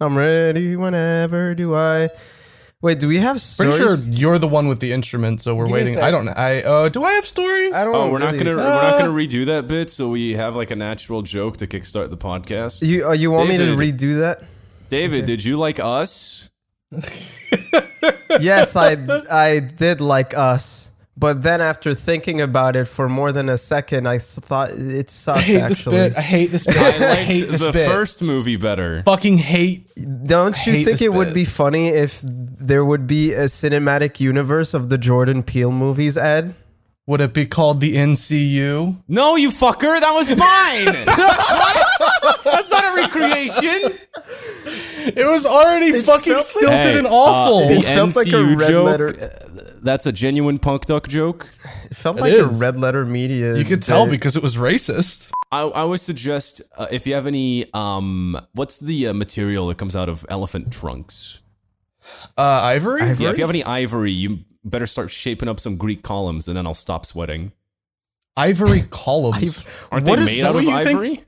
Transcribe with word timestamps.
I'm 0.00 0.16
ready 0.16 0.76
whenever 0.76 1.54
do 1.54 1.74
I. 1.74 2.08
Wait, 2.80 3.00
do 3.00 3.08
we 3.08 3.16
have 3.18 3.40
stories? 3.40 3.76
Pretty 3.76 3.96
sure 3.96 4.06
you're 4.08 4.38
the 4.38 4.46
one 4.46 4.68
with 4.68 4.78
the 4.78 4.92
instrument, 4.92 5.40
so 5.40 5.56
we're 5.56 5.64
Give 5.66 5.74
me 5.74 5.80
a 5.80 5.82
waiting. 5.82 5.94
sec. 5.96 6.04
I 6.04 6.10
don't 6.12 6.24
know. 6.26 6.34
I 6.36 6.62
uh, 6.62 6.88
do 6.88 7.02
I 7.02 7.12
have 7.12 7.26
stories? 7.26 7.74
I 7.74 7.84
don't 7.84 7.94
Oh, 7.94 8.10
we're 8.12 8.20
not 8.20 8.32
really- 8.34 8.44
gonna 8.44 8.56
we're 8.58 8.62
not 8.62 8.98
gonna 9.00 9.10
redo 9.12 9.46
that 9.46 9.66
bit, 9.66 9.90
so 9.90 10.08
we 10.10 10.34
have 10.34 10.54
like 10.54 10.70
a 10.70 10.76
natural 10.76 11.22
joke 11.22 11.56
to 11.56 11.66
kickstart 11.66 12.10
the 12.10 12.16
podcast. 12.16 12.86
You 12.86 13.08
uh, 13.08 13.12
you 13.12 13.32
want 13.32 13.48
me 13.48 13.56
to 13.56 13.74
redo 13.74 14.20
that? 14.20 14.44
David, 14.90 15.24
did 15.26 15.44
you 15.44 15.56
like 15.56 15.80
us? 15.80 16.48
yes, 18.40 18.76
I 18.76 18.96
I 19.30 19.58
did 19.58 20.00
like 20.00 20.36
us, 20.36 20.87
but 21.18 21.42
then 21.42 21.60
after 21.60 21.94
thinking 21.94 22.40
about 22.40 22.76
it 22.76 22.84
for 22.86 23.08
more 23.08 23.32
than 23.32 23.48
a 23.48 23.58
second, 23.58 24.06
I 24.06 24.18
thought 24.18 24.70
it 24.72 25.10
sucked. 25.10 25.38
I 25.38 25.42
hate 25.42 25.60
actually, 25.62 25.96
this 25.96 26.08
bit. 26.10 26.16
I 26.18 26.20
hate 26.22 26.50
this 26.52 26.66
bit. 26.74 26.76
I 27.02 27.12
I, 27.12 27.14
hate 27.16 27.48
this 27.48 27.60
the 27.60 27.72
bit. 27.72 27.88
first 27.90 28.22
movie 28.22 28.56
better. 28.56 29.02
Fucking 29.02 29.38
hate. 29.38 29.88
don't 30.26 30.56
you 30.66 30.72
hate 30.74 30.84
think 30.84 30.98
this 30.98 31.02
it 31.02 31.12
would 31.12 31.34
be 31.34 31.44
funny 31.44 31.88
if 31.88 32.20
there 32.22 32.84
would 32.84 33.06
be 33.08 33.32
a 33.32 33.44
cinematic 33.46 34.20
universe 34.20 34.74
of 34.74 34.90
the 34.90 34.98
Jordan 34.98 35.42
Peele 35.42 35.72
movies? 35.72 36.16
Ed, 36.16 36.54
Would 37.06 37.20
it 37.20 37.32
be 37.34 37.46
called 37.46 37.80
the 37.80 37.96
NCU? 37.96 39.02
No, 39.08 39.34
you 39.36 39.50
fucker, 39.50 39.98
that 39.98 40.12
was 40.14 40.28
mine. 40.36 41.84
what? 41.98 42.44
That's 42.44 42.70
not 42.70 42.84
a 42.84 42.94
recreation. 43.02 43.98
It 45.16 45.26
was 45.26 45.46
already 45.46 45.92
fucking 46.02 46.32
felt- 46.34 46.44
stilted 46.44 46.70
Hey, 46.78 46.98
and 46.98 47.06
uh, 47.06 47.10
awful. 47.10 47.68
the 47.68 47.74
It 47.76 47.84
felt 47.84 48.16
like 48.16 48.28
a 48.32 48.44
red 48.56 48.68
joke, 48.68 48.86
letter- 48.86 49.20
uh, 49.20 49.78
That's 49.82 50.06
a 50.06 50.12
genuine 50.12 50.58
punk 50.58 50.86
duck 50.86 51.08
joke. 51.08 51.48
it 51.84 51.96
felt 51.96 52.18
It 52.18 52.20
like 52.22 52.32
a 52.34 52.44
red 52.46 52.76
letter 52.76 53.04
media. 53.06 53.56
you 53.56 53.64
could 53.64 53.82
tell 53.82 54.04
bit. 54.06 54.12
because 54.12 54.36
it 54.36 54.42
was 54.42 54.56
racist. 54.56 55.30
I, 55.50 55.60
I 55.62 55.84
would 55.84 56.00
suggest 56.00 56.60
uh, 56.76 56.86
if 56.90 57.06
you 57.06 57.14
have 57.14 57.26
any 57.26 57.72
um, 57.72 58.38
what's 58.52 58.78
the 58.78 59.08
uh, 59.08 59.14
material 59.14 59.68
that 59.68 59.78
comes 59.78 59.96
out 59.96 60.08
of 60.08 60.26
elephant 60.28 60.72
trunks? 60.72 61.42
Uh, 62.36 62.42
Ivory? 62.64 63.00
Yeah, 63.02 63.12
if 63.12 63.20
you 63.20 63.42
have 63.42 63.50
any 63.50 63.64
ivory, 63.64 64.12
you 64.12 64.40
better 64.64 64.86
start 64.86 65.10
shaping 65.10 65.48
up 65.48 65.58
some 65.60 65.76
Greek 65.76 66.02
columns, 66.02 66.48
and 66.48 66.56
then 66.56 66.66
I'll 66.66 66.74
stop 66.74 67.06
sweating. 67.06 67.52
Ivory 68.36 68.84
columns. 68.90 69.64
Aren't 69.90 70.06
What 70.06 70.16
they 70.16 70.22
is- 70.22 70.38
made 70.38 70.44
out 70.44 70.56
of 70.56 70.62
you 70.62 70.70
think- 70.84 70.88
ivory? 70.88 71.24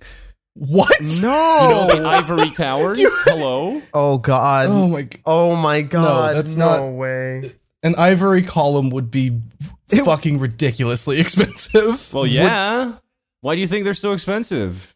What? 0.60 1.00
no. 1.00 1.08
You 1.08 1.68
know 1.70 1.88
the 2.02 2.06
ivory 2.06 2.50
towers. 2.50 2.98
Hello. 3.24 3.80
oh 3.94 4.18
God. 4.18 4.66
Oh 4.68 4.88
my! 4.88 5.08
Oh 5.24 5.56
my 5.56 5.80
God. 5.82 6.36
that's 6.36 6.56
no 6.56 6.66
not- 6.90 6.92
way. 6.96 7.52
An 7.82 7.94
ivory 7.96 8.42
column 8.42 8.90
would 8.90 9.10
be 9.10 9.40
fucking 9.88 10.38
ridiculously 10.38 11.18
expensive. 11.24 12.12
Well, 12.12 12.26
yeah. 12.26 12.92
Why 13.40 13.54
do 13.54 13.62
you 13.62 13.66
think 13.66 13.84
they're 13.84 13.94
so 13.94 14.12
expensive? 14.12 14.94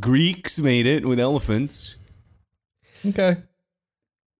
Greeks 0.00 0.58
made 0.58 0.86
it 0.86 1.04
with 1.04 1.20
elephants. 1.20 1.96
Okay. 3.06 3.36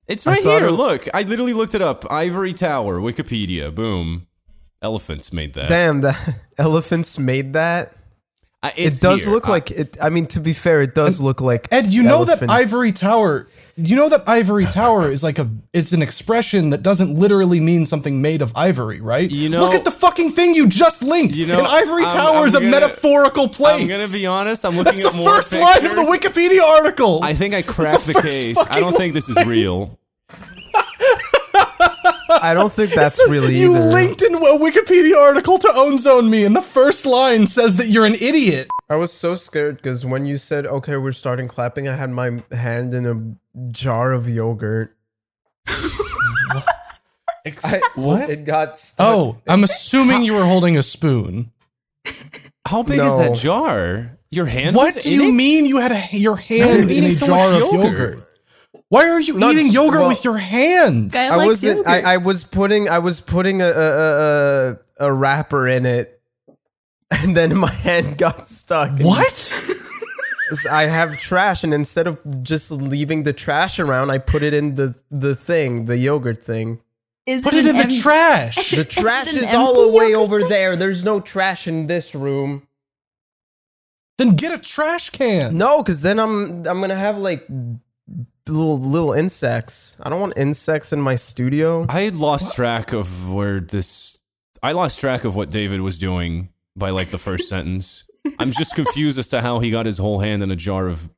It's 0.07 0.27
right 0.27 0.43
here. 0.43 0.69
it- 0.69 0.73
Look, 0.73 1.09
I 1.13 1.23
literally 1.25 1.53
looked 1.53 1.75
it 1.75 1.83
up. 1.83 2.11
Ivory 2.11 2.55
Tower, 2.55 2.99
Wikipedia. 3.01 3.75
Boom. 3.75 4.27
Elephants 4.81 5.31
made 5.33 5.53
that. 5.53 5.69
Damn, 5.69 6.01
the 6.01 6.17
elephants 6.59 7.19
made 7.19 7.53
that. 7.53 7.95
Uh, 8.61 8.71
It 8.77 8.99
does 9.01 9.23
here. 9.23 9.33
look 9.33 9.47
I- 9.47 9.51
like 9.53 9.71
it. 9.71 9.97
I 10.03 10.11
mean, 10.11 10.27
to 10.29 10.41
be 10.41 10.53
fair, 10.53 10.83
it 10.83 10.93
does 10.93 11.21
look 11.21 11.41
like 11.41 11.69
Ed, 11.71 11.87
you 11.87 12.03
know 12.03 12.17
elephant. 12.23 12.41
that 12.41 12.51
ivory 12.51 12.91
tower. 12.91 13.47
You 13.77 13.95
know 13.95 14.09
that 14.09 14.25
ivory 14.27 14.67
tower 14.67 15.09
is 15.09 15.23
like 15.23 15.39
a. 15.39 15.49
It's 15.73 15.93
an 15.93 16.03
expression 16.03 16.71
that 16.71 16.83
doesn't 16.83 17.15
literally 17.17 17.61
mean 17.61 17.87
something 17.87 18.21
made 18.21 18.43
of 18.43 18.53
ivory, 18.57 19.01
right? 19.01 19.31
You 19.31 19.49
know- 19.49 19.61
look 19.61 19.75
at 19.75 19.85
the 19.85 19.93
fucking 19.93 20.33
thing 20.33 20.57
you 20.57 20.67
just 20.67 21.05
linked. 21.05 21.37
You 21.37 21.47
know, 21.47 21.61
An 21.61 21.67
ivory 21.67 22.03
I'm- 22.03 22.11
tower 22.17 22.39
I'm 22.39 22.47
is 22.49 22.55
a 22.55 22.59
gonna- 22.59 22.71
metaphorical 22.73 23.49
place. 23.49 23.81
I'm 23.83 23.87
gonna 23.87 24.09
be 24.09 24.27
honest. 24.27 24.65
I'm 24.65 24.77
looking 24.77 25.01
That's 25.01 25.03
the 25.03 25.09
at 25.09 25.15
more 25.25 25.37
first 25.37 25.51
pictures. 25.53 25.69
line 25.83 25.87
of 25.87 25.95
the 25.95 26.03
Wikipedia 26.19 26.63
article. 26.79 27.21
I 27.23 27.35
think 27.35 27.55
I 27.55 27.63
cracked 27.63 28.07
the 28.07 28.15
first 28.15 28.27
case. 28.27 28.57
I 28.71 28.81
don't 28.81 28.97
think 28.97 29.15
this 29.15 29.29
is 29.29 29.37
real. 29.47 29.97
I 32.29 32.55
don't 32.55 32.73
think 32.73 32.93
that's 32.93 33.17
So 33.17 33.29
really 33.31 33.57
you 33.59 33.75
either. 33.75 33.87
linked 33.87 34.23
in 34.23 34.35
a 34.35 34.39
Wikipedia 34.39 35.17
article 35.17 35.59
to 35.59 35.73
Own 35.75 35.99
Zone 35.99 36.29
Me, 36.31 36.45
and 36.45 36.55
the 36.55 36.63
first 36.63 37.07
line 37.07 37.47
says 37.47 37.77
that 37.77 37.89
you're 37.89 38.05
an 38.05 38.15
idiot. 38.15 38.69
I 38.91 38.97
was 38.97 39.13
so 39.13 39.35
scared 39.35 39.77
because 39.77 40.05
when 40.05 40.27
you 40.27 40.39
said, 40.39 40.67
"Okay, 40.67 40.97
we're 40.97 41.13
starting 41.13 41.49
clapping," 41.49 41.89
I 41.89 41.95
had 41.97 42.11
my 42.11 42.43
hand 42.53 42.93
in 42.95 43.07
a 43.07 43.71
jar 43.71 44.13
of 44.13 44.29
yogurt. 44.29 44.95
I, 47.65 47.81
What? 47.95 48.29
It 48.29 48.45
got 48.45 48.77
stuck. 48.77 49.07
Oh, 49.07 49.39
I'm 49.47 49.65
assuming 49.65 50.23
you 50.23 50.35
were 50.35 50.45
holding 50.45 50.77
a 50.77 50.83
spoon. 50.83 51.51
How 52.67 52.83
big 52.83 52.99
is 53.01 53.17
that 53.17 53.37
jar? 53.39 54.19
Your 54.31 54.45
hand? 54.47 54.77
What 54.77 54.95
was 54.97 55.05
do 55.05 55.11
in 55.11 55.21
you 55.21 55.29
it? 55.31 55.33
mean 55.33 55.65
you 55.65 55.79
had 55.79 55.93
a, 55.93 56.07
your 56.17 56.37
hand 56.37 56.85
in 56.85 56.91
eating 56.91 57.05
a 57.11 57.13
so 57.13 57.27
jar 57.27 57.51
much 57.53 57.63
of 57.63 57.73
yogurt. 57.73 57.85
yogurt? 57.85 58.28
Why 58.91 59.09
are 59.09 59.21
you 59.21 59.39
Not- 59.39 59.53
eating 59.55 59.71
yogurt 59.73 60.01
well- 60.01 60.09
with 60.09 60.25
your 60.25 60.39
hands? 60.39 61.15
I 61.15 61.41
I 61.43 61.45
wasn't. 61.47 61.87
I, 61.87 62.15
I 62.15 62.17
was 62.17 62.45
putting. 62.45 62.89
I 62.89 62.99
was 63.01 63.21
putting 63.21 63.61
a 63.61 63.67
a, 63.67 63.71
a 63.71 64.71
a 64.71 64.77
a 65.09 65.13
wrapper 65.13 65.69
in 65.69 65.85
it, 65.85 66.21
and 67.11 67.37
then 67.37 67.57
my 67.57 67.71
hand 67.87 68.17
got 68.19 68.47
stuck. 68.47 68.99
What? 69.01 69.65
I 70.71 70.85
have 70.85 71.19
trash, 71.19 71.63
and 71.63 71.75
instead 71.75 72.07
of 72.07 72.43
just 72.43 72.71
leaving 72.73 73.25
the 73.25 73.35
trash 73.35 73.79
around, 73.79 74.11
I 74.11 74.17
put 74.17 74.43
it 74.43 74.55
in 74.55 74.75
the 74.77 74.95
the 75.11 75.35
thing, 75.35 75.85
the 75.85 75.99
yogurt 75.99 76.43
thing. 76.43 76.81
Is 77.27 77.43
Put 77.43 77.53
it 77.53 77.67
it 77.67 77.75
in 77.75 77.77
an 77.77 77.89
the 77.89 77.99
trash. 78.01 78.71
The 78.75 78.85
trash 78.87 79.35
an 79.35 79.43
is 79.43 79.53
all 79.53 79.75
the 79.91 79.95
way 79.99 80.15
over 80.15 80.41
thing? 80.41 80.49
there. 80.49 80.77
There's 80.77 81.05
no 81.05 81.21
trash 81.21 81.67
in 81.69 81.87
this 81.87 82.15
room. 82.15 82.67
then 84.17 84.31
get 84.35 84.55
a 84.55 84.57
trash 84.59 85.11
can. 85.11 85.59
No, 85.59 85.83
because 85.83 86.01
then 86.01 86.19
I'm 86.19 86.67
I'm 86.67 86.81
gonna 86.81 86.95
have 86.97 87.19
like 87.19 87.47
little 88.49 88.79
little 88.79 89.13
insects. 89.13 89.97
I 90.03 90.09
don't 90.11 90.21
want 90.21 90.35
insects 90.37 90.93
in 90.93 91.01
my 91.01 91.15
studio. 91.17 91.87
I 91.89 92.01
had 92.03 92.17
lost 92.17 92.55
track 92.55 92.93
of 92.93 93.33
where 93.33 93.61
this. 93.61 94.19
I 94.63 94.73
lost 94.73 94.99
track 95.01 95.25
of 95.25 95.37
what 95.37 95.51
David 95.51 95.81
was 95.83 95.99
doing 95.99 96.49
by 96.77 96.91
like 96.91 97.09
the 97.11 97.19
first 97.19 97.49
sentence. 97.55 98.09
I'm 98.39 98.51
just 98.53 98.75
confused 98.75 99.19
as 99.19 99.29
to 99.29 99.41
how 99.41 99.61
he 99.61 99.71
got 99.71 99.87
his 99.87 99.99
whole 99.99 100.21
hand 100.21 100.43
in 100.43 100.51
a 100.51 100.57
jar 100.57 100.89
of 100.89 101.09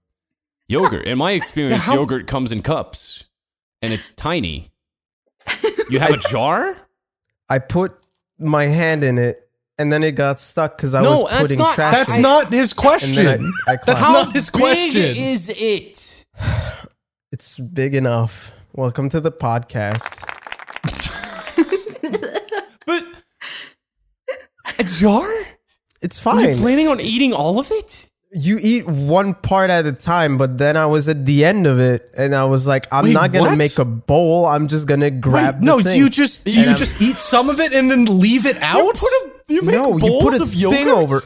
yogurt. 0.68 1.06
In 1.06 1.18
my 1.18 1.32
experience, 1.32 1.84
how- 1.84 1.94
yogurt 1.94 2.26
comes 2.26 2.52
in 2.52 2.62
cups, 2.62 3.30
and 3.82 3.92
it's 3.92 4.14
tiny. 4.14 4.70
You 5.88 5.98
have 5.98 6.12
a 6.12 6.18
jar? 6.18 6.74
I 7.48 7.58
put 7.58 7.92
my 8.38 8.66
hand 8.66 9.02
in 9.02 9.18
it, 9.18 9.48
and 9.76 9.92
then 9.92 10.04
it 10.04 10.12
got 10.12 10.38
stuck 10.38 10.76
because 10.76 10.94
I 10.94 11.02
No, 11.02 11.22
was 11.22 11.30
that's 11.30 11.42
putting 11.42 11.58
not- 11.58 11.74
trash. 11.74 11.94
That's 11.94 12.16
in 12.16 12.22
not 12.22 12.52
his 12.52 12.72
question. 12.72 13.26
I, 13.26 13.72
I 13.72 13.76
That's 13.84 14.00
not 14.00 14.32
his 14.34 14.50
question. 14.50 15.16
is 15.16 15.48
it? 15.52 16.26
It's 17.32 17.58
big 17.58 17.94
enough. 17.94 18.52
Welcome 18.72 19.08
to 19.10 19.20
the 19.20 19.32
podcast. 19.32 20.26
But 22.86 23.04
a 24.78 24.84
jar? 24.84 25.28
It's 26.02 26.18
fine. 26.18 26.38
Are 26.38 26.40
you 26.40 26.54
fine. 26.54 26.62
planning 26.62 26.88
on 26.88 27.00
eating 27.00 27.32
all 27.32 27.58
of 27.60 27.70
it? 27.70 28.10
you 28.32 28.58
eat 28.62 28.86
one 28.86 29.34
part 29.34 29.70
at 29.70 29.86
a 29.86 29.92
time, 29.92 30.38
but 30.38 30.56
then 30.56 30.76
I 30.76 30.86
was 30.86 31.08
at 31.08 31.26
the 31.26 31.44
end 31.44 31.66
of 31.66 31.80
it 31.80 32.08
and 32.16 32.32
I 32.34 32.44
was 32.44 32.66
like, 32.66 32.86
I'm 32.92 33.04
Wait, 33.06 33.12
not 33.12 33.32
gonna 33.32 33.50
what? 33.50 33.58
make 33.58 33.76
a 33.78 33.84
bowl. 33.84 34.46
I'm 34.46 34.68
just 34.68 34.86
gonna 34.88 35.10
grab. 35.10 35.54
Wait, 35.56 35.60
the 35.60 35.66
no, 35.66 35.80
thing. 35.82 35.98
you 35.98 36.08
just 36.08 36.46
you 36.48 36.62
I'm- 36.62 36.76
just 36.76 37.00
eat 37.02 37.16
some 37.16 37.50
of 37.50 37.58
it 37.60 37.72
and 37.72 37.90
then 37.90 38.04
leave 38.20 38.46
it 38.46 38.56
out. 38.62 39.00
you 39.48 39.62
no, 39.62 39.98
you 39.98 40.18
put 40.22 40.40
a 40.40 40.46
thing 40.46 40.88
over. 40.88 41.20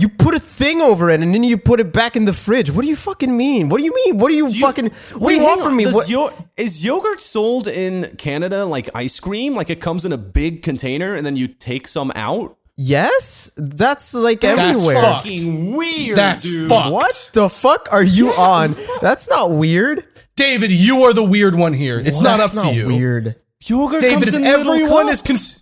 You 0.00 0.08
put 0.08 0.34
a 0.34 0.40
thing 0.40 0.80
over 0.80 1.10
it 1.10 1.20
and 1.20 1.34
then 1.34 1.44
you 1.44 1.56
put 1.58 1.78
it 1.80 1.92
back 1.92 2.16
in 2.16 2.24
the 2.24 2.32
fridge. 2.32 2.70
What 2.70 2.82
do 2.82 2.88
you 2.88 2.96
fucking 2.96 3.36
mean? 3.36 3.68
What 3.68 3.78
do 3.78 3.84
you 3.84 3.94
mean? 3.94 4.18
What 4.18 4.30
do 4.30 4.34
you, 4.34 4.48
fucking? 4.48 4.86
What 5.18 5.30
do 5.30 5.36
you 5.36 5.42
want 5.42 5.62
from 5.62 5.76
me? 5.76 5.84
Does 5.84 5.94
What? 5.94 6.08
yo- 6.08 6.32
is 6.56 6.84
yogurt 6.84 7.20
sold 7.20 7.66
in 7.68 8.14
Canada 8.16 8.64
like 8.64 8.88
ice 8.94 9.20
cream? 9.20 9.54
Like 9.54 9.68
it 9.68 9.80
comes 9.80 10.04
in 10.04 10.12
a 10.12 10.16
big 10.18 10.62
container 10.62 11.14
and 11.14 11.26
then 11.26 11.36
you 11.36 11.48
take 11.48 11.86
some 11.86 12.10
out? 12.14 12.56
yes, 12.82 13.50
that's 13.58 14.14
like 14.14 14.40
That's 14.40 14.58
everywhere. 14.58 14.96
fucked. 15.02 15.24
Fucking 15.26 15.76
weird, 15.76 16.16
That's 16.16 16.44
dude. 16.44 16.70
fucked. 16.70 16.92
What 16.92 17.30
the 17.34 17.50
fuck 17.50 17.88
are 17.92 18.02
you 18.02 18.30
on? 18.32 18.74
That's 19.02 19.28
not 19.28 19.50
weird. 19.50 20.04
David, 20.34 20.70
you 20.70 21.02
are 21.02 21.12
the 21.12 21.22
weird 21.22 21.54
one 21.56 21.74
here. 21.74 21.98
It's 21.98 22.22
not 22.22 22.40
up 22.40 22.52
That's 22.52 22.70
to 22.70 22.74
you. 22.74 22.86
weird. 22.86 23.34
Yogurt 23.66 24.00
David, 24.00 24.14
comes 24.14 24.28
if 24.28 24.34
in 24.34 24.42
little 24.44 24.72
everyone 24.72 25.08
is 25.10 25.20
cups. 25.20 25.59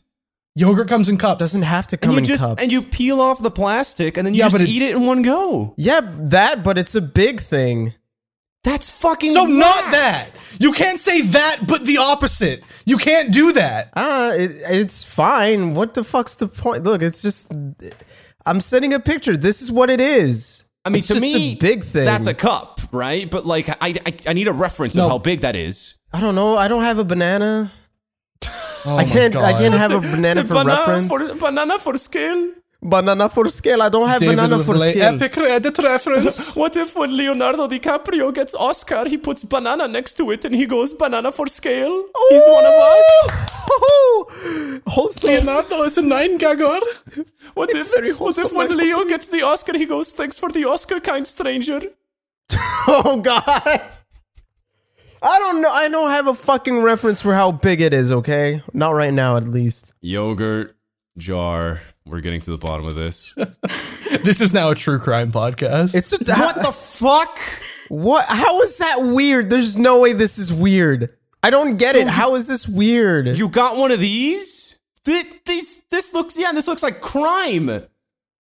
Yogurt 0.58 0.88
comes 0.88 1.08
in 1.08 1.16
cups. 1.18 1.38
Doesn't 1.38 1.62
have 1.62 1.86
to 1.88 1.96
and 1.96 2.00
come 2.02 2.12
you 2.12 2.18
in 2.18 2.24
just 2.24 2.42
cups. 2.42 2.62
and 2.62 2.70
you 2.72 2.82
peel 2.82 3.20
off 3.20 3.42
the 3.42 3.50
plastic 3.50 4.16
and 4.16 4.26
then 4.26 4.34
you 4.34 4.38
Yeah, 4.40 4.46
just 4.46 4.54
but 4.54 4.60
it- 4.62 4.68
eat 4.68 4.82
it 4.82 4.96
in 4.96 5.06
one 5.06 5.22
go. 5.22 5.74
yeah, 5.76 6.00
that, 6.02 6.62
but 6.64 6.76
it's 6.78 6.94
a 6.94 7.00
big 7.02 7.40
thing. 7.40 7.94
That's 8.64 8.90
fucking 8.90 9.32
so 9.32 9.44
not 9.46 9.84
whack. 9.84 9.92
that. 9.92 10.30
You 10.58 10.72
can't 10.72 11.00
say 11.00 11.22
that, 11.22 11.58
but 11.68 11.84
the 11.86 11.98
opposite. 11.98 12.62
You 12.84 12.98
can't 12.98 13.32
do 13.32 13.52
that. 13.52 13.90
Ah, 13.94 14.32
it, 14.32 14.50
it's 14.68 15.04
fine. 15.04 15.74
What 15.74 15.94
the 15.94 16.02
fuck's 16.02 16.36
the 16.36 16.48
point? 16.48 16.82
Look, 16.82 17.00
it's 17.00 17.22
just. 17.22 17.52
I'm 18.44 18.60
sending 18.60 18.92
a 18.94 18.98
picture. 19.00 19.36
This 19.36 19.62
is 19.62 19.70
what 19.70 19.90
it 19.90 20.00
is. 20.00 20.64
I 20.84 20.90
mean, 20.90 20.98
It's 20.98 21.08
to 21.08 21.14
just 21.14 21.22
me, 21.24 21.52
a 21.52 21.56
big 21.56 21.84
thing. 21.84 22.04
That's 22.04 22.26
a 22.26 22.34
cup, 22.34 22.80
right? 22.92 23.30
But 23.30 23.46
like, 23.46 23.68
I, 23.68 23.94
I, 24.04 24.14
I 24.26 24.32
need 24.32 24.48
a 24.48 24.52
reference 24.52 24.96
No. 24.96 25.04
of 25.04 25.10
how 25.10 25.18
big 25.18 25.42
that 25.42 25.54
is. 25.54 25.98
I 26.12 26.20
don't 26.20 26.34
know. 26.34 26.56
I 26.56 26.66
don't 26.66 26.82
have 26.82 26.98
a 26.98 27.04
banana. 27.04 27.72
Oh 28.86 28.96
I 28.96 29.04
can't. 29.04 29.34
I 29.36 29.52
can't 29.52 29.74
have 29.74 29.90
a 29.90 30.00
banana 30.00 30.44
for 30.44 30.64
reference. 30.64 31.08
banana 31.40 31.78
for 31.78 31.96
scale. 31.96 32.42
banana 32.82 33.28
for 33.28 33.48
scale. 33.48 33.82
I 33.82 33.88
don't 33.88 34.08
have 34.08 34.20
David 34.20 34.36
banana 34.36 34.62
for 34.62 34.78
scale. 34.78 35.14
epic 35.14 35.32
Reddit 35.32 35.78
reference. 35.82 36.54
What 36.62 36.76
if 36.76 36.94
when 36.96 37.16
Leonardo 37.16 37.66
DiCaprio 37.68 38.32
gets 38.32 38.54
Oscar, 38.54 39.02
he 39.08 39.18
puts 39.18 39.42
banana 39.44 39.88
next 39.88 40.14
to 40.18 40.30
it 40.30 40.44
and 40.44 40.54
he 40.54 40.66
goes 40.66 40.92
banana 40.94 41.32
for 41.32 41.46
scale? 41.48 42.04
He's 42.30 42.46
one 42.58 42.66
of 42.72 42.76
us. 42.92 43.08
Wholesome. 44.86 45.30
Leonardo 45.34 45.82
is 45.82 45.98
a 45.98 46.02
nine 46.02 46.38
gagger. 46.38 46.78
What 47.54 47.70
if, 47.74 47.90
very 47.92 48.12
what 48.12 48.38
if 48.38 48.52
when 48.52 48.76
Leo 48.76 49.04
gets 49.04 49.28
the 49.28 49.42
Oscar, 49.42 49.76
he 49.76 49.86
goes, 49.86 50.12
thanks 50.12 50.38
for 50.38 50.50
the 50.50 50.64
Oscar, 50.64 51.00
kind 51.00 51.26
stranger? 51.26 51.80
Oh 52.90 53.20
God. 53.20 53.82
I 55.22 55.38
don't 55.38 55.62
know. 55.62 55.70
I 55.70 55.88
don't 55.88 56.10
have 56.10 56.28
a 56.28 56.34
fucking 56.34 56.82
reference 56.82 57.20
for 57.22 57.34
how 57.34 57.52
big 57.52 57.80
it 57.80 57.92
is. 57.92 58.12
Okay, 58.12 58.62
not 58.72 58.90
right 58.90 59.12
now, 59.12 59.36
at 59.36 59.44
least. 59.48 59.92
Yogurt 60.00 60.76
jar. 61.16 61.80
We're 62.06 62.20
getting 62.20 62.40
to 62.42 62.50
the 62.50 62.58
bottom 62.58 62.86
of 62.86 62.94
this. 62.94 63.36
This 64.22 64.40
is 64.40 64.54
now 64.54 64.70
a 64.70 64.74
true 64.74 64.98
crime 64.98 65.30
podcast. 65.30 65.94
It's 65.94 66.12
a, 66.14 66.16
what 66.16 66.56
the 66.56 66.72
fuck? 66.72 67.38
What? 67.88 68.24
How 68.26 68.62
is 68.62 68.78
that 68.78 69.00
weird? 69.00 69.50
There's 69.50 69.76
no 69.76 70.00
way 70.00 70.14
this 70.14 70.38
is 70.38 70.50
weird. 70.52 71.14
I 71.42 71.50
don't 71.50 71.76
get 71.76 71.94
it. 71.94 72.08
How 72.08 72.34
is 72.34 72.48
this 72.48 72.66
weird? 72.66 73.26
you 73.26 73.50
got 73.50 73.76
one 73.78 73.90
of 73.92 74.00
these? 74.00 74.80
This, 75.04 75.24
this, 75.44 75.84
this 75.90 76.14
looks, 76.14 76.40
yeah, 76.40 76.52
this 76.52 76.66
looks 76.66 76.82
like 76.82 77.00
crime. 77.02 77.68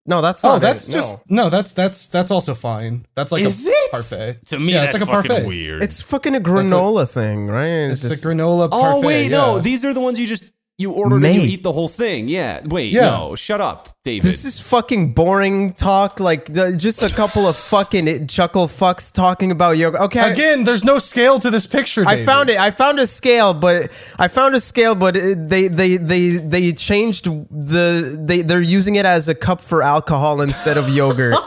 No, 0.08 0.22
that's 0.22 0.44
oh, 0.44 0.50
not. 0.50 0.56
oh, 0.56 0.60
that's 0.60 0.88
it. 0.88 0.94
just 0.94 1.30
No. 1.30 1.44
no. 1.44 1.50
That's 1.50 1.74
that's 1.74 2.08
that's 2.08 2.32
also 2.32 2.56
fine. 2.56 3.06
That's 3.16 3.32
like 3.32 3.44
Is 3.44 3.68
a 3.68 3.70
it? 3.70 3.92
parfait. 3.92 4.46
To 4.48 4.60
me, 4.60 4.74
yeah, 4.74 4.82
that's 4.82 4.96
it's 4.96 5.02
like 5.06 5.10
a 5.10 5.14
fucking 5.24 5.30
parfait. 5.32 5.48
weird. 5.48 5.84
It's 5.84 6.02
fucking 6.02 6.34
a 6.36 6.40
granola 6.40 7.08
thing, 7.10 7.48
right? 7.48 7.92
It's 7.92 8.02
just- 8.02 8.24
a 8.24 8.28
granola 8.28 8.72
parfait. 8.72 8.88
oh, 8.88 9.02
wait, 9.06 9.30
no. 9.30 9.60
These 9.60 9.84
are 9.86 9.94
the 9.94 10.00
ones 10.02 10.20
you 10.20 10.26
just, 10.28 10.52
you 10.80 10.92
ordered 10.92 11.24
and 11.24 11.34
you 11.36 11.42
eat 11.42 11.64
the 11.64 11.72
whole 11.72 11.88
thing. 11.88 12.28
Yeah. 12.28 12.62
Wait, 12.66 12.92
Yeah. 12.94 13.10
no. 13.10 13.36
Shut 13.36 13.60
up, 13.62 13.90
David. 14.04 14.22
This 14.24 14.46
is 14.46 14.60
fucking 14.60 15.14
boring 15.14 15.74
talk. 15.74 16.20
Like 16.20 16.46
the, 16.54 16.78
just 16.78 17.02
a 17.02 17.10
couple 17.10 17.48
of 17.48 17.56
fucking 17.56 18.28
chuckle 18.28 18.68
fucks 18.68 19.12
talking 19.12 19.50
about 19.52 19.78
yoga. 19.80 20.04
Okay, 20.04 20.20
I- 20.20 20.28
Again, 20.30 20.66
there's 20.66 20.84
no 20.84 21.00
scale 21.00 21.40
to 21.40 21.50
this 21.50 21.66
picture. 21.66 22.04
I 22.06 22.24
found 22.24 22.50
it. 22.52 22.60
I 22.60 22.70
found 22.70 23.00
a 23.00 23.08
scale, 23.08 23.56
but 23.56 23.90
I 24.20 24.28
found 24.28 24.54
a 24.54 24.60
scale, 24.60 24.94
but 24.94 25.18
it, 25.18 25.50
they 25.50 25.68
they 25.68 25.98
they 25.98 26.30
they 26.38 26.72
changed 26.74 27.26
the 27.26 28.16
they 28.24 28.44
they're 28.44 28.62
using 28.62 28.96
it 28.98 29.06
as 29.06 29.28
a 29.28 29.34
cup 29.36 29.62
for 29.62 29.82
alcohol 29.82 30.42
instead 30.42 30.78
of 30.78 30.88
yogurt. 30.90 31.36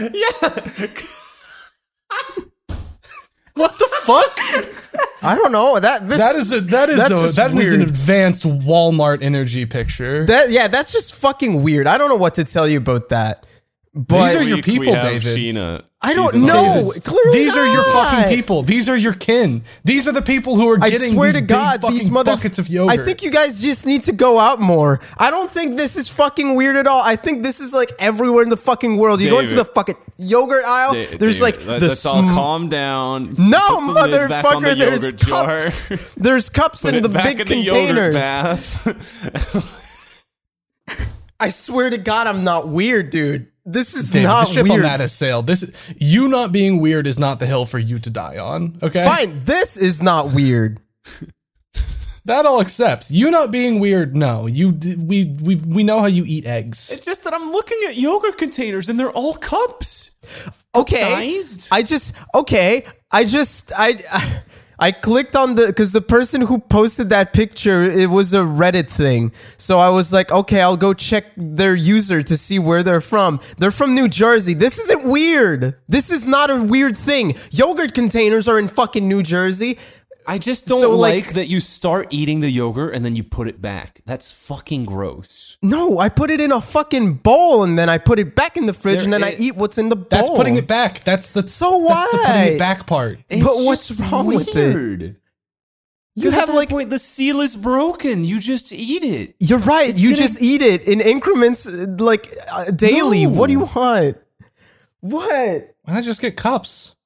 Yeah. 0.00 0.30
what 3.54 3.76
the 3.76 3.88
fuck? 4.06 4.38
I 5.22 5.34
don't 5.34 5.52
know 5.52 5.78
that 5.78 6.08
this 6.08 6.18
that 6.18 6.36
is 6.36 6.52
a 6.52 6.60
that 6.60 6.88
is 6.88 6.98
a, 6.98 7.34
that 7.36 7.52
is 7.52 7.72
an 7.72 7.82
advanced 7.82 8.44
Walmart 8.44 9.22
energy 9.22 9.66
picture. 9.66 10.24
that 10.26 10.50
yeah 10.50 10.68
that's 10.68 10.92
just 10.92 11.14
fucking 11.14 11.62
weird. 11.62 11.86
I 11.86 11.98
don't 11.98 12.08
know 12.08 12.16
what 12.16 12.34
to 12.36 12.44
tell 12.44 12.68
you 12.68 12.78
about 12.78 13.08
that. 13.08 13.44
But 14.00 14.28
These 14.28 14.36
are 14.36 14.42
your 14.44 14.56
Week 14.58 14.66
we 14.66 14.78
people, 14.78 14.94
have 14.94 15.02
David. 15.02 15.36
Sheena. 15.36 15.82
I 16.00 16.14
don't 16.14 16.32
in 16.32 16.46
know. 16.46 16.54
office. 16.66 17.00
Clearly 17.04 17.32
These 17.36 17.56
are 17.56 17.66
your 17.66 17.82
fucking 17.82 18.32
people. 18.36 18.62
These 18.62 18.88
are 18.88 18.96
your 18.96 19.12
kin. 19.14 19.62
These 19.82 20.06
are 20.06 20.12
the 20.12 20.22
people 20.22 20.54
who 20.54 20.70
are 20.70 20.78
I 20.80 20.88
getting 20.90 21.14
swear 21.14 21.32
these 21.32 21.40
to 21.40 21.46
God, 21.48 21.80
fucking 21.80 21.98
these 21.98 22.08
mother 22.08 22.36
buckets 22.36 22.60
of 22.60 22.68
yogurt. 22.68 22.96
I 22.96 23.02
think 23.02 23.24
you 23.24 23.32
guys 23.32 23.60
just 23.60 23.88
need 23.88 24.04
to 24.04 24.12
go 24.12 24.38
out 24.38 24.60
more. 24.60 25.00
I 25.18 25.32
don't 25.32 25.50
think 25.50 25.76
this 25.76 25.96
is 25.96 26.08
fucking 26.08 26.54
weird 26.54 26.76
at 26.76 26.86
all. 26.86 27.02
I 27.04 27.16
think 27.16 27.42
this 27.42 27.58
is 27.58 27.72
like 27.72 27.90
everywhere 27.98 28.44
in 28.44 28.50
the 28.50 28.56
fucking 28.56 28.98
world. 28.98 29.20
You 29.20 29.30
go 29.30 29.40
into 29.40 29.56
the 29.56 29.64
fucking 29.64 29.96
yogurt 30.16 30.64
aisle. 30.64 30.92
Da- 30.92 31.16
there's 31.16 31.40
David, 31.40 31.58
like 31.58 31.66
let- 31.66 31.80
the 31.80 31.88
let's 31.88 32.06
all 32.06 32.22
calm 32.22 32.68
down. 32.68 33.34
No, 33.36 33.58
Put 33.92 33.94
the 33.94 34.06
lid 34.06 34.28
back 34.28 34.44
on 34.44 34.62
the 34.62 34.68
motherfucker. 34.68 34.78
There's 34.78 35.02
yogurt 35.02 35.16
jar. 35.18 35.62
cups. 35.62 35.88
There's 36.14 36.48
cups 36.48 36.82
Put 36.82 36.94
in 36.94 37.00
it 37.00 37.02
the 37.02 37.08
back 37.08 37.24
big 37.24 37.40
in 37.40 37.48
the 37.48 37.56
yogurt 37.56 38.12
containers. 38.12 38.14
bath. 38.14 40.24
I 41.40 41.48
swear 41.50 41.90
to 41.90 41.98
God, 41.98 42.28
I'm 42.28 42.44
not 42.44 42.68
weird, 42.68 43.10
dude. 43.10 43.48
This 43.72 43.94
is 43.94 44.10
David, 44.10 44.26
not 44.26 44.48
the 44.48 44.54
ship 44.54 44.64
weird. 44.64 44.76
on 44.76 44.82
that 44.82 45.00
is 45.00 45.12
sailed. 45.12 45.46
This 45.46 45.72
you 45.96 46.28
not 46.28 46.52
being 46.52 46.80
weird 46.80 47.06
is 47.06 47.18
not 47.18 47.38
the 47.38 47.46
hill 47.46 47.66
for 47.66 47.78
you 47.78 47.98
to 47.98 48.10
die 48.10 48.38
on. 48.38 48.78
Okay, 48.82 49.04
Fine, 49.04 49.44
this 49.44 49.76
is 49.76 50.02
not 50.02 50.32
weird. 50.32 50.80
that 52.24 52.46
I'll 52.46 52.60
accept. 52.60 53.10
You 53.10 53.30
not 53.30 53.50
being 53.50 53.78
weird, 53.78 54.16
no. 54.16 54.46
You 54.46 54.70
we 54.70 55.26
we 55.42 55.56
we 55.56 55.82
know 55.84 56.00
how 56.00 56.06
you 56.06 56.24
eat 56.26 56.46
eggs. 56.46 56.90
It's 56.90 57.04
just 57.04 57.24
that 57.24 57.34
I'm 57.34 57.50
looking 57.50 57.78
at 57.88 57.96
yogurt 57.96 58.38
containers 58.38 58.88
and 58.88 58.98
they're 58.98 59.10
all 59.10 59.34
cups. 59.34 60.16
Okay, 60.74 61.00
Sized? 61.40 61.68
I 61.70 61.82
just 61.82 62.16
okay. 62.34 62.86
I 63.10 63.24
just 63.24 63.72
I. 63.76 63.98
I 64.10 64.42
I 64.80 64.92
clicked 64.92 65.34
on 65.34 65.56
the 65.56 65.66
because 65.66 65.92
the 65.92 66.00
person 66.00 66.42
who 66.42 66.60
posted 66.60 67.10
that 67.10 67.32
picture 67.32 67.82
it 67.82 68.10
was 68.10 68.32
a 68.32 68.38
Reddit 68.38 68.88
thing, 68.88 69.32
so 69.56 69.78
I 69.78 69.88
was 69.88 70.12
like, 70.12 70.30
okay, 70.30 70.60
I'll 70.62 70.76
go 70.76 70.94
check 70.94 71.26
their 71.36 71.74
user 71.74 72.22
to 72.22 72.36
see 72.36 72.58
where 72.58 72.82
they're 72.82 73.00
from. 73.00 73.40
They're 73.58 73.72
from 73.72 73.94
New 73.94 74.08
Jersey. 74.08 74.54
This 74.54 74.78
isn't 74.78 75.04
weird. 75.04 75.74
This 75.88 76.10
is 76.10 76.28
not 76.28 76.50
a 76.50 76.62
weird 76.62 76.96
thing. 76.96 77.34
Yogurt 77.50 77.92
containers 77.92 78.46
are 78.46 78.58
in 78.58 78.68
fucking 78.68 79.08
New 79.08 79.22
Jersey. 79.22 79.78
I 80.30 80.36
just 80.36 80.66
don't 80.68 80.80
So, 80.80 80.96
like, 80.96 81.24
like- 81.26 81.34
that 81.34 81.48
you 81.48 81.58
start 81.58 82.08
eating 82.10 82.40
the 82.40 82.50
yogurt 82.50 82.94
and 82.94 83.02
then 83.04 83.16
you 83.16 83.24
put 83.24 83.48
it 83.48 83.62
back. 83.62 84.02
That's 84.04 84.30
fucking 84.30 84.84
gross. 84.84 85.56
No, 85.62 85.98
I 85.98 86.10
put 86.10 86.30
it 86.30 86.38
in 86.38 86.52
a 86.52 86.60
fucking 86.60 87.14
bowl 87.14 87.62
and 87.64 87.78
then 87.78 87.88
I 87.88 87.96
put 87.96 88.18
it 88.18 88.36
back 88.36 88.58
in 88.58 88.66
the 88.66 88.74
fridge 88.74 88.98
There 88.98 89.04
and 89.04 89.12
then 89.12 89.24
I 89.24 89.34
eat 89.38 89.56
what's 89.56 89.78
in 89.78 89.88
the 89.88 89.96
bowl. 89.96 90.06
That's 90.10 90.28
putting 90.30 90.56
it 90.56 90.68
back. 90.68 91.02
That's 91.02 91.30
the 91.30 91.48
So 91.48 91.82
That's 91.88 92.12
the 92.12 92.18
putting 92.18 92.34
why? 92.34 92.44
it 92.52 92.58
back 92.58 92.86
part. 92.86 93.20
But 93.30 93.40
what's 93.64 93.88
just 93.88 94.00
wrong 94.00 94.26
with 94.26 94.54
it? 94.54 95.16
You 96.14 96.30
have 96.32 96.52
like 96.52 96.68
point 96.68 96.90
the 96.90 96.98
seal 96.98 97.40
is 97.40 97.56
broken. 97.56 98.24
You 98.24 98.38
just 98.40 98.72
eat 98.72 99.04
it. 99.04 99.34
You're 99.38 99.60
right. 99.60 99.96
you 99.96 100.10
gonna- 100.10 100.20
just 100.22 100.42
eat 100.42 100.60
it 100.62 100.82
in 100.86 101.00
increments, 101.00 101.66
uh, 101.66 101.86
like 102.00 102.26
uh, 102.50 102.70
daily. 102.72 103.24
No. 103.24 103.30
What 103.30 103.46
do 103.46 103.52
you 103.52 103.60
want? 103.60 104.18
What? 105.00 105.74
Why 105.84 105.94
not 105.94 106.04
just 106.04 106.20
get 106.20 106.36
cups? 106.36 106.96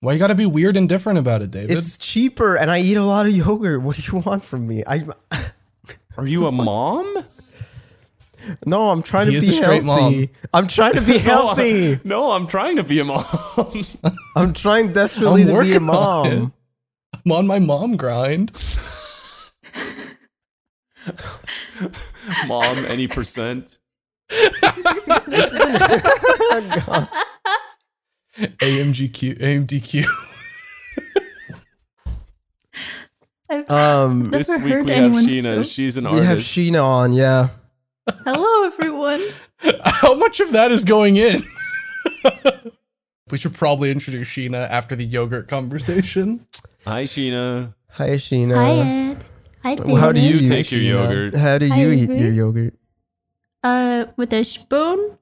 Why 0.00 0.12
you 0.12 0.18
got 0.20 0.28
to 0.28 0.34
be 0.36 0.46
weird 0.46 0.76
and 0.76 0.88
different 0.88 1.18
about 1.18 1.42
it, 1.42 1.50
David? 1.50 1.70
It's 1.76 1.98
cheaper, 1.98 2.56
and 2.56 2.70
I 2.70 2.78
eat 2.80 2.94
a 2.96 3.02
lot 3.04 3.26
of 3.26 3.32
yogurt. 3.36 3.82
What 3.82 3.96
do 3.96 4.02
you 4.12 4.18
want 4.24 4.44
from 4.44 4.66
me? 4.66 4.84
I 4.86 5.04
Are 6.16 6.26
you 6.26 6.46
a 6.46 6.52
mom? 6.66 7.24
no. 8.64 8.90
I'm 8.90 9.02
trying 9.02 9.26
He 9.30 9.34
to 9.34 9.40
be 9.40 9.48
a 9.48 9.52
straight 9.52 9.82
healthy. 9.82 10.20
mom. 10.20 10.28
I'm 10.54 10.68
trying 10.68 10.94
to 10.94 11.00
be 11.00 11.18
healthy. 11.30 11.98
No, 12.04 12.30
I'm 12.30 12.46
trying 12.46 12.76
to 12.76 12.84
be 12.84 13.00
a 13.00 13.04
mom. 13.04 13.24
I'm 14.36 14.52
trying 14.52 14.92
desperately 14.92 15.42
I'm 15.42 15.48
to 15.48 15.52
be 15.52 15.52
a 15.52 15.56
working 15.56 15.76
on 15.76 15.82
mom. 15.86 16.52
I'm 17.26 17.32
on 17.32 17.46
my 17.48 17.58
mom 17.58 17.96
grind. 17.96 18.52
mom, 22.46 22.76
any 22.90 23.08
percent? 23.08 23.78
AMGQ, 28.38 29.38
AMDQ. 29.38 30.04
I've 33.50 33.70
Um, 33.70 34.30
This 34.30 34.48
week 34.62 34.84
we 34.84 34.92
have 34.92 35.12
Sheena. 35.12 35.42
so- 35.42 35.62
She's 35.62 35.96
an 35.96 36.04
we 36.04 36.10
artist. 36.20 36.26
have 36.26 36.38
Sheena 36.40 36.84
on. 36.84 37.12
Yeah. 37.14 37.48
Hello, 38.24 38.66
everyone. 38.66 39.20
How 39.84 40.14
much 40.16 40.40
of 40.40 40.52
that 40.52 40.70
is 40.70 40.84
going 40.84 41.16
in? 41.16 41.40
We 43.30 43.36
should 43.36 43.52
probably 43.52 43.90
introduce 43.90 44.26
Sheena 44.28 44.66
after 44.70 44.96
the 44.96 45.04
yogurt 45.04 45.48
conversation. 45.48 46.46
Hi, 46.86 47.02
Sheena. 47.02 47.74
Hi, 47.90 48.08
Sheena. 48.16 48.54
Hi, 48.54 48.70
Ed. 49.10 49.18
Hi, 49.62 49.74
David. 49.74 49.98
How 49.98 50.12
do 50.12 50.20
you, 50.20 50.36
You 50.36 50.40
eat 50.44 50.48
take 50.48 50.72
your 50.72 50.80
yogurt. 50.80 51.34
How 51.36 51.58
do 51.58 51.68
Hi, 51.68 51.76
you 51.78 51.90
eat 51.92 52.08
your 52.08 52.32
yogurt? 52.32 52.72
Uh, 53.62 54.06
with 54.16 54.32
a 54.32 54.44
spoon 54.44 55.18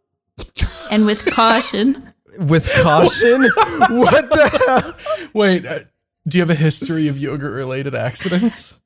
and 0.92 1.04
with 1.04 1.24
caution. 1.32 2.12
With 2.38 2.70
caution? 2.82 3.42
what 3.90 4.28
the 4.28 4.64
hell? 4.66 5.28
Wait, 5.32 5.66
uh, 5.66 5.80
do 6.28 6.38
you 6.38 6.42
have 6.42 6.50
a 6.50 6.54
history 6.54 7.08
of 7.08 7.18
yogurt 7.18 7.54
related 7.54 7.94
accidents? 7.94 8.80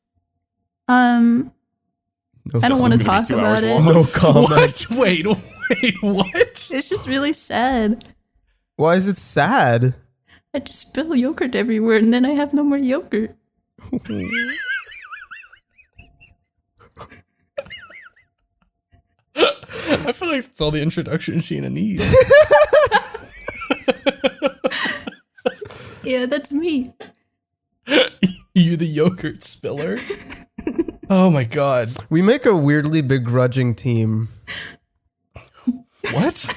Um, 0.89 1.53
No, 2.53 2.61
I 2.63 2.69
don't 2.69 2.81
want 2.81 2.93
to 2.95 2.99
is 2.99 3.05
gonna 3.05 3.23
be 3.23 3.29
talk 3.29 3.39
about 3.39 3.63
it. 3.63 3.83
no 3.83 4.05
comment. 4.05 4.51
What? 4.51 4.87
Wait, 4.91 5.27
wait, 5.83 5.95
what? 6.03 6.27
It's 6.35 6.89
just 6.89 7.09
really 7.09 7.33
sad. 7.33 8.09
Why 8.77 8.95
is 8.95 9.09
it 9.09 9.19
sad? 9.19 9.95
I 10.53 10.59
just 10.59 10.81
spill 10.81 11.15
yogurt 11.15 11.55
everywhere 11.55 11.97
and 11.99 12.13
then 12.13 12.25
I 12.27 12.31
have 12.31 12.53
no 12.53 12.65
more 12.65 12.79
yogurt. 12.79 13.37
I 19.37 20.13
feel 20.13 20.29
like 20.29 20.43
that's 20.45 20.61
all 20.61 20.71
the 20.71 20.83
introduction 20.83 21.37
Sheena 21.37 21.71
needs. 21.71 22.03
Yeah, 26.03 26.27
that's 26.27 26.51
me. 26.51 26.93
you, 28.55 28.77
the 28.77 28.87
yogurt 28.87 29.45
spiller. 29.45 29.97
Oh 31.09 31.31
my 31.31 31.45
god. 31.45 31.93
We 32.09 32.23
make 32.23 32.47
a 32.47 32.57
weirdly 32.57 33.03
begrudging 33.03 33.75
team. 33.75 34.29
What? 36.13 36.55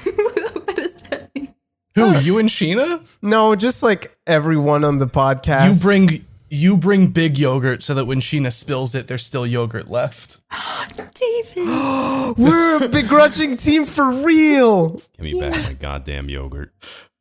what 0.54 0.76
does 0.76 1.02
that 1.02 1.30
mean? 1.34 1.54
Who? 1.94 2.18
You 2.18 2.38
and 2.38 2.48
Sheena? 2.48 3.16
No, 3.22 3.54
just 3.54 3.82
like 3.82 4.16
everyone 4.26 4.82
on 4.82 4.98
the 4.98 5.06
podcast. 5.06 5.74
You 5.74 5.80
bring 5.82 6.24
you 6.50 6.76
bring 6.76 7.08
big 7.08 7.38
yogurt 7.38 7.82
so 7.82 7.94
that 7.94 8.06
when 8.06 8.20
Sheena 8.20 8.52
spills 8.52 8.94
it, 8.94 9.08
there's 9.08 9.24
still 9.24 9.46
yogurt 9.46 9.90
left. 9.90 10.40
David! 10.96 11.56
We're 12.38 12.84
a 12.84 12.88
begrudging 12.88 13.56
team 13.56 13.86
for 13.86 14.10
real. 14.10 15.00
Give 15.16 15.20
me 15.20 15.40
back 15.40 15.62
my 15.64 15.74
goddamn 15.74 16.28
yogurt. 16.28 16.72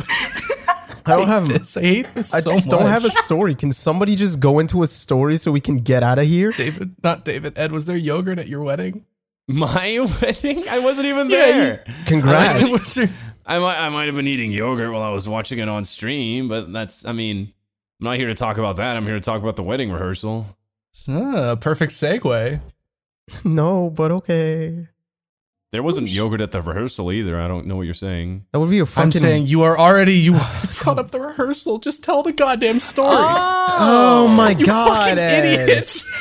I 1.05 1.17
don't 1.17 1.29
have. 1.29 1.49
This, 1.49 1.77
I 1.77 1.81
hate 1.81 2.07
this 2.09 2.33
I 2.33 2.41
so 2.41 2.53
just 2.53 2.71
don't 2.71 2.87
have 2.87 3.05
a 3.05 3.11
story. 3.11 3.55
Can 3.55 3.73
somebody 3.73 4.15
just 4.15 4.39
go 4.41 4.59
into 4.59 4.83
a 4.83 4.87
story 4.87 5.37
so 5.37 5.51
we 5.51 5.61
can 5.61 5.79
get 5.79 6.03
out 6.03 6.19
of 6.19 6.27
here? 6.27 6.53
David, 6.53 6.95
not 7.03 7.25
David. 7.25 7.59
Ed, 7.59 7.73
was 7.73 7.87
there 7.87 7.97
yogurt 7.97 8.39
at 8.39 8.47
your 8.47 8.63
wedding? 8.63 9.05
My 9.49 9.99
wedding? 10.23 10.65
I 10.69 10.79
wasn't 10.79 11.07
even 11.09 11.29
Yeah, 11.29 11.37
there. 11.39 11.85
Congrats. 12.07 12.71
Was 12.97 13.09
I 13.45 13.59
might, 13.59 13.77
I 13.77 13.89
might 13.89 14.07
have 14.07 14.15
been 14.15 14.29
eating 14.29 14.53
yogurt 14.53 14.93
while 14.93 15.03
I 15.03 15.11
was 15.11 15.29
watching 15.29 15.59
it 15.59 15.69
on 15.69 15.85
stream, 15.85 16.47
but 16.49 16.73
that's, 16.73 17.05
I 17.05 17.13
mean, 17.13 17.53
I'm 18.01 18.05
not 18.05 18.17
here 18.17 18.29
to 18.29 18.35
talk 18.35 18.57
about 18.59 18.77
that. 18.77 18.97
I'm 18.97 19.05
here 19.05 19.17
to 19.17 19.21
talk 19.21 19.43
about 19.43 19.57
the 19.57 19.65
wedding 19.65 19.91
rehearsal. 19.91 20.47
Ah, 21.09 21.57
perfect 21.57 21.93
segue. 21.93 22.61
no, 23.45 23.91
but 23.91 24.13
okay. 24.13 24.87
There 25.73 25.83
wasn't 25.83 26.09
yogurt 26.11 26.43
at 26.43 26.51
the 26.51 26.61
rehearsal 26.61 27.11
either. 27.11 27.41
I 27.41 27.49
don't 27.49 27.67
know 27.67 27.77
what 27.77 27.87
you're 27.87 27.95
saying. 27.95 28.45
That 28.53 28.61
would 28.61 28.69
be 28.69 28.81
a 28.81 28.87
fucking. 28.87 29.07
I'm 29.07 29.13
saying 29.13 29.47
you 29.47 29.63
are 29.63 29.79
already 29.79 30.15
you 30.15 30.33
brought 30.83 30.99
up 30.99 31.11
the 31.11 31.21
rehearsal. 31.21 31.79
Just 31.79 32.05
tell 32.05 32.23
the 32.23 32.33
goddamn 32.33 32.79
story. 32.79 33.09
Oh, 33.11 34.27
oh 34.29 34.29
my 34.29 34.51
you 34.51 34.67
god, 34.67 35.01
fucking 35.01 35.19
Ed. 35.19 35.45
idiot! 35.45 36.05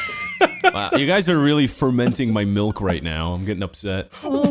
Wow, 0.63 0.89
you 0.98 1.05
guys 1.05 1.29
are 1.29 1.38
really 1.38 1.67
fermenting 1.67 2.34
my 2.34 2.46
milk 2.46 2.81
right 2.81 3.03
now. 3.03 3.34
I'm 3.34 3.46
getting 3.46 3.62
upset. 3.62 4.10
Oh, 4.24 4.41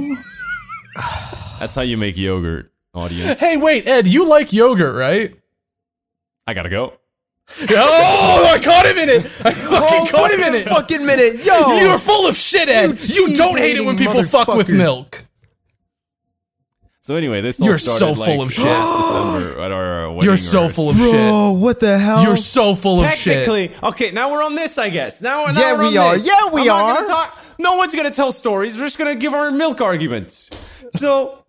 That's 1.58 1.74
how 1.74 1.82
you 1.82 1.96
make 1.96 2.16
yogurt, 2.16 2.72
audience. 2.94 3.40
hey, 3.40 3.56
wait, 3.56 3.88
Ed, 3.88 4.06
you 4.06 4.28
like 4.28 4.52
yogurt, 4.52 4.94
right? 4.94 5.34
I 6.46 6.54
gotta 6.54 6.68
go. 6.68 6.92
Oh, 7.70 8.50
I 8.54 8.58
caught 8.62 8.86
him 8.86 8.96
in 8.98 9.08
it. 9.08 9.24
I 9.44 9.52
fucking 9.52 9.58
Oh, 9.70 10.06
caught 10.10 10.30
him 10.30 10.40
in 10.40 10.54
it. 10.54 10.66
fucking 10.66 11.04
minute, 11.04 11.44
yo! 11.44 11.76
You're 11.78 11.98
full 11.98 12.26
of 12.26 12.36
shit, 12.36 12.68
Ed. 12.68 12.98
You 13.02 13.28
You, 13.28 13.36
don't 13.36 13.58
hate 13.58 13.76
it 13.76 13.84
when 13.84 13.96
people 13.98 14.22
fuck 14.24 14.48
with 14.48 14.68
milk. 14.68 15.24
So 17.02 17.16
anyway, 17.16 17.40
this 17.40 17.60
all 17.60 17.68
You're 17.68 17.78
started 17.78 17.98
so 17.98 18.12
like 18.12 18.30
full 18.30 18.42
of 18.42 18.52
shit. 18.52 18.64
last 18.66 19.08
December 19.08 19.60
at 19.62 19.72
our 19.72 20.10
wedding. 20.10 20.24
You're 20.24 20.36
so 20.36 20.62
rehearsal. 20.64 20.74
full 20.84 20.90
of 20.90 20.96
shit. 20.96 21.10
Bro, 21.12 21.50
what 21.52 21.80
the 21.80 21.98
hell? 21.98 22.22
You're 22.22 22.36
so 22.36 22.74
full 22.74 23.00
of 23.00 23.10
shit. 23.10 23.46
Technically, 23.46 23.70
okay. 23.88 24.10
Now 24.10 24.30
we're 24.30 24.44
on 24.44 24.54
this, 24.54 24.76
I 24.76 24.90
guess. 24.90 25.22
Now, 25.22 25.46
now 25.46 25.58
Yeah, 25.58 25.76
we're 25.78 25.90
we 25.90 25.96
on 25.96 26.06
are. 26.06 26.12
this. 26.18 26.26
Yeah, 26.26 26.52
we 26.52 26.60
I'm 26.62 26.66
not 26.68 26.82
are. 26.82 26.94
gonna 26.96 27.06
talk- 27.08 27.44
no 27.58 27.76
one's 27.76 27.94
gonna 27.94 28.10
tell 28.10 28.32
stories. 28.32 28.76
We're 28.76 28.84
just 28.84 28.98
gonna 28.98 29.14
give 29.14 29.32
our 29.32 29.50
milk 29.50 29.80
arguments. 29.80 30.50
So, 30.94 31.42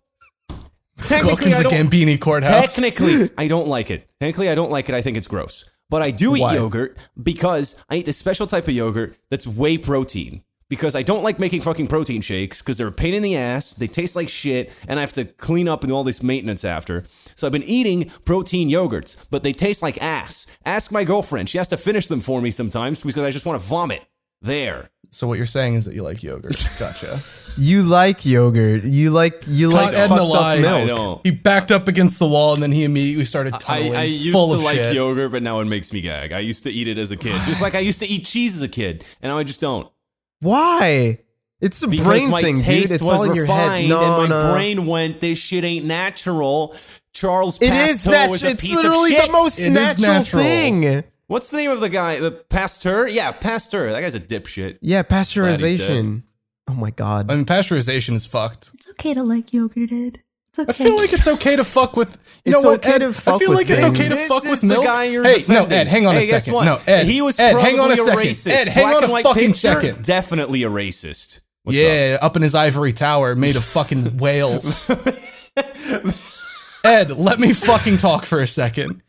Welcome 0.48 0.66
technically, 1.06 1.50
to 1.50 1.56
I 1.58 1.62
don't. 1.64 1.72
Gambini 1.90 2.18
courthouse. 2.18 2.74
Technically, 2.74 3.30
I 3.36 3.46
don't 3.46 3.68
like 3.68 3.90
it. 3.90 4.08
Technically, 4.20 4.48
I 4.48 4.54
don't 4.54 4.70
like 4.70 4.88
it. 4.88 4.94
I 4.94 5.02
think 5.02 5.16
it's 5.18 5.26
gross. 5.28 5.68
But 5.92 6.00
I 6.00 6.10
do 6.10 6.34
eat 6.34 6.40
Why? 6.40 6.54
yogurt 6.54 6.96
because 7.22 7.84
I 7.90 7.96
eat 7.96 8.06
this 8.06 8.16
special 8.16 8.46
type 8.46 8.66
of 8.66 8.72
yogurt 8.72 9.18
that's 9.28 9.46
whey 9.46 9.76
protein. 9.76 10.42
Because 10.70 10.96
I 10.96 11.02
don't 11.02 11.22
like 11.22 11.38
making 11.38 11.60
fucking 11.60 11.88
protein 11.88 12.22
shakes 12.22 12.62
because 12.62 12.78
they're 12.78 12.86
a 12.86 12.92
pain 12.92 13.12
in 13.12 13.22
the 13.22 13.36
ass. 13.36 13.74
They 13.74 13.88
taste 13.88 14.16
like 14.16 14.30
shit, 14.30 14.72
and 14.88 14.98
I 14.98 15.02
have 15.02 15.12
to 15.12 15.26
clean 15.26 15.68
up 15.68 15.82
and 15.82 15.90
do 15.90 15.94
all 15.94 16.02
this 16.02 16.22
maintenance 16.22 16.64
after. 16.64 17.04
So 17.34 17.46
I've 17.46 17.52
been 17.52 17.62
eating 17.64 18.08
protein 18.24 18.70
yogurts, 18.70 19.26
but 19.30 19.42
they 19.42 19.52
taste 19.52 19.82
like 19.82 20.02
ass. 20.02 20.58
Ask 20.64 20.92
my 20.92 21.04
girlfriend; 21.04 21.50
she 21.50 21.58
has 21.58 21.68
to 21.68 21.76
finish 21.76 22.06
them 22.06 22.20
for 22.20 22.40
me 22.40 22.50
sometimes 22.50 23.02
because 23.02 23.18
I 23.18 23.28
just 23.28 23.44
want 23.44 23.60
to 23.60 23.68
vomit. 23.68 24.02
There. 24.40 24.88
So 25.14 25.28
what 25.28 25.36
you're 25.36 25.46
saying 25.46 25.74
is 25.74 25.84
that 25.84 25.94
you 25.94 26.02
like 26.02 26.22
yogurt. 26.22 26.56
Gotcha. 26.78 27.18
You 27.58 27.82
like 27.82 28.24
yogurt. 28.24 28.82
You 28.84 29.10
like 29.10 29.42
you 29.46 29.68
like 29.68 29.88
Caught 29.92 29.94
Ed 29.94 30.06
in 30.06 30.12
a 30.12 30.16
fucked 30.16 30.30
lie. 30.30 30.54
up 30.56 30.60
milk. 30.62 30.82
I 30.82 30.86
don't. 30.86 31.20
he 31.22 31.30
backed 31.32 31.70
up 31.70 31.86
against 31.86 32.18
the 32.18 32.26
wall 32.26 32.54
and 32.54 32.62
then 32.62 32.72
he 32.72 32.82
immediately 32.84 33.26
started 33.26 33.52
I, 33.52 33.58
tunneling. 33.58 33.94
I 33.94 34.04
used 34.04 34.32
full 34.32 34.48
to 34.52 34.54
of 34.54 34.62
like 34.62 34.76
shit. 34.76 34.94
yogurt, 34.94 35.32
but 35.32 35.42
now 35.42 35.60
it 35.60 35.66
makes 35.66 35.92
me 35.92 36.00
gag. 36.00 36.32
I 36.32 36.38
used 36.38 36.62
to 36.64 36.70
eat 36.70 36.88
it 36.88 36.96
as 36.96 37.10
a 37.10 37.16
kid, 37.18 37.42
just 37.44 37.60
like 37.60 37.74
I 37.74 37.80
used 37.80 38.00
to 38.00 38.06
eat 38.06 38.24
cheese 38.24 38.56
as 38.56 38.62
a 38.62 38.70
kid, 38.70 39.04
and 39.20 39.28
now 39.30 39.36
I 39.36 39.44
just 39.44 39.60
don't. 39.60 39.86
Why? 40.40 41.18
It's 41.60 41.82
a 41.82 41.88
because 41.88 42.06
brain 42.06 42.30
my 42.30 42.40
thing, 42.42 42.56
dude. 42.56 42.90
It's 42.90 43.02
was 43.02 43.02
all 43.02 43.24
in 43.24 43.34
your 43.34 43.44
refined 43.44 43.82
head. 43.82 43.88
No, 43.90 44.20
and 44.22 44.30
my 44.30 44.40
no. 44.40 44.52
brain 44.54 44.86
went, 44.86 45.20
"This 45.20 45.36
shit 45.36 45.62
ain't 45.62 45.84
natural." 45.84 46.74
Charles 47.12 47.60
It 47.60 47.68
Pasteur 47.68 47.90
is 47.92 48.06
natural. 48.06 48.30
was 48.30 48.44
a 48.44 48.48
It's 48.48 48.62
piece 48.62 48.74
literally 48.74 49.10
of 49.14 49.20
shit. 49.20 49.26
the 49.26 49.32
most 49.32 49.58
It 49.58 49.66
is 49.66 49.74
natural, 49.74 50.12
natural. 50.14 50.42
thing. 50.42 51.04
What's 51.32 51.50
the 51.50 51.56
name 51.56 51.70
of 51.70 51.80
the 51.80 51.88
guy? 51.88 52.20
The 52.20 52.30
Pasteur? 52.30 53.08
Yeah, 53.08 53.32
Pasteur. 53.32 53.90
That 53.90 54.02
guy's 54.02 54.14
a 54.14 54.20
dipshit. 54.20 54.76
Yeah, 54.82 55.02
pasteurization. 55.02 56.24
Oh 56.68 56.74
my 56.74 56.90
god. 56.90 57.30
I 57.30 57.36
mean, 57.36 57.46
pasteurization 57.46 58.12
is 58.14 58.26
fucked. 58.26 58.68
it's 58.74 58.90
okay 58.90 59.14
to 59.14 59.22
like 59.22 59.50
yogurt, 59.54 59.90
Ed. 59.92 60.22
It's 60.50 60.58
okay. 60.58 60.68
I 60.68 60.72
feel 60.74 60.96
like 60.98 61.10
it's 61.10 61.26
okay 61.26 61.56
to 61.56 61.64
fuck 61.64 61.96
with. 61.96 62.18
You 62.44 62.52
It's 62.52 62.62
know 62.62 62.68
what, 62.72 62.80
okay 62.84 62.96
Ed? 62.96 62.98
to 62.98 63.06
I 63.08 63.12
feel 63.12 63.38
with 63.38 63.48
like 63.48 63.70
it's 63.70 63.80
things. 63.80 63.98
okay 63.98 64.10
to 64.10 64.14
This 64.14 64.28
fuck 64.28 64.44
is 64.44 64.50
with 64.50 64.60
the 64.60 64.66
milk. 64.66 64.84
guy 64.84 65.04
you're 65.04 65.24
hey, 65.24 65.38
defending. 65.38 65.68
no, 65.70 65.74
Ed, 65.74 65.88
hang 65.88 66.06
on 66.06 66.14
Hey, 66.16 66.24
a 66.24 66.26
guess 66.26 66.44
second. 66.44 66.54
what? 66.54 66.64
No, 66.66 66.78
Ed, 66.86 67.04
he 67.06 67.22
was 67.22 67.40
Ed, 67.40 67.52
probably 67.52 67.70
hang 67.70 67.80
on 67.80 67.92
a 67.92 67.96
second. 67.96 68.18
racist. 68.18 68.50
Ed, 68.52 68.68
hang 68.68 68.84
Black 68.84 68.96
on 68.96 69.04
a 69.04 69.12
white 69.12 69.22
fucking 69.24 69.42
picture, 69.52 69.54
second. 69.54 70.04
Definitely 70.04 70.62
a 70.64 70.68
racist. 70.70 71.40
What's 71.62 71.78
up? 71.78 71.82
yeah, 71.82 72.18
up 72.20 72.36
in 72.36 72.42
his 72.42 72.54
ivory 72.54 72.92
tower, 72.92 73.34
made 73.34 73.56
of 73.56 73.64
fucking 73.64 74.16
whales. 74.18 74.90
Ed, 76.84 77.12
let 77.12 77.40
me 77.40 77.54
fucking 77.54 77.96
talk 77.96 78.26
for 78.26 78.40
a 78.40 78.46
second. 78.46 79.02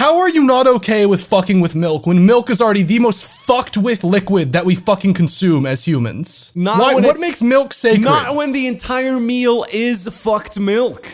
How 0.00 0.16
are 0.20 0.30
you 0.30 0.44
not 0.44 0.66
okay 0.66 1.04
with 1.04 1.22
fucking 1.24 1.60
with 1.60 1.74
milk 1.74 2.06
when 2.06 2.24
milk 2.24 2.48
is 2.48 2.62
already 2.62 2.82
the 2.82 2.98
most 2.98 3.22
fucked 3.22 3.76
with 3.76 4.02
liquid 4.02 4.54
that 4.54 4.64
we 4.64 4.74
fucking 4.74 5.12
consume 5.12 5.66
as 5.66 5.84
humans? 5.84 6.50
Not 6.54 6.78
Why, 6.80 6.94
when 6.94 7.04
what 7.04 7.20
makes 7.20 7.42
milk 7.42 7.74
sacred? 7.74 8.00
Not 8.00 8.34
when 8.34 8.52
the 8.52 8.66
entire 8.66 9.20
meal 9.20 9.66
is 9.70 10.08
fucked 10.08 10.58
milk. 10.58 11.06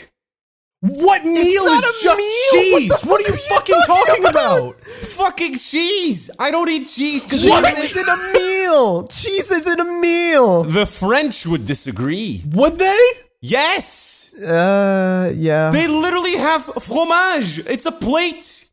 what 0.82 1.24
meal 1.24 1.64
not 1.64 1.82
is 1.82 2.00
a 2.00 2.04
just 2.04 2.18
meal! 2.18 2.78
cheese? 2.78 2.90
What 2.92 3.06
What, 3.10 3.20
are 3.22 3.28
you 3.28 3.34
are 3.34 3.36
you 3.36 3.48
fucking 3.48 3.74
talking 3.88 4.06
talking 4.06 4.24
about? 4.26 4.58
about? 4.68 4.84
Fucking 4.84 5.54
cheese. 5.58 6.30
I 6.38 6.52
don't 6.52 6.68
eat 6.70 6.86
cheese 6.86 7.24
because 7.24 7.42
Cheese 7.42 7.96
isn't 7.96 8.08
a 8.08 8.32
meal. 8.38 9.08
Cheese 9.08 9.50
isn't 9.50 9.80
a 9.80 10.00
meal. 10.00 10.62
the 10.62 10.86
French 10.86 11.44
would 11.44 11.64
disagree. 11.64 12.44
Would 12.52 12.78
they? 12.78 13.02
Yes. 13.40 14.32
Uh, 14.40 15.32
yeah. 15.34 15.70
They 15.72 15.88
literally 15.88 16.36
have 16.36 16.62
fromage. 16.80 17.58
It's 17.66 17.84
a 17.86 17.92
plate. 17.92 18.65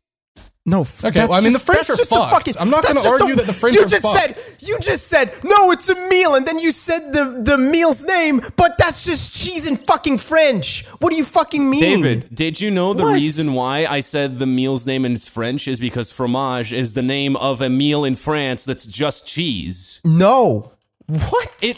No, 0.66 0.80
f- 0.80 1.04
Okay, 1.04 1.10
that's 1.20 1.28
well, 1.28 1.38
I 1.38 1.42
mean, 1.42 1.52
just- 1.52 1.66
the 1.66 1.72
French 1.72 1.90
are 1.90 1.96
fucked. 2.04 2.32
fucking- 2.32 2.54
I'm 2.58 2.70
not 2.70 2.84
gonna 2.86 3.06
argue 3.06 3.34
a- 3.34 3.36
that 3.36 3.44
the 3.46 3.52
French 3.52 3.76
you 3.76 3.82
are 3.82 3.86
just 3.86 4.00
fucked. 4.02 4.38
said 4.38 4.58
you 4.66 4.78
just 4.80 5.08
said 5.08 5.30
no, 5.44 5.70
it's 5.72 5.90
a 5.90 5.94
meal, 6.08 6.34
and 6.34 6.46
then 6.46 6.58
you 6.58 6.72
said 6.72 7.12
the 7.12 7.38
the 7.42 7.58
meal's 7.58 8.02
name, 8.02 8.40
but 8.56 8.78
that's 8.78 9.04
just 9.04 9.34
cheese 9.34 9.68
and 9.68 9.78
fucking 9.78 10.16
French. 10.16 10.86
What 11.00 11.10
do 11.10 11.16
you 11.18 11.24
fucking 11.24 11.68
mean, 11.68 11.80
David, 11.80 12.34
did 12.34 12.62
you 12.62 12.70
know 12.70 12.94
the 12.94 13.02
What? 13.02 13.14
reason 13.16 13.52
why 13.52 13.84
I 13.84 14.00
said 14.00 14.38
the 14.38 14.46
meal's 14.46 14.86
name 14.86 15.04
in 15.04 15.18
French 15.18 15.68
is 15.68 15.78
because 15.78 16.10
fromage 16.10 16.72
is 16.72 16.94
the 16.94 17.02
name 17.02 17.36
of 17.36 17.60
a 17.60 17.68
meal 17.68 18.02
in 18.02 18.16
France 18.16 18.64
that's 18.64 18.86
just 18.86 19.26
cheese? 19.28 20.00
No. 20.02 20.72
What? 21.06 21.48
It. 21.60 21.76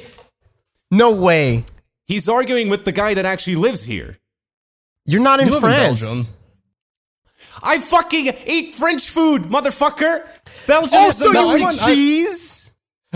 no 0.93 1.11
way. 1.11 1.65
He's 2.07 2.29
arguing 2.29 2.69
with 2.69 2.85
the 2.85 2.93
guy 2.93 3.15
that 3.15 3.27
actually 3.27 3.57
lives 3.57 3.87
here. 3.87 4.19
You're 5.05 5.21
not 5.21 5.41
in 5.41 5.49
You 5.49 5.55
live 5.55 5.65
in 5.65 5.69
France. 5.71 6.36
I 7.67 7.81
fucking 7.81 8.33
eat 8.47 8.75
French 8.75 9.11
food, 9.11 9.43
motherfucker. 9.43 10.23
Belgium 10.67 10.99
Oh, 11.01 11.09
is 11.09 11.19
the 11.19 11.25
so 11.27 11.33
No, 11.33 11.55
you 11.55 11.65
I'm 11.67 11.75
I- 11.75 11.95
cheese? 11.95 12.56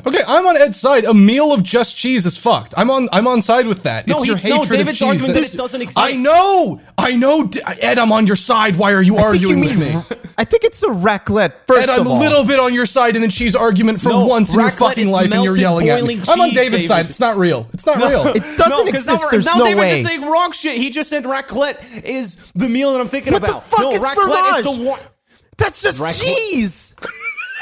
Okay, 0.06 0.22
I'm 0.26 0.46
on 0.46 0.56
Ed's 0.56 0.78
side. 0.80 1.04
A 1.04 1.12
meal 1.14 1.52
of 1.52 1.62
just 1.62 1.96
cheese 1.96 2.24
is 2.26 2.36
fucked. 2.36 2.74
I'm 2.76 2.90
on. 2.90 3.08
I'm 3.12 3.26
on 3.26 3.42
side 3.42 3.66
with 3.66 3.82
that. 3.82 4.06
No, 4.06 4.18
it's 4.18 4.26
your 4.26 4.36
he's- 4.36 4.50
no, 4.50 4.64
David's 4.64 4.88
of 4.90 4.96
cheese 4.96 5.02
argument 5.08 5.34
that's- 5.34 5.50
that 5.52 5.56
it 5.56 5.58
doesn't 5.58 5.82
exist. 5.82 5.98
I 5.98 6.12
know. 6.12 6.80
I 6.96 7.14
know. 7.16 7.50
Ed, 7.80 7.98
I'm 7.98 8.12
on 8.12 8.26
your 8.26 8.36
side. 8.36 8.76
Why 8.76 8.92
are 8.92 9.02
you 9.02 9.16
I 9.18 9.30
think 9.32 9.42
you 9.42 9.48
arguing 9.50 9.60
mean. 9.60 9.78
with 9.78 10.10
me? 10.10 10.16
I 10.38 10.44
think 10.44 10.64
it's 10.64 10.82
a 10.82 10.86
raclette. 10.88 11.52
First 11.66 11.88
Ed, 11.88 11.90
I'm 11.90 12.00
of 12.00 12.06
a 12.06 12.12
little 12.14 12.44
bit 12.44 12.58
on 12.58 12.72
your 12.72 12.86
side 12.86 13.14
in 13.16 13.22
the 13.22 13.28
cheese 13.28 13.54
argument 13.54 14.00
for 14.00 14.08
No, 14.08 14.24
once 14.26 14.54
in 14.54 14.60
your 14.60 14.70
fucking 14.70 15.06
is 15.06 15.12
life, 15.12 15.30
and 15.32 15.44
you're 15.44 15.56
yelling 15.56 15.88
at 15.90 15.96
me. 16.02 16.16
boiling 16.16 16.28
I'm 16.30 16.40
on 16.40 16.48
David's 16.50 16.70
David. 16.72 16.88
side. 16.88 17.06
It's 17.10 17.20
not 17.20 17.36
real. 17.36 17.66
It's 17.74 17.84
not 17.84 17.96
real. 17.98 18.26
it 18.28 18.42
doesn't 18.56 18.58
'cause 18.58 19.06
now 19.06 19.14
exist. 19.14 19.18
we're- 19.20 19.28
There's 19.30 19.44
now 19.46 19.54
no 19.56 19.64
David's 19.66 19.80
way. 19.82 19.96
just 20.02 20.08
saying 20.08 20.22
wrong 20.30 20.52
shit. 20.52 20.76
He 20.78 20.88
just 20.90 21.10
said 21.10 21.24
raclette 21.24 22.04
is 22.04 22.36
the 22.54 22.68
meal 22.70 22.92
that 22.92 23.00
I'm 23.00 23.06
thinking 23.06 23.34
What 23.34 23.42
the 23.42 23.48
fuck 23.48 23.80
no, 23.80 23.90
is 23.92 24.00
raclette 24.00 24.58
is 24.60 24.64
the 24.64 24.84
one. 24.84 24.98
That's 25.58 25.82
just 25.82 26.00
Raclette- 26.00 26.22
cheese. 26.22 26.94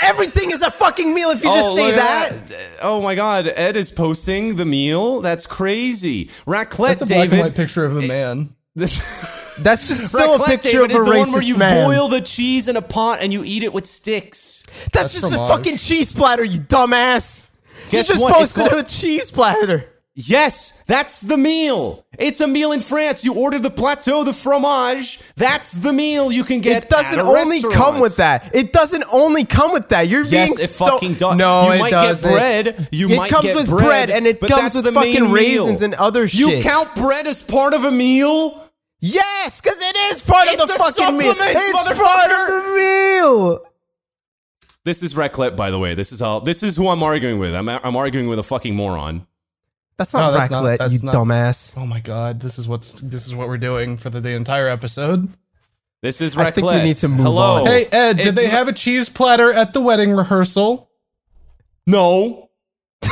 Everything 0.02 0.50
is 0.50 0.62
a 0.62 0.70
fucking 0.70 1.12
meal 1.14 1.28
if 1.30 1.42
you 1.42 1.50
just 1.50 1.68
Oh, 1.70 1.76
say 1.76 1.86
look 1.86 1.96
that. 1.96 2.78
Oh 2.82 3.02
my 3.02 3.14
god, 3.14 3.46
Ed 3.54 3.76
is 3.76 3.90
posting 3.90 4.56
the 4.56 4.64
meal. 4.64 5.20
That's 5.20 5.46
crazy. 5.46 6.26
Raclette, 6.46 6.98
That's 6.98 7.02
a 7.02 7.06
black 7.06 7.18
and 7.22 7.30
David. 7.30 7.40
white 7.40 7.54
picture 7.54 7.84
of 7.84 7.96
a 7.96 8.06
man. 8.06 8.54
This- 8.74 9.58
That's 9.64 9.88
just 9.88 10.08
still 10.14 10.36
a 10.36 10.46
picture 10.46 10.70
David, 10.86 10.92
of 10.92 10.96
a 10.96 11.00
is 11.00 11.04
the 11.04 11.18
one 11.18 11.32
where 11.32 11.42
you 11.42 11.56
man. 11.56 11.84
boil 11.88 12.08
the 12.08 12.20
cheese 12.20 12.68
in 12.68 12.76
a 12.76 12.82
pot 12.82 13.18
and 13.20 13.32
you 13.32 13.42
eat 13.44 13.64
it 13.64 13.72
with 13.72 13.86
sticks. 13.86 14.64
That's, 14.92 15.12
That's 15.12 15.20
just 15.20 15.34
a 15.34 15.38
fucking 15.38 15.78
cheese 15.78 16.12
platter, 16.12 16.44
you 16.44 16.60
dumbass. 16.60 17.60
Guess 17.90 18.08
you 18.08 18.14
just 18.14 18.22
what? 18.22 18.34
Posted 18.34 18.68
called- 18.70 18.84
a 18.84 18.88
cheese 18.88 19.30
platter. 19.32 19.86
Yes, 20.20 20.82
that's 20.88 21.20
the 21.20 21.36
meal. 21.36 22.04
It's 22.18 22.40
a 22.40 22.48
meal 22.48 22.72
in 22.72 22.80
France. 22.80 23.24
You 23.24 23.34
order 23.34 23.60
the 23.60 23.70
plateau 23.70 24.24
de 24.24 24.32
fromage. 24.32 25.20
That's 25.36 25.70
the 25.70 25.92
meal 25.92 26.32
you 26.32 26.42
can 26.42 26.60
get. 26.60 26.82
It 26.82 26.90
doesn't 26.90 27.20
at 27.20 27.24
a 27.24 27.28
only 27.28 27.58
restaurant. 27.58 27.74
come 27.76 28.00
with 28.00 28.16
that. 28.16 28.50
It 28.52 28.72
doesn't 28.72 29.04
only 29.12 29.44
come 29.44 29.72
with 29.72 29.90
that. 29.90 30.08
You're 30.08 30.24
Yes, 30.24 30.30
being 30.56 30.64
it 30.64 30.70
so 30.70 30.86
fucking 30.86 31.14
does. 31.14 31.36
No, 31.36 31.66
You 31.68 31.72
it 31.74 31.78
might 31.78 31.90
doesn't. 31.90 32.28
get 32.28 32.36
bread. 32.36 32.88
You 32.90 33.08
it 33.10 33.16
might 33.16 33.30
comes 33.30 33.44
get 33.44 33.54
with 33.56 33.68
bread, 33.68 34.10
and 34.10 34.26
it 34.26 34.40
comes 34.40 34.74
with 34.74 34.86
the 34.86 34.90
main 34.90 35.12
fucking 35.14 35.24
meal. 35.26 35.32
raisins 35.32 35.82
and 35.82 35.94
other 35.94 36.26
shit. 36.26 36.40
You 36.40 36.62
count 36.62 36.92
bread 36.96 37.28
as 37.28 37.44
part 37.44 37.72
of 37.72 37.84
a 37.84 37.92
meal? 37.92 38.60
Yes, 39.00 39.60
because 39.60 39.80
it 39.80 39.96
is 40.10 40.22
part 40.22 40.48
It's 40.48 40.60
of 40.60 40.66
the 40.66 40.74
a 40.74 40.78
fucking 40.78 41.16
meal. 41.16 41.32
It's 41.36 41.72
part 41.96 42.30
of 42.32 42.46
the 42.48 42.74
meal. 42.76 43.64
This 44.84 45.00
is 45.04 45.14
raclette, 45.14 45.54
by 45.56 45.70
the 45.70 45.78
way. 45.78 45.94
This 45.94 46.10
is 46.10 46.20
all. 46.20 46.40
This 46.40 46.64
is 46.64 46.74
who 46.76 46.88
I'm 46.88 47.04
arguing 47.04 47.38
with. 47.38 47.54
I'm, 47.54 47.68
I'm 47.68 47.94
arguing 47.96 48.26
with 48.26 48.40
a 48.40 48.42
fucking 48.42 48.74
moron. 48.74 49.24
That's 49.98 50.14
not 50.14 50.20
No, 50.30 50.32
that's 50.38 50.50
not- 50.50 50.64
raclette, 50.64 50.78
that's 50.78 50.92
you 50.92 51.00
not- 51.02 51.14
dumbass. 51.14 51.74
Oh 51.76 51.84
my 51.86 52.00
god, 52.00 52.40
this 52.40 52.58
is 52.58 52.68
what's 52.68 52.92
this 52.94 53.26
is 53.26 53.34
what 53.34 53.48
we're 53.48 53.58
doing 53.58 53.96
for 53.96 54.10
the, 54.10 54.20
the 54.20 54.30
entire 54.30 54.68
episode. 54.68 55.28
This 56.02 56.20
is 56.20 56.36
raclette. 56.36 56.44
I 56.46 56.50
think 56.52 56.66
we 56.68 56.82
need 56.84 56.94
to 56.96 57.08
move 57.08 57.20
Hello. 57.26 57.60
on. 57.62 57.66
Hey 57.66 57.86
Ed, 57.90 58.16
did 58.18 58.26
It's 58.28 58.38
they 58.38 58.44
not- 58.44 58.52
have 58.52 58.68
a 58.68 58.72
cheese 58.72 59.08
platter 59.08 59.52
at 59.52 59.72
the 59.72 59.80
wedding 59.80 60.12
rehearsal? 60.12 60.88
No. 61.86 62.48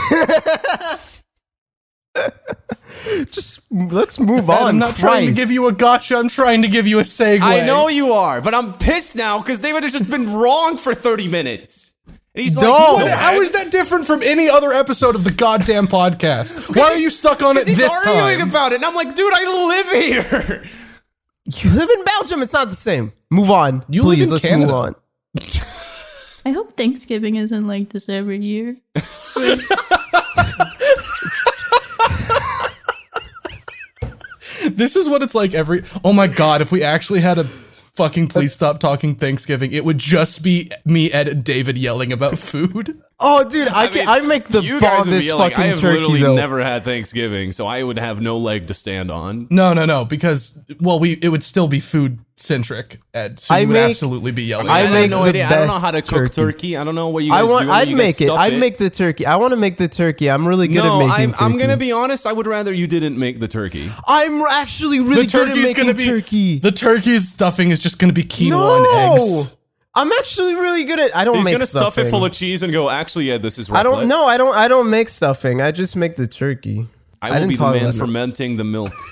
Just 3.31 3.61
let's 3.71 4.19
move 4.21 4.49
on. 4.49 4.69
I'm 4.69 4.79
not 4.79 4.97
trying 4.97 5.27
to 5.29 5.35
give 5.35 5.51
you 5.51 5.67
a 5.67 5.73
gotcha. 5.73 6.17
I'm 6.17 6.29
trying 6.29 6.63
to 6.63 6.69
give 6.69 6.87
you 6.87 6.99
a 6.99 7.03
segue. 7.03 7.41
I 7.43 7.67
know 7.67 7.89
you 7.89 8.13
are, 8.13 8.41
but 8.41 8.55
I'm 8.55 8.75
pissed 8.75 9.17
now 9.17 9.39
because 9.41 9.59
David 9.61 9.83
has 9.83 9.93
just 9.93 10.11
been 10.11 10.33
wrong 10.33 10.77
for 10.77 10.95
30 10.95 11.29
minutes. 11.29 11.96
And 12.37 12.43
he's 12.43 12.55
like, 12.57 12.65
No. 12.67 12.73
"No, 12.73 12.95
What- 13.05 13.11
how 13.11 13.41
is 13.41 13.51
that 13.53 13.73
different 13.73 14.05
from 14.07 14.23
any 14.23 14.49
other 14.51 14.71
episode 14.73 15.15
of 15.15 15.25
the 15.25 15.31
goddamn 15.31 15.85
podcast? 15.87 16.69
Why 16.77 16.83
are 16.91 16.99
you 16.99 17.09
stuck 17.09 17.41
on 17.43 17.57
it 17.57 17.67
He's 17.67 17.79
this 17.79 17.91
arguing 18.07 18.39
time? 18.41 18.49
about 18.51 18.73
it, 18.73 18.77
and 18.77 18.85
I'm 18.85 18.95
like, 18.95 19.15
dude, 19.17 19.33
I 19.35 19.67
live 19.69 19.91
here. 20.45 20.63
You 21.49 21.71
live 21.75 21.89
in 21.89 22.03
Belgium. 22.05 22.43
It's 22.43 22.53
not 22.53 22.71
the 22.71 22.75
same. 22.75 23.13
Move 23.31 23.53
on, 23.53 23.85
You 23.89 24.03
live 24.03 24.19
please. 24.19 24.27
in 24.27 24.33
let's 24.33 24.45
Canada. 24.45 24.67
move 24.67 24.75
on. 24.75 24.95
I 26.45 26.51
hope 26.51 26.77
Thanksgiving 26.77 27.37
isn't 27.37 27.69
like 27.69 27.91
this 27.91 28.09
every 28.09 28.45
year. 28.45 28.77
This 34.69 34.97
is 34.97 35.09
what 35.09 35.23
it's 35.23 35.35
like 35.35 35.55
every. 35.55 35.83
Oh 36.05 36.13
my 36.13 36.27
god! 36.27 36.61
If 36.61 36.73
we 36.73 36.83
actually 36.83 37.21
had 37.21 37.39
a 37.39 37.45
fucking 37.97 38.29
please 38.29 38.53
stop 38.53 38.79
talking 38.79 39.15
Thanksgiving, 39.15 39.73
it 39.73 39.85
would 39.85 39.99
just 39.99 40.43
be 40.43 40.71
me, 40.85 41.11
and 41.11 41.43
David 41.43 41.79
yelling 41.79 42.13
about 42.13 42.39
food. 42.39 43.01
Oh, 43.19 43.49
dude, 43.49 43.69
I, 43.69 43.87
can, 43.89 44.07
I 44.07 44.21
make 44.21 44.49
the 44.49 44.61
you 44.61 44.79
guys 44.79 44.99
would 44.99 45.05
be 45.07 45.11
bombest 45.13 45.27
yelling. 45.27 45.51
fucking 45.51 45.65
I 45.65 45.67
have 45.69 45.81
turkey 45.81 46.01
literally 46.01 46.21
though. 46.21 46.37
never 46.37 46.63
had 46.63 46.85
Thanksgiving, 46.85 47.51
so 47.51 47.67
I 47.67 47.83
would 47.83 47.99
have 47.99 48.21
no 48.21 48.37
leg 48.37 48.67
to 48.67 48.75
stand 48.75 49.11
on. 49.11 49.47
No, 49.51 49.73
no, 49.73 49.87
no, 49.87 50.05
because 50.05 50.59
well, 50.81 50.99
we 50.99 51.13
it 51.23 51.31
would 51.31 51.43
still 51.43 51.67
be 51.67 51.81
food 51.81 52.19
centric, 52.39 53.01
Ed. 53.15 53.41
So 53.41 53.55
I 53.55 53.61
you 53.61 53.69
would 53.69 53.73
make- 53.73 53.91
absolutely 53.93 54.33
be 54.33 54.43
yelling. 54.43 54.69
I 54.69 54.81
at 54.81 54.87
I, 54.89 54.91
make 54.91 55.01
have 55.01 55.11
no 55.11 55.23
the 55.23 55.29
idea. 55.31 55.47
I 55.47 55.49
don't 55.49 55.61
know 55.61 55.73
best 55.73 55.85
how 55.87 55.91
to 55.93 56.03
cook 56.03 56.11
turkey. 56.11 56.33
turkey. 56.35 56.77
I 56.77 56.85
don't 56.85 56.95
know 56.95 57.09
what 57.09 57.25
you 57.25 57.33
I 57.33 57.41
guys 57.41 57.51
want. 57.51 57.65
do. 57.65 57.71
I'd 57.73 57.89
you 57.89 57.97
guys 57.97 58.05
make 58.05 58.21
it. 58.21 58.25
stuff 58.27 58.39
I'd 58.39 58.61
make 58.61 58.77
the 58.77 58.91
turkey. 58.91 59.25
I 59.25 59.37
want 59.37 59.53
to 59.53 59.57
make 59.57 59.79
the 59.79 59.89
turkey. 59.89 60.31
I'm 60.31 60.47
really 60.47 60.69
good 60.69 60.85
No, 60.85 61.01
at 61.01 61.07
making 61.07 61.13
I'm, 61.25 61.31
turkey. 61.33 61.45
I'm 61.45 61.59
gonna 61.59 61.77
be 61.79 61.93
honest. 61.93 62.27
I 62.27 62.35
would 62.35 62.47
rather 62.47 62.71
you 62.75 62.87
didn't 62.87 63.19
make 63.19 63.41
the 63.41 63.49
turkey. 63.49 63.91
I'm 64.07 64.43
actually 64.43 65.01
really 65.01 65.23
the 65.25 65.33
good 65.33 65.49
at 65.49 65.55
turkey's 65.55 65.65
making 65.65 65.85
gonna 65.85 65.95
be 65.97 66.05
turkey. 66.05 66.59
the 66.59 66.71
turkey's 66.73 67.31
stuffing 67.31 67.71
is 67.71 67.79
just 67.79 67.99
gonna 67.99 68.13
be 68.13 68.25
quinoa 68.25 68.51
no, 68.51 69.15
and 69.15 69.19
eggs. 69.21 69.56
I'm 69.97 70.13
actually 70.13 70.55
really 70.55 70.85
good 70.85 71.01
at. 71.01 71.17
I 71.17 71.25
don't 71.25 71.37
He's 71.37 71.45
make 71.47 71.55
gonna 71.55 71.67
stuff 71.67 71.97
it 71.99 72.07
full 72.11 72.25
of 72.25 72.33
cheese 72.33 72.63
and 72.63 72.73
go. 72.73 72.89
Actually, 72.91 73.25
yeah, 73.25 73.39
this 73.39 73.59
is. 73.59 73.71
I 73.71 73.83
don't 73.83 74.05
raclette." 74.05 74.09
know. 74.09 74.27
I 74.27 74.37
don't. 74.37 74.55
I 74.55 74.69
don't 74.69 74.91
make 74.91 75.09
stuffing. 75.09 75.61
I 75.63 75.73
just 75.73 75.97
make 75.97 76.17
the 76.17 76.27
turkey. 76.27 76.87
I 77.23 77.31
will 77.31 77.37
didn't 77.37 77.49
be 77.49 77.57
the 77.57 77.63
man 77.71 77.77
about 77.83 77.95
it. 77.95 77.99
fermenting 77.99 78.57
the 78.59 78.65
milk. 78.65 78.93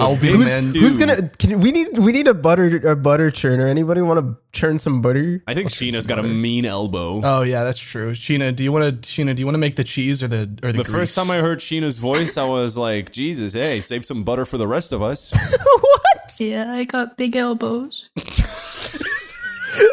I'll 0.00 0.14
be 0.14 0.28
big 0.28 0.32
the 0.32 0.38
man- 0.38 0.62
stew. 0.62 0.80
Who's 0.80 0.96
gonna? 0.96 1.28
Can, 1.36 1.60
we 1.60 1.72
need. 1.72 1.98
We 1.98 2.12
need 2.12 2.28
a 2.28 2.34
butter. 2.34 2.76
A 2.88 2.94
butter 2.96 3.30
churner. 3.30 3.66
Anybody 3.66 4.00
want 4.02 4.20
to 4.20 4.36
churn 4.58 4.78
some 4.78 5.02
butter? 5.02 5.42
I 5.48 5.54
think 5.54 5.68
Sheena's 5.70 6.06
got 6.06 6.20
a 6.20 6.22
mean 6.22 6.64
elbow. 6.64 7.20
Oh 7.24 7.42
yeah, 7.42 7.64
that's 7.64 7.80
true. 7.80 8.12
Sheena, 8.12 8.54
do 8.54 8.62
you 8.62 8.70
want 8.70 9.02
to? 9.02 9.08
Sheena, 9.08 9.34
do 9.34 9.40
you 9.40 9.46
want 9.46 9.54
to 9.54 9.60
make 9.60 9.74
the 9.74 9.84
cheese 9.84 10.22
or 10.22 10.28
the 10.28 10.42
or 10.62 10.70
the? 10.70 10.78
the 10.78 10.84
grease? 10.84 10.90
first 10.90 11.16
time 11.16 11.28
I 11.30 11.38
heard 11.38 11.58
Sheena's 11.58 11.98
voice, 11.98 12.36
I 12.36 12.46
was 12.48 12.76
like, 12.76 13.10
Jesus, 13.10 13.52
hey, 13.52 13.80
save 13.80 14.04
some 14.04 14.22
butter 14.22 14.44
for 14.44 14.58
the 14.58 14.66
rest 14.68 14.92
of 14.92 15.02
us. 15.02 15.32
what? 15.80 16.34
Yeah, 16.38 16.72
I 16.72 16.84
got 16.84 17.16
big 17.16 17.34
elbows. 17.36 18.10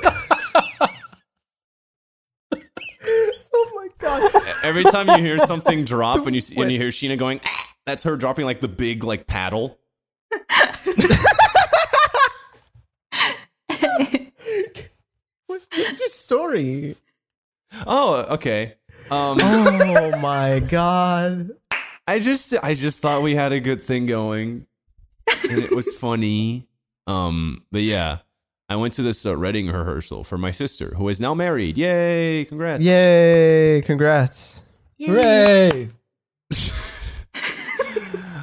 Oh 3.54 3.72
my 3.76 3.88
god. 3.98 4.32
Every 4.64 4.84
time 4.84 5.08
you 5.10 5.18
hear 5.18 5.40
something 5.40 5.84
drop 5.86 6.26
and 6.26 6.36
you 6.36 6.42
see, 6.42 6.60
and 6.62 6.72
you 6.72 6.78
hear 6.78 6.90
Sheena 6.90 7.18
going, 7.18 7.40
"Ah," 7.46 7.74
that's 7.86 8.04
her 8.04 8.16
dropping 8.16 8.46
like 8.46 8.62
the 8.62 8.68
big 8.68 9.04
like 9.04 9.28
paddle. 9.28 9.80
What's 15.48 16.00
your 16.00 16.10
story? 16.10 16.96
Oh, 17.86 18.26
okay. 18.32 18.76
Um, 19.10 19.38
Oh 19.42 20.18
my 20.20 20.62
god. 20.70 21.50
I 22.08 22.20
just 22.20 22.54
I 22.64 22.74
just 22.74 23.02
thought 23.02 23.22
we 23.24 23.36
had 23.36 23.52
a 23.52 23.60
good 23.60 23.82
thing 23.82 24.06
going, 24.06 24.66
and 25.50 25.60
it 25.62 25.72
was 25.72 25.96
funny. 25.96 26.68
Um, 27.08 27.64
but 27.72 27.82
yeah, 27.84 28.20
I 28.72 28.78
went 28.78 28.94
to 28.94 29.02
this 29.02 29.26
uh, 29.26 29.38
wedding 29.38 29.68
rehearsal 29.68 30.24
for 30.24 30.38
my 30.38 30.52
sister, 30.52 30.94
who 30.96 31.10
is 31.10 31.20
now 31.20 31.34
married. 31.34 31.78
Yay! 31.78 32.46
Congrats! 32.46 32.86
Yay! 32.86 33.82
Congrats. 33.86 34.64
Hooray! 35.00 35.90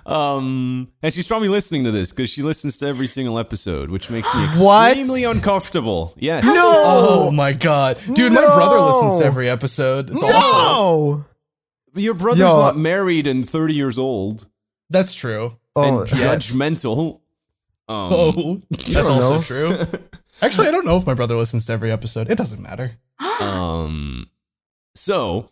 Um, 0.06 0.90
and 1.02 1.12
she's 1.12 1.28
probably 1.28 1.48
listening 1.50 1.84
to 1.84 1.90
this 1.90 2.12
because 2.12 2.30
she 2.30 2.40
listens 2.40 2.78
to 2.78 2.86
every 2.86 3.06
single 3.06 3.38
episode, 3.38 3.90
which 3.90 4.08
makes 4.08 4.34
me 4.34 4.40
What? 4.56 4.92
extremely 4.92 5.24
uncomfortable. 5.24 6.14
Yes. 6.16 6.44
No. 6.44 6.52
Oh 6.54 7.30
my 7.30 7.52
god, 7.52 7.98
dude! 8.14 8.32
My 8.32 8.40
No. 8.40 8.54
brother 8.56 8.78
listens 8.80 9.20
to 9.20 9.26
every 9.26 9.50
episode. 9.50 10.08
It's 10.08 10.22
awful. 10.22 11.18
No. 11.92 12.00
Your 12.00 12.14
brother's 12.14 12.40
Yo. 12.40 12.56
not 12.56 12.78
married 12.78 13.26
and 13.26 13.46
30 13.46 13.74
years 13.74 13.98
old 13.98 14.48
That's 14.88 15.12
true. 15.12 15.58
Oh, 15.76 15.82
and 16.00 16.08
judgmental. 16.08 17.16
Um, 17.86 18.12
Oh, 18.12 18.62
that's 18.70 18.96
also 18.96 19.42
true. 19.42 20.00
Actually, 20.40 20.68
I 20.68 20.70
don't 20.70 20.84
know 20.84 20.96
if 20.96 21.06
my 21.06 21.14
brother 21.14 21.34
listens 21.34 21.66
to 21.66 21.72
every 21.72 21.90
episode. 21.90 22.30
It 22.30 22.38
doesn't 22.38 22.62
matter. 22.62 22.92
Um, 23.40 24.28
so, 24.96 25.50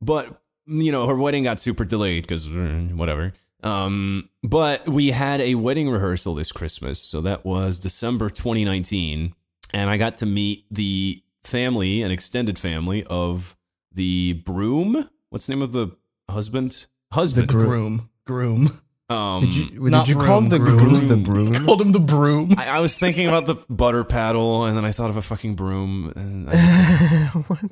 but 0.00 0.40
you 0.66 0.90
know, 0.90 1.06
her 1.06 1.14
wedding 1.16 1.42
got 1.44 1.60
super 1.60 1.84
delayed 1.84 2.22
because 2.22 2.48
whatever. 2.48 3.34
Um, 3.62 4.30
but 4.42 4.88
we 4.88 5.10
had 5.10 5.40
a 5.42 5.54
wedding 5.56 5.90
rehearsal 5.90 6.34
this 6.34 6.50
Christmas, 6.50 6.98
so 6.98 7.20
that 7.20 7.44
was 7.44 7.78
December 7.78 8.30
2019, 8.30 9.34
and 9.74 9.90
I 9.90 9.98
got 9.98 10.16
to 10.18 10.26
meet 10.26 10.64
the 10.70 11.18
family 11.44 12.02
an 12.02 12.10
extended 12.10 12.58
family 12.58 13.04
of 13.04 13.54
the 13.92 14.34
broom. 14.44 15.08
What's 15.28 15.46
the 15.46 15.54
name 15.54 15.62
of 15.62 15.72
the 15.72 15.88
husband? 16.30 16.86
Husband. 17.12 17.48
The 17.48 17.52
Husband. 17.52 17.70
groom, 17.70 18.10
groom. 18.24 18.80
Um, 19.10 19.40
Did 19.44 19.54
you, 19.54 19.66
did 19.70 19.80
Not 19.82 20.08
you 20.08 20.14
call 20.14 20.38
him 20.38 20.48
the 20.48 20.58
groom. 20.58 20.78
groom 20.78 21.08
the 21.08 21.16
broom? 21.16 21.66
Called 21.66 21.80
him 21.82 21.92
the 21.92 22.00
broom. 22.00 22.54
I, 22.56 22.68
I 22.68 22.80
was 22.80 22.96
thinking 22.98 23.26
about 23.26 23.46
the 23.46 23.56
butter 23.68 24.04
paddle, 24.04 24.64
and 24.64 24.76
then 24.76 24.84
I 24.84 24.92
thought 24.92 25.10
of 25.10 25.16
a 25.16 25.22
fucking 25.22 25.54
broom, 25.54 26.12
and, 26.16 26.48
I 26.48 26.52
just, 26.52 27.34
What? 27.48 27.60
and 27.62 27.70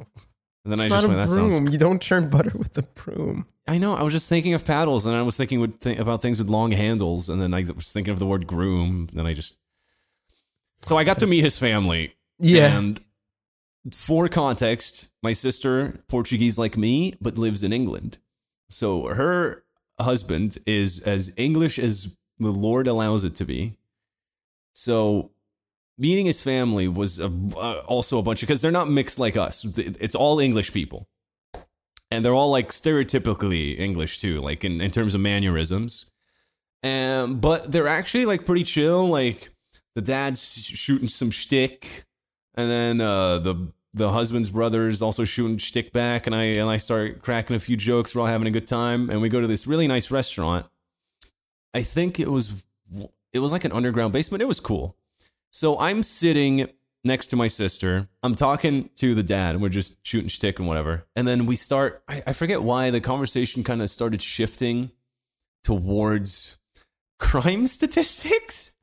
then 0.72 0.80
I 0.80 0.84
It's 0.84 0.92
just 0.94 1.02
not 1.02 1.08
went, 1.08 1.20
a 1.20 1.26
"That 1.26 1.28
sounds 1.28 1.60
broom. 1.60 1.68
You 1.72 1.78
don't 1.78 2.02
churn 2.02 2.28
butter 2.28 2.52
with 2.58 2.76
a 2.76 2.82
broom. 2.82 3.46
I 3.66 3.78
know. 3.78 3.94
I 3.94 4.02
was 4.02 4.12
just 4.12 4.28
thinking 4.28 4.54
of 4.54 4.64
paddles, 4.64 5.06
and 5.06 5.14
I 5.14 5.22
was 5.22 5.36
thinking 5.36 5.60
with 5.60 5.80
th- 5.80 5.98
about 5.98 6.20
things 6.22 6.38
with 6.38 6.48
long 6.48 6.72
handles, 6.72 7.28
and 7.28 7.40
then 7.40 7.54
I 7.54 7.64
was 7.74 7.92
thinking 7.92 8.12
of 8.12 8.18
the 8.18 8.26
word 8.26 8.46
groom. 8.46 9.08
Then 9.12 9.26
I 9.26 9.34
just 9.34 9.58
so 10.84 10.96
I 10.96 11.04
got 11.04 11.18
to 11.20 11.26
meet 11.26 11.42
his 11.44 11.58
family. 11.58 12.14
Yeah. 12.40 12.76
and 12.78 13.00
for 13.94 14.28
context, 14.28 15.12
my 15.22 15.32
sister, 15.32 16.00
Portuguese 16.08 16.58
like 16.58 16.76
me, 16.76 17.14
but 17.20 17.38
lives 17.38 17.62
in 17.62 17.72
England. 17.72 18.18
So 18.70 19.06
her 19.06 19.64
husband 20.00 20.58
is 20.66 21.00
as 21.00 21.34
English 21.36 21.78
as 21.78 22.16
the 22.38 22.50
Lord 22.50 22.86
allows 22.86 23.24
it 23.24 23.34
to 23.36 23.44
be. 23.44 23.76
So 24.72 25.32
meeting 25.98 26.26
his 26.26 26.40
family 26.40 26.86
was 26.88 27.18
a, 27.18 27.26
uh, 27.56 27.82
also 27.86 28.18
a 28.18 28.22
bunch 28.22 28.42
of 28.42 28.48
because 28.48 28.62
they're 28.62 28.70
not 28.70 28.88
mixed 28.88 29.18
like 29.18 29.36
us. 29.36 29.64
It's 29.76 30.14
all 30.14 30.38
English 30.38 30.72
people, 30.72 31.08
and 32.10 32.24
they're 32.24 32.34
all 32.34 32.50
like 32.50 32.70
stereotypically 32.70 33.78
English 33.78 34.20
too, 34.20 34.40
like 34.40 34.64
in, 34.64 34.80
in 34.80 34.90
terms 34.90 35.14
of 35.14 35.20
mannerisms. 35.20 36.10
Um, 36.84 37.40
but 37.40 37.72
they're 37.72 37.88
actually 37.88 38.26
like 38.26 38.46
pretty 38.46 38.62
chill. 38.62 39.08
Like 39.08 39.50
the 39.94 40.02
dad's 40.02 40.62
shooting 40.62 41.08
some 41.08 41.30
shtick, 41.30 42.04
and 42.54 42.70
then 42.70 43.00
uh, 43.00 43.38
the 43.38 43.72
the 43.98 44.12
husband's 44.12 44.50
brother 44.50 44.88
is 44.88 45.02
also 45.02 45.24
shooting 45.24 45.58
shtick 45.58 45.92
back, 45.92 46.26
and 46.26 46.34
I 46.34 46.44
and 46.44 46.70
I 46.70 46.78
start 46.78 47.20
cracking 47.20 47.56
a 47.56 47.60
few 47.60 47.76
jokes. 47.76 48.14
We're 48.14 48.22
all 48.22 48.26
having 48.28 48.46
a 48.46 48.52
good 48.52 48.66
time, 48.66 49.10
and 49.10 49.20
we 49.20 49.28
go 49.28 49.40
to 49.40 49.46
this 49.46 49.66
really 49.66 49.86
nice 49.86 50.10
restaurant. 50.10 50.66
I 51.74 51.82
think 51.82 52.18
it 52.18 52.30
was 52.30 52.64
it 53.32 53.40
was 53.40 53.52
like 53.52 53.64
an 53.64 53.72
underground 53.72 54.12
basement. 54.12 54.42
It 54.42 54.46
was 54.46 54.60
cool. 54.60 54.96
So 55.50 55.78
I'm 55.78 56.02
sitting 56.02 56.68
next 57.04 57.28
to 57.28 57.36
my 57.36 57.48
sister. 57.48 58.08
I'm 58.22 58.34
talking 58.34 58.90
to 58.96 59.14
the 59.14 59.22
dad, 59.22 59.54
and 59.54 59.62
we're 59.62 59.68
just 59.68 60.04
shooting 60.06 60.28
shtick 60.28 60.58
and 60.58 60.68
whatever. 60.68 61.04
And 61.14 61.26
then 61.28 61.46
we 61.46 61.56
start. 61.56 62.02
I, 62.08 62.22
I 62.28 62.32
forget 62.32 62.62
why 62.62 62.90
the 62.90 63.00
conversation 63.00 63.64
kind 63.64 63.82
of 63.82 63.90
started 63.90 64.22
shifting 64.22 64.92
towards 65.62 66.60
crime 67.18 67.66
statistics. 67.66 68.76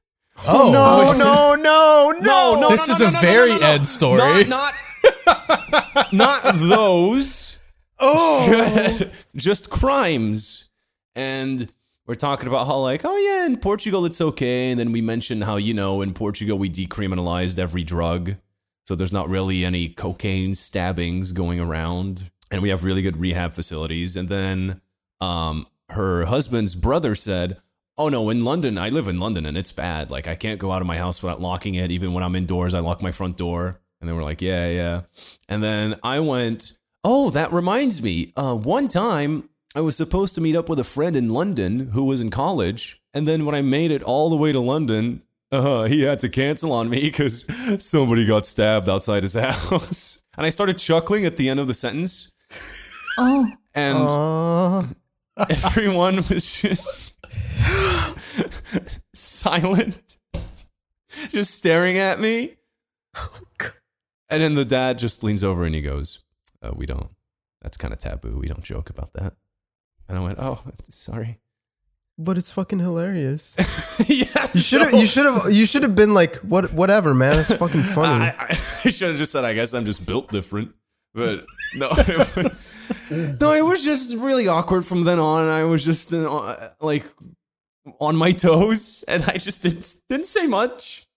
Oh 0.46 0.72
no, 0.74 1.14
no, 1.14 1.56
no, 1.56 2.14
no, 2.20 2.60
no, 2.60 2.70
This 2.70 2.88
no, 2.88 2.94
is 2.94 3.00
no, 3.00 3.08
a 3.08 3.22
very 3.22 3.50
no, 3.52 3.56
no, 3.56 3.62
no. 3.62 3.68
Ed 3.68 3.84
story. 3.84 4.44
Not 4.46 4.74
not, 6.12 6.42
those. 6.56 7.62
Oh, 8.00 9.00
just 9.36 9.70
crimes. 9.70 10.70
And 11.16 11.70
we're 12.08 12.16
talking 12.16 12.48
about 12.48 12.68
how 12.68 12.78
like, 12.78 13.02
oh 13.04 13.18
yeah, 13.18 13.46
in 13.46 13.58
Portugal 13.58 14.06
it's 14.06 14.22
okay. 14.22 14.72
And 14.72 14.80
then 14.80 14.92
we 14.92 15.02
mentioned 15.02 15.44
how 15.44 15.56
you 15.56 15.74
know 15.74 16.02
in 16.02 16.14
Portugal 16.14 16.58
we 16.58 16.70
decriminalized 16.70 17.58
every 17.58 17.84
drug, 17.84 18.36
so 18.86 18.96
there's 18.96 19.14
not 19.14 19.30
really 19.30 19.66
any 19.66 19.90
cocaine 19.90 20.54
stabbings 20.56 21.32
going 21.32 21.60
around, 21.60 22.30
and 22.52 22.62
we 22.62 22.70
have 22.70 22.84
really 22.84 23.02
good 23.02 23.18
rehab 23.18 23.54
facilities. 23.54 24.16
And 24.16 24.30
then 24.30 24.82
um, 25.22 25.66
her 25.90 26.26
husband's 26.26 26.76
brother 26.76 27.16
said. 27.16 27.58
Oh 27.98 28.10
no, 28.10 28.30
in 28.30 28.44
London, 28.44 28.78
I 28.78 28.90
live 28.90 29.08
in 29.08 29.22
London 29.22 29.46
and 29.46 29.56
it's 29.56 29.72
bad. 29.72 30.12
Like 30.12 30.28
I 30.28 30.36
can't 30.36 30.60
go 30.60 30.74
out 30.74 30.82
of 30.82 30.86
my 30.86 30.98
house 30.98 31.24
without 31.24 31.40
locking 31.40 31.76
it. 31.76 31.92
Even 31.92 32.12
when 32.12 32.26
I'm 32.26 32.36
indoors, 32.36 32.74
I 32.74 32.80
lock 32.80 33.02
my 33.02 33.14
front 33.14 33.38
door. 33.38 33.80
And 34.06 34.10
they 34.12 34.14
were 34.14 34.22
like, 34.22 34.40
yeah, 34.40 34.70
yeah. 34.70 35.02
And 35.50 35.64
then 35.64 35.96
I 36.04 36.20
went, 36.20 36.78
oh, 37.04 37.32
that 37.32 37.52
reminds 37.52 38.04
me. 38.04 38.32
Uh, 38.38 38.56
one 38.56 38.88
time 38.88 39.50
I 39.74 39.82
was 39.82 39.98
supposed 39.98 40.36
to 40.36 40.42
meet 40.42 40.56
up 40.56 40.70
with 40.70 40.80
a 40.80 40.84
friend 40.84 41.16
in 41.16 41.30
London 41.30 41.90
who 41.90 42.04
was 42.04 42.22
in 42.22 42.30
college. 42.30 43.02
And 43.16 43.28
then 43.28 43.46
when 43.46 43.56
I 43.56 43.64
made 43.64 43.90
it 43.90 44.04
all 44.04 44.30
the 44.30 44.36
way 44.36 44.52
to 44.52 44.60
London, 44.60 45.24
uh, 45.52 45.86
he 45.86 46.04
had 46.04 46.20
to 46.20 46.30
cancel 46.30 46.72
on 46.72 46.88
me 46.88 47.02
because 47.02 47.48
somebody 47.84 48.28
got 48.28 48.46
stabbed 48.46 48.88
outside 48.88 49.24
his 49.24 49.34
house. 49.34 50.24
And 50.38 50.46
I 50.46 50.52
started 50.52 50.78
chuckling 50.78 51.26
at 51.26 51.38
the 51.38 51.50
end 51.50 51.60
of 51.60 51.66
the 51.68 51.74
sentence. 51.74 52.32
Oh, 53.18 53.52
And 53.74 53.98
Uh, 53.98 54.84
everyone 55.50 56.18
was 56.30 56.62
just 56.62 57.18
silent, 59.16 60.18
just 61.30 61.58
staring 61.58 61.98
at 61.98 62.20
me. 62.20 62.58
And 64.30 64.42
then 64.42 64.56
the 64.56 64.66
dad 64.66 64.98
just 64.98 65.24
leans 65.24 65.44
over 65.44 65.66
and 65.66 65.76
he 65.76 65.82
goes, 65.82 66.24
uh, 66.62 66.72
"We 66.76 66.86
don't. 66.86 67.10
That's 67.62 67.78
kind 67.78 67.94
of 67.94 68.00
taboo. 68.00 68.40
We 68.40 68.48
don't 68.48 68.64
joke 68.64 68.90
about 68.90 69.14
that." 69.14 69.34
And 70.10 70.18
I 70.18 70.22
went, 70.22 70.40
"Oh, 70.40 70.62
sorry." 70.90 71.40
but 72.18 72.38
it's 72.38 72.52
fucking 72.52 72.80
hilarious. 72.80 73.56
yeah, 74.10 74.48
You 74.54 74.62
should 74.62 74.82
have. 74.82 74.94
You 74.94 75.06
should 75.06 75.26
have. 75.26 75.52
You 75.52 75.66
should 75.66 75.84
have 75.84 75.96
been 75.96 76.14
like, 76.14 76.38
what? 76.38 76.72
Whatever, 76.74 77.14
man. 77.14 77.38
It's 77.38 77.52
fucking 77.54 77.82
funny. 77.96 78.26
I, 78.26 78.30
I, 78.30 78.46
I 78.50 78.54
should 78.90 79.10
have 79.10 79.18
just 79.18 79.32
said, 79.32 79.44
"I 79.44 79.54
guess 79.54 79.74
I'm 79.74 79.86
just 79.86 80.06
built 80.06 80.32
different." 80.32 80.74
But 81.14 81.46
no, 81.76 81.90
it 81.92 82.18
was, 82.36 83.40
no, 83.40 83.52
it 83.54 83.64
was 83.64 83.84
just 83.84 84.16
really 84.18 84.48
awkward 84.48 84.86
from 84.86 85.06
then 85.06 85.20
on. 85.20 85.48
I 85.48 85.64
was 85.64 85.84
just 85.84 86.14
uh, 86.14 86.56
like 86.82 87.06
on 88.00 88.16
my 88.16 88.32
toes, 88.32 89.04
and 89.08 89.24
I 89.28 89.38
just 89.38 89.64
didn't 89.64 90.02
didn't 90.10 90.26
say 90.26 90.48
much. 90.48 91.08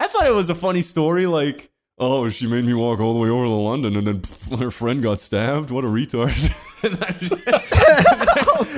I 0.00 0.06
thought 0.06 0.26
it 0.26 0.34
was 0.34 0.50
a 0.50 0.54
funny 0.54 0.82
story, 0.82 1.26
like. 1.26 1.70
Oh, 2.00 2.28
she 2.28 2.46
made 2.46 2.64
me 2.64 2.74
walk 2.74 3.00
all 3.00 3.12
the 3.14 3.18
way 3.20 3.28
over 3.28 3.44
to 3.44 3.50
London, 3.50 3.96
and 3.96 4.06
then 4.06 4.20
pff, 4.20 4.58
her 4.60 4.70
friend 4.70 5.02
got 5.02 5.20
stabbed. 5.20 5.70
What 5.70 5.84
a 5.84 5.88
retard! 5.88 6.32
Oh, 6.80 6.90
just- 7.18 7.44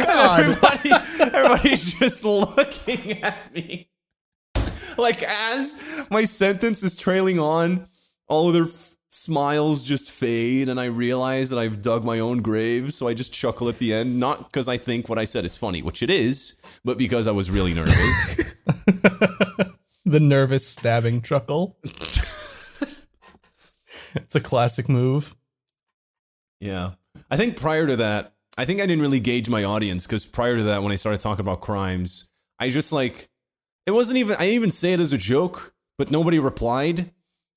God. 0.07 0.41
everybody, 0.41 0.91
everybody's 1.21 1.93
just 1.99 2.25
looking 2.25 3.23
at 3.23 3.55
me. 3.55 3.91
Like 4.97 5.23
as 5.23 6.07
my 6.11 6.25
sentence 6.25 6.83
is 6.83 6.97
trailing 6.97 7.39
on, 7.39 7.89
all 8.27 8.49
of 8.49 8.55
their 8.55 8.65
f- 8.65 8.97
smiles 9.11 9.85
just 9.85 10.11
fade, 10.11 10.71
and 10.71 10.81
I 10.81 10.87
realize 10.87 11.51
that 11.51 11.59
I've 11.59 11.83
dug 11.83 12.05
my 12.05 12.21
own 12.21 12.39
grave. 12.41 12.95
So 12.95 13.07
I 13.07 13.13
just 13.13 13.35
chuckle 13.35 13.69
at 13.69 13.79
the 13.79 13.93
end, 13.93 14.19
not 14.19 14.45
because 14.45 14.67
I 14.67 14.79
think 14.79 15.11
what 15.11 15.19
I 15.19 15.25
said 15.25 15.45
is 15.45 15.59
funny, 15.59 15.83
which 15.83 16.03
it 16.03 16.09
is, 16.09 16.57
but 16.83 16.97
because 16.97 17.27
I 17.29 17.33
was 17.33 17.51
really 17.51 17.75
nervous. 17.75 18.45
the 20.07 20.21
nervous 20.21 20.67
stabbing 20.67 21.21
chuckle. 21.21 21.77
it's 24.15 24.35
a 24.35 24.41
classic 24.41 24.89
move. 24.89 25.37
Yeah. 26.61 26.93
I 27.31 27.37
think 27.37 27.57
prior 27.57 27.87
to 27.87 27.97
that, 27.97 28.35
I 28.59 28.65
think 28.65 28.81
I 28.81 28.87
didn't 28.87 29.03
really 29.03 29.21
gauge 29.21 29.49
my 29.49 29.65
audience 29.65 30.07
because 30.07 30.27
prior 30.27 30.57
to 30.57 30.63
that, 30.65 30.83
when 30.83 30.93
I 30.93 30.97
started 30.97 31.21
talking 31.21 31.45
about 31.45 31.61
crimes, 31.61 32.31
I 32.59 32.69
just 32.69 32.93
like, 32.93 33.29
it 33.87 33.93
wasn't 33.93 34.19
even, 34.19 34.37
I 34.37 34.41
didn't 34.41 34.55
even 34.55 34.71
say 34.71 34.93
it 34.93 35.01
as 35.01 35.13
a 35.13 35.19
joke, 35.19 35.75
but 35.97 36.11
nobody 36.11 36.39
replied. 36.39 37.11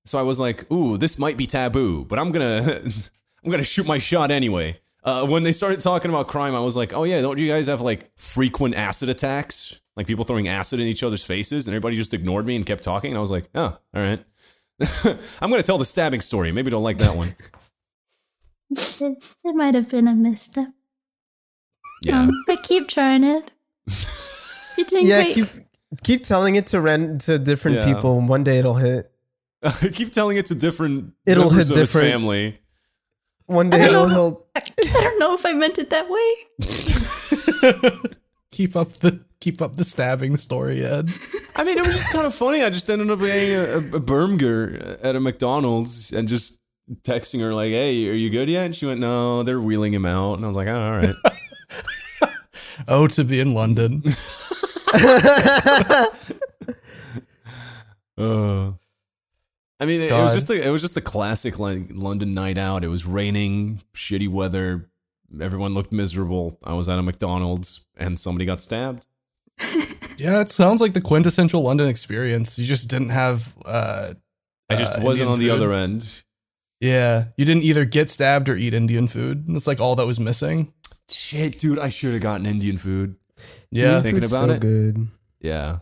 So 0.05 0.17
I 0.17 0.23
was 0.23 0.39
like, 0.39 0.69
ooh, 0.71 0.97
this 0.97 1.19
might 1.19 1.37
be 1.37 1.45
taboo, 1.47 2.05
but 2.05 2.19
I'm 2.19 2.31
gonna, 2.31 2.81
I'm 3.43 3.51
gonna 3.51 3.63
shoot 3.63 3.85
my 3.85 3.97
shot 3.97 4.31
anyway. 4.31 4.79
Uh, 5.03 5.25
when 5.25 5.43
they 5.43 5.51
started 5.51 5.81
talking 5.81 6.09
about 6.09 6.29
crime, 6.29 6.55
I 6.55 6.61
was 6.61 6.77
like, 6.77 6.93
oh 6.93 7.03
yeah, 7.03 7.21
don't 7.21 7.37
you 7.37 7.49
guys 7.49 7.67
have 7.67 7.81
like 7.81 8.09
frequent 8.17 8.75
acid 8.75 9.09
attacks? 9.09 9.81
Like 9.97 10.07
people 10.07 10.23
throwing 10.23 10.47
acid 10.47 10.79
in 10.79 10.87
each 10.87 11.03
other's 11.03 11.23
faces, 11.23 11.67
and 11.67 11.73
everybody 11.73 11.97
just 11.97 12.13
ignored 12.13 12.45
me 12.45 12.55
and 12.55 12.65
kept 12.65 12.83
talking. 12.83 13.11
And 13.11 13.17
I 13.17 13.21
was 13.21 13.29
like, 13.29 13.49
oh, 13.53 13.77
all 13.93 14.01
right. 14.01 14.23
I'm 15.41 15.49
gonna 15.49 15.63
tell 15.63 15.77
the 15.77 15.85
stabbing 15.85 16.21
story. 16.21 16.51
Maybe 16.51 16.71
don't 16.71 16.83
like 16.83 16.97
that 16.99 17.15
one. 17.15 17.35
it, 18.71 19.23
it 19.43 19.55
might 19.55 19.75
have 19.75 19.89
been 19.89 20.07
a 20.07 20.15
misstep. 20.15 20.69
Yeah. 22.01 22.21
Um, 22.23 22.31
but 22.47 22.63
keep 22.63 22.87
trying 22.87 23.23
it. 23.23 23.51
You're 24.77 24.87
doing 24.87 25.07
yeah, 25.07 25.23
great. 25.23 25.35
keep 25.35 25.47
keep 26.03 26.23
telling 26.23 26.55
it 26.55 26.67
to 26.67 26.81
rent 26.81 27.21
to 27.21 27.37
different 27.39 27.77
Yeah. 27.77 27.93
people. 27.93 28.19
One 28.21 28.43
day 28.43 28.57
it'll 28.59 28.75
hit. 28.75 29.09
Keep 29.93 30.11
telling 30.11 30.35
it 30.37 30.47
to 30.47 30.55
different 30.55 31.13
It'll 31.25 31.45
members 31.45 31.67
hit 31.69 31.75
of 31.75 31.79
his 31.79 31.91
different. 31.93 32.11
family. 32.11 32.59
One 33.45 33.69
day 33.69 33.83
it'll 33.83 34.07
don't 34.07 34.09
know. 34.09 34.43
he'll. 34.55 34.63
I 34.97 35.01
don't 35.01 35.19
know 35.19 35.33
if 35.35 35.45
I 35.45 35.53
meant 35.53 35.77
it 35.77 35.89
that 35.91 36.09
way. 36.09 36.33
Keep 38.53 38.75
up 38.75 38.89
the 38.89 39.25
keep 39.39 39.61
up 39.61 39.75
the 39.77 39.83
stabbing 39.83 40.37
story, 40.37 40.85
Ed. 40.85 41.09
I 41.55 41.63
mean, 41.63 41.77
it 41.77 41.85
was 41.85 41.95
just 41.95 42.11
kind 42.11 42.27
of 42.27 42.35
funny. 42.35 42.63
I 42.63 42.69
just 42.69 42.87
ended 42.89 43.09
up 43.09 43.19
getting 43.19 43.55
a, 43.55 43.97
a, 43.97 43.99
burger 43.99 44.97
at 45.01 45.15
a 45.15 45.19
McDonald's 45.19 46.13
and 46.13 46.27
just 46.27 46.59
texting 47.01 47.41
her 47.41 47.51
like, 47.53 47.71
"Hey, 47.71 48.07
are 48.09 48.13
you 48.13 48.29
good 48.29 48.49
yet?" 48.49 48.65
And 48.65 48.75
she 48.75 48.85
went, 48.85 48.99
"No, 48.99 49.41
they're 49.41 49.59
wheeling 49.59 49.91
him 49.91 50.05
out." 50.05 50.35
And 50.35 50.45
I 50.45 50.47
was 50.47 50.55
like, 50.55 50.67
oh, 50.67 50.81
"All 50.81 50.97
right." 50.97 51.15
Oh, 52.87 53.05
to 53.05 53.23
be 53.23 53.39
in 53.39 53.53
London. 53.53 54.03
Uh, 58.15 58.71
I 59.79 59.85
mean, 59.85 60.01
it, 60.01 60.11
it 60.11 60.21
was 60.21 60.35
just 60.35 60.49
a, 60.51 60.67
it 60.67 60.69
was 60.69 60.81
just 60.81 60.95
a 60.95 61.01
classic 61.01 61.57
like 61.57 61.87
London 61.89 62.35
night 62.35 62.59
out. 62.59 62.83
It 62.83 62.87
was 62.87 63.07
raining, 63.07 63.81
shitty 63.95 64.29
weather. 64.29 64.89
Everyone 65.41 65.73
looked 65.73 65.91
miserable. 65.91 66.59
I 66.63 66.73
was 66.73 66.87
at 66.89 66.99
a 66.99 67.03
McDonald's 67.03 67.87
and 67.97 68.19
somebody 68.19 68.45
got 68.45 68.61
stabbed. 68.61 69.05
Yeah, 70.15 70.41
it 70.41 70.51
sounds 70.51 70.79
like 70.79 70.93
the 70.93 71.01
quintessential 71.01 71.63
London 71.63 71.87
experience. 71.89 72.59
You 72.59 72.67
just 72.67 72.87
didn't 72.87 73.09
have 73.09 73.55
uh 73.65 74.13
I 74.69 74.75
just 74.75 74.95
Uh, 74.95 75.01
wasn't 75.01 75.31
Indian 75.31 75.33
on 75.33 75.39
the 75.39 75.47
food? 75.47 75.55
other 75.55 75.73
end. 75.73 76.23
yeah, 76.79 77.25
you 77.35 77.45
didn't 77.45 77.63
either 77.63 77.83
get 77.83 78.11
stabbed 78.11 78.47
or 78.47 78.55
eat 78.55 78.75
Indian 78.75 79.07
food. 79.07 79.47
That's 79.47 79.65
like 79.65 79.81
all 79.81 79.95
that 79.95 80.05
was 80.05 80.19
missing. 80.19 80.71
Shit, 81.09 81.57
dude, 81.59 81.79
I 81.79 81.89
should 81.89 82.13
have 82.13 82.21
gotten 82.21 82.45
Indian 82.45 82.77
food. 82.77 83.15
Yeah. 83.71 84.01
Thinking 84.01 84.23
about 84.23 84.47
so 84.47 84.51
it. 84.51 84.61
good. 84.61 85.07
Yeah. 85.41 85.79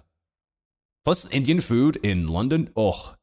Plus, 1.03 1.29
Indian 1.33 1.59
food 1.59 1.97
in 2.01 2.27
London, 2.27 2.69
oh, 2.77 3.15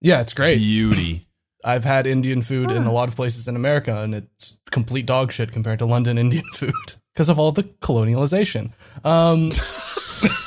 Yeah, 0.00 0.20
it's 0.20 0.34
great. 0.34 0.58
beauty. 0.58 1.25
I've 1.66 1.84
had 1.84 2.06
Indian 2.06 2.42
food 2.42 2.70
in 2.70 2.84
a 2.84 2.92
lot 2.92 3.08
of 3.08 3.16
places 3.16 3.48
in 3.48 3.56
America, 3.56 4.02
and 4.02 4.14
it's 4.14 4.58
complete 4.70 5.04
dog 5.04 5.32
shit 5.32 5.50
compared 5.50 5.80
to 5.80 5.86
London 5.86 6.16
Indian 6.16 6.44
food 6.52 6.72
because 7.12 7.28
of 7.28 7.40
all 7.40 7.50
the 7.50 7.64
colonialization. 7.64 8.72
Um, 9.04 9.50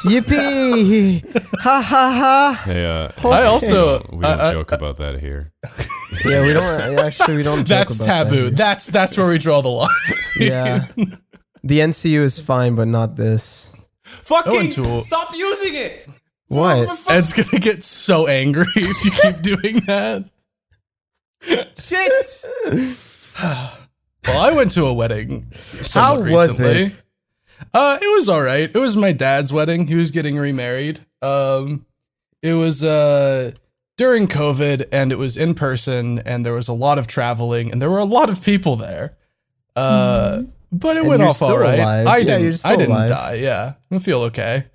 Yippee! 0.08 1.22
ha 1.60 1.82
ha 1.82 2.12
ha! 2.56 2.62
Hey, 2.64 2.86
uh, 2.86 3.10
I 3.28 3.44
also 3.44 4.00
we 4.12 4.22
don't 4.22 4.40
uh, 4.40 4.44
uh, 4.44 4.54
joke 4.54 4.72
about 4.72 4.98
that 4.98 5.20
here. 5.20 5.52
Yeah, 6.26 6.42
we 6.44 6.54
don't 6.54 7.00
actually 7.00 7.38
we 7.38 7.44
don't. 7.44 7.58
Joke 7.60 7.68
that's 7.68 7.98
about 7.98 8.06
taboo. 8.08 8.46
That. 8.46 8.56
That's 8.58 8.88
that's 8.88 9.16
where 9.16 9.28
we 9.30 9.38
draw 9.38 9.62
the 9.62 9.70
line. 9.70 9.90
Yeah, 10.40 10.88
the 11.64 11.80
NCU 11.80 12.22
is 12.22 12.40
fine, 12.40 12.74
but 12.76 12.88
not 12.88 13.16
this. 13.16 13.72
Fucking 14.02 14.72
Tool. 14.72 15.04
stop 15.04 15.36
using 15.36 15.76
it. 15.76 16.08
What? 16.48 16.90
Ed's 17.12 17.32
gonna 17.32 17.60
get 17.60 17.84
so 17.84 18.26
angry 18.26 18.66
if 18.76 19.06
you 19.06 19.12
keep 19.12 19.42
doing 19.44 19.86
that. 19.86 20.28
Shit. 21.42 22.46
Well, 24.28 24.42
I 24.42 24.52
went 24.52 24.72
to 24.72 24.86
a 24.86 24.94
wedding. 24.94 25.48
How 25.94 26.20
was 26.20 26.60
recently. 26.60 26.84
it? 26.88 27.04
Uh, 27.74 27.98
it 28.02 28.16
was 28.16 28.28
all 28.28 28.42
right. 28.42 28.70
It 28.74 28.78
was 28.78 28.96
my 28.98 29.14
dad's 29.14 29.52
wedding. 29.52 29.88
He 29.88 29.96
was 29.96 30.12
getting 30.12 30.36
remarried. 30.38 31.00
Um, 31.22 31.86
it 32.44 32.54
was 32.54 32.84
uh 32.84 33.52
during 33.98 34.28
COVID, 34.28 34.90
and 34.92 35.12
it 35.14 35.18
was 35.18 35.38
in 35.38 35.54
person, 35.56 36.20
and 36.20 36.46
there 36.46 36.54
was 36.54 36.68
a 36.68 36.74
lot 36.74 36.98
of 37.00 37.08
traveling, 37.08 37.72
and 37.72 37.82
there 37.82 37.90
were 37.90 38.00
a 38.00 38.06
lot 38.06 38.30
of 38.30 38.44
people 38.44 38.76
there. 38.76 39.18
Uh, 39.76 40.44
but 40.72 40.98
it 40.98 41.00
And 41.02 41.10
went 41.10 41.22
off 41.24 41.42
all 41.42 41.58
right. 41.58 41.80
alive. 41.80 42.08
I 42.08 42.18
Yeah, 42.18 42.38
didn't. 42.38 42.66
I 42.66 42.76
didn't 42.76 42.92
alive. 42.96 43.10
die. 43.10 43.34
Yeah, 43.36 43.74
I 43.90 44.00
feel 44.00 44.20
okay. 44.24 44.66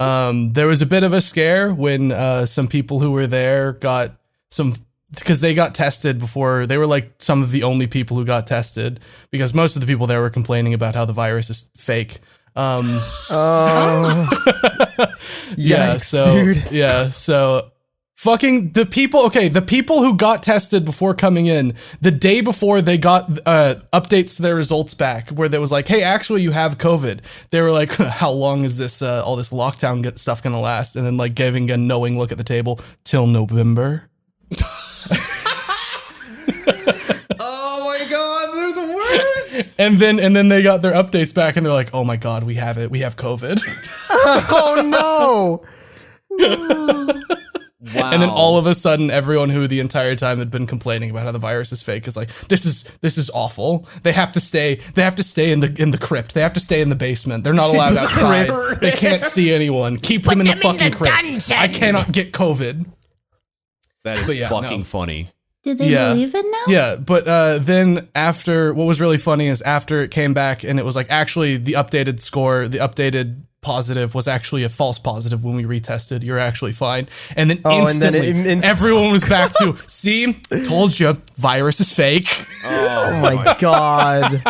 Um, 0.00 0.52
there 0.54 0.66
was 0.66 0.82
a 0.82 0.86
bit 0.86 1.04
of 1.04 1.12
a 1.12 1.20
scare 1.20 1.72
when 1.72 2.10
uh, 2.10 2.44
some 2.46 2.66
people 2.66 2.98
who 2.98 3.12
were 3.12 3.26
there 3.28 3.72
got 3.72 4.16
some 4.50 4.74
because 5.18 5.40
they 5.40 5.54
got 5.54 5.74
tested 5.74 6.18
before 6.18 6.66
they 6.66 6.78
were 6.78 6.86
like 6.86 7.12
some 7.18 7.42
of 7.42 7.50
the 7.50 7.62
only 7.64 7.86
people 7.86 8.16
who 8.16 8.24
got 8.24 8.46
tested 8.46 9.00
because 9.30 9.52
most 9.54 9.74
of 9.76 9.80
the 9.80 9.86
people 9.86 10.06
there 10.06 10.20
were 10.20 10.30
complaining 10.30 10.72
about 10.74 10.94
how 10.94 11.04
the 11.04 11.12
virus 11.12 11.50
is 11.50 11.70
fake. 11.76 12.18
Um, 12.56 12.82
Oh, 13.30 14.28
yeah, 15.56 15.94
Yikes, 15.96 16.02
so 16.02 16.34
dude. 16.34 16.70
yeah, 16.72 17.10
so 17.10 17.70
fucking 18.16 18.72
the 18.72 18.84
people. 18.86 19.26
Okay, 19.26 19.48
the 19.48 19.62
people 19.62 20.02
who 20.02 20.16
got 20.16 20.42
tested 20.42 20.84
before 20.84 21.14
coming 21.14 21.46
in, 21.46 21.74
the 22.00 22.10
day 22.10 22.40
before 22.40 22.80
they 22.82 22.98
got 22.98 23.30
uh, 23.46 23.76
updates 23.92 24.36
to 24.36 24.42
their 24.42 24.54
results 24.56 24.94
back, 24.94 25.30
where 25.30 25.48
there 25.48 25.60
was 25.60 25.70
like, 25.72 25.86
"Hey, 25.88 26.02
actually, 26.02 26.42
you 26.42 26.50
have 26.50 26.76
COVID." 26.78 27.20
They 27.50 27.60
were 27.62 27.70
like, 27.70 27.94
"How 27.96 28.30
long 28.32 28.64
is 28.64 28.78
this 28.78 29.00
uh, 29.00 29.22
all 29.24 29.36
this 29.36 29.50
lockdown 29.50 30.02
get 30.02 30.18
stuff 30.18 30.42
gonna 30.42 30.60
last?" 30.60 30.96
And 30.96 31.06
then 31.06 31.16
like 31.16 31.34
giving 31.34 31.70
a 31.70 31.76
knowing 31.76 32.18
look 32.18 32.32
at 32.32 32.38
the 32.38 32.44
table 32.44 32.80
till 33.04 33.26
November. 33.26 34.09
Oh 37.42 37.84
my 37.84 38.06
god, 38.10 38.54
they're 38.54 38.72
the 38.72 38.94
worst. 38.94 39.80
And 39.80 39.98
then 39.98 40.20
and 40.20 40.36
then 40.36 40.48
they 40.48 40.62
got 40.62 40.82
their 40.82 40.92
updates 40.92 41.34
back, 41.34 41.56
and 41.56 41.64
they're 41.64 41.72
like, 41.72 41.90
"Oh 41.94 42.04
my 42.04 42.16
god, 42.16 42.44
we 42.44 42.54
have 42.56 42.76
it. 42.78 42.90
We 42.90 43.00
have 43.00 43.16
COVID." 43.16 43.60
oh 44.10 44.82
no! 44.86 45.64
Wow. 47.94 48.10
And 48.12 48.22
then 48.22 48.28
all 48.28 48.58
of 48.58 48.66
a 48.66 48.74
sudden, 48.74 49.10
everyone 49.10 49.48
who 49.48 49.66
the 49.66 49.80
entire 49.80 50.14
time 50.14 50.38
had 50.38 50.50
been 50.50 50.66
complaining 50.66 51.10
about 51.10 51.24
how 51.24 51.32
the 51.32 51.38
virus 51.38 51.72
is 51.72 51.82
fake 51.82 52.06
is 52.06 52.16
like, 52.16 52.28
"This 52.48 52.66
is 52.66 52.84
this 53.00 53.16
is 53.16 53.30
awful. 53.30 53.88
They 54.02 54.12
have 54.12 54.32
to 54.32 54.40
stay. 54.40 54.76
They 54.94 55.02
have 55.02 55.16
to 55.16 55.22
stay 55.22 55.50
in 55.50 55.60
the 55.60 55.74
in 55.78 55.90
the 55.90 55.98
crypt. 55.98 56.34
They 56.34 56.42
have 56.42 56.52
to 56.52 56.60
stay 56.60 56.82
in 56.82 56.90
the 56.90 56.94
basement. 56.96 57.42
They're 57.42 57.54
not 57.54 57.70
allowed 57.70 57.96
outside. 57.96 58.48
crypt. 58.50 58.80
They 58.80 58.92
can't 58.92 59.24
see 59.24 59.52
anyone. 59.52 59.96
Keep 59.96 60.24
them 60.24 60.40
in 60.42 60.46
the 60.46 60.52
them 60.52 60.58
in 60.58 60.62
fucking 60.62 60.90
the 60.90 60.96
crypt. 60.96 61.16
dungeon. 61.24 61.56
I 61.58 61.68
cannot 61.68 62.12
get 62.12 62.32
COVID." 62.32 62.86
That 64.04 64.18
is 64.18 64.34
yeah, 64.34 64.48
fucking 64.48 64.78
no. 64.78 64.84
funny. 64.84 65.28
Do 65.62 65.74
they 65.74 65.90
Yeah. 65.90 66.08
believe 66.14 66.34
it 66.34 66.42
now? 66.44 66.72
Yeah, 66.72 66.96
but 66.96 67.26
uh, 67.28 67.58
then 67.58 68.08
after, 68.14 68.72
what 68.72 68.86
was 68.86 68.98
really 69.00 69.18
funny 69.18 69.46
is 69.46 69.60
after 69.62 70.00
it 70.02 70.10
came 70.10 70.32
back 70.32 70.64
and 70.64 70.78
it 70.78 70.84
was 70.86 70.96
like 70.96 71.08
actually 71.10 71.58
the 71.58 71.74
updated 71.74 72.18
score, 72.20 72.66
the 72.66 72.78
updated 72.78 73.42
positive 73.60 74.14
was 74.14 74.26
actually 74.26 74.64
a 74.64 74.70
false 74.70 74.98
positive 74.98 75.44
when 75.44 75.54
we 75.54 75.64
retested. 75.64 76.22
You're 76.24 76.38
actually 76.38 76.72
fine. 76.72 77.08
And 77.36 77.50
then 77.50 77.60
Oh, 77.66 77.86
and 77.86 78.00
then 78.00 78.14
instantly, 78.14 78.28
it- 78.40 78.46
inst- 78.46 78.66
everyone 78.66 79.12
was 79.12 79.22
back 79.28 79.52
to, 79.58 79.76
see, 79.86 80.32
told 80.66 80.98
you, 80.98 81.20
virus 81.36 81.78
is 81.78 81.92
fake. 81.92 82.28
Oh 82.64 83.20
my 83.20 83.54
god! 83.60 84.42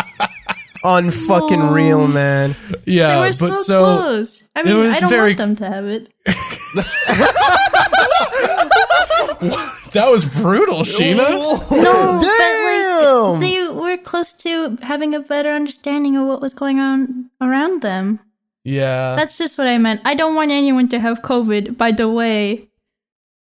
Unfucking 0.85 1.73
real, 1.75 2.07
man. 2.07 2.55
They 2.87 2.93
Yeah, 2.93 3.19
were 3.19 3.27
but 3.27 3.35
so, 3.35 3.57
so, 3.65 3.83
close. 3.83 4.49
I 4.55 4.63
mean, 4.63 4.79
was 4.79 4.95
I 4.97 5.01
don't 5.01 5.11
very- 5.11 5.35
want 5.35 5.39
them 5.39 5.57
to 5.57 5.67
have 5.67 5.87
it. 5.89 6.09
that 9.93 10.09
was 10.11 10.25
brutal, 10.25 10.79
Sheena. 10.81 11.17
No, 11.31 12.19
but 12.21 13.37
like 13.37 13.41
they 13.41 13.69
were 13.69 13.97
close 13.99 14.33
to 14.45 14.77
having 14.83 15.15
a 15.15 15.21
better 15.21 15.51
understanding 15.51 16.17
of 16.17 16.27
what 16.27 16.41
was 16.41 16.55
going 16.55 16.79
on 16.79 17.31
around 17.41 17.83
them. 17.83 18.21
Yeah, 18.65 19.17
That's 19.17 19.39
just 19.39 19.57
what 19.57 19.67
I 19.67 19.79
meant. 19.79 20.03
I 20.05 20.15
don't 20.15 20.35
want 20.35 20.51
anyone 20.51 20.89
to 20.89 21.01
have 21.01 21.23
COVID. 21.23 21.79
By 21.79 21.93
the 21.93 22.11
way, 22.11 22.69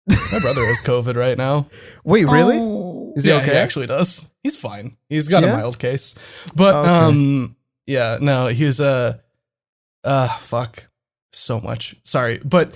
my 0.08 0.38
brother 0.40 0.66
has 0.66 0.82
COVID 0.82 1.14
right 1.16 1.38
now. 1.38 1.68
Wait, 2.04 2.26
really? 2.26 2.58
Oh. 2.58 3.12
Is 3.16 3.22
he 3.24 3.30
yeah, 3.30 3.36
okay? 3.36 3.52
he 3.52 3.56
actually 3.56 3.86
does. 3.86 4.28
He's 4.42 4.56
fine. 4.56 4.96
He's 5.08 5.28
got 5.28 5.44
Yeah? 5.44 5.50
a 5.54 5.56
mild 5.56 5.78
case. 5.78 6.16
But 6.56 6.74
Okay. 6.74 6.88
um 6.90 7.56
yeah, 7.86 8.18
no, 8.20 8.48
he's 8.48 8.80
uh 8.80 9.18
uh 10.02 10.28
fuck 10.38 10.88
so 11.32 11.60
much. 11.60 11.94
Sorry. 12.02 12.40
But 12.44 12.74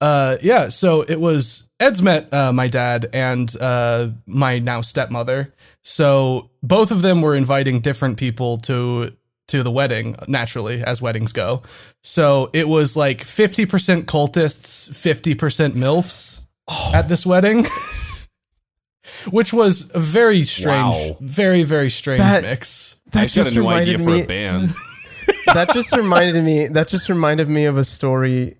uh 0.00 0.36
yeah, 0.42 0.68
so 0.68 1.02
it 1.02 1.20
was 1.20 1.68
Ed's 1.78 2.00
met 2.02 2.32
uh 2.32 2.52
my 2.52 2.68
dad 2.68 3.08
and 3.12 3.54
uh 3.60 4.08
my 4.26 4.58
now 4.58 4.80
stepmother. 4.80 5.52
So 5.82 6.50
both 6.62 6.90
of 6.90 7.02
them 7.02 7.22
were 7.22 7.34
inviting 7.34 7.80
different 7.80 8.16
people 8.18 8.58
to 8.58 9.10
to 9.48 9.62
the 9.62 9.70
wedding 9.70 10.16
naturally 10.28 10.82
as 10.82 11.02
weddings 11.02 11.32
go. 11.32 11.62
So 12.04 12.50
it 12.52 12.68
was 12.68 12.96
like 12.96 13.18
50% 13.24 14.04
cultists, 14.04 14.88
50% 14.90 15.72
milfs 15.72 16.42
Oh. 16.68 16.92
at 16.94 17.08
this 17.08 17.26
wedding. 17.26 17.66
Which 19.30 19.52
was 19.52 19.90
a 19.94 19.98
very 20.00 20.44
strange, 20.44 20.94
Wow. 21.10 21.16
very 21.20 21.62
very 21.64 21.90
strange 21.90 22.20
That- 22.20 22.42
mix. 22.42 22.96
I 23.12 23.22
That 23.22 23.22
just 23.30 23.34
got 23.34 23.42
just 23.44 23.56
a 23.56 23.60
new 23.60 23.66
idea 23.68 23.98
reminded 23.98 24.04
for 24.04 24.10
me. 24.10 24.22
a 24.22 24.26
band. 24.26 24.70
that 25.54 25.72
just 25.72 25.96
reminded 25.96 26.44
me. 26.44 26.68
That 26.68 26.86
just 26.88 27.08
reminded 27.08 27.48
me 27.50 27.64
of 27.64 27.76
a 27.76 27.82
story. 27.84 28.56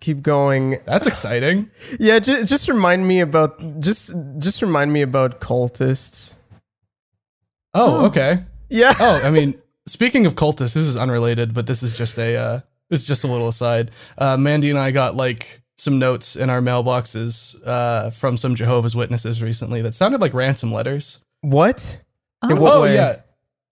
Keep 0.00 0.22
going. 0.22 0.78
That's 0.86 1.06
exciting. 1.06 1.70
Yeah, 1.98 2.18
just, 2.18 2.46
just 2.48 2.68
remind 2.68 3.06
me 3.08 3.20
about 3.20 3.80
just 3.80 4.14
just 4.38 4.62
remind 4.62 4.92
me 4.92 5.02
about 5.02 5.40
cultists. 5.40 6.36
Oh, 7.74 8.06
okay. 8.06 8.44
Yeah. 8.68 8.92
Oh, 9.00 9.20
I 9.24 9.30
mean, 9.30 9.54
speaking 9.86 10.26
of 10.26 10.34
cultists, 10.34 10.74
this 10.74 10.76
is 10.76 10.96
unrelated, 10.96 11.54
but 11.54 11.66
this 11.66 11.82
is 11.82 11.96
just 11.96 12.18
a 12.18 12.36
uh, 12.36 12.60
this 12.90 13.00
is 13.02 13.06
just 13.06 13.24
a 13.24 13.26
little 13.26 13.48
aside. 13.48 13.90
Uh, 14.16 14.36
Mandy 14.36 14.70
and 14.70 14.78
I 14.78 14.90
got 14.90 15.14
like 15.16 15.62
some 15.76 15.98
notes 15.98 16.36
in 16.36 16.50
our 16.50 16.60
mailboxes 16.60 17.56
uh, 17.66 18.10
from 18.10 18.36
some 18.36 18.54
Jehovah's 18.54 18.96
Witnesses 18.96 19.42
recently 19.42 19.80
that 19.82 19.94
sounded 19.94 20.20
like 20.20 20.34
ransom 20.34 20.72
letters. 20.72 21.22
What? 21.40 21.98
In 22.44 22.52
Oh. 22.52 22.60
what 22.60 22.72
oh 22.74 22.82
way? 22.82 22.94
yeah. 22.94 23.16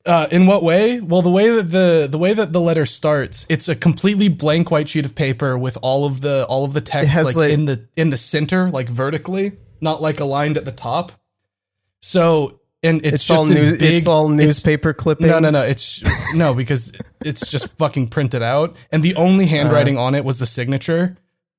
Uh, 0.07 0.29
in 0.31 0.47
what 0.47 0.63
way? 0.63 1.01
Well, 1.01 1.21
the 1.21 1.31
way 1.31 1.49
that 1.51 1.65
the 1.71 2.07
the 2.09 2.19
way 2.19 2.33
that 2.33 2.53
the 2.53 2.61
letter 2.61 2.87
starts, 2.87 3.45
it's 3.49 3.69
a 3.69 3.75
completely 3.75 4.29
blank 4.29 4.71
white 4.71 4.89
sheet 4.89 5.05
of 5.05 5.15
paper 5.17 5.59
with 5.59 5.77
all 5.83 6.05
of 6.07 6.21
the 6.21 6.47
all 6.49 6.65
of 6.65 6.73
the 6.75 6.81
text 6.81 7.15
like, 7.17 7.35
like- 7.35 7.51
in 7.53 7.65
the 7.65 7.89
in 7.97 8.11
the 8.11 8.17
center, 8.17 8.71
like 8.71 8.89
vertically, 8.89 9.53
not 9.81 10.01
like 10.01 10.21
aligned 10.21 10.57
at 10.57 10.65
the 10.65 10.73
top. 10.73 11.13
So 12.03 12.61
and 12.83 12.99
it's, 12.99 13.15
It's, 13.15 13.27
just 13.27 13.39
all 13.41 13.47
news. 13.47 13.79
big, 13.79 13.95
it's 13.95 14.07
all 14.07 14.27
it's- 14.33 14.47
newspaper 14.47 14.93
clippings. 14.93 15.29
no, 15.31 15.41
no, 15.41 15.51
no. 15.51 15.63
It's 15.63 16.03
no 16.35 16.55
because 16.55 16.97
it's 17.25 17.51
just 17.51 17.77
fucking 17.77 18.09
printed 18.09 18.43
out, 18.43 18.77
and 18.93 19.03
the 19.03 19.17
only 19.17 19.47
handwriting 19.47 19.99
on 19.99 20.15
it 20.15 20.25
was 20.25 20.39
the 20.39 20.47
signature. 20.47 21.17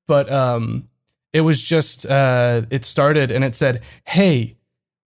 But 0.08 0.32
um, 0.32 0.88
it 1.34 1.42
was 1.42 1.62
just 1.62 2.06
uh, 2.06 2.62
it 2.72 2.86
started 2.86 3.30
and 3.30 3.44
it 3.44 3.56
said, 3.56 3.82
"Hey, 4.06 4.56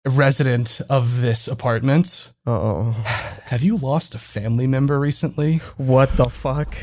resident 0.07 0.81
of 0.88 1.20
this 1.20 1.49
apartment, 1.49 2.33
oh. 2.47 2.93
have 3.47 3.63
you 3.63 3.77
lost 3.77 4.15
a 4.15 4.19
family 4.19 4.67
member 4.67 4.99
recently? 4.99 5.59
What 5.77 6.17
the 6.17 6.29
fuck? 6.29 6.75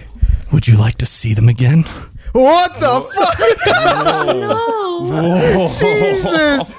Would 0.51 0.67
you 0.67 0.77
like 0.77 0.95
to 0.95 1.05
see 1.05 1.33
them 1.33 1.49
again?" 1.49 1.85
What 2.33 2.79
the 2.79 3.01
fuck? 3.15 4.35
no. 4.35 5.67
Jesus! 5.67 6.73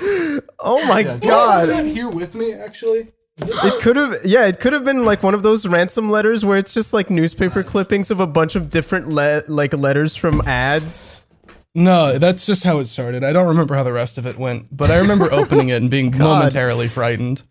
Oh 0.58 0.84
my 0.88 1.02
god! 1.04 1.86
here 1.86 2.08
with 2.08 2.34
me, 2.34 2.52
actually. 2.52 3.12
It 3.36 3.82
could 3.82 3.96
have, 3.96 4.16
yeah, 4.24 4.46
it 4.46 4.60
could 4.60 4.72
have 4.72 4.84
been 4.84 5.04
like 5.04 5.22
one 5.22 5.34
of 5.34 5.42
those 5.42 5.66
ransom 5.66 6.10
letters 6.10 6.44
where 6.44 6.58
it's 6.58 6.74
just 6.74 6.92
like 6.92 7.10
newspaper 7.10 7.62
clippings 7.62 8.10
of 8.10 8.20
a 8.20 8.26
bunch 8.26 8.56
of 8.56 8.70
different 8.70 9.08
le- 9.08 9.42
like 9.48 9.72
letters 9.72 10.16
from 10.16 10.40
ads. 10.42 11.26
No, 11.74 12.18
that's 12.18 12.46
just 12.46 12.62
how 12.64 12.78
it 12.78 12.86
started. 12.86 13.24
I 13.24 13.32
don't 13.32 13.48
remember 13.48 13.74
how 13.74 13.82
the 13.82 13.92
rest 13.92 14.18
of 14.18 14.26
it 14.26 14.38
went, 14.38 14.76
but 14.76 14.90
I 14.90 14.98
remember 14.98 15.32
opening 15.32 15.68
it 15.68 15.82
and 15.82 15.90
being 15.90 16.10
momentarily 16.18 16.88
frightened. 16.88 17.42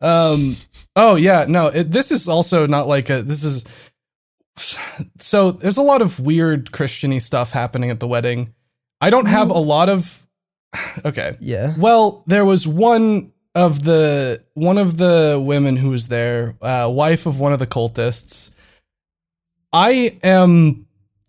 Um. 0.00 0.56
Oh 0.98 1.14
yeah. 1.14 1.46
No. 1.48 1.68
It, 1.68 1.92
this 1.92 2.10
is 2.10 2.28
also 2.28 2.66
not 2.66 2.88
like 2.88 3.08
a. 3.08 3.22
This 3.22 3.44
is. 3.44 3.64
So 5.20 5.52
there's 5.52 5.76
a 5.76 5.82
lot 5.82 6.02
of 6.02 6.18
weird 6.18 6.72
Christiany 6.72 7.20
stuff 7.20 7.52
happening 7.52 7.90
at 7.90 8.00
the 8.00 8.08
wedding. 8.08 8.52
I 9.00 9.10
don't 9.10 9.28
have 9.28 9.50
a 9.50 9.58
lot 9.58 9.88
of. 9.88 10.26
Okay. 11.04 11.36
Yeah. 11.40 11.74
Well, 11.78 12.24
there 12.26 12.44
was 12.44 12.66
one 12.66 13.32
of 13.54 13.82
the 13.84 14.44
one 14.54 14.76
of 14.78 14.96
the 14.98 15.40
women 15.42 15.76
who 15.76 15.90
was 15.90 16.08
there, 16.08 16.56
uh, 16.60 16.90
wife 16.92 17.24
of 17.26 17.38
one 17.38 17.52
of 17.52 17.58
the 17.60 17.66
cultists. 17.66 18.50
I 19.72 20.18
am 20.22 20.86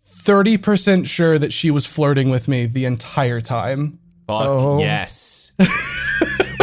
30% 0.08 1.06
sure 1.06 1.38
that 1.38 1.52
she 1.52 1.70
was 1.70 1.86
flirting 1.86 2.30
with 2.30 2.48
me 2.48 2.66
the 2.66 2.84
entire 2.86 3.40
time. 3.40 3.98
Fuck 4.26 4.46
Oh. 4.46 4.78
yes. 4.80 5.56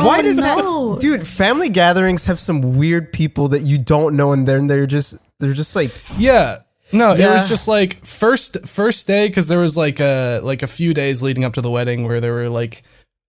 Why 0.06 0.22
does 0.22 0.38
no. 0.38 0.94
that, 0.94 1.00
dude? 1.00 1.28
Family 1.28 1.70
gatherings 1.70 2.26
have 2.26 2.40
some 2.40 2.78
weird 2.78 3.12
people 3.12 3.48
that 3.50 3.62
you 3.62 3.78
don't 3.78 4.16
know, 4.16 4.32
and 4.32 4.48
then 4.48 4.68
they're 4.68 4.88
just 4.88 5.16
they're 5.40 5.54
just 5.54 5.76
like 5.76 5.92
Yeah. 6.18 6.58
No, 6.94 7.12
it 7.12 7.26
was 7.26 7.50
just 7.50 7.68
like 7.68 8.06
first 8.06 8.66
first 8.66 9.08
day 9.08 9.28
because 9.28 9.50
there 9.50 9.60
was 9.60 9.76
like 9.76 10.00
a 10.00 10.40
like 10.42 10.64
a 10.64 10.68
few 10.68 10.94
days 10.94 11.22
leading 11.22 11.44
up 11.44 11.54
to 11.54 11.62
the 11.62 11.72
wedding 11.72 12.08
where 12.08 12.22
there 12.22 12.34
were 12.34 12.50
like 12.50 12.84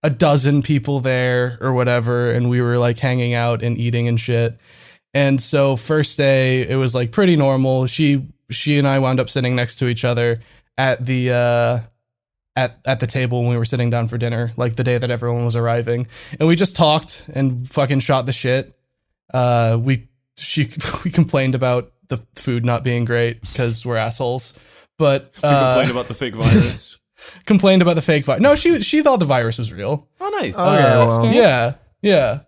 a 0.04 0.10
dozen 0.10 0.62
people 0.62 1.00
there 1.00 1.58
or 1.60 1.72
whatever, 1.72 2.30
and 2.30 2.48
we 2.48 2.62
were 2.62 2.78
like 2.78 2.98
hanging 2.98 3.34
out 3.34 3.62
and 3.62 3.76
eating 3.76 4.06
and 4.06 4.20
shit. 4.20 4.56
And 5.12 5.40
so 5.40 5.74
first 5.74 6.16
day 6.16 6.68
it 6.68 6.76
was 6.76 6.94
like 6.94 7.10
pretty 7.10 7.34
normal. 7.34 7.86
She 7.86 8.26
she 8.50 8.78
and 8.78 8.86
I 8.86 9.00
wound 9.00 9.18
up 9.18 9.28
sitting 9.28 9.56
next 9.56 9.76
to 9.76 9.88
each 9.88 10.04
other 10.04 10.40
at 10.76 11.04
the 11.04 11.32
uh 11.32 11.80
at 12.58 12.70
at 12.84 12.98
the 13.00 13.06
table 13.06 13.36
when 13.42 13.50
we 13.52 13.58
were 13.58 13.64
sitting 13.72 13.90
down 13.90 14.08
for 14.08 14.18
dinner, 14.18 14.52
like 14.56 14.74
the 14.76 14.84
day 14.84 14.98
that 14.98 15.10
everyone 15.10 15.44
was 15.44 15.56
arriving. 15.56 16.08
And 16.38 16.48
we 16.48 16.56
just 16.56 16.74
talked 16.76 17.12
and 17.34 17.66
fucking 17.68 18.00
shot 18.00 18.26
the 18.26 18.32
shit. 18.32 18.64
Uh 19.32 19.78
we 19.80 20.08
she 20.36 20.68
we 21.04 21.10
complained 21.10 21.54
about 21.54 21.92
the 22.08 22.18
food 22.34 22.64
not 22.64 22.82
being 22.84 23.04
great 23.04 23.40
because 23.42 23.84
we're 23.86 23.96
assholes. 24.08 24.54
But 24.98 25.30
We 25.42 25.48
uh, 25.48 25.64
complained 25.72 25.90
about 25.92 26.08
the 26.08 26.14
fake 26.14 26.34
virus. 26.34 26.98
complained 27.44 27.82
about 27.82 27.94
the 27.96 28.02
fake 28.02 28.24
virus. 28.24 28.42
No, 28.42 28.56
she 28.56 28.82
she 28.82 29.02
thought 29.02 29.18
the 29.20 29.26
virus 29.36 29.58
was 29.58 29.72
real. 29.72 30.08
oh, 30.20 30.28
nice. 30.40 30.58
okay, 30.58 30.82
Uh, 30.82 31.06
well, 31.08 31.22
good. 31.22 31.34
Yeah, 31.34 31.74
yeah. 32.02 32.40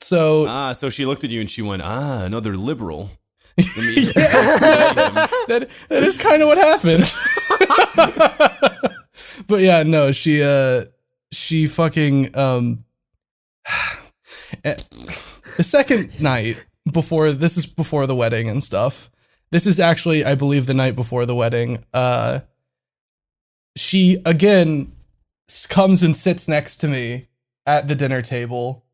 So 0.00 0.46
Ah, 0.48 0.72
so 0.72 0.90
she 0.90 1.04
looked 1.06 1.24
at 1.24 1.30
you 1.30 1.40
and 1.40 1.50
she 1.50 1.62
went, 1.62 1.82
ah, 1.82 2.22
another 2.24 2.56
liberal. 2.56 3.10
Let 3.58 4.14
that 5.48 5.68
that 5.88 6.02
is 6.02 6.18
kind 6.18 6.42
of 6.42 6.48
what 6.48 6.58
happened. 6.58 7.04
But 9.46 9.60
yeah, 9.60 9.82
no, 9.82 10.12
she 10.12 10.42
uh 10.42 10.84
she 11.32 11.66
fucking 11.66 12.36
um 12.36 12.84
eh, 14.64 14.76
the 15.56 15.64
second 15.64 16.20
night 16.20 16.64
before 16.92 17.32
this 17.32 17.56
is 17.56 17.66
before 17.66 18.06
the 18.06 18.14
wedding 18.14 18.48
and 18.48 18.62
stuff. 18.62 19.10
This 19.50 19.66
is 19.66 19.80
actually 19.80 20.24
I 20.24 20.34
believe 20.34 20.66
the 20.66 20.74
night 20.74 20.96
before 20.96 21.26
the 21.26 21.34
wedding. 21.34 21.84
Uh 21.92 22.40
she 23.76 24.22
again 24.24 24.92
comes 25.68 26.02
and 26.02 26.16
sits 26.16 26.48
next 26.48 26.78
to 26.78 26.88
me 26.88 27.28
at 27.66 27.88
the 27.88 27.94
dinner 27.94 28.22
table. 28.22 28.84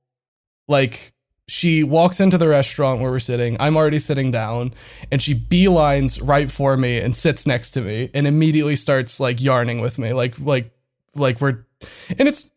Like 0.69 1.12
she 1.53 1.85
walks 1.85 2.19
into 2.19 2.39
the 2.39 2.49
restaurant 2.49 3.03
where 3.03 3.11
we're 3.11 3.19
sitting. 3.19 3.59
I'm 3.61 3.77
already 3.77 3.99
sitting 3.99 4.31
down 4.31 4.73
and 5.11 5.21
she 5.21 5.35
beelines 5.35 6.19
right 6.27 6.51
for 6.51 6.79
me 6.79 6.99
and 6.99 7.15
sits 7.15 7.47
next 7.47 7.73
to 7.73 7.83
me 7.83 8.09
and 8.15 8.27
immediately 8.27 8.75
starts 8.75 9.21
like 9.21 9.39
yarning 9.39 9.83
with 9.83 9.99
me 9.99 10.15
like 10.15 10.41
like 10.41 10.71
like 11.15 11.43
we're 11.43 11.67
and 12.19 12.27
it's 12.27 12.53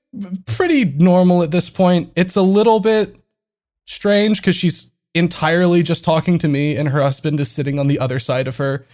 pretty 0.46 0.86
normal 0.86 1.44
at 1.44 1.52
this 1.52 1.70
point. 1.70 2.14
It's 2.16 2.38
a 2.38 2.42
little 2.42 2.80
bit 2.80 3.18
strange 3.86 4.40
because 4.40 4.56
she's 4.56 4.92
entirely 5.14 5.84
just 5.84 6.06
talking 6.06 6.38
to 6.38 6.48
me 6.48 6.78
and 6.78 6.88
her 6.88 7.02
husband 7.02 7.38
is 7.42 7.52
sitting 7.52 7.78
on 7.78 7.88
the 7.88 8.00
other 8.00 8.18
side 8.18 8.48
of 8.48 8.56
her 8.58 8.86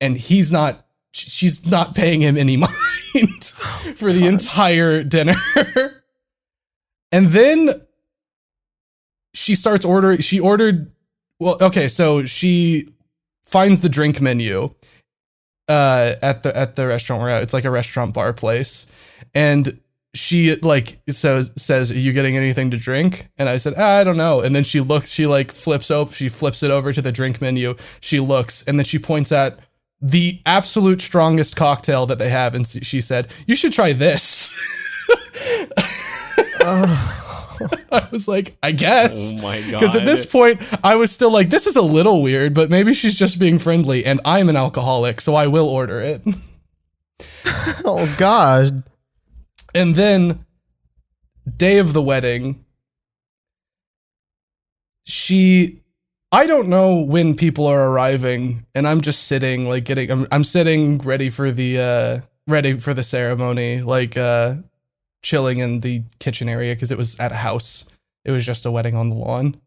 and 0.00 0.16
he's 0.16 0.50
not 0.50 0.86
she's 1.12 1.70
not 1.70 1.94
paying 1.94 2.22
him 2.22 2.38
any 2.38 2.56
mind 2.56 2.72
oh, 3.14 3.92
for 3.94 4.10
the 4.10 4.26
entire 4.26 5.04
dinner. 5.04 5.34
And 7.12 7.26
then 7.28 7.70
she 9.34 9.54
starts 9.54 9.84
ordering 9.84 10.18
she 10.18 10.40
ordered 10.40 10.90
well 11.38 11.56
okay 11.60 11.88
so 11.88 12.24
she 12.26 12.88
finds 13.46 13.80
the 13.80 13.88
drink 13.88 14.20
menu 14.20 14.72
uh 15.68 16.14
at 16.22 16.42
the 16.42 16.56
at 16.56 16.76
the 16.76 16.86
restaurant 16.86 17.22
we're 17.22 17.28
at 17.28 17.42
it's 17.42 17.54
like 17.54 17.64
a 17.64 17.70
restaurant 17.70 18.12
bar 18.12 18.32
place. 18.32 18.86
And 19.34 19.80
she 20.12 20.56
like 20.56 21.00
says 21.08 21.52
says 21.56 21.92
are 21.92 21.98
you 21.98 22.12
getting 22.12 22.36
anything 22.36 22.72
to 22.72 22.76
drink? 22.76 23.30
And 23.38 23.48
i 23.48 23.56
said 23.56 23.74
ah, 23.78 23.98
i 23.98 24.04
don't 24.04 24.16
know. 24.16 24.40
And 24.40 24.54
then 24.54 24.64
she 24.64 24.80
looks 24.80 25.10
she 25.10 25.26
like 25.26 25.52
flips 25.52 25.90
up 25.90 26.12
she 26.12 26.28
flips 26.28 26.62
it 26.64 26.72
over 26.72 26.92
to 26.92 27.00
the 27.00 27.12
drink 27.12 27.40
menu. 27.40 27.76
She 28.00 28.18
looks 28.18 28.62
and 28.62 28.78
then 28.78 28.84
she 28.84 28.98
points 28.98 29.30
at 29.30 29.60
the 30.02 30.40
absolute 30.44 31.00
strongest 31.00 31.54
cocktail 31.54 32.06
that 32.06 32.18
they 32.18 32.30
have. 32.30 32.54
And 32.56 32.66
she 32.66 33.00
said 33.00 33.32
you 33.46 33.54
should 33.54 33.72
try 33.72 33.92
this 33.92 34.52
i 37.92 38.08
was 38.10 38.26
like 38.26 38.56
i 38.62 38.72
guess 38.72 39.32
oh 39.34 39.42
my 39.42 39.60
god. 39.62 39.80
because 39.80 39.94
at 39.94 40.04
this 40.04 40.24
point, 40.24 40.60
I 40.84 40.94
was 40.94 41.10
still 41.10 41.32
like, 41.32 41.50
this 41.50 41.66
is 41.66 41.76
a 41.76 41.82
little 41.82 42.22
weird, 42.22 42.54
but 42.54 42.70
maybe 42.70 42.92
she's 42.94 43.18
just 43.18 43.38
being 43.38 43.58
friendly, 43.58 44.04
and 44.04 44.20
I'm 44.24 44.48
an 44.48 44.56
alcoholic, 44.56 45.20
so 45.20 45.34
I 45.34 45.46
will 45.46 45.68
order 45.68 46.00
it. 46.00 46.26
oh 47.84 48.12
god, 48.18 48.84
And 49.74 49.94
then, 49.94 50.44
day 51.56 51.78
of 51.78 51.92
the 51.92 52.02
wedding, 52.02 52.64
she, 55.04 55.82
I 56.32 56.46
don't 56.46 56.68
know 56.68 57.00
when 57.00 57.34
people 57.34 57.66
are 57.66 57.90
arriving, 57.90 58.66
and 58.74 58.86
I'm 58.86 59.00
just 59.00 59.24
sitting, 59.24 59.68
like 59.68 59.84
getting, 59.84 60.10
I'm, 60.10 60.26
I'm 60.30 60.44
sitting 60.44 60.98
ready 60.98 61.30
for 61.30 61.50
the, 61.50 61.78
uh, 61.78 62.20
ready 62.46 62.78
for 62.78 62.94
the 62.94 63.02
ceremony, 63.02 63.82
like, 63.82 64.16
uh, 64.16 64.56
chilling 65.22 65.58
in 65.58 65.80
the 65.80 66.02
kitchen 66.18 66.48
area 66.48 66.74
because 66.74 66.90
it 66.90 66.98
was 66.98 67.18
at 67.18 67.32
a 67.32 67.36
house. 67.36 67.84
It 68.24 68.30
was 68.30 68.44
just 68.44 68.66
a 68.66 68.70
wedding 68.70 68.94
on 68.94 69.10
the 69.10 69.16
lawn. 69.16 69.60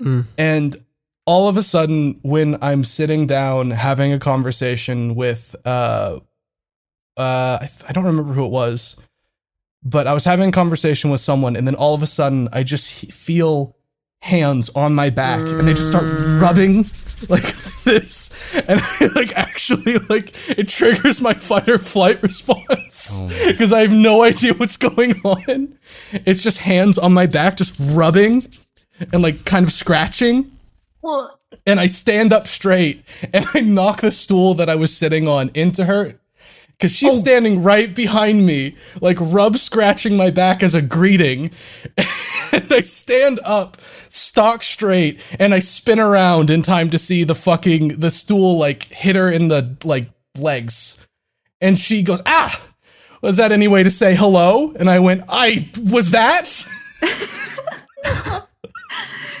Mm. 0.00 0.26
And 0.38 0.76
all 1.26 1.48
of 1.48 1.56
a 1.56 1.62
sudden, 1.62 2.18
when 2.22 2.58
I'm 2.62 2.84
sitting 2.84 3.26
down 3.26 3.70
having 3.70 4.12
a 4.12 4.18
conversation 4.18 5.14
with, 5.14 5.54
uh, 5.64 6.18
uh, 7.16 7.58
I, 7.60 7.70
I 7.88 7.92
don't 7.92 8.04
remember 8.04 8.32
who 8.32 8.44
it 8.44 8.50
was, 8.50 8.96
but 9.82 10.06
I 10.06 10.14
was 10.14 10.24
having 10.24 10.48
a 10.48 10.52
conversation 10.52 11.10
with 11.10 11.20
someone, 11.20 11.56
and 11.56 11.66
then 11.66 11.74
all 11.74 11.94
of 11.94 12.02
a 12.02 12.06
sudden, 12.06 12.48
I 12.52 12.62
just 12.62 13.12
feel 13.12 13.76
hands 14.22 14.70
on 14.70 14.94
my 14.94 15.10
back, 15.10 15.40
and 15.40 15.66
they 15.66 15.74
just 15.74 15.88
start 15.88 16.04
rubbing 16.40 16.84
like 17.28 17.44
this, 17.84 18.30
and 18.54 18.80
I, 19.00 19.08
like 19.14 19.36
actually 19.36 19.98
like 20.08 20.32
it 20.58 20.68
triggers 20.68 21.20
my 21.20 21.34
fight 21.34 21.68
or 21.68 21.78
flight 21.78 22.22
response 22.22 23.18
oh 23.20 23.28
because 23.48 23.72
I 23.72 23.80
have 23.80 23.92
no 23.92 24.22
idea 24.22 24.54
what's 24.54 24.76
going 24.76 25.12
on. 25.24 25.78
It's 26.12 26.42
just 26.42 26.58
hands 26.58 26.98
on 26.98 27.12
my 27.12 27.26
back, 27.26 27.56
just 27.56 27.74
rubbing 27.78 28.46
and 29.12 29.22
like 29.22 29.44
kind 29.44 29.64
of 29.64 29.72
scratching 29.72 30.52
Well, 31.02 31.38
and 31.66 31.80
I 31.80 31.86
stand 31.86 32.32
up 32.32 32.46
straight 32.46 33.04
and 33.32 33.44
I 33.54 33.60
knock 33.60 34.02
the 34.02 34.10
stool 34.10 34.54
that 34.54 34.68
I 34.68 34.74
was 34.76 34.96
sitting 34.96 35.26
on 35.26 35.50
into 35.54 35.86
her 35.86 36.19
because 36.80 36.96
she's 36.96 37.20
standing 37.20 37.62
right 37.62 37.94
behind 37.94 38.46
me, 38.46 38.74
like 39.02 39.18
rub 39.20 39.58
scratching 39.58 40.16
my 40.16 40.30
back 40.30 40.62
as 40.62 40.74
a 40.74 40.80
greeting. 40.80 41.50
and 42.52 42.72
I 42.72 42.80
stand 42.80 43.38
up, 43.44 43.78
stock 44.08 44.62
straight, 44.62 45.20
and 45.38 45.52
I 45.52 45.58
spin 45.58 46.00
around 46.00 46.48
in 46.48 46.62
time 46.62 46.88
to 46.88 46.96
see 46.96 47.22
the 47.22 47.34
fucking 47.34 48.00
the 48.00 48.10
stool 48.10 48.58
like 48.58 48.84
hit 48.84 49.14
her 49.14 49.30
in 49.30 49.48
the 49.48 49.76
like 49.84 50.08
legs. 50.38 51.06
And 51.60 51.78
she 51.78 52.02
goes, 52.02 52.22
"Ah, 52.24 52.58
was 53.20 53.36
that 53.36 53.52
any 53.52 53.68
way 53.68 53.82
to 53.82 53.90
say 53.90 54.14
hello?" 54.14 54.72
And 54.72 54.88
I 54.88 55.00
went, 55.00 55.24
"I 55.28 55.68
was 55.84 56.12
that." 56.12 56.48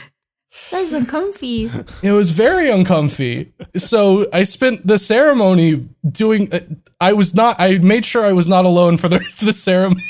that's 0.70 0.92
uncomfy. 0.92 1.70
It 2.02 2.12
was 2.12 2.30
very 2.30 2.70
uncomfy. 2.70 3.52
So 3.76 4.26
I 4.32 4.44
spent 4.44 4.86
the 4.86 4.98
ceremony 4.98 5.88
doing. 6.08 6.52
Uh, 6.52 6.60
I 7.00 7.12
was 7.12 7.34
not. 7.34 7.56
I 7.58 7.78
made 7.78 8.04
sure 8.04 8.24
I 8.24 8.32
was 8.32 8.48
not 8.48 8.64
alone 8.64 8.96
for 8.96 9.08
the 9.08 9.18
rest 9.18 9.42
of 9.42 9.46
the 9.46 9.52
ceremony, 9.52 10.02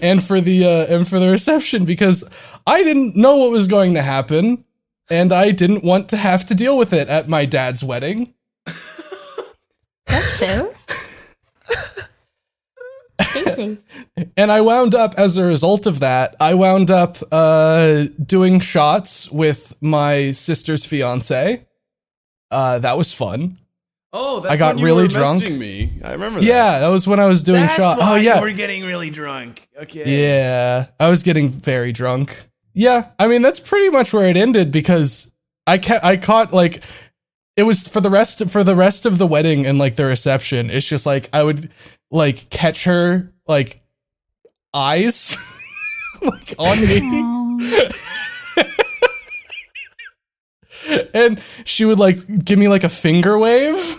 and 0.00 0.22
for 0.22 0.40
the 0.40 0.64
uh, 0.64 0.94
and 0.94 1.08
for 1.08 1.18
the 1.18 1.30
reception 1.30 1.84
because 1.84 2.28
I 2.66 2.82
didn't 2.84 3.16
know 3.16 3.36
what 3.36 3.50
was 3.50 3.66
going 3.66 3.94
to 3.94 4.02
happen, 4.02 4.64
and 5.10 5.32
I 5.32 5.50
didn't 5.50 5.84
want 5.84 6.08
to 6.10 6.16
have 6.16 6.44
to 6.46 6.54
deal 6.54 6.78
with 6.78 6.92
it 6.92 7.08
at 7.08 7.28
my 7.28 7.44
dad's 7.44 7.82
wedding. 7.82 8.34
That's 10.06 10.38
fair. 10.38 10.68
Stay 13.52 13.78
safe. 14.16 14.26
And 14.36 14.50
I 14.50 14.60
wound 14.60 14.94
up, 14.94 15.14
as 15.16 15.36
a 15.36 15.44
result 15.44 15.86
of 15.86 16.00
that, 16.00 16.34
I 16.40 16.54
wound 16.54 16.90
up 16.90 17.18
uh, 17.30 18.04
doing 18.24 18.60
shots 18.60 19.30
with 19.30 19.76
my 19.80 20.32
sister's 20.32 20.84
fiance. 20.84 21.66
Uh, 22.50 22.78
that 22.80 22.98
was 22.98 23.12
fun. 23.12 23.56
oh, 24.12 24.40
that's 24.40 24.52
I 24.52 24.56
got 24.56 24.74
when 24.74 24.78
you 24.80 24.84
really 24.84 25.02
were 25.04 25.08
drunk. 25.08 25.42
Me, 25.42 25.90
I 26.04 26.12
remember. 26.12 26.40
That. 26.40 26.46
Yeah, 26.46 26.80
that 26.80 26.88
was 26.88 27.06
when 27.06 27.18
I 27.20 27.26
was 27.26 27.42
doing 27.42 27.66
shots. 27.68 28.00
Oh 28.02 28.16
yeah, 28.16 28.40
we're 28.40 28.52
getting 28.52 28.84
really 28.84 29.08
drunk. 29.10 29.66
Okay. 29.80 30.04
Yeah, 30.06 30.86
I 31.00 31.08
was 31.08 31.22
getting 31.22 31.48
very 31.48 31.92
drunk. 31.92 32.48
Yeah, 32.74 33.10
I 33.18 33.26
mean 33.26 33.40
that's 33.42 33.60
pretty 33.60 33.88
much 33.90 34.12
where 34.12 34.26
it 34.26 34.36
ended 34.36 34.70
because 34.70 35.32
I 35.66 35.78
ca- 35.78 36.00
I 36.02 36.16
caught 36.18 36.52
like 36.52 36.82
it 37.56 37.62
was 37.64 37.86
for 37.88 38.00
the 38.02 38.10
rest 38.10 38.46
for 38.50 38.62
the 38.64 38.76
rest 38.76 39.06
of 39.06 39.16
the 39.18 39.26
wedding 39.26 39.64
and 39.66 39.78
like 39.78 39.96
the 39.96 40.04
reception. 40.04 40.68
It's 40.68 40.86
just 40.86 41.06
like 41.06 41.30
I 41.32 41.42
would 41.42 41.70
like 42.12 42.48
catch 42.50 42.84
her 42.84 43.32
like 43.48 43.82
eyes 44.72 45.36
like 46.22 46.54
on 46.58 46.80
me 46.80 46.98
and 51.14 51.42
she 51.64 51.84
would 51.84 51.98
like 51.98 52.44
give 52.44 52.58
me 52.58 52.68
like 52.68 52.84
a 52.84 52.88
finger 52.88 53.36
wave 53.38 53.98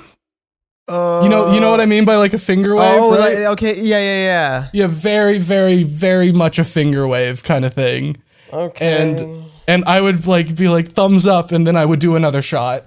you 0.89 1.29
know, 1.29 1.53
you 1.53 1.61
know 1.61 1.71
what 1.71 1.79
I 1.79 1.85
mean 1.85 2.03
by 2.03 2.17
like 2.17 2.33
a 2.33 2.37
finger 2.37 2.75
oh, 2.75 2.77
wave, 2.77 3.01
oh, 3.01 3.11
right? 3.11 3.37
like, 3.37 3.45
okay, 3.53 3.79
yeah, 3.81 3.99
yeah, 3.99 4.23
yeah. 4.25 4.69
yeah, 4.73 4.87
very, 4.87 5.37
very, 5.37 5.83
very 5.83 6.31
much 6.33 6.59
a 6.59 6.65
finger 6.65 7.07
wave 7.07 7.41
kind 7.41 7.63
of 7.63 7.73
thing. 7.73 8.17
Okay. 8.51 9.13
And 9.13 9.45
and 9.67 9.85
I 9.85 10.01
would 10.01 10.27
like 10.27 10.55
be 10.55 10.67
like 10.67 10.89
thumbs 10.89 11.25
up, 11.25 11.51
and 11.51 11.65
then 11.65 11.77
I 11.77 11.85
would 11.85 11.99
do 11.99 12.15
another 12.15 12.41
shot. 12.41 12.85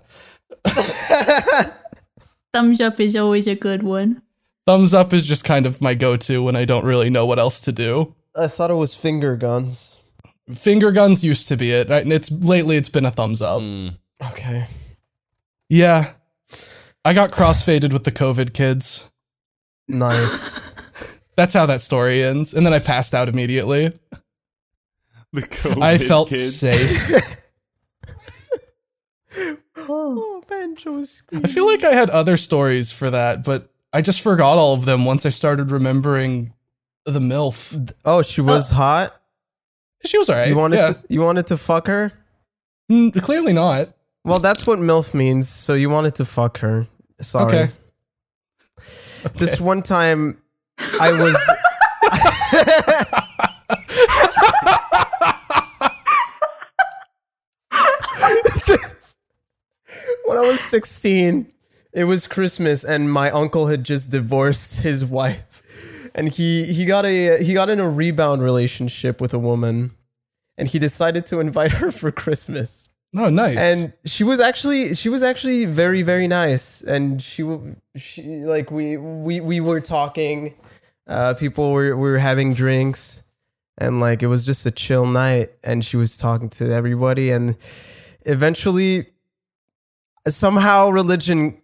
Thumbs 2.52 2.80
up 2.80 3.00
is 3.00 3.16
always 3.16 3.46
a 3.46 3.54
good 3.54 3.82
one. 3.82 4.22
Thumbs 4.66 4.92
up 4.92 5.12
is 5.12 5.24
just 5.24 5.44
kind 5.44 5.64
of 5.64 5.80
my 5.80 5.94
go-to 5.94 6.42
when 6.42 6.56
I 6.56 6.64
don't 6.64 6.84
really 6.84 7.08
know 7.08 7.24
what 7.24 7.38
else 7.38 7.60
to 7.62 7.72
do. 7.72 8.14
I 8.36 8.48
thought 8.48 8.70
it 8.70 8.74
was 8.74 8.94
finger 8.94 9.36
guns. 9.36 10.00
Finger 10.54 10.90
guns 10.90 11.24
used 11.24 11.48
to 11.48 11.56
be 11.56 11.70
it. 11.70 11.88
Right? 11.88 12.02
And 12.02 12.12
it's 12.12 12.30
lately 12.30 12.76
it's 12.76 12.88
been 12.88 13.06
a 13.06 13.10
thumbs 13.10 13.40
up. 13.40 13.60
Hmm. 13.60 13.88
Okay. 14.30 14.66
Yeah. 15.68 16.12
I 17.04 17.14
got 17.14 17.30
crossfaded 17.30 17.92
with 17.92 18.04
the 18.04 18.12
COVID 18.12 18.52
kids. 18.54 19.08
Nice. 19.88 20.72
That's 21.36 21.54
how 21.54 21.66
that 21.66 21.80
story 21.80 22.24
ends. 22.24 22.52
And 22.52 22.66
then 22.66 22.72
I 22.72 22.78
passed 22.80 23.14
out 23.14 23.28
immediately. 23.28 23.92
The 25.32 25.42
COVID 25.42 25.82
I 25.82 25.98
felt 25.98 26.28
kids. 26.30 26.56
safe. 26.56 27.38
oh, 29.76 30.42
Banjo's. 30.48 31.22
I 31.32 31.46
feel 31.46 31.66
like 31.66 31.84
I 31.84 31.90
had 31.90 32.10
other 32.10 32.36
stories 32.36 32.90
for 32.90 33.10
that, 33.10 33.44
but 33.44 33.70
I 33.96 34.02
just 34.02 34.20
forgot 34.20 34.58
all 34.58 34.74
of 34.74 34.84
them 34.84 35.06
once 35.06 35.24
I 35.24 35.30
started 35.30 35.72
remembering 35.72 36.52
the 37.06 37.18
MILF. 37.18 37.94
Oh, 38.04 38.20
she 38.20 38.42
was 38.42 38.68
hot. 38.68 39.18
She 40.04 40.18
was 40.18 40.28
alright. 40.28 40.48
You 40.48 40.56
wanted 40.56 40.76
yeah. 40.76 40.92
to 40.92 41.02
you 41.08 41.22
wanted 41.22 41.46
to 41.46 41.56
fuck 41.56 41.86
her? 41.86 42.12
Mm, 42.92 43.18
clearly 43.22 43.54
not. 43.54 43.88
Well, 44.22 44.38
that's 44.38 44.66
what 44.66 44.78
MILF 44.78 45.14
means. 45.14 45.48
So 45.48 45.72
you 45.72 45.88
wanted 45.88 46.14
to 46.16 46.26
fuck 46.26 46.58
her. 46.58 46.86
Sorry. 47.22 47.56
Okay. 47.56 47.72
This 49.32 49.58
one 49.58 49.80
time 49.80 50.42
I 51.00 51.12
was 51.12 51.34
When 60.26 60.36
I 60.36 60.42
was 60.42 60.60
16, 60.60 61.50
it 61.96 62.04
was 62.04 62.26
Christmas 62.26 62.84
and 62.84 63.10
my 63.10 63.30
uncle 63.30 63.66
had 63.72 63.82
just 63.82 64.10
divorced 64.12 64.80
his 64.88 65.04
wife. 65.04 65.62
And 66.14 66.28
he 66.28 66.64
he 66.76 66.84
got 66.84 67.04
a 67.04 67.42
he 67.42 67.52
got 67.54 67.68
in 67.68 67.80
a 67.80 67.88
rebound 67.90 68.42
relationship 68.42 69.20
with 69.20 69.34
a 69.34 69.38
woman 69.38 69.90
and 70.58 70.68
he 70.68 70.78
decided 70.78 71.26
to 71.26 71.40
invite 71.40 71.72
her 71.80 71.90
for 71.90 72.10
Christmas 72.12 72.90
Oh, 73.14 73.28
nice. 73.30 73.56
and 73.58 73.92
she 74.04 74.24
was 74.24 74.40
actually 74.40 74.94
she 74.94 75.08
was 75.08 75.22
actually 75.22 75.64
very 75.66 76.02
very 76.02 76.26
nice 76.28 76.82
and 76.82 77.20
she 77.20 77.42
she 77.96 78.22
like 78.54 78.70
we 78.70 78.96
we 78.96 79.40
we 79.40 79.60
were 79.60 79.80
talking 79.80 80.54
uh 81.06 81.34
people 81.34 81.72
were 81.72 81.94
we 81.96 82.08
were 82.10 82.18
having 82.30 82.54
drinks 82.54 83.22
and 83.78 84.00
like 84.00 84.22
it 84.22 84.28
was 84.28 84.46
just 84.46 84.64
a 84.66 84.70
chill 84.70 85.06
night 85.06 85.48
and 85.62 85.84
she 85.84 85.96
was 85.98 86.16
talking 86.16 86.48
to 86.50 86.64
everybody 86.72 87.30
and 87.30 87.56
eventually 88.24 89.06
somehow 90.28 90.88
religion 90.88 91.60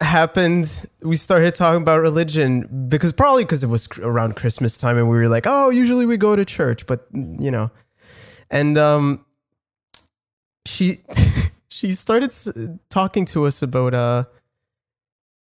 happened 0.00 0.86
we 1.02 1.14
started 1.16 1.54
talking 1.54 1.82
about 1.82 2.00
religion 2.00 2.86
because 2.88 3.12
probably 3.12 3.44
because 3.44 3.62
it 3.62 3.68
was 3.68 3.86
around 3.98 4.34
christmas 4.34 4.78
time 4.78 4.96
and 4.96 5.10
we 5.10 5.16
were 5.16 5.28
like 5.28 5.46
oh 5.46 5.68
usually 5.68 6.06
we 6.06 6.16
go 6.16 6.34
to 6.34 6.44
church 6.44 6.86
but 6.86 7.06
you 7.12 7.50
know. 7.50 7.70
And 8.50 8.76
um 8.78 9.24
she 10.66 10.98
she 11.68 11.92
started 11.92 12.30
s- 12.30 12.70
talking 12.88 13.24
to 13.26 13.44
us 13.46 13.62
about 13.62 13.94
uh 13.94 14.24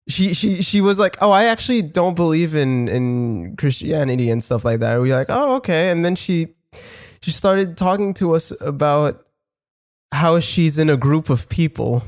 she 0.08 0.34
she 0.34 0.60
she 0.62 0.80
was 0.80 0.98
like 0.98 1.16
oh 1.20 1.30
i 1.30 1.44
actually 1.44 1.82
don't 1.82 2.14
believe 2.16 2.54
in 2.54 2.88
in 2.88 3.54
christianity 3.56 4.28
and 4.30 4.42
stuff 4.42 4.64
like 4.64 4.80
that. 4.80 5.00
We 5.00 5.10
were 5.10 5.16
like 5.16 5.30
oh 5.30 5.56
okay. 5.56 5.90
And 5.90 6.04
then 6.04 6.16
she 6.16 6.48
she 7.22 7.30
started 7.30 7.76
talking 7.76 8.14
to 8.14 8.34
us 8.34 8.52
about 8.60 9.24
how 10.12 10.40
she's 10.40 10.78
in 10.78 10.90
a 10.90 10.96
group 10.96 11.30
of 11.30 11.48
people 11.48 12.02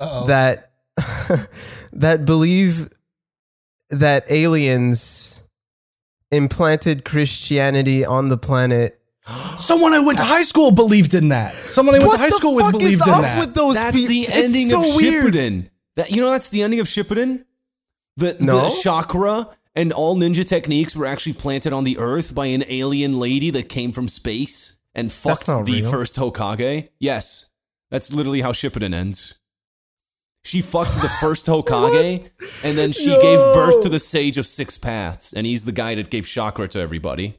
Uh-oh. 0.00 0.26
that 0.26 0.72
that 1.92 2.24
believe 2.24 2.88
that 3.90 4.24
aliens 4.30 5.42
implanted 6.30 7.04
christianity 7.04 8.04
on 8.04 8.28
the 8.28 8.36
planet 8.36 9.00
Someone 9.56 9.92
I 9.94 10.00
went 10.00 10.18
to 10.18 10.24
high 10.24 10.42
school 10.42 10.70
believed 10.70 11.14
in 11.14 11.28
that. 11.30 11.54
Someone 11.54 11.94
I 11.94 11.98
went 11.98 12.08
What 12.10 12.16
to 12.16 12.20
high 12.24 12.28
the 12.28 12.36
school 12.36 12.54
with 12.56 12.64
fuck 12.66 12.72
believed 12.72 12.92
is 12.92 13.00
in 13.06 13.08
up 13.14 13.22
that. 13.22 13.38
with 13.40 13.54
those 13.54 13.74
That's 13.74 13.96
people? 13.96 14.08
the 14.10 14.20
It's 14.20 14.32
ending 14.44 14.68
so 14.68 14.80
of 14.90 14.96
weird. 14.96 15.32
Shippuden. 15.34 15.68
That 15.96 16.10
you 16.10 16.20
know 16.20 16.30
that's 16.30 16.50
the 16.50 16.62
ending 16.62 16.78
of 16.80 16.86
Shippuden. 16.86 17.44
The 18.18 18.36
No. 18.40 18.64
the 18.68 18.80
chakra 18.82 19.48
and 19.74 19.94
all 19.94 20.14
ninja 20.16 20.46
techniques 20.46 20.94
were 20.94 21.06
actually 21.06 21.32
planted 21.32 21.72
on 21.72 21.84
the 21.84 21.96
Earth 21.96 22.34
by 22.34 22.46
an 22.46 22.64
alien 22.68 23.18
lady 23.18 23.48
that 23.48 23.70
came 23.70 23.92
from 23.92 24.08
space 24.08 24.78
and 24.94 25.10
fucked 25.10 25.46
the 25.46 25.62
real. 25.62 25.90
first 25.90 26.16
Hokage. 26.16 26.88
Yes, 27.00 27.52
that's 27.90 28.12
literally 28.12 28.42
how 28.42 28.52
Shippuden 28.52 28.92
ends. 28.94 29.40
She 30.44 30.60
fucked 30.60 30.94
the 31.00 31.08
first 31.20 31.46
Hokage, 31.46 32.28
and 32.62 32.76
then 32.76 32.92
she 32.92 33.06
gave 33.10 33.38
birth 33.38 33.80
to 33.82 33.88
the 33.88 33.98
Sage 33.98 34.36
of 34.36 34.46
Six 34.46 34.76
Paths, 34.76 35.32
and 35.32 35.46
he's 35.46 35.64
the 35.64 35.72
guy 35.72 35.94
that 35.94 36.10
gave 36.10 36.26
chakra 36.26 36.68
to 36.68 36.80
everybody. 36.80 37.38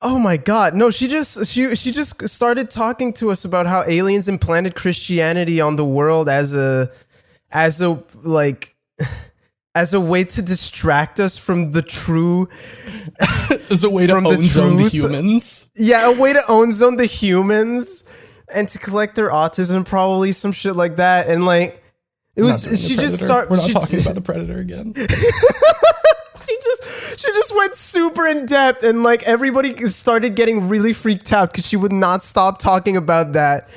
Oh 0.00 0.18
my 0.18 0.36
god. 0.36 0.74
No, 0.74 0.90
she 0.90 1.06
just 1.08 1.46
she 1.46 1.74
she 1.74 1.90
just 1.90 2.26
started 2.28 2.70
talking 2.70 3.12
to 3.14 3.30
us 3.30 3.44
about 3.44 3.66
how 3.66 3.82
aliens 3.86 4.28
implanted 4.28 4.74
Christianity 4.74 5.60
on 5.60 5.76
the 5.76 5.84
world 5.84 6.28
as 6.28 6.54
a 6.54 6.90
as 7.50 7.80
a 7.82 8.02
like 8.22 8.76
as 9.74 9.92
a 9.92 10.00
way 10.00 10.22
to 10.24 10.40
distract 10.40 11.18
us 11.20 11.36
from 11.36 11.72
the 11.72 11.82
true 11.82 12.48
As 13.70 13.84
a 13.84 13.90
way 13.90 14.06
to 14.06 14.12
From 14.14 14.24
the 14.24 14.30
own 14.30 14.44
zone 14.44 14.76
the 14.76 14.88
humans. 14.88 15.68
yeah, 15.76 16.10
a 16.16 16.20
way 16.20 16.32
to 16.32 16.42
own 16.48 16.72
zone 16.72 16.96
the 16.96 17.04
humans 17.06 18.08
and 18.54 18.66
to 18.68 18.78
collect 18.78 19.14
their 19.14 19.30
autism 19.30 19.84
probably 19.84 20.32
some 20.32 20.52
shit 20.52 20.74
like 20.76 20.96
that 20.96 21.28
and 21.28 21.44
like 21.44 21.82
it 22.38 22.42
was 22.42 22.62
she 22.62 22.96
just 22.96 23.18
Predator. 23.18 23.24
start 23.24 23.50
We're 23.50 23.56
not 23.56 23.66
she, 23.66 23.72
talking 23.72 24.00
about 24.00 24.14
the 24.14 24.20
predator 24.30 24.58
again. 24.58 24.94
she 24.94 26.56
just 26.62 27.20
she 27.20 27.32
just 27.32 27.54
went 27.56 27.74
super 27.74 28.26
in 28.26 28.46
depth 28.46 28.84
and 28.84 29.02
like 29.02 29.22
everybody 29.24 29.76
started 29.86 30.34
getting 30.36 30.68
really 30.68 30.92
freaked 30.92 31.32
out 31.32 31.50
because 31.52 31.66
she 31.66 31.76
would 31.76 31.92
not 31.92 32.22
stop 32.22 32.58
talking 32.58 32.96
about 32.96 33.32
that 33.32 33.68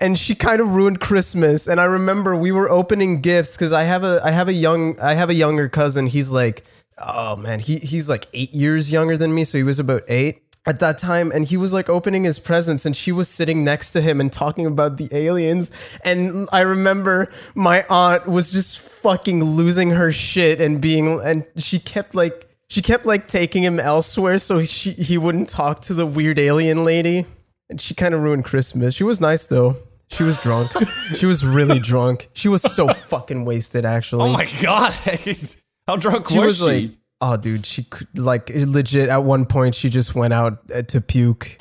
and 0.00 0.18
she 0.18 0.34
kind 0.34 0.60
of 0.60 0.74
ruined 0.74 0.98
christmas 1.00 1.66
and 1.68 1.80
i 1.80 1.84
remember 1.84 2.34
we 2.34 2.50
were 2.50 2.68
opening 2.70 3.20
gifts 3.20 3.56
because 3.56 3.72
i 3.72 3.82
have 3.84 4.02
a 4.02 4.20
i 4.24 4.30
have 4.30 4.48
a 4.48 4.52
young 4.52 4.98
i 5.00 5.14
have 5.14 5.30
a 5.30 5.34
younger 5.34 5.68
cousin 5.68 6.06
he's 6.06 6.32
like 6.32 6.64
oh 7.06 7.36
man 7.36 7.60
he 7.60 7.76
he's 7.78 8.08
like 8.10 8.26
eight 8.32 8.52
years 8.52 8.90
younger 8.90 9.16
than 9.16 9.32
me 9.34 9.44
so 9.44 9.56
he 9.58 9.62
was 9.64 9.78
about 9.78 10.02
eight 10.08 10.42
at 10.66 10.80
that 10.80 10.98
time 10.98 11.30
and 11.32 11.46
he 11.46 11.56
was 11.56 11.72
like 11.72 11.88
opening 11.88 12.24
his 12.24 12.38
presents 12.38 12.84
and 12.84 12.96
she 12.96 13.12
was 13.12 13.28
sitting 13.28 13.62
next 13.62 13.92
to 13.92 14.00
him 14.00 14.20
and 14.20 14.32
talking 14.32 14.66
about 14.66 14.96
the 14.96 15.08
aliens. 15.12 15.70
And 16.04 16.48
i 16.52 16.60
remember 16.60 17.28
my 17.54 17.84
aunt 17.88 18.26
was 18.26 18.50
just 18.50 18.78
fucking 18.78 19.42
losing 19.42 19.90
her 19.90 20.10
shit 20.10 20.60
and 20.60 20.80
being 20.80 21.20
and 21.20 21.46
she 21.56 21.78
kept 21.78 22.14
like 22.14 22.48
she 22.68 22.82
kept 22.82 23.06
like 23.06 23.28
taking 23.28 23.62
him 23.62 23.78
elsewhere 23.78 24.38
so 24.38 24.62
she, 24.64 24.90
he 24.90 25.16
wouldn't 25.16 25.48
talk 25.48 25.80
to 25.82 25.94
the 25.94 26.04
weird 26.04 26.38
alien 26.38 26.84
lady. 26.84 27.26
And 27.70 27.80
she 27.80 27.94
kind 27.94 28.14
of 28.14 28.22
ruined 28.22 28.44
christmas. 28.44 28.94
She 28.94 29.04
was 29.04 29.20
nice 29.20 29.46
though. 29.46 29.76
She 30.08 30.22
was 30.22 30.40
drunk. 30.42 30.70
She 31.16 31.26
was 31.26 31.46
really 31.46 31.78
drunk. 31.78 32.28
She 32.32 32.48
was 32.48 32.62
so 32.62 32.88
fucking 32.88 33.44
wasted 33.44 33.84
actually. 33.84 34.28
Oh 34.28 34.32
my 34.32 34.48
god! 34.60 34.92
How 35.86 35.94
drunk 35.96 36.28
she 36.28 36.38
was, 36.38 36.46
was 36.46 36.58
she? 36.58 36.86
like, 36.88 36.90
oh, 37.20 37.36
dude, 37.36 37.66
she 37.66 37.84
could, 37.84 38.18
like 38.18 38.50
legit. 38.54 39.08
At 39.08 39.24
one 39.24 39.46
point, 39.46 39.74
she 39.74 39.88
just 39.88 40.14
went 40.14 40.32
out 40.32 40.58
uh, 40.74 40.82
to 40.82 41.00
puke. 41.00 41.58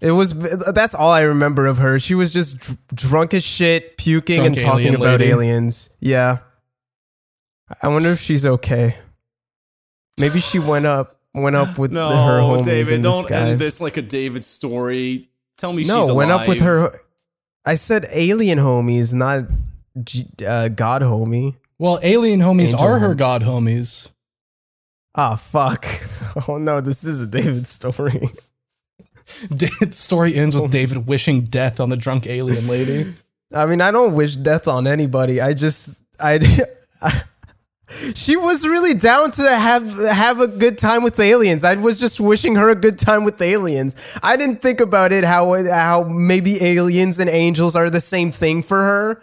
It 0.00 0.10
was 0.10 0.34
that's 0.34 0.94
all 0.94 1.10
I 1.10 1.22
remember 1.22 1.66
of 1.66 1.78
her. 1.78 1.98
She 1.98 2.14
was 2.14 2.32
just 2.32 2.58
dr- 2.58 2.78
drunk 2.94 3.32
as 3.32 3.44
shit, 3.44 3.96
puking 3.96 4.36
Drunk 4.40 4.56
and 4.56 4.64
talking 4.64 4.86
alien 4.86 4.94
about 5.00 5.20
lady. 5.20 5.30
aliens. 5.30 5.96
Yeah, 6.00 6.38
I 7.80 7.88
wonder 7.88 8.10
if 8.10 8.20
she's 8.20 8.44
okay. 8.44 8.98
Maybe 10.20 10.40
she 10.40 10.58
went 10.58 10.84
up 10.86 11.20
went 11.32 11.56
up 11.56 11.78
with 11.78 11.92
no, 11.92 12.08
her 12.08 12.40
homies 12.40 12.64
David, 12.64 12.94
in 12.94 13.02
the 13.02 13.10
don't 13.10 13.26
sky. 13.26 13.34
end 13.34 13.58
this 13.60 13.80
like 13.80 13.96
a 13.96 14.02
David 14.02 14.44
story. 14.44 15.30
Tell 15.56 15.72
me 15.72 15.82
she's 15.82 15.88
no, 15.88 16.04
alive. 16.04 16.16
went 16.16 16.30
up 16.32 16.48
with 16.48 16.60
her. 16.60 17.00
I 17.64 17.76
said 17.76 18.06
alien 18.10 18.58
homies, 18.58 19.14
not 19.14 19.44
uh, 20.46 20.68
God 20.68 21.02
homie. 21.02 21.56
Well, 21.78 21.98
alien 22.02 22.40
homies 22.40 22.72
Angel 22.72 22.80
are 22.80 22.98
her 22.98 23.14
god 23.14 23.42
homies. 23.42 24.08
Ah, 25.14 25.36
fuck. 25.36 25.86
Oh 26.48 26.58
no, 26.58 26.80
this 26.80 27.04
is 27.04 27.20
a 27.22 27.28
David 27.28 27.64
story. 27.64 28.28
the 29.50 29.68
story 29.92 30.34
ends 30.34 30.56
with 30.56 30.72
David 30.72 31.06
wishing 31.06 31.42
death 31.42 31.78
on 31.78 31.90
the 31.90 31.96
drunk 31.96 32.26
alien 32.26 32.66
lady. 32.66 33.14
I 33.54 33.66
mean, 33.66 33.80
I 33.80 33.92
don't 33.92 34.14
wish 34.14 34.34
death 34.34 34.66
on 34.66 34.88
anybody. 34.88 35.40
I 35.40 35.52
just, 35.52 36.02
I, 36.18 36.40
she 38.14 38.34
was 38.36 38.66
really 38.66 38.94
down 38.94 39.30
to 39.32 39.42
have 39.42 39.96
have 39.98 40.40
a 40.40 40.48
good 40.48 40.76
time 40.76 41.04
with 41.04 41.20
aliens. 41.20 41.62
I 41.62 41.74
was 41.74 42.00
just 42.00 42.18
wishing 42.18 42.56
her 42.56 42.68
a 42.68 42.74
good 42.74 42.98
time 42.98 43.22
with 43.22 43.40
aliens. 43.40 43.94
I 44.24 44.36
didn't 44.36 44.60
think 44.60 44.80
about 44.80 45.12
it 45.12 45.22
how 45.22 45.62
how 45.64 46.02
maybe 46.04 46.62
aliens 46.64 47.20
and 47.20 47.30
angels 47.30 47.76
are 47.76 47.90
the 47.90 48.00
same 48.00 48.32
thing 48.32 48.62
for 48.62 48.82
her. 48.82 49.22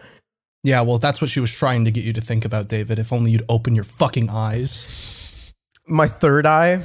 Yeah, 0.64 0.82
well, 0.82 1.00
that's 1.00 1.20
what 1.20 1.30
she 1.30 1.40
was 1.40 1.54
trying 1.54 1.86
to 1.86 1.92
get 1.92 2.04
you 2.06 2.14
to 2.14 2.22
think 2.22 2.46
about, 2.46 2.70
David. 2.70 3.00
If 3.00 3.12
only 3.12 3.32
you'd 3.32 3.46
open 3.50 3.76
your 3.76 3.84
fucking 3.84 4.30
eyes. 4.30 5.21
My 5.88 6.08
third 6.08 6.46
eye. 6.46 6.82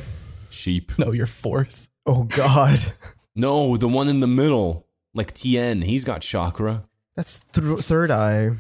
Sheep. 0.51 0.93
No, 0.99 1.13
your 1.13 1.27
fourth. 1.27 1.89
Oh 2.07 2.25
God, 2.25 2.79
No, 3.37 3.77
the 3.77 3.89
one 3.89 4.09
in 4.09 4.21
the 4.21 4.27
middle, 4.27 4.87
like 5.13 5.33
Tien. 5.35 5.83
He's 5.83 6.05
got 6.05 6.23
chakra. 6.23 6.85
that's 7.17 7.39
th- 7.49 7.81
third 7.81 8.11
eye, 8.11 8.53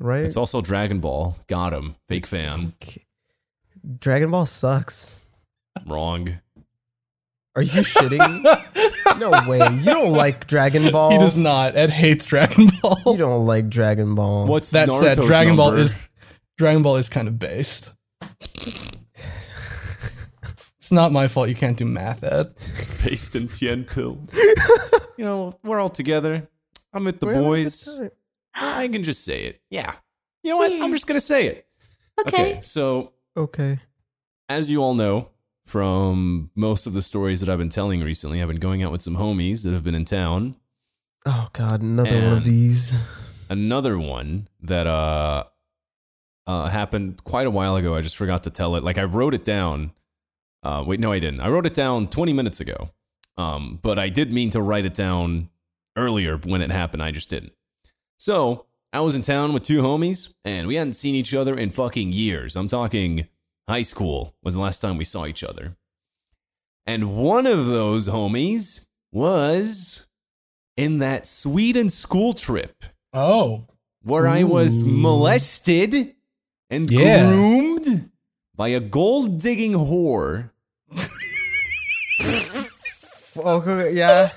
right? 0.00 0.22
It's 0.22 0.36
also 0.36 0.60
Dragon 0.60 0.98
Ball. 1.00 1.36
Got 1.46 1.72
him. 1.72 1.94
Fake 2.08 2.26
fan. 2.26 2.72
Dragon 4.00 4.30
Ball 4.32 4.46
sucks. 4.46 5.26
Wrong. 5.86 6.38
Are 7.54 7.62
you 7.62 7.82
shitting? 7.82 8.18
no 9.20 9.30
way. 9.48 9.58
You 9.78 9.84
don't 9.84 10.12
like 10.12 10.46
Dragon 10.46 10.90
Ball. 10.90 11.12
He 11.12 11.18
does 11.18 11.36
not. 11.36 11.76
Ed 11.76 11.90
hates 11.90 12.26
Dragon 12.26 12.66
Ball. 12.82 13.00
You 13.06 13.16
don't 13.18 13.46
like 13.46 13.68
Dragon 13.68 14.14
Ball. 14.14 14.46
What's 14.46 14.72
that 14.72 14.90
said, 14.90 15.16
Naruto's 15.18 15.26
Dragon 15.26 15.56
Ball 15.56 15.72
is 15.74 15.96
Dragon 16.58 16.82
Ball 16.82 16.96
is 16.96 17.08
kind 17.08 17.28
of 17.28 17.38
based. 17.38 17.92
It's 20.86 20.92
not 20.92 21.10
my 21.10 21.26
fault 21.26 21.48
you 21.48 21.56
can't 21.56 21.76
do 21.76 21.84
math, 21.84 22.22
Ed. 22.22 22.54
based 23.04 23.34
in 23.34 23.48
Tien 23.48 23.82
Pill. 23.82 24.22
you 25.18 25.24
know, 25.24 25.52
we're 25.64 25.80
all 25.80 25.88
together. 25.88 26.48
I'm 26.92 27.02
with 27.04 27.18
the 27.18 27.26
We're 27.26 27.34
having 27.34 27.48
a 27.48 27.54
good 27.54 27.64
boys. 27.64 28.02
I 28.54 28.86
can 28.86 29.02
just 29.02 29.24
say 29.24 29.46
it. 29.46 29.60
Yeah. 29.68 29.94
You 30.44 30.50
know 30.50 30.58
what? 30.58 30.70
I'm 30.70 30.92
just 30.92 31.08
gonna 31.08 31.18
say 31.18 31.48
it. 31.48 31.66
Okay. 32.20 32.60
So 32.62 33.14
Okay. 33.36 33.80
as 34.48 34.70
you 34.70 34.80
all 34.80 34.94
know 34.94 35.30
from 35.66 36.52
most 36.54 36.86
of 36.86 36.92
the 36.92 37.02
stories 37.02 37.40
that 37.40 37.48
I've 37.48 37.58
been 37.58 37.68
telling 37.68 38.04
recently, 38.04 38.40
I've 38.40 38.46
been 38.46 38.60
going 38.60 38.84
out 38.84 38.92
with 38.92 39.02
some 39.02 39.16
homies 39.16 39.64
that 39.64 39.72
have 39.72 39.82
been 39.82 39.96
in 39.96 40.04
town. 40.04 40.54
Oh 41.26 41.48
God, 41.52 41.82
another 41.82 42.14
one 42.14 42.32
of 42.38 42.44
these. 42.44 42.96
Another 43.50 43.98
one 43.98 44.46
that 44.62 44.86
uh 44.86 45.42
uh 46.46 46.68
happened 46.68 47.24
quite 47.24 47.48
a 47.48 47.50
while 47.50 47.74
ago. 47.74 47.96
I 47.96 48.02
just 48.02 48.16
forgot 48.16 48.44
to 48.44 48.50
tell 48.50 48.76
it. 48.76 48.84
Like 48.84 48.98
I 48.98 49.02
wrote 49.02 49.34
it 49.34 49.44
down. 49.44 49.90
Uh 50.62 50.82
wait, 50.86 51.00
no, 51.00 51.12
I 51.12 51.18
didn't. 51.18 51.40
I 51.40 51.48
wrote 51.48 51.66
it 51.66 51.74
down 51.74 52.08
20 52.08 52.32
minutes 52.32 52.60
ago. 52.60 52.90
Um, 53.38 53.78
but 53.82 53.98
I 53.98 54.08
did 54.08 54.32
mean 54.32 54.50
to 54.50 54.62
write 54.62 54.86
it 54.86 54.94
down 54.94 55.50
earlier 55.96 56.38
when 56.38 56.62
it 56.62 56.70
happened. 56.70 57.02
I 57.02 57.10
just 57.10 57.28
didn't. 57.30 57.52
So 58.18 58.64
I 58.92 59.00
was 59.00 59.14
in 59.14 59.20
town 59.22 59.52
with 59.52 59.62
two 59.62 59.82
homies, 59.82 60.34
and 60.44 60.66
we 60.66 60.76
hadn't 60.76 60.94
seen 60.94 61.14
each 61.14 61.34
other 61.34 61.54
in 61.56 61.70
fucking 61.70 62.12
years. 62.12 62.56
I'm 62.56 62.68
talking 62.68 63.28
high 63.68 63.82
school 63.82 64.34
was 64.42 64.54
the 64.54 64.60
last 64.60 64.80
time 64.80 64.96
we 64.96 65.04
saw 65.04 65.26
each 65.26 65.44
other. 65.44 65.76
And 66.86 67.16
one 67.16 67.46
of 67.46 67.66
those 67.66 68.08
homies 68.08 68.86
was 69.12 70.08
in 70.76 70.98
that 70.98 71.26
Sweden 71.26 71.90
school 71.90 72.32
trip 72.32 72.84
Oh. 73.12 73.66
where 74.02 74.28
I 74.28 74.44
was 74.44 74.82
molested 74.84 76.14
and 76.70 76.90
Yeah. 76.90 77.28
groomed 77.28 78.10
by 78.56 78.68
a 78.68 78.80
gold 78.80 79.40
digging 79.40 79.72
whore. 79.72 80.50
Okay, 83.38 83.92
yeah. 83.92 84.30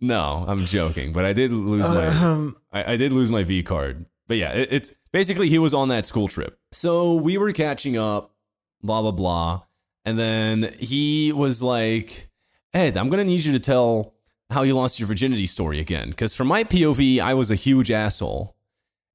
No, 0.00 0.44
I'm 0.48 0.64
joking, 0.64 1.12
but 1.12 1.24
I 1.24 1.32
did 1.32 1.52
lose 1.52 1.88
my 1.88 2.06
Um, 2.06 2.56
I, 2.72 2.92
I 2.92 2.96
did 2.96 3.12
lose 3.12 3.30
my 3.30 3.42
V 3.42 3.62
card. 3.62 4.06
But 4.26 4.38
yeah, 4.38 4.52
it, 4.52 4.68
it's 4.70 4.94
basically 5.12 5.48
he 5.48 5.58
was 5.58 5.74
on 5.74 5.88
that 5.88 6.06
school 6.06 6.28
trip. 6.28 6.58
So 6.72 7.14
we 7.14 7.38
were 7.38 7.52
catching 7.52 7.96
up, 7.96 8.34
blah 8.82 9.02
blah 9.02 9.10
blah. 9.12 9.62
And 10.04 10.18
then 10.18 10.70
he 10.78 11.32
was 11.32 11.62
like, 11.62 12.28
Ed, 12.72 12.96
I'm 12.96 13.08
gonna 13.08 13.24
need 13.24 13.44
you 13.44 13.52
to 13.52 13.60
tell 13.60 14.14
how 14.50 14.62
you 14.62 14.74
lost 14.74 14.98
your 14.98 15.06
virginity 15.06 15.46
story 15.46 15.80
again. 15.80 16.10
Because 16.10 16.34
from 16.34 16.48
my 16.48 16.64
POV, 16.64 17.20
I 17.20 17.34
was 17.34 17.50
a 17.50 17.54
huge 17.54 17.90
asshole. 17.90 18.53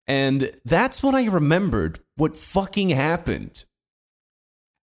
And 0.10 0.50
that's 0.66 1.04
when 1.04 1.14
I 1.14 1.26
remembered 1.26 2.00
what 2.16 2.36
fucking 2.36 2.90
happened. 2.90 3.64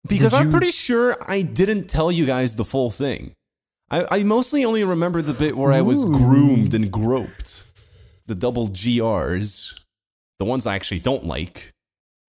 Because 0.09 0.33
Did 0.33 0.41
I'm 0.41 0.51
pretty 0.51 0.71
sure 0.71 1.15
I 1.29 1.43
didn't 1.43 1.89
tell 1.89 2.11
you 2.11 2.25
guys 2.25 2.57
the 2.57 2.65
full 2.65 2.91
thing. 2.91 3.35
I, 3.91 4.07
I 4.11 4.23
mostly 4.23 4.65
only 4.65 4.83
remember 4.83 5.21
the 5.21 5.35
bit 5.35 5.59
where 5.59 5.73
I 5.73 5.83
was 5.83 6.07
groomed 6.07 6.73
and 6.73 6.91
groped. 6.91 7.69
The 8.27 8.35
double 8.35 8.69
GRs. 8.69 9.79
The 10.39 10.47
ones 10.47 10.67
I 10.67 10.75
actually 10.75 11.01
don't 11.01 11.27
like. 11.27 11.75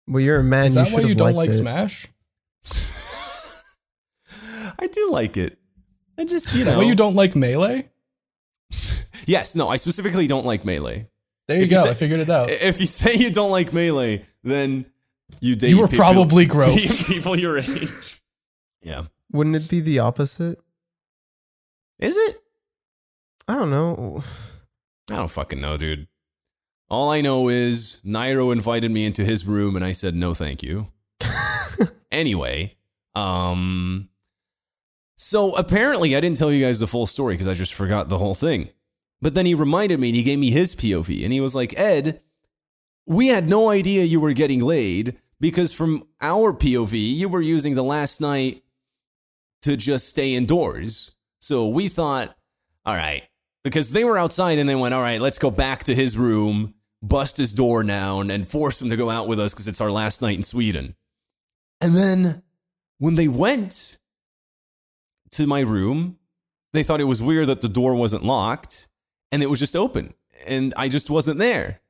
well, 0.07 0.21
you're 0.21 0.39
a 0.39 0.43
man. 0.43 0.65
Is 0.65 0.75
you 0.75 0.83
that 0.83 0.93
why 0.93 0.99
you 0.99 1.15
don't 1.15 1.33
like 1.33 1.49
it. 1.49 1.53
Smash? 1.53 2.05
I 4.79 4.85
do 4.85 5.09
like 5.09 5.37
it. 5.37 5.57
I 6.19 6.25
just, 6.25 6.53
you 6.53 6.59
Is 6.59 6.65
that 6.65 6.73
know. 6.73 6.77
why 6.79 6.83
you 6.83 6.93
don't 6.93 7.15
like 7.15 7.35
Melee? 7.35 7.89
yes, 9.25 9.55
no, 9.55 9.69
I 9.69 9.77
specifically 9.77 10.27
don't 10.27 10.45
like 10.45 10.65
Melee. 10.65 11.07
There 11.47 11.57
you 11.57 11.63
If 11.65 11.69
you 11.71 11.77
go. 11.77 11.83
say- 11.83 11.89
I 11.91 11.93
figured 11.93 12.19
it 12.19 12.29
out. 12.29 12.49
If 12.51 12.79
you 12.79 12.85
say 12.85 13.15
you 13.15 13.29
don't 13.31 13.51
like 13.51 13.71
Melee, 13.73 14.23
then 14.43 14.85
you 15.41 15.55
date 15.55 15.69
You 15.69 15.79
were 15.79 15.87
people- 15.87 16.03
probably 16.05 16.45
groped. 16.55 17.05
people 17.07 17.37
your 17.39 17.57
age. 17.57 18.21
Yeah. 18.81 19.03
Wouldn't 19.31 19.55
it 19.55 19.67
be 19.69 19.79
the 19.79 19.99
opposite? 19.99 20.59
Is 21.99 22.15
it? 22.17 22.37
I 23.47 23.55
don't 23.55 23.69
know. 23.69 24.23
I 25.11 25.15
don't 25.17 25.29
fucking 25.31 25.61
know, 25.61 25.77
dude. 25.77 26.07
All 26.89 27.09
I 27.09 27.21
know 27.21 27.49
is 27.49 28.01
Nairo 28.05 28.51
invited 28.53 28.91
me 28.91 29.05
into 29.05 29.23
his 29.25 29.45
room 29.45 29.75
and 29.75 29.83
I 29.85 29.91
said 29.91 30.13
no 30.15 30.33
thank 30.33 30.61
you. 30.63 30.87
anyway, 32.11 32.75
um 33.15 34.09
so 35.17 35.55
apparently 35.55 36.15
I 36.15 36.19
didn't 36.19 36.37
tell 36.37 36.51
you 36.51 36.63
guys 36.63 36.79
the 36.79 36.87
full 36.87 37.07
story 37.07 37.33
because 37.35 37.47
I 37.47 37.53
just 37.53 37.73
forgot 37.73 38.09
the 38.09 38.17
whole 38.17 38.35
thing. 38.35 38.69
But 39.25 39.33
then 39.33 39.47
he 39.47 39.55
reminded 39.55 39.99
me 39.99 40.09
and 40.09 40.15
he 40.15 40.21
gave 40.21 40.37
me 40.37 40.51
his 40.51 40.75
POV 40.75 41.23
and 41.23 41.33
he 41.33 41.41
was 41.41 41.55
like, 41.55 41.73
"Ed, 41.79 42.21
we 43.07 43.29
had 43.29 43.49
no 43.49 43.69
idea 43.69 44.03
you 44.03 44.19
were 44.19 44.33
getting 44.33 44.61
laid 44.61 45.17
because 45.39 45.73
from 45.73 46.03
our 46.21 46.53
POV, 46.53 46.93
you 46.93 47.27
were 47.27 47.41
using 47.41 47.73
the 47.73 47.81
last 47.81 48.21
night 48.21 48.63
to 49.63 49.75
just 49.75 50.09
stay 50.09 50.35
indoors. 50.35 51.15
So 51.39 51.67
we 51.67 51.87
thought, 51.87 52.37
all 52.85 52.93
right, 52.93 53.23
because 53.63 53.93
they 53.93 54.03
were 54.03 54.19
outside 54.19 54.59
and 54.59 54.69
they 54.69 54.75
went, 54.75 54.93
all 54.93 55.01
right, 55.01 55.19
let's 55.19 55.39
go 55.39 55.49
back 55.49 55.85
to 55.85 55.95
his 55.95 56.15
room, 56.15 56.75
bust 57.01 57.37
his 57.37 57.51
door 57.51 57.81
down, 57.81 58.29
and 58.29 58.47
force 58.47 58.79
him 58.79 58.91
to 58.91 58.95
go 58.95 59.09
out 59.09 59.27
with 59.27 59.39
us 59.39 59.55
because 59.55 59.67
it's 59.67 59.81
our 59.81 59.89
last 59.89 60.21
night 60.21 60.37
in 60.37 60.43
Sweden. 60.43 60.93
And 61.81 61.95
then 61.95 62.43
when 62.99 63.15
they 63.15 63.27
went 63.27 64.01
to 65.31 65.47
my 65.47 65.61
room, 65.61 66.19
they 66.73 66.83
thought 66.83 67.01
it 67.01 67.05
was 67.05 67.23
weird 67.23 67.47
that 67.47 67.61
the 67.61 67.67
door 67.67 67.95
wasn't 67.95 68.23
locked 68.23 68.91
and 69.31 69.43
it 69.43 69.49
was 69.49 69.59
just 69.59 69.75
open 69.75 70.13
and 70.47 70.73
I 70.77 70.89
just 70.89 71.09
wasn't 71.09 71.39
there. 71.39 71.81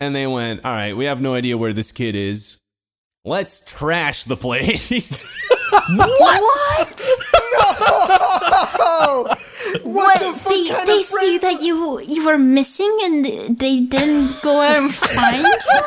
And 0.00 0.14
they 0.16 0.26
went, 0.26 0.64
all 0.64 0.72
right, 0.72 0.96
we 0.96 1.04
have 1.04 1.20
no 1.20 1.34
idea 1.34 1.56
where 1.56 1.72
this 1.72 1.92
kid 1.92 2.14
is. 2.14 2.60
Let's 3.24 3.64
trash 3.64 4.24
the 4.24 4.36
place. 4.36 5.38
What? 5.96 6.42
what? 9.84 10.20
they 10.48 10.68
they 10.84 11.02
see 11.02 11.38
that 11.38 11.62
you 11.62 11.98
you 12.00 12.26
were 12.26 12.36
missing 12.36 12.98
and 13.04 13.24
they 13.58 13.80
didn't 13.80 14.42
go 14.42 14.60
out 14.60 14.76
and 14.76 14.94
find 14.94 15.42
you. 15.42 15.80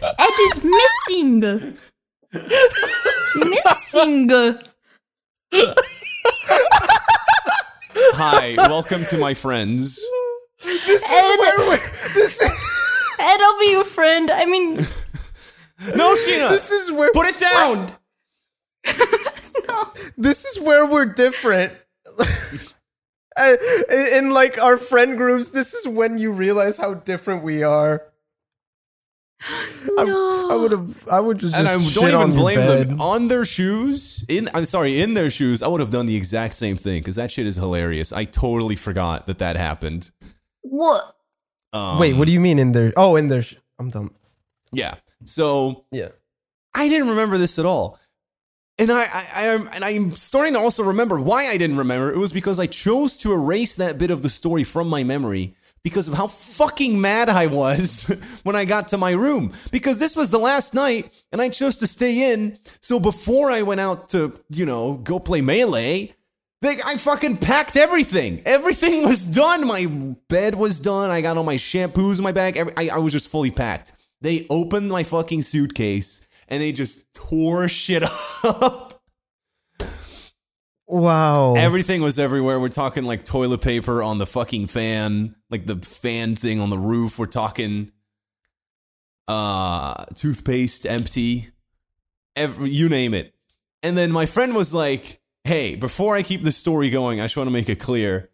Ed 0.00 0.38
is 0.46 0.64
missing. 0.64 1.40
missing. 3.50 4.30
Hi, 7.98 8.54
welcome 8.68 9.04
to 9.06 9.18
my 9.18 9.34
friends. 9.34 10.04
Ed, 10.64 11.38
Ed, 13.18 13.40
I'll 13.40 13.58
be 13.58 13.70
your 13.70 13.84
friend. 13.84 14.30
I 14.30 14.44
mean, 14.44 14.76
No, 15.94 16.14
Sheena! 16.14 16.50
This 16.50 16.70
is 16.70 16.92
where 16.92 17.12
Put 17.12 17.26
it 17.26 17.38
down! 17.38 17.90
no. 19.68 19.92
this 20.16 20.44
is 20.44 20.62
where 20.62 20.86
we're 20.86 21.06
different. 21.06 21.72
Uh, 23.38 23.54
in, 23.90 24.24
in 24.24 24.30
like 24.30 24.58
our 24.62 24.78
friend 24.78 25.18
groups, 25.18 25.50
this 25.50 25.74
is 25.74 25.86
when 25.86 26.16
you 26.16 26.32
realize 26.32 26.78
how 26.78 26.94
different 26.94 27.42
we 27.44 27.62
are. 27.62 28.02
I, 29.40 30.48
I 30.52 30.56
would 30.56 30.72
have. 30.72 31.08
I 31.08 31.20
would 31.20 31.38
just. 31.38 31.54
And 31.54 31.68
I 31.68 31.76
don't 31.94 32.14
on 32.14 32.30
even 32.30 32.30
your 32.32 32.38
blame 32.42 32.88
them. 32.88 33.00
On 33.00 33.28
their 33.28 33.44
shoes, 33.44 34.24
in 34.28 34.48
I'm 34.54 34.64
sorry, 34.64 35.00
in 35.00 35.14
their 35.14 35.30
shoes, 35.30 35.62
I 35.62 35.68
would 35.68 35.80
have 35.80 35.90
done 35.90 36.06
the 36.06 36.16
exact 36.16 36.54
same 36.54 36.76
thing 36.76 37.00
because 37.00 37.16
that 37.16 37.30
shit 37.30 37.46
is 37.46 37.56
hilarious. 37.56 38.12
I 38.12 38.24
totally 38.24 38.76
forgot 38.76 39.26
that 39.26 39.38
that 39.38 39.56
happened. 39.56 40.10
what? 40.62 41.02
Um, 41.72 41.98
Wait, 41.98 42.16
what 42.16 42.26
do 42.26 42.32
you 42.32 42.40
mean 42.40 42.58
in 42.58 42.72
their? 42.72 42.92
Oh, 42.96 43.16
in 43.16 43.28
their. 43.28 43.42
Sh- 43.42 43.56
I'm 43.78 43.90
dumb. 43.90 44.14
Yeah. 44.72 44.94
So 45.24 45.84
Yeah. 45.92 46.08
I 46.74 46.88
didn't 46.88 47.08
remember 47.08 47.38
this 47.38 47.58
at 47.58 47.66
all. 47.66 47.98
And 48.78 48.90
I, 48.92 49.04
I, 49.04 49.26
I 49.34 49.42
am, 49.46 49.68
and 49.72 49.84
I'm 49.84 50.10
starting 50.12 50.52
to 50.52 50.58
also 50.58 50.82
remember 50.82 51.18
why 51.18 51.46
I 51.48 51.56
didn't 51.56 51.78
remember. 51.78 52.12
It 52.12 52.18
was 52.18 52.32
because 52.32 52.60
I 52.60 52.66
chose 52.66 53.16
to 53.18 53.32
erase 53.32 53.74
that 53.76 53.98
bit 53.98 54.10
of 54.10 54.22
the 54.22 54.28
story 54.28 54.64
from 54.64 54.88
my 54.88 55.02
memory 55.02 55.54
because 55.86 56.08
of 56.08 56.14
how 56.14 56.26
fucking 56.26 57.00
mad 57.00 57.28
I 57.28 57.46
was 57.46 58.40
when 58.42 58.56
I 58.56 58.64
got 58.64 58.88
to 58.88 58.98
my 58.98 59.12
room. 59.12 59.52
Because 59.70 60.00
this 60.00 60.16
was 60.16 60.32
the 60.32 60.38
last 60.38 60.74
night, 60.74 61.14
and 61.30 61.40
I 61.40 61.48
chose 61.48 61.76
to 61.76 61.86
stay 61.86 62.32
in. 62.32 62.58
So 62.80 62.98
before 62.98 63.52
I 63.52 63.62
went 63.62 63.80
out 63.80 64.08
to, 64.08 64.34
you 64.50 64.66
know, 64.66 64.94
go 64.94 65.20
play 65.20 65.42
melee, 65.42 66.12
They, 66.60 66.80
I 66.84 66.96
fucking 66.96 67.36
packed 67.36 67.76
everything. 67.76 68.42
Everything 68.44 69.04
was 69.04 69.26
done. 69.26 69.64
My 69.64 69.86
bed 70.28 70.56
was 70.56 70.80
done. 70.80 71.12
I 71.12 71.20
got 71.20 71.36
all 71.36 71.44
my 71.44 71.54
shampoos 71.54 72.18
in 72.18 72.24
my 72.24 72.32
bag. 72.32 72.56
Every, 72.56 72.72
I, 72.76 72.96
I 72.96 72.98
was 72.98 73.12
just 73.12 73.28
fully 73.30 73.52
packed. 73.52 73.92
They 74.20 74.44
opened 74.50 74.88
my 74.90 75.04
fucking 75.04 75.42
suitcase 75.42 76.26
and 76.48 76.60
they 76.60 76.72
just 76.72 77.14
tore 77.14 77.68
shit 77.68 78.02
up. 78.42 78.85
Wow. 80.86 81.54
Everything 81.54 82.00
was 82.00 82.18
everywhere. 82.18 82.60
We're 82.60 82.68
talking 82.68 83.04
like 83.04 83.24
toilet 83.24 83.60
paper 83.60 84.02
on 84.02 84.18
the 84.18 84.26
fucking 84.26 84.68
fan, 84.68 85.34
like 85.50 85.66
the 85.66 85.76
fan 85.76 86.36
thing 86.36 86.60
on 86.60 86.70
the 86.70 86.78
roof. 86.78 87.18
We're 87.18 87.26
talking 87.26 87.92
uh 89.26 90.04
toothpaste 90.14 90.86
empty. 90.86 91.48
Every, 92.36 92.70
you 92.70 92.88
name 92.88 93.14
it. 93.14 93.34
And 93.82 93.98
then 93.98 94.12
my 94.12 94.26
friend 94.26 94.54
was 94.54 94.72
like, 94.72 95.20
"Hey, 95.42 95.74
before 95.74 96.14
I 96.14 96.22
keep 96.22 96.44
the 96.44 96.52
story 96.52 96.90
going, 96.90 97.20
I 97.20 97.24
just 97.24 97.36
want 97.36 97.48
to 97.48 97.52
make 97.52 97.68
it 97.68 97.80
clear 97.80 98.30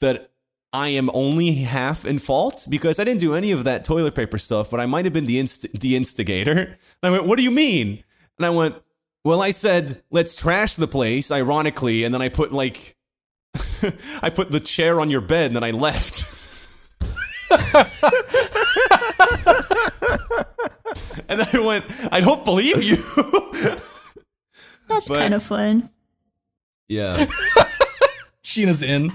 that 0.00 0.32
I 0.72 0.88
am 0.88 1.10
only 1.14 1.52
half 1.52 2.04
in 2.04 2.18
fault 2.18 2.66
because 2.68 2.98
I 2.98 3.04
didn't 3.04 3.20
do 3.20 3.34
any 3.34 3.52
of 3.52 3.64
that 3.64 3.84
toilet 3.84 4.14
paper 4.14 4.36
stuff, 4.36 4.70
but 4.70 4.80
I 4.80 4.86
might 4.86 5.06
have 5.06 5.14
been 5.14 5.26
the 5.26 5.38
inst- 5.38 5.80
the 5.80 5.96
instigator." 5.96 6.58
And 6.58 6.76
I 7.02 7.10
went, 7.10 7.24
"What 7.24 7.38
do 7.38 7.42
you 7.42 7.50
mean?" 7.50 8.04
And 8.38 8.44
I 8.46 8.50
went, 8.50 8.74
well, 9.24 9.42
I 9.42 9.50
said, 9.50 10.02
let's 10.10 10.34
trash 10.36 10.76
the 10.76 10.86
place, 10.86 11.30
ironically, 11.30 12.04
and 12.04 12.14
then 12.14 12.22
I 12.22 12.28
put 12.28 12.52
like 12.52 12.96
I 14.22 14.30
put 14.30 14.50
the 14.50 14.60
chair 14.60 15.00
on 15.00 15.10
your 15.10 15.20
bed 15.20 15.46
and 15.48 15.56
then 15.56 15.64
I 15.64 15.70
left. 15.72 16.36
and 21.28 21.40
I 21.40 21.58
went, 21.64 21.84
I 22.12 22.20
don't 22.20 22.44
believe 22.44 22.82
you. 22.82 22.96
That's 24.88 25.08
But- 25.08 25.18
kind 25.18 25.34
of 25.34 25.42
fun. 25.42 25.90
yeah. 26.88 27.26
Sheena's 28.44 28.82
in. 28.82 29.12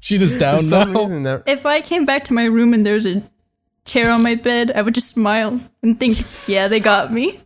Sheena's 0.00 0.36
down 0.36 0.58
For 0.60 0.64
some 0.64 0.92
now. 0.92 1.00
reason, 1.02 1.22
that- 1.24 1.42
If 1.46 1.66
I 1.66 1.80
came 1.80 2.04
back 2.06 2.24
to 2.24 2.32
my 2.34 2.44
room 2.44 2.72
and 2.74 2.84
there's 2.86 3.06
a 3.06 3.22
chair 3.84 4.10
on 4.10 4.22
my 4.22 4.34
bed, 4.34 4.70
I 4.74 4.82
would 4.82 4.94
just 4.94 5.08
smile 5.08 5.60
and 5.82 5.98
think, 5.98 6.16
yeah, 6.48 6.68
they 6.68 6.80
got 6.80 7.12
me. 7.12 7.40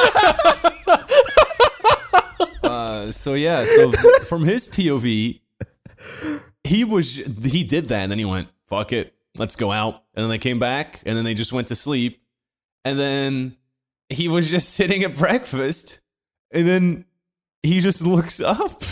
Uh, 2.62 3.10
so 3.10 3.34
yeah, 3.34 3.64
so 3.64 3.90
from 4.26 4.44
his 4.44 4.68
POV, 4.68 5.40
he 6.62 6.84
was 6.84 7.16
he 7.16 7.64
did 7.64 7.88
that 7.88 8.02
and 8.02 8.12
then 8.12 8.18
he 8.18 8.24
went, 8.24 8.48
fuck 8.68 8.92
it, 8.92 9.14
let's 9.36 9.56
go 9.56 9.72
out. 9.72 10.04
And 10.14 10.22
then 10.22 10.28
they 10.30 10.38
came 10.38 10.58
back 10.58 11.02
and 11.06 11.16
then 11.16 11.24
they 11.24 11.34
just 11.34 11.52
went 11.52 11.68
to 11.68 11.76
sleep. 11.76 12.22
And 12.84 12.98
then 12.98 13.56
he 14.08 14.28
was 14.28 14.50
just 14.50 14.70
sitting 14.74 15.02
at 15.02 15.16
breakfast 15.16 16.02
and 16.52 16.66
then 16.66 17.04
he 17.62 17.80
just 17.80 18.06
looks 18.06 18.40
up 18.40 18.82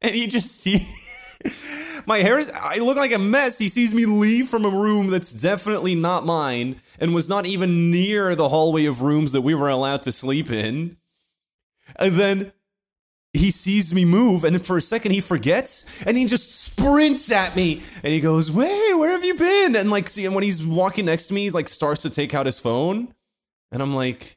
and 0.00 0.14
he 0.14 0.26
just 0.26 0.54
sees 0.56 2.04
my 2.06 2.18
hair 2.18 2.38
is 2.38 2.50
I 2.54 2.76
look 2.76 2.96
like 2.96 3.12
a 3.12 3.18
mess. 3.18 3.58
He 3.58 3.68
sees 3.68 3.94
me 3.94 4.06
leave 4.06 4.48
from 4.48 4.64
a 4.64 4.70
room 4.70 5.08
that's 5.08 5.32
definitely 5.32 5.94
not 5.94 6.24
mine 6.24 6.76
and 7.00 7.14
was 7.14 7.28
not 7.28 7.46
even 7.46 7.90
near 7.90 8.34
the 8.34 8.48
hallway 8.48 8.84
of 8.86 9.02
rooms 9.02 9.32
that 9.32 9.42
we 9.42 9.54
were 9.54 9.68
allowed 9.68 10.02
to 10.04 10.12
sleep 10.12 10.50
in. 10.50 10.96
And 11.96 12.14
then 12.14 12.52
he 13.32 13.50
sees 13.50 13.94
me 13.94 14.04
move, 14.04 14.44
and 14.44 14.64
for 14.64 14.76
a 14.76 14.82
second 14.82 15.12
he 15.12 15.20
forgets, 15.20 16.02
and 16.06 16.16
he 16.16 16.24
just 16.24 16.64
sprints 16.64 17.30
at 17.30 17.54
me, 17.54 17.74
and 18.02 18.12
he 18.12 18.20
goes, 18.20 18.50
"Wait, 18.50 18.94
where 18.94 19.10
have 19.10 19.24
you 19.24 19.34
been?" 19.34 19.76
And 19.76 19.90
like, 19.90 20.08
see, 20.08 20.24
and 20.24 20.34
when 20.34 20.44
he's 20.44 20.66
walking 20.66 21.04
next 21.04 21.28
to 21.28 21.34
me, 21.34 21.44
he 21.44 21.50
like 21.50 21.68
starts 21.68 22.02
to 22.02 22.10
take 22.10 22.34
out 22.34 22.46
his 22.46 22.58
phone, 22.58 23.14
and 23.70 23.82
I'm 23.82 23.92
like, 23.92 24.36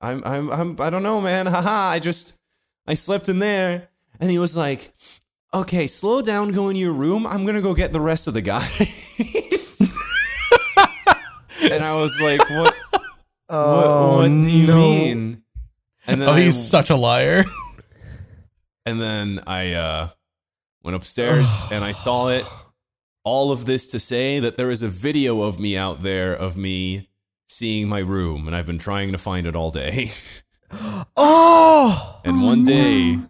"I'm, 0.00 0.22
I'm, 0.24 0.50
I'm, 0.50 0.80
I 0.80 0.90
don't 0.90 1.02
know, 1.02 1.20
man. 1.20 1.46
Haha, 1.46 1.90
I 1.90 1.98
just, 2.00 2.38
I 2.86 2.94
slept 2.94 3.28
in 3.28 3.38
there." 3.38 3.88
And 4.20 4.30
he 4.30 4.38
was 4.38 4.56
like, 4.56 4.92
"Okay, 5.52 5.86
slow 5.86 6.20
down, 6.20 6.52
go 6.52 6.68
in 6.68 6.76
your 6.76 6.92
room. 6.92 7.26
I'm 7.26 7.46
gonna 7.46 7.62
go 7.62 7.74
get 7.74 7.92
the 7.92 8.00
rest 8.00 8.26
of 8.26 8.34
the 8.34 8.42
guys." 8.42 9.50
and 11.70 11.84
I 11.84 11.94
was 11.96 12.20
like, 12.20 12.40
"What? 12.50 12.74
oh, 13.48 14.16
what, 14.16 14.16
what 14.16 14.28
do 14.28 14.50
you 14.50 14.66
no. 14.66 14.80
mean?" 14.80 15.42
And 16.06 16.20
then 16.20 16.28
Oh, 16.28 16.32
I- 16.32 16.40
he's 16.42 16.62
such 16.68 16.90
a 16.90 16.96
liar. 16.96 17.44
and 18.86 19.00
then 19.00 19.40
I 19.46 19.72
uh, 19.72 20.08
went 20.82 20.94
upstairs 20.96 21.64
and 21.72 21.84
I 21.84 21.92
saw 21.92 22.28
it. 22.28 22.44
All 23.24 23.50
of 23.52 23.64
this 23.64 23.88
to 23.88 23.98
say 23.98 24.38
that 24.40 24.56
there 24.56 24.70
is 24.70 24.82
a 24.82 24.88
video 24.88 25.42
of 25.42 25.58
me 25.58 25.78
out 25.78 26.02
there 26.02 26.34
of 26.34 26.58
me 26.58 27.08
seeing 27.48 27.88
my 27.88 28.00
room, 28.00 28.46
and 28.46 28.54
I've 28.54 28.66
been 28.66 28.78
trying 28.78 29.12
to 29.12 29.18
find 29.18 29.46
it 29.46 29.56
all 29.56 29.70
day. 29.70 30.10
Oh, 31.16 32.20
and 32.24 32.42
one 32.42 32.64
day, 32.64 33.20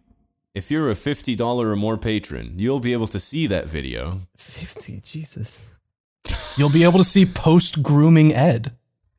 if 0.55 0.71
you're 0.71 0.91
a 0.91 0.95
$50 0.95 1.39
or 1.61 1.77
more 1.77 1.99
patron, 1.99 2.55
you'll 2.59 2.81
be 2.81 2.95
able 2.95 3.07
to 3.09 3.21
see 3.21 3.47
that 3.49 3.67
video. 3.67 4.23
50, 4.39 5.01
Jesus. 5.05 5.61
You'll 6.57 6.73
be 6.73 6.85
able 6.85 6.99
to 6.99 7.05
see 7.05 7.27
post 7.27 7.83
grooming 7.83 8.33
Ed 8.33 8.73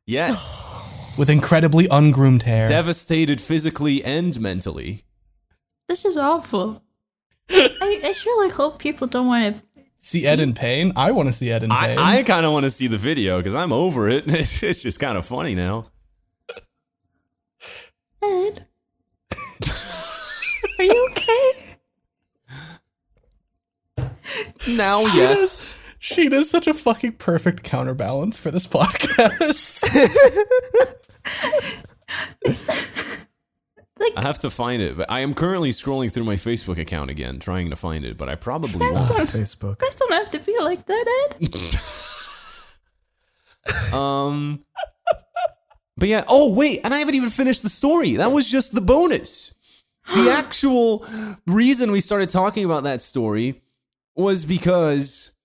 Yes, 0.06 0.68
with 1.18 1.28
incredibly 1.30 1.88
ungroomed 1.88 2.42
hair. 2.44 2.68
devastated 2.68 3.40
physically 3.40 4.02
and 4.04 4.38
mentally. 4.40 5.04
This 5.88 6.04
is 6.04 6.16
awful. 6.16 6.82
I, 7.50 8.00
I 8.04 8.12
surely 8.12 8.50
hope 8.50 8.78
people 8.78 9.06
don't 9.06 9.26
want 9.28 9.56
to. 9.56 9.62
see 10.00 10.26
Ed 10.26 10.40
in 10.40 10.52
pain. 10.54 10.92
I 10.96 11.12
want 11.12 11.28
to 11.28 11.32
see 11.32 11.50
Ed 11.50 11.62
in 11.62 11.70
pain. 11.70 11.98
I, 11.98 12.18
I 12.18 12.22
kind 12.22 12.44
of 12.46 12.52
want 12.52 12.64
to 12.64 12.70
see 12.70 12.86
the 12.88 12.98
video 12.98 13.36
because 13.38 13.54
I'm 13.54 13.72
over 13.72 14.08
it. 14.08 14.24
It's, 14.32 14.62
it's 14.62 14.82
just 14.82 14.98
kind 15.00 15.16
of 15.18 15.24
funny 15.26 15.54
now. 15.54 15.84
Ed? 18.22 18.66
Are 20.78 20.84
you 20.84 21.08
okay? 21.12 21.52
Now, 24.68 25.00
yes. 25.14 25.80
Sheena's 26.06 26.48
such 26.48 26.66
a 26.66 26.74
fucking 26.74 27.12
perfect 27.12 27.64
counterbalance 27.64 28.38
for 28.38 28.50
this 28.52 28.66
podcast. 28.66 29.82
I 34.16 34.22
have 34.22 34.38
to 34.40 34.50
find 34.50 34.82
it, 34.82 34.96
but 34.96 35.10
I 35.10 35.20
am 35.20 35.34
currently 35.34 35.70
scrolling 35.70 36.12
through 36.12 36.24
my 36.24 36.36
Facebook 36.36 36.78
account 36.78 37.10
again, 37.10 37.38
trying 37.38 37.70
to 37.70 37.76
find 37.76 38.04
it, 38.04 38.16
but 38.16 38.28
I 38.28 38.34
probably 38.34 38.78
Guys 38.78 38.94
won't. 38.94 39.08
don't, 39.08 39.26
Facebook. 39.26 39.78
guys 39.78 39.96
don't 39.96 40.12
have 40.12 40.30
to 40.30 40.38
be 40.38 40.56
like 40.60 40.86
that, 40.86 41.36
Ed. 41.40 41.50
Um, 43.92 44.64
but 45.96 46.08
yeah. 46.08 46.22
Oh 46.28 46.54
wait, 46.54 46.82
and 46.84 46.94
I 46.94 47.00
haven't 47.00 47.16
even 47.16 47.30
finished 47.30 47.64
the 47.64 47.68
story. 47.68 48.14
That 48.14 48.30
was 48.30 48.48
just 48.48 48.74
the 48.74 48.80
bonus. 48.80 49.54
The 50.14 50.30
actual 50.30 51.04
reason 51.48 51.90
we 51.90 51.98
started 51.98 52.30
talking 52.30 52.64
about 52.64 52.84
that 52.84 53.02
story 53.02 53.60
was 54.14 54.44
because 54.44 55.35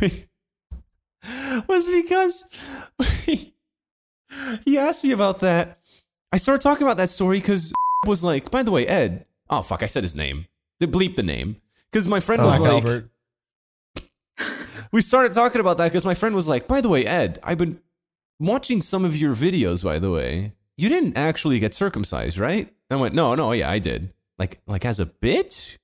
was 1.68 1.88
because 1.88 2.44
he 4.64 4.78
asked 4.78 5.04
me 5.04 5.12
about 5.12 5.40
that. 5.40 5.78
I 6.32 6.38
started 6.38 6.62
talking 6.62 6.86
about 6.86 6.96
that 6.96 7.10
story 7.10 7.38
because 7.38 7.72
was 8.06 8.24
like, 8.24 8.50
by 8.50 8.62
the 8.62 8.70
way, 8.70 8.86
Ed. 8.86 9.26
Oh 9.50 9.62
fuck, 9.62 9.82
I 9.82 9.86
said 9.86 10.02
his 10.02 10.16
name. 10.16 10.46
They 10.80 10.86
bleep 10.86 11.16
the 11.16 11.22
name 11.22 11.56
because 11.90 12.08
my 12.08 12.20
friend 12.20 12.42
oh, 12.42 12.46
was 12.46 12.58
Black 12.58 12.72
like, 12.72 12.84
Albert. 12.84 13.10
we 14.92 15.00
started 15.00 15.32
talking 15.32 15.60
about 15.60 15.78
that 15.78 15.88
because 15.88 16.04
my 16.04 16.14
friend 16.14 16.34
was 16.34 16.48
like, 16.48 16.66
by 16.66 16.80
the 16.80 16.88
way, 16.88 17.06
Ed, 17.06 17.38
I've 17.44 17.58
been 17.58 17.80
watching 18.40 18.80
some 18.80 19.04
of 19.04 19.16
your 19.16 19.34
videos, 19.34 19.84
by 19.84 19.98
the 19.98 20.10
way. 20.10 20.54
You 20.76 20.88
didn't 20.88 21.16
actually 21.16 21.58
get 21.58 21.74
circumcised, 21.74 22.38
right? 22.38 22.66
And 22.90 22.98
I 22.98 23.00
went, 23.00 23.14
no, 23.14 23.34
no, 23.34 23.52
yeah, 23.52 23.70
I 23.70 23.78
did. 23.78 24.12
Like, 24.38 24.60
like 24.66 24.84
as 24.84 24.98
a 24.98 25.06
bit? 25.06 25.78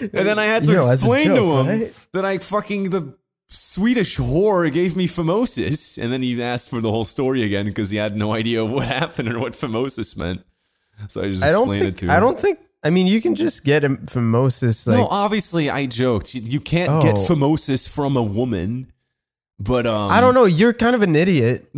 And 0.00 0.10
then 0.12 0.38
I 0.38 0.46
had 0.46 0.64
to 0.64 0.72
Yo, 0.72 0.78
as 0.78 0.88
a 0.88 0.92
explain 0.92 1.34
to 1.34 1.42
him 1.58 1.66
right? 1.66 1.94
that 2.12 2.24
I 2.24 2.38
fucking, 2.38 2.90
the 2.90 3.16
Swedish 3.48 4.16
whore 4.18 4.70
gave 4.72 4.96
me 4.96 5.06
phimosis. 5.06 6.02
And 6.02 6.12
then 6.12 6.22
he 6.22 6.42
asked 6.42 6.68
for 6.70 6.80
the 6.80 6.90
whole 6.90 7.04
story 7.04 7.42
again 7.44 7.66
because 7.66 7.90
he 7.90 7.96
had 7.96 8.16
no 8.16 8.32
idea 8.32 8.64
what 8.64 8.86
happened 9.00 9.28
or 9.32 9.38
what 9.38 9.52
phimosis 9.52 10.16
meant. 10.16 10.44
So 11.08 11.22
I 11.22 11.28
just 11.28 11.42
I 11.42 11.48
explained 11.50 11.82
think. 11.82 11.94
it 11.94 11.96
to 11.98 12.04
him. 12.06 12.10
I 12.10 12.20
don't 12.20 12.38
think. 12.40 12.58
I 12.82 12.90
mean, 12.90 13.06
you 13.06 13.20
can 13.20 13.34
just 13.34 13.64
get 13.64 13.82
him 13.84 13.98
phimosis. 14.06 14.86
Like, 14.86 14.98
no, 14.98 15.06
obviously 15.08 15.68
I 15.70 15.86
joked. 15.86 16.34
You, 16.34 16.40
you 16.42 16.60
can't 16.60 17.02
get 17.02 17.14
Oh. 17.16 17.26
phimosis 17.26 17.88
from 17.88 18.16
a 18.16 18.22
woman. 18.22 18.92
But 19.58 19.86
um 19.86 20.10
I 20.10 20.20
don't 20.20 20.34
know. 20.34 20.44
You're 20.44 20.72
kind 20.74 20.94
of 20.94 21.02
an 21.02 21.16
idiot. 21.16 21.66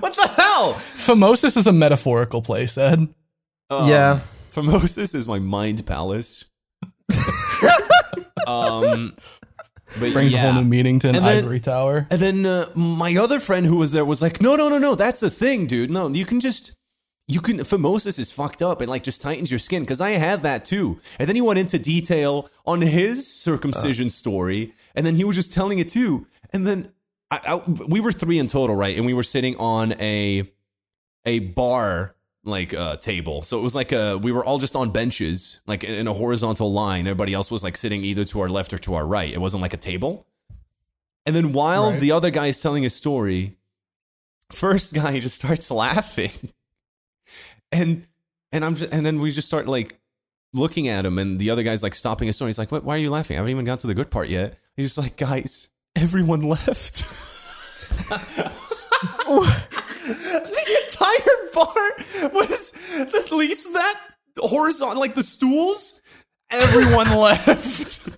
What 0.00 0.14
the 0.16 0.26
hell? 0.26 0.72
Phimosis 0.74 1.56
is 1.56 1.66
a 1.66 1.72
metaphorical 1.72 2.42
place, 2.42 2.76
Ed. 2.76 3.08
Um, 3.70 3.88
yeah. 3.88 4.20
Phimosis 4.52 5.14
is 5.14 5.26
my 5.28 5.38
mind 5.38 5.86
palace. 5.86 6.50
um 8.46 9.14
but 10.00 10.12
Brings 10.14 10.32
a 10.32 10.38
whole 10.38 10.54
new 10.54 10.64
meaning 10.64 10.98
to 11.00 11.10
an 11.10 11.16
And 11.16 11.24
then- 11.26 11.44
ivory 11.44 11.60
tower. 11.60 12.06
And 12.10 12.18
then 12.20 12.46
uh, 12.46 12.64
my 12.74 13.14
other 13.16 13.38
friend 13.40 13.66
who 13.66 13.76
was 13.76 13.92
there 13.92 14.06
was 14.06 14.22
like, 14.22 14.40
"No, 14.40 14.56
no, 14.56 14.70
no, 14.70 14.78
no, 14.78 14.94
that's 14.94 15.20
the 15.20 15.28
thing, 15.28 15.66
dude. 15.66 15.90
No, 15.90 16.08
you 16.08 16.24
can 16.24 16.40
just 16.40 16.74
you 17.28 17.40
can 17.42 17.58
phimosis 17.58 18.18
is 18.18 18.32
fucked 18.32 18.62
up 18.62 18.80
and 18.80 18.88
like 18.88 19.02
just 19.02 19.20
tightens 19.20 19.50
your 19.50 19.58
skin 19.58 19.82
because 19.82 20.00
I 20.00 20.12
had 20.12 20.42
that 20.44 20.64
too." 20.64 20.98
And 21.18 21.28
then 21.28 21.36
he 21.36 21.42
went 21.42 21.58
into 21.58 21.78
detail 21.78 22.48
on 22.64 22.80
his 22.80 23.26
circumcision 23.26 24.08
story, 24.08 24.72
and 24.94 25.04
then 25.04 25.14
he 25.16 25.24
was 25.24 25.36
just 25.36 25.52
telling 25.52 25.78
it 25.78 25.90
too. 25.90 26.26
And 26.54 26.66
then 26.66 26.90
I, 27.30 27.40
I, 27.46 27.70
we 27.86 28.00
were 28.00 28.12
three 28.12 28.38
in 28.38 28.46
total, 28.46 28.74
right? 28.74 28.96
And 28.96 29.04
we 29.04 29.12
were 29.12 29.22
sitting 29.22 29.56
on 29.58 29.92
a 30.00 30.50
a 31.26 31.40
bar 31.40 32.14
like 32.44 32.74
uh 32.74 32.96
table. 32.96 33.42
So 33.42 33.58
it 33.58 33.62
was 33.62 33.74
like 33.74 33.92
a 33.92 34.18
we 34.18 34.32
were 34.32 34.44
all 34.44 34.58
just 34.58 34.74
on 34.76 34.90
benches, 34.90 35.62
like 35.66 35.84
in 35.84 36.06
a 36.08 36.12
horizontal 36.12 36.72
line. 36.72 37.06
Everybody 37.06 37.34
else 37.34 37.50
was 37.50 37.62
like 37.62 37.76
sitting 37.76 38.02
either 38.04 38.24
to 38.26 38.40
our 38.40 38.48
left 38.48 38.72
or 38.72 38.78
to 38.78 38.94
our 38.94 39.06
right. 39.06 39.32
It 39.32 39.40
wasn't 39.40 39.62
like 39.62 39.74
a 39.74 39.78
table. 39.78 40.26
And 41.24 41.36
then 41.36 41.52
while 41.52 41.90
Right. 41.92 42.00
the 42.00 42.10
other 42.12 42.30
guy 42.30 42.48
is 42.48 42.60
telling 42.60 42.82
his 42.82 42.94
story, 42.96 43.56
first 44.50 44.92
guy 45.02 45.20
just 45.20 45.36
starts 45.36 45.70
laughing. 45.70 46.32
And 47.70 48.06
and 48.50 48.64
I'm 48.64 48.74
just, 48.74 48.92
and 48.92 49.06
then 49.06 49.20
we 49.20 49.30
just 49.30 49.46
start 49.48 49.66
like 49.68 49.98
looking 50.52 50.88
at 50.88 51.06
him 51.06 51.18
and 51.18 51.38
the 51.38 51.48
other 51.50 51.62
guy's 51.62 51.82
like 51.82 51.94
stopping 51.94 52.26
his 52.26 52.36
story. 52.36 52.48
He's 52.50 52.58
like, 52.58 52.70
"What 52.72 52.84
why 52.84 52.96
are 52.96 52.98
you 52.98 53.10
laughing? 53.10 53.36
I 53.36 53.38
haven't 53.38 53.50
even 53.52 53.64
got 53.64 53.80
to 53.80 53.86
the 53.86 53.94
good 53.94 54.10
part 54.10 54.28
yet." 54.28 54.58
He's 54.76 54.86
just 54.94 54.98
like, 54.98 55.16
"Guys, 55.16 55.70
everyone 55.96 56.40
left." 56.54 57.04
the 60.06 60.78
entire 60.86 61.36
bar 61.54 62.30
was 62.34 63.00
at 63.14 63.32
least 63.32 63.72
that 63.72 64.00
horizontal, 64.38 65.00
like 65.00 65.14
the 65.14 65.22
stools. 65.22 66.00
Everyone 66.52 67.08
left. 67.18 68.08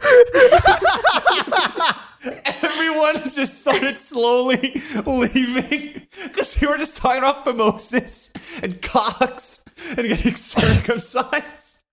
Everyone 2.65 3.17
just 3.29 3.61
started 3.61 3.99
slowly 3.99 4.75
leaving 5.07 6.03
because 6.25 6.59
we 6.61 6.67
were 6.67 6.79
just 6.79 6.97
talking 6.97 7.19
about 7.19 7.45
mimosas 7.47 8.33
and 8.63 8.81
cocks 8.83 9.65
and 9.97 10.07
getting 10.07 10.35
circumcised. 10.35 11.85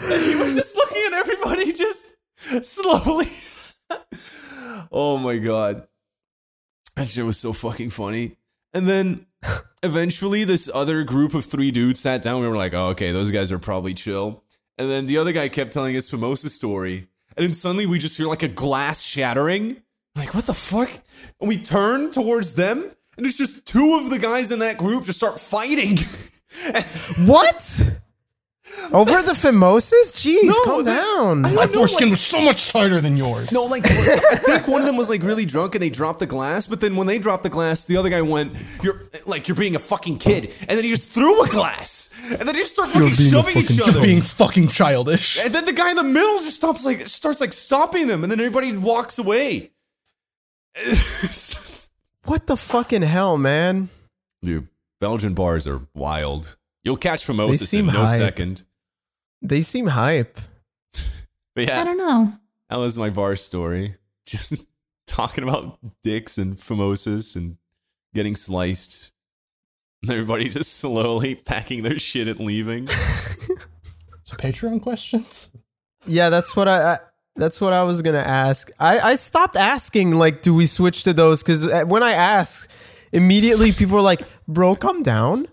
and 0.00 0.22
he 0.22 0.34
was 0.34 0.54
just 0.54 0.76
looking 0.76 1.02
at 1.06 1.12
everybody 1.14 1.72
just 1.72 2.16
slowly. 2.62 3.26
oh 4.92 5.16
my 5.18 5.38
god. 5.38 5.86
That 6.98 7.06
shit 7.06 7.24
was 7.24 7.38
so 7.38 7.52
fucking 7.52 7.90
funny. 7.90 8.36
And 8.74 8.88
then 8.88 9.26
eventually 9.84 10.42
this 10.42 10.68
other 10.74 11.04
group 11.04 11.32
of 11.32 11.44
three 11.44 11.70
dudes 11.70 12.00
sat 12.00 12.24
down. 12.24 12.42
We 12.42 12.48
were 12.48 12.56
like, 12.56 12.74
oh, 12.74 12.88
okay, 12.88 13.12
those 13.12 13.30
guys 13.30 13.52
are 13.52 13.60
probably 13.60 13.94
chill. 13.94 14.42
And 14.78 14.90
then 14.90 15.06
the 15.06 15.18
other 15.18 15.30
guy 15.30 15.48
kept 15.48 15.72
telling 15.72 15.94
his 15.94 16.10
phimosis 16.10 16.50
story. 16.50 17.06
And 17.36 17.46
then 17.46 17.54
suddenly 17.54 17.86
we 17.86 18.00
just 18.00 18.18
hear 18.18 18.26
like 18.26 18.42
a 18.42 18.48
glass 18.48 19.00
shattering. 19.00 19.80
Like, 20.16 20.34
what 20.34 20.46
the 20.46 20.54
fuck? 20.54 20.90
And 21.40 21.48
we 21.48 21.56
turn 21.56 22.10
towards 22.10 22.54
them, 22.54 22.90
and 23.16 23.24
it's 23.24 23.38
just 23.38 23.64
two 23.64 24.00
of 24.02 24.10
the 24.10 24.18
guys 24.18 24.50
in 24.50 24.58
that 24.58 24.76
group 24.76 25.04
just 25.04 25.18
start 25.18 25.38
fighting. 25.38 25.98
What? 27.26 28.00
Over 28.92 29.22
the 29.22 29.34
Fimosas? 29.34 30.12
Jeez, 30.12 30.44
No, 30.44 30.64
calm 30.64 30.84
they- 30.84 30.94
down. 30.94 31.42
My 31.54 31.66
foreskin 31.66 32.10
was 32.10 32.20
so 32.20 32.40
much 32.40 32.70
tighter 32.70 33.00
than 33.00 33.16
yours. 33.16 33.50
No, 33.52 33.64
like 33.64 33.84
I 33.84 34.36
think 34.36 34.68
one 34.68 34.80
of 34.80 34.86
them 34.86 34.96
was 34.96 35.08
like 35.08 35.22
really 35.22 35.44
drunk 35.44 35.74
and 35.74 35.82
they 35.82 35.90
dropped 35.90 36.20
the 36.20 36.26
glass, 36.26 36.66
but 36.66 36.80
then 36.80 36.96
when 36.96 37.06
they 37.06 37.18
dropped 37.18 37.42
the 37.42 37.48
glass, 37.50 37.84
the 37.86 37.96
other 37.96 38.08
guy 38.10 38.22
went, 38.22 38.52
"You're 38.82 39.02
like 39.26 39.48
you're 39.48 39.56
being 39.56 39.76
a 39.76 39.78
fucking 39.78 40.18
kid," 40.18 40.54
and 40.68 40.76
then 40.78 40.84
he 40.84 40.90
just 40.90 41.10
threw 41.12 41.42
a 41.42 41.48
glass, 41.48 42.14
and 42.30 42.40
then 42.40 42.46
they 42.46 42.60
just 42.60 42.72
start 42.74 42.90
fucking 42.90 43.14
shoving 43.14 43.56
each 43.58 43.80
other. 43.80 44.00
being 44.00 44.22
fucking 44.22 44.68
childish. 44.68 45.38
and 45.44 45.54
then 45.54 45.64
the 45.64 45.72
guy 45.72 45.90
in 45.90 45.96
the 45.96 46.04
middle 46.04 46.38
just 46.38 46.56
stops 46.56 46.84
like 46.84 47.06
starts 47.06 47.40
like 47.40 47.52
stopping 47.52 48.06
them, 48.06 48.22
and 48.22 48.30
then 48.32 48.38
everybody 48.40 48.76
walks 48.76 49.18
away. 49.18 49.70
What 52.24 52.46
the 52.46 52.58
fucking 52.58 53.00
hell, 53.02 53.38
man? 53.38 53.88
Dude, 54.42 54.68
Belgian 55.00 55.32
bars 55.32 55.66
are 55.66 55.80
wild. 55.94 56.57
You'll 56.84 56.96
catch 56.96 57.26
They 57.26 57.34
phimosis 57.34 57.66
seem 57.66 57.88
in 57.88 57.94
no 57.94 58.06
hype. 58.06 58.18
second. 58.18 58.62
They 59.42 59.62
seem 59.62 59.86
hype. 59.88 60.38
But 61.54 61.66
yeah, 61.66 61.80
I 61.80 61.84
don't 61.84 61.98
know. 61.98 62.32
that 62.70 62.76
was 62.76 62.96
my 62.96 63.10
bar 63.10 63.34
story. 63.34 63.96
Just 64.26 64.64
talking 65.08 65.42
about 65.42 65.78
dicks 66.04 66.38
and 66.38 66.54
Famosas 66.56 67.34
and 67.34 67.56
getting 68.14 68.36
sliced. 68.36 69.12
And 70.02 70.12
everybody 70.12 70.48
just 70.48 70.76
slowly 70.76 71.34
packing 71.34 71.82
their 71.82 71.98
shit 71.98 72.28
and 72.28 72.38
leaving. 72.38 72.86
So 74.22 74.36
Patreon 74.36 74.80
questions? 74.82 75.50
Yeah, 76.06 76.28
that's 76.30 76.54
what 76.54 76.68
I. 76.68 76.92
I 76.94 76.98
that's 77.34 77.60
what 77.60 77.72
I 77.72 77.82
was 77.82 78.02
gonna 78.02 78.18
ask. 78.18 78.70
I, 78.78 78.98
I 79.00 79.16
stopped 79.16 79.56
asking 79.56 80.12
like, 80.12 80.42
do 80.42 80.54
we 80.54 80.66
switch 80.66 81.02
to 81.04 81.12
those? 81.12 81.42
Because 81.42 81.66
uh, 81.66 81.84
when 81.86 82.02
I 82.04 82.12
ask, 82.12 82.70
immediately 83.12 83.72
people 83.72 83.96
are 83.96 84.02
like, 84.02 84.22
"Bro, 84.46 84.76
come 84.76 85.02
down." 85.02 85.46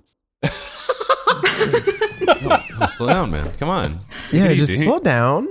Oh, 2.77 2.87
slow 2.89 3.07
down, 3.07 3.31
man. 3.31 3.51
Come 3.53 3.69
on. 3.69 3.99
Take 4.29 4.33
Yeah, 4.33 4.53
just 4.53 4.71
easy. 4.71 4.85
slow 4.85 4.99
down. 4.99 5.47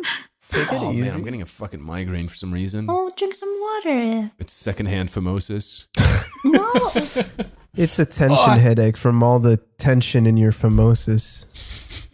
Take 0.48 0.62
it 0.70 0.72
Oh 0.72 0.92
easy. 0.92 1.00
man, 1.02 1.14
I'm 1.14 1.24
getting 1.24 1.42
a 1.42 1.46
fucking 1.46 1.80
migraine 1.82 2.28
for 2.28 2.36
some 2.36 2.52
reason. 2.52 2.86
Oh, 2.88 3.10
drink 3.16 3.34
some 3.34 3.48
water. 3.60 4.30
It's 4.38 4.52
secondhand 4.52 5.08
phimosis. 5.10 5.86
No. 6.44 6.70
It's 7.76 7.98
a 7.98 8.04
tension 8.06 8.60
headache 8.60 8.96
from 8.96 9.20
all 9.24 9.40
the 9.40 9.56
tension 9.78 10.28
in 10.28 10.36
your 10.36 10.52
phimosis. 10.52 11.44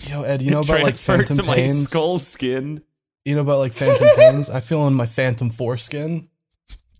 Yo, 0.09 0.23
Ed, 0.23 0.41
you 0.41 0.51
know 0.51 0.61
about 0.61 0.81
like 0.81 0.95
Transferred 0.95 1.27
phantom 1.29 1.37
to 1.37 1.43
my 1.43 1.55
pains? 1.55 1.83
skull 1.83 2.19
skin. 2.19 2.83
You 3.27 3.35
know 3.35 3.43
about 3.43 3.59
like 3.59 3.75
phantom 3.75 4.09
pains? 4.17 4.49
I 4.49 4.61
feel 4.61 4.87
in 4.87 4.95
my 4.95 5.05
phantom 5.05 5.51
foreskin 5.51 6.31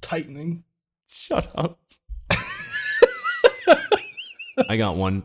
tightening. 0.03 0.65
Shut 1.09 1.49
up. 1.55 1.81
I 4.69 4.77
got 4.77 4.97
one. 4.99 5.23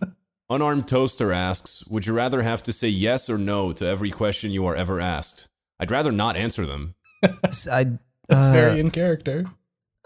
Unarmed 0.50 0.88
Toaster 0.88 1.32
asks, 1.34 1.88
"Would 1.90 2.06
you 2.06 2.14
rather 2.14 2.42
have 2.44 2.62
to 2.64 2.74
say 2.74 2.88
yes 2.88 3.30
or 3.30 3.38
no 3.38 3.74
to 3.74 3.86
every 3.86 4.12
question 4.12 4.52
you 4.52 4.66
are 4.66 4.76
ever 4.76 5.00
asked?" 5.02 5.48
I'd 5.80 5.92
rather 5.92 6.12
not 6.12 6.36
answer 6.38 6.66
them. 6.66 6.96
S- 7.44 7.68
I. 7.68 7.98
That's 8.28 8.46
uh, 8.46 8.52
very 8.52 8.80
in 8.80 8.92
character. 8.92 9.46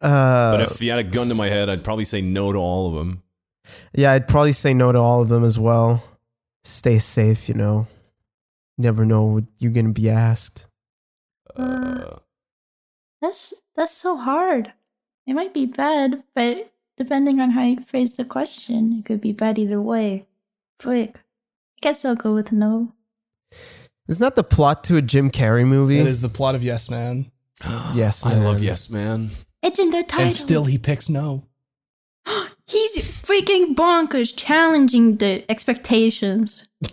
Uh, 0.00 0.56
But 0.56 0.60
if 0.62 0.82
you 0.82 0.90
had 0.90 0.98
a 0.98 1.04
gun 1.04 1.28
to 1.28 1.34
my 1.34 1.48
head, 1.48 1.68
I'd 1.68 1.84
probably 1.84 2.04
say 2.04 2.20
no 2.20 2.52
to 2.52 2.58
all 2.58 2.88
of 2.88 2.94
them. 2.94 3.22
yeah, 3.94 4.12
I'd 4.12 4.28
probably 4.28 4.52
say 4.52 4.74
no 4.74 4.92
to 4.92 4.98
all 4.98 5.22
of 5.22 5.28
them 5.28 5.44
as 5.44 5.58
well. 5.58 6.02
Stay 6.64 6.98
safe, 6.98 7.48
you 7.48 7.54
know. 7.54 7.86
Never 8.76 9.04
know 9.04 9.24
what 9.24 9.44
you're 9.58 9.72
gonna 9.72 9.92
be 9.92 10.10
asked. 10.10 10.66
Uh, 11.56 12.16
That's 13.22 13.54
that's 13.76 13.94
so 13.96 14.16
hard. 14.16 14.72
It 15.26 15.34
might 15.34 15.54
be 15.54 15.66
bad, 15.66 16.24
but 16.34 16.72
depending 16.96 17.40
on 17.40 17.50
how 17.50 17.62
you 17.62 17.80
phrase 17.80 18.16
the 18.16 18.24
question, 18.24 18.92
it 18.98 19.04
could 19.04 19.20
be 19.20 19.32
bad 19.32 19.58
either 19.58 19.80
way. 19.80 20.26
Frick. 20.78 21.18
I 21.18 21.78
guess 21.80 22.04
I'll 22.04 22.14
go 22.14 22.34
with 22.34 22.52
no. 22.52 22.92
Isn't 24.08 24.20
that 24.20 24.34
the 24.34 24.44
plot 24.44 24.84
to 24.84 24.96
a 24.96 25.02
Jim 25.02 25.30
Carrey 25.30 25.66
movie? 25.66 25.98
It 25.98 26.06
is 26.06 26.20
the 26.20 26.28
plot 26.28 26.54
of 26.54 26.62
Yes 26.62 26.90
Man. 26.90 27.30
Yes, 27.94 28.24
I 28.24 28.34
love. 28.34 28.62
Yes 28.62 28.90
Man. 28.90 29.30
It's 29.62 29.78
in 29.78 29.90
the 29.90 30.02
title. 30.02 30.26
And 30.26 30.34
still 30.34 30.64
he 30.64 30.76
picks 30.78 31.08
no. 31.08 31.46
He's 32.66 32.96
freaking 33.22 33.74
bonkers, 33.74 34.36
challenging 34.36 35.16
the 35.16 35.44
expectations. 35.50 36.68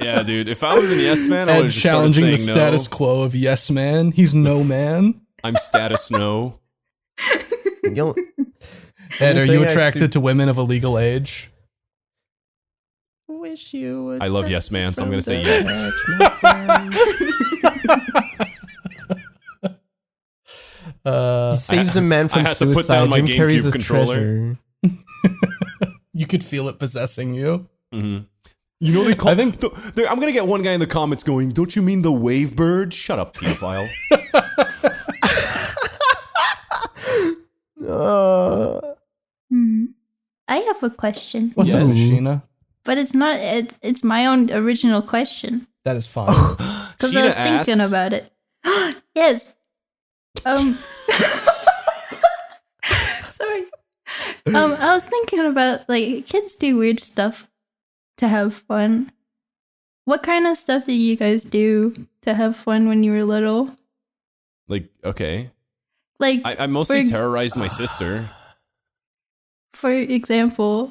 Yeah, 0.00 0.22
dude. 0.22 0.48
If 0.48 0.64
I 0.64 0.78
was 0.78 0.90
an 0.90 0.98
Yes 0.98 1.28
Man, 1.28 1.48
I 1.48 1.52
would 1.52 1.58
Ed 1.58 1.62
have 1.64 1.72
just 1.72 1.80
started 1.80 1.98
challenging 1.98 2.24
the 2.26 2.36
saying 2.36 2.56
status 2.56 2.88
quo 2.88 3.22
of 3.22 3.34
Yes 3.34 3.70
Man. 3.70 4.12
He's 4.12 4.34
no 4.34 4.62
man. 4.76 5.20
I'm 5.44 5.56
status 5.56 6.10
no. 6.10 6.60
You'll- 7.84 8.14
Ed, 9.20 9.36
are 9.36 9.44
you 9.44 9.62
attracted 9.62 10.06
see- 10.06 10.08
to 10.12 10.20
women 10.20 10.48
of 10.48 10.56
a 10.58 10.62
legal 10.62 10.98
age? 10.98 11.50
Wish 13.28 13.72
you 13.74 14.04
would 14.04 14.22
I 14.22 14.26
love 14.28 14.48
Yes 14.50 14.70
Man, 14.70 14.92
so 14.94 15.02
I'm 15.04 15.10
gonna 15.10 15.22
say 15.22 15.42
yes. 15.42 15.66
edge. 15.68 17.32
Uh, 21.04 21.52
He 21.52 21.56
saves 21.56 21.96
a 21.96 22.02
man 22.02 22.28
from 22.28 22.40
I 22.40 22.48
had 22.48 22.56
to 22.58 22.66
put 22.66 22.74
suicide. 22.74 22.94
down 22.98 23.10
my 23.10 23.20
Jim 23.20 23.26
Carrey's 23.48 23.64
GameCube 23.64 23.68
a 23.68 23.72
controller. 23.72 24.14
treasure. 24.16 24.58
you 26.12 26.26
could 26.26 26.44
feel 26.44 26.68
it 26.68 26.78
possessing 26.78 27.34
you. 27.34 27.68
hmm 27.92 28.18
You 28.80 28.92
know 28.92 29.04
they 29.04 29.14
call. 29.14 29.30
I 29.30 29.34
think 29.36 29.60
th- 29.60 29.72
I'm 30.08 30.18
gonna 30.20 30.32
get 30.32 30.46
one 30.46 30.62
guy 30.62 30.72
in 30.72 30.80
the 30.80 30.86
comments 30.86 31.22
going, 31.22 31.50
"Don't 31.50 31.74
you 31.76 31.82
mean 31.82 32.02
the 32.02 32.10
WaveBird?" 32.12 32.92
Shut 32.92 33.18
up, 33.18 33.34
pedophile. 33.36 33.88
Uh, 37.96 38.80
Hmm. 39.50 39.84
I 40.48 40.56
have 40.58 40.82
a 40.82 40.90
question, 40.90 41.52
What's 41.54 41.72
up, 41.74 41.86
Yes. 41.88 41.96
Sheena? 41.96 42.42
but 42.84 42.98
it's 42.98 43.14
not. 43.14 43.36
It, 43.40 43.74
it's 43.82 44.02
my 44.04 44.26
own 44.26 44.50
original 44.52 45.02
question 45.02 45.66
That 45.84 45.96
is 45.96 46.06
fine. 46.06 46.26
because 46.98 47.14
I 47.16 47.20
Sheena 47.20 47.24
was 47.24 47.34
thinking 47.34 47.80
asks- 47.80 47.90
about 47.92 48.12
it. 48.12 48.32
yes. 49.14 49.54
Um. 50.44 50.72
sorry. 53.28 53.62
Um, 54.46 54.74
I 54.78 54.92
was 54.94 55.04
thinking 55.06 55.44
about 55.46 55.88
like 55.88 56.26
kids 56.26 56.54
do 56.56 56.76
weird 56.76 57.00
stuff 57.00 57.50
to 58.18 58.28
have 58.28 58.54
fun. 58.54 59.12
What 60.04 60.22
kind 60.22 60.46
of 60.46 60.56
stuff 60.56 60.86
did 60.86 60.94
you 60.94 61.16
guys 61.16 61.44
do 61.44 61.92
to 62.22 62.34
have 62.34 62.56
fun 62.56 62.88
when 62.88 63.02
you 63.02 63.10
were 63.12 63.24
little? 63.24 63.74
Like, 64.68 64.88
okay, 65.04 65.50
Like, 66.18 66.40
I, 66.44 66.56
I 66.60 66.66
mostly 66.66 67.04
For- 67.04 67.10
terrorized 67.10 67.56
my 67.56 67.68
sister. 67.82 68.28
for 69.72 69.92
example, 69.92 70.90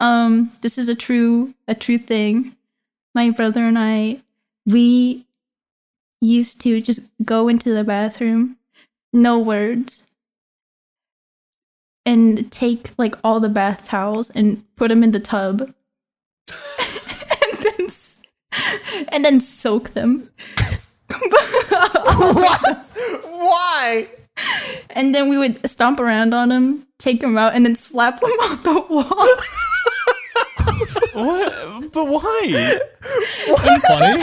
um, 0.00 0.52
this 0.60 0.78
is 0.78 0.88
a 0.88 0.94
true 0.94 1.54
a 1.68 1.74
true 1.74 1.98
thing. 1.98 2.56
My 3.14 3.30
brother 3.30 3.64
and 3.64 3.78
I, 3.78 4.20
we 4.66 5.24
used 6.20 6.60
to 6.62 6.80
just 6.80 7.12
go 7.24 7.48
into 7.48 7.72
the 7.72 7.84
bathroom, 7.84 8.56
no 9.12 9.38
words, 9.38 10.08
and 12.06 12.50
take 12.50 12.90
like 12.98 13.14
all 13.24 13.40
the 13.40 13.48
bath 13.48 13.86
towels 13.86 14.30
and 14.30 14.64
put 14.76 14.88
them 14.88 15.02
in 15.04 15.12
the 15.12 15.20
tub, 15.20 15.60
and 16.50 17.58
then 17.62 17.88
and 19.08 19.24
then 19.24 19.40
soak 19.40 19.90
them. 19.90 20.28
what? 22.34 22.92
Why? 23.24 24.08
And 24.90 25.14
then 25.14 25.28
we 25.28 25.38
would 25.38 25.68
stomp 25.68 26.00
around 26.00 26.34
on 26.34 26.50
him, 26.50 26.86
take 26.98 27.22
him 27.22 27.36
out, 27.38 27.54
and 27.54 27.64
then 27.64 27.76
slap 27.76 28.22
him 28.22 28.28
on 28.28 28.62
the 28.62 28.80
wall. 28.88 29.28
What? 31.14 31.92
But 31.92 32.04
why? 32.06 32.80
Funny. 33.88 34.22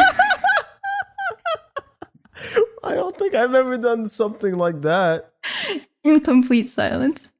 I 2.83 2.95
don't 2.95 3.15
think 3.15 3.35
I've 3.35 3.53
ever 3.53 3.77
done 3.77 4.07
something 4.07 4.57
like 4.57 4.81
that. 4.81 5.31
in 6.03 6.19
complete 6.21 6.71
silence. 6.71 7.31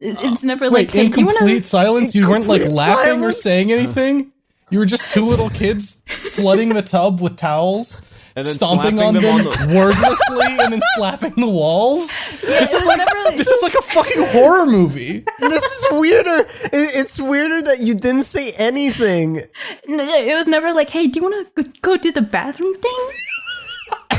It's 0.00 0.44
never 0.44 0.66
Wait, 0.66 0.72
like, 0.88 0.90
hey, 0.92 1.06
in 1.06 1.12
do 1.12 1.20
you 1.20 1.26
want 1.26 1.38
complete 1.38 1.60
to? 1.62 1.68
silence, 1.68 2.14
you 2.14 2.28
weren't 2.28 2.46
like 2.46 2.62
complete 2.62 2.76
laughing 2.76 3.22
or 3.22 3.32
saying 3.32 3.72
anything. 3.72 4.32
You 4.70 4.78
were 4.80 4.86
just 4.86 5.12
two 5.14 5.24
little 5.24 5.48
kids 5.50 6.02
flooding 6.06 6.68
the 6.70 6.82
tub 6.82 7.20
with 7.20 7.36
towels, 7.36 8.02
And 8.38 8.46
then 8.46 8.54
stomping 8.54 9.00
on 9.00 9.14
them 9.14 9.22
them, 9.22 9.34
on 9.36 9.44
the- 9.44 9.74
wordlessly, 9.74 10.56
and 10.64 10.72
then 10.72 10.80
slapping 10.96 11.34
the 11.36 11.48
walls. 11.48 12.10
Yeah, 12.42 12.62
it 12.62 12.70
was 12.72 12.96
never 12.96 13.24
like, 13.24 13.36
This 13.36 13.48
is 13.48 13.62
like 13.62 13.74
a 13.74 13.82
fucking 13.82 14.22
horror 14.28 14.66
movie. 14.66 15.24
This 15.40 15.64
is 15.64 15.86
weirder. 15.92 16.46
It- 16.72 16.94
It's 17.00 17.18
weirder 17.20 17.60
that 17.62 17.80
you 17.80 17.94
didn't 17.94 18.24
say 18.24 18.52
anything. 18.52 19.42
no, 19.86 20.04
it 20.04 20.34
was 20.34 20.46
never 20.46 20.72
like, 20.72 20.90
hey, 20.90 21.06
do 21.08 21.18
you 21.20 21.22
want 21.26 21.54
to 21.56 21.64
go 21.82 21.96
do 21.96 22.12
the 22.12 22.22
bathroom 22.22 22.74
thing? 22.74 23.08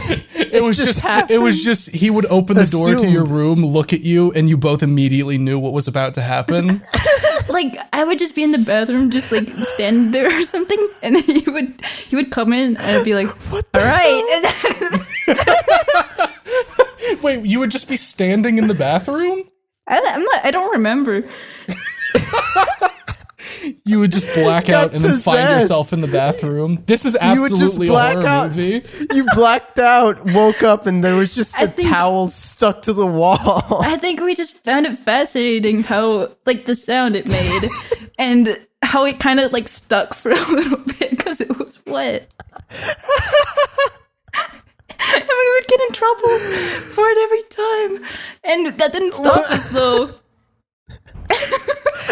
It 0.51 0.64
was 0.64 0.78
just 0.78 1.03
just, 1.03 1.32
it 1.32 1.38
was 1.38 1.64
just 1.64 1.91
he 1.91 2.10
would 2.10 2.26
open 2.26 2.57
the 2.57 2.66
door 2.66 2.95
to 2.95 3.07
your 3.07 3.24
room, 3.24 3.64
look 3.64 3.93
at 3.93 4.01
you, 4.01 4.32
and 4.32 4.49
you 4.49 4.57
both 4.57 4.82
immediately 4.82 5.38
knew 5.38 5.60
what 5.60 5.74
was 5.74 5.88
about 5.88 6.16
to 6.16 6.22
happen. 6.22 6.82
Like, 7.49 7.80
I 7.93 8.03
would 8.03 8.20
just 8.20 8.36
be 8.36 8.43
in 8.43 8.51
the 8.51 8.60
bathroom, 8.60 9.10
just 9.10 9.32
like 9.32 9.49
stand 9.49 10.14
there 10.14 10.28
or 10.28 10.43
something, 10.43 10.78
and 11.01 11.16
then 11.16 11.24
he 11.24 11.49
would 11.49 11.82
he 11.84 12.16
would 12.16 12.30
come 12.30 12.53
in, 12.53 12.78
and 12.78 12.97
I'd 12.97 13.03
be 13.03 13.16
like, 13.16 13.28
all 13.51 13.62
right, 13.74 14.24
and 14.34 14.45
then, 15.36 17.20
Wait, 17.24 17.45
you 17.45 17.57
would 17.60 17.72
just 17.72 17.89
be 17.89 17.97
standing 17.97 18.60
in 18.60 18.68
the 18.68 18.76
bathroom? 18.76 19.43
I, 19.88 19.99
I'm 20.14 20.24
not, 20.24 20.45
I 20.45 20.51
don't 20.51 20.72
remember. 20.74 21.24
You 23.85 23.99
would 23.99 24.11
just 24.11 24.33
black 24.35 24.69
out 24.69 24.93
and 24.93 25.03
then 25.03 25.17
find 25.17 25.61
yourself 25.61 25.91
in 25.93 26.01
the 26.01 26.07
bathroom. 26.07 26.83
This 26.85 27.05
is 27.05 27.13
You 27.21 27.41
would 27.41 27.51
absolutely 27.51 27.87
just 27.87 27.93
black 27.93 28.15
a 28.15 28.19
horror 28.21 28.27
out. 28.29 28.47
movie. 28.49 28.81
You 29.13 29.25
blacked 29.35 29.79
out, 29.79 30.17
woke 30.33 30.63
up, 30.63 30.85
and 30.85 31.03
there 31.03 31.15
was 31.15 31.35
just 31.35 31.59
I 31.59 31.63
a 31.63 31.67
think- 31.67 31.89
towel 31.89 32.27
stuck 32.27 32.81
to 32.83 32.93
the 32.93 33.05
wall. 33.07 33.81
I 33.83 33.97
think 33.97 34.21
we 34.21 34.35
just 34.35 34.63
found 34.63 34.85
it 34.85 34.95
fascinating 34.97 35.83
how 35.83 36.35
like 36.45 36.65
the 36.65 36.75
sound 36.75 37.15
it 37.15 37.29
made, 37.31 37.69
and 38.19 38.57
how 38.81 39.05
it 39.05 39.19
kind 39.19 39.39
of 39.39 39.51
like 39.53 39.67
stuck 39.67 40.13
for 40.13 40.31
a 40.31 40.35
little 40.51 40.77
bit 40.99 41.09
because 41.11 41.41
it 41.41 41.57
was 41.57 41.83
wet. 41.85 42.29
and 45.11 45.27
we 45.27 45.51
would 45.53 45.67
get 45.67 45.81
in 45.81 45.91
trouble 45.93 46.39
for 46.91 47.03
it 47.07 47.17
every 47.23 47.43
time, 47.49 48.03
and 48.43 48.79
that 48.79 48.91
didn't 48.93 49.13
stop 49.13 49.49
us 49.51 49.69
though. 49.69 50.11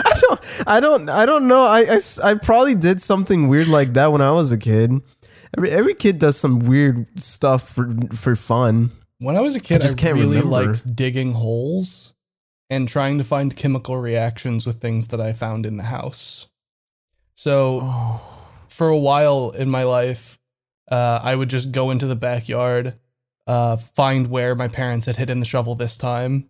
I 0.05 0.13
don't, 0.21 0.63
I 0.67 0.79
don't, 0.79 1.09
I 1.09 1.25
don't 1.25 1.47
know. 1.47 1.61
I, 1.63 1.85
I 1.97 2.31
I 2.31 2.33
probably 2.35 2.75
did 2.75 3.01
something 3.01 3.47
weird 3.47 3.67
like 3.67 3.93
that 3.93 4.11
when 4.11 4.21
I 4.21 4.31
was 4.31 4.51
a 4.51 4.57
kid. 4.57 4.91
Every 5.57 5.71
every 5.71 5.93
kid 5.95 6.17
does 6.19 6.37
some 6.37 6.59
weird 6.59 7.19
stuff 7.19 7.67
for 7.69 7.93
for 8.13 8.35
fun. 8.35 8.91
When 9.19 9.35
I 9.35 9.41
was 9.41 9.55
a 9.55 9.59
kid, 9.59 9.75
I, 9.81 9.85
just 9.85 9.97
can't 9.97 10.15
really 10.15 10.37
remember. 10.41 10.67
liked 10.67 10.95
digging 10.95 11.33
holes 11.33 12.13
and 12.69 12.87
trying 12.87 13.17
to 13.17 13.23
find 13.23 13.55
chemical 13.55 13.97
reactions 13.97 14.65
with 14.67 14.81
things 14.81 15.07
that 15.07 15.19
I 15.21 15.33
found 15.33 15.65
in 15.65 15.77
the 15.77 15.83
house. 15.83 16.47
So, 17.35 17.79
Oh. 17.81 18.21
for 18.67 18.89
a 18.89 18.97
while 18.97 19.51
in 19.51 19.69
my 19.69 19.83
life, 19.83 20.39
uh, 20.91 21.19
I 21.23 21.35
would 21.35 21.49
just 21.49 21.71
go 21.71 21.89
into 21.91 22.05
the 22.07 22.15
backyard, 22.15 22.95
uh, 23.47 23.77
find 23.77 24.27
where 24.27 24.53
my 24.55 24.67
parents 24.67 25.05
had 25.05 25.15
hidden 25.17 25.39
the 25.39 25.45
shovel 25.45 25.75
this 25.75 25.97
time, 25.97 26.49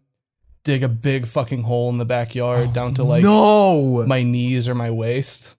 dig 0.68 0.84
a 0.84 0.90
big 0.90 1.26
fucking 1.26 1.64
hole 1.64 1.90
in 1.90 1.98
the 1.98 2.04
backyard 2.04 2.74
down 2.74 2.94
to 2.94 3.02
like 3.02 3.24
no, 3.24 4.06
my 4.06 4.22
knees 4.22 4.68
or 4.68 4.76
my 4.76 4.92
waist 4.92 5.56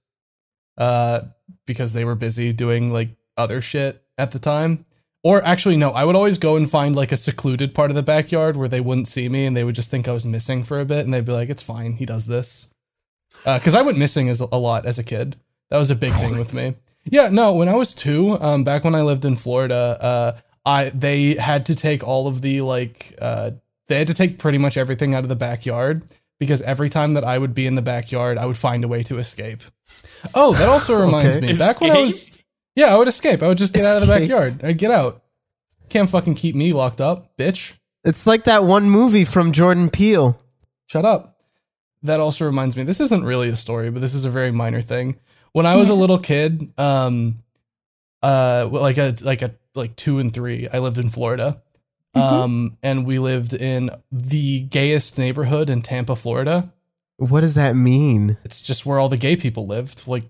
uh 0.76 1.22
because 1.64 1.94
they 1.94 2.04
were 2.04 2.14
busy 2.14 2.52
doing 2.52 2.92
like 2.92 3.08
other 3.36 3.62
shit 3.62 4.02
at 4.18 4.32
the 4.32 4.38
time. 4.38 4.84
Or 5.24 5.42
actually 5.42 5.78
no 5.78 5.90
i 5.92 6.04
would 6.04 6.14
always 6.14 6.36
go 6.36 6.56
and 6.56 6.70
find 6.70 6.94
like 6.94 7.10
a 7.10 7.16
secluded 7.16 7.74
part 7.74 7.90
of 7.90 7.96
the 7.96 8.02
backyard 8.02 8.56
where 8.58 8.68
they 8.68 8.80
wouldn't 8.82 9.08
see 9.08 9.30
me 9.30 9.46
and 9.46 9.56
they 9.56 9.64
would 9.64 9.74
just 9.74 9.90
think 9.90 10.06
i 10.06 10.12
was 10.12 10.26
missing 10.26 10.62
for 10.62 10.78
a 10.78 10.84
bit 10.84 11.04
and 11.06 11.12
they'd 11.12 11.24
be 11.24 11.32
like 11.32 11.48
it's 11.48 11.62
fine 11.62 11.94
he 11.94 12.04
does 12.04 12.26
this. 12.26 12.70
Because 13.44 13.74
i 13.74 13.80
went 13.80 13.96
missing 13.98 14.28
as 14.28 14.40
a 14.40 14.56
lot 14.56 14.84
as 14.84 14.98
a 14.98 15.02
kid. 15.02 15.36
That 15.70 15.78
was 15.78 15.90
a 15.90 15.96
big 15.96 16.12
thing 16.12 16.38
with 16.38 16.52
me. 16.54 16.74
Yeah 17.04 17.30
no 17.30 17.54
when 17.54 17.68
i 17.68 17.74
was 17.74 17.94
two 17.94 18.36
um 18.40 18.62
back 18.62 18.84
when 18.84 18.94
i 18.94 19.00
lived 19.00 19.24
in 19.24 19.36
florida 19.36 19.96
uh 20.00 20.32
i 20.66 20.90
they 20.90 21.34
had 21.34 21.64
to 21.66 21.74
take 21.74 22.06
all 22.06 22.26
of 22.26 22.42
the 22.42 22.60
like 22.60 23.16
uh 23.20 23.52
they 23.88 23.98
had 23.98 24.08
to 24.08 24.14
take 24.14 24.38
pretty 24.38 24.58
much 24.58 24.76
everything 24.76 25.14
out 25.14 25.22
of 25.24 25.28
the 25.28 25.36
backyard 25.36 26.02
because 26.38 26.62
every 26.62 26.88
time 26.90 27.14
that 27.14 27.24
I 27.24 27.38
would 27.38 27.54
be 27.54 27.66
in 27.66 27.74
the 27.74 27.82
backyard, 27.82 28.38
I 28.38 28.46
would 28.46 28.56
find 28.56 28.84
a 28.84 28.88
way 28.88 29.02
to 29.04 29.18
escape. 29.18 29.62
Oh, 30.34 30.54
that 30.54 30.68
also 30.68 30.94
reminds 31.04 31.36
Okay. 31.36 31.46
me. 31.48 31.58
Back 31.58 31.80
when 31.80 31.90
I 31.90 32.00
was 32.02 32.30
Yeah, 32.76 32.94
I 32.94 32.96
would 32.98 33.08
escape. 33.08 33.42
I 33.42 33.48
would 33.48 33.58
just 33.58 33.74
get 33.74 33.84
out 33.84 34.00
of 34.00 34.06
the 34.06 34.12
backyard. 34.12 34.62
I'd 34.64 34.78
get 34.78 34.90
out. 34.90 35.22
Can't 35.88 36.08
fucking 36.10 36.34
keep 36.34 36.54
me 36.54 36.72
locked 36.72 37.00
up, 37.00 37.36
bitch. 37.36 37.74
it's 38.04 38.26
like 38.26 38.44
that 38.44 38.64
one 38.64 38.88
movie 38.90 39.24
from 39.24 39.52
Jordan 39.52 39.88
Peele. 39.90 40.38
Shut 40.86 41.04
up. 41.04 41.36
That 42.02 42.20
also 42.20 42.44
reminds 42.44 42.76
me. 42.76 42.84
This 42.84 43.00
isn't 43.00 43.24
really 43.24 43.48
a 43.48 43.56
story, 43.56 43.90
but 43.90 44.00
this 44.00 44.14
is 44.14 44.24
a 44.24 44.30
very 44.30 44.50
minor 44.52 44.80
thing. 44.80 45.16
When 45.52 45.66
I 45.66 45.76
was 45.76 45.88
a 45.88 45.94
little 46.02 46.18
kid, 46.18 46.72
um 46.78 47.38
uh 48.22 48.68
like 48.70 48.98
a 48.98 49.14
like 49.22 49.42
a 49.42 49.54
like 49.74 49.96
2 49.96 50.18
and 50.18 50.32
3, 50.32 50.68
I 50.72 50.78
lived 50.78 50.98
in 50.98 51.08
Florida. 51.10 51.62
Um 52.14 52.76
and 52.82 53.06
we 53.06 53.18
lived 53.18 53.52
in 53.52 53.90
the 54.10 54.62
gayest 54.62 55.18
neighborhood 55.18 55.70
in 55.70 55.82
Tampa, 55.82 56.16
Florida. 56.16 56.72
What 57.16 57.40
does 57.40 57.56
that 57.56 57.74
mean? 57.74 58.38
It's 58.44 58.60
just 58.60 58.86
where 58.86 58.98
all 58.98 59.08
the 59.08 59.16
gay 59.16 59.36
people 59.36 59.66
lived. 59.66 60.06
Like 60.06 60.24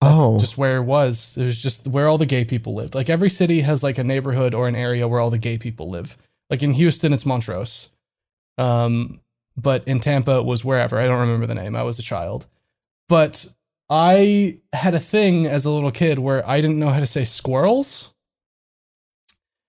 That's 0.00 0.14
oh, 0.14 0.38
just 0.38 0.58
where 0.58 0.78
it 0.78 0.84
was. 0.84 1.36
It 1.36 1.44
was 1.44 1.58
just 1.58 1.86
where 1.86 2.08
all 2.08 2.18
the 2.18 2.26
gay 2.26 2.44
people 2.44 2.74
lived. 2.74 2.94
Like 2.94 3.10
every 3.10 3.30
city 3.30 3.60
has 3.60 3.82
like 3.82 3.98
a 3.98 4.04
neighborhood 4.04 4.54
or 4.54 4.68
an 4.68 4.76
area 4.76 5.06
where 5.06 5.20
all 5.20 5.30
the 5.30 5.38
gay 5.38 5.58
people 5.58 5.90
live. 5.90 6.16
Like 6.50 6.62
in 6.62 6.72
Houston, 6.74 7.12
it's 7.12 7.26
Montrose. 7.26 7.90
Um, 8.58 9.20
but 9.56 9.86
in 9.86 10.00
Tampa, 10.00 10.38
it 10.38 10.44
was 10.44 10.64
wherever. 10.64 10.98
I 10.98 11.06
don't 11.06 11.20
remember 11.20 11.46
the 11.46 11.54
name. 11.54 11.76
I 11.76 11.82
was 11.82 11.98
a 11.98 12.02
child. 12.02 12.46
But 13.08 13.46
I 13.90 14.60
had 14.72 14.94
a 14.94 15.00
thing 15.00 15.46
as 15.46 15.64
a 15.64 15.70
little 15.70 15.90
kid 15.90 16.18
where 16.18 16.48
I 16.48 16.60
didn't 16.60 16.78
know 16.78 16.88
how 16.88 17.00
to 17.00 17.06
say 17.06 17.24
squirrels. 17.24 18.14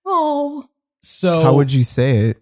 Oh, 0.05 0.69
So 1.03 1.41
how 1.43 1.53
would 1.55 1.71
you 1.71 1.83
say 1.83 2.17
it? 2.29 2.37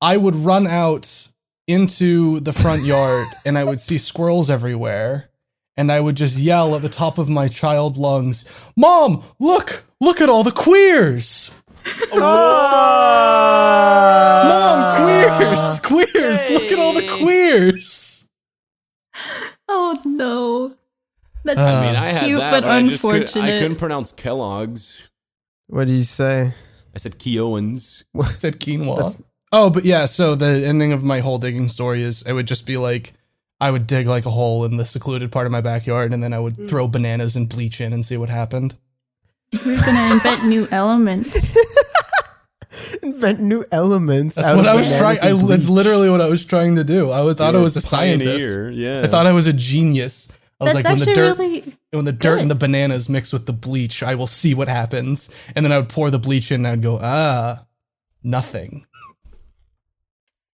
I 0.00 0.16
would 0.16 0.34
run 0.34 0.66
out 0.66 1.28
into 1.68 2.40
the 2.40 2.52
front 2.52 2.82
yard 2.84 3.26
and 3.46 3.56
I 3.56 3.64
would 3.64 3.78
see 3.80 3.98
squirrels 3.98 4.50
everywhere. 4.50 5.28
And 5.76 5.90
I 5.90 6.00
would 6.00 6.16
just 6.16 6.38
yell 6.38 6.74
at 6.74 6.82
the 6.82 6.90
top 6.90 7.16
of 7.16 7.30
my 7.30 7.48
child 7.48 7.96
lungs, 7.96 8.44
Mom, 8.76 9.22
look, 9.38 9.84
look 10.00 10.20
at 10.20 10.28
all 10.28 10.42
the 10.42 10.52
queers. 10.52 11.50
Mom, 13.62 14.96
queers, 15.02 15.80
queers, 15.80 16.50
look 16.50 16.70
at 16.72 16.78
all 16.78 16.92
the 16.92 17.06
queers. 17.08 18.28
oh 19.68 20.00
no. 20.04 20.76
That's 21.44 21.58
Uh, 21.58 21.62
I 21.64 21.86
mean, 21.86 21.96
I 21.96 22.12
had 22.12 22.24
cute 22.24 22.38
that, 22.38 22.50
but 22.50 22.62
but 22.62 22.70
I 22.70 22.82
just 22.82 23.02
could, 23.02 23.14
unfortunate. 23.14 23.44
I 23.44 23.58
couldn't 23.58 23.76
pronounce 23.76 24.12
Kellogg's. 24.12 25.10
What 25.68 25.86
do 25.88 25.94
you 25.94 26.02
say? 26.04 26.52
I 26.94 26.98
said 26.98 27.18
Keoans. 27.18 28.04
I 28.20 28.24
said 28.32 28.60
quinoa. 28.60 28.96
That's- 28.96 29.22
oh, 29.52 29.70
but 29.70 29.84
yeah, 29.84 30.06
so 30.06 30.34
the 30.34 30.66
ending 30.66 30.92
of 30.92 31.02
my 31.02 31.20
whole 31.20 31.38
digging 31.38 31.68
story 31.68 32.02
is 32.02 32.22
it 32.22 32.32
would 32.32 32.46
just 32.46 32.66
be 32.66 32.76
like, 32.76 33.14
I 33.60 33.70
would 33.70 33.86
dig 33.86 34.06
like 34.08 34.26
a 34.26 34.30
hole 34.30 34.64
in 34.64 34.76
the 34.76 34.84
secluded 34.84 35.30
part 35.30 35.46
of 35.46 35.52
my 35.52 35.60
backyard 35.60 36.12
and 36.12 36.22
then 36.22 36.32
I 36.32 36.40
would 36.40 36.56
mm. 36.56 36.68
throw 36.68 36.88
bananas 36.88 37.36
and 37.36 37.48
bleach 37.48 37.80
in 37.80 37.92
and 37.92 38.04
see 38.04 38.16
what 38.16 38.28
happened. 38.28 38.74
We're 39.64 39.84
gonna 39.84 40.14
invent 40.14 40.46
new 40.46 40.66
elements. 40.72 41.56
Invent 43.02 43.40
new 43.40 43.64
elements. 43.70 44.36
That's 44.36 44.56
what 44.56 44.66
I 44.66 44.74
was 44.74 44.88
trying. 44.96 45.18
I, 45.22 45.32
that's 45.32 45.68
literally 45.68 46.08
what 46.08 46.20
I 46.20 46.28
was 46.28 46.44
trying 46.44 46.76
to 46.76 46.84
do. 46.84 47.10
I 47.10 47.22
would- 47.22 47.36
thought 47.36 47.54
I 47.54 47.58
You're 47.58 47.62
was 47.64 47.76
a 47.76 47.80
scientist. 47.80 48.30
pioneer, 48.30 48.70
Yeah. 48.70 49.02
I 49.02 49.08
thought 49.08 49.26
I 49.26 49.32
was 49.32 49.46
a 49.46 49.52
genius. 49.52 50.28
I 50.62 50.64
was 50.64 50.72
That's 50.74 50.84
like, 50.84 50.90
when 50.92 50.98
the 50.98 51.10
actually 51.10 51.14
dirt, 51.14 51.38
really 51.38 51.76
when 51.90 52.04
the 52.04 52.12
dirt 52.12 52.34
good. 52.36 52.42
and 52.42 52.50
the 52.50 52.54
bananas 52.54 53.08
mix 53.08 53.32
with 53.32 53.46
the 53.46 53.52
bleach, 53.52 54.02
I 54.02 54.14
will 54.14 54.26
see 54.28 54.54
what 54.54 54.68
happens. 54.68 55.34
And 55.56 55.64
then 55.64 55.72
I 55.72 55.78
would 55.78 55.88
pour 55.88 56.10
the 56.10 56.18
bleach 56.18 56.50
in, 56.52 56.60
and 56.64 56.66
I'd 56.68 56.82
go, 56.82 56.98
ah, 57.02 57.64
nothing. 58.22 58.86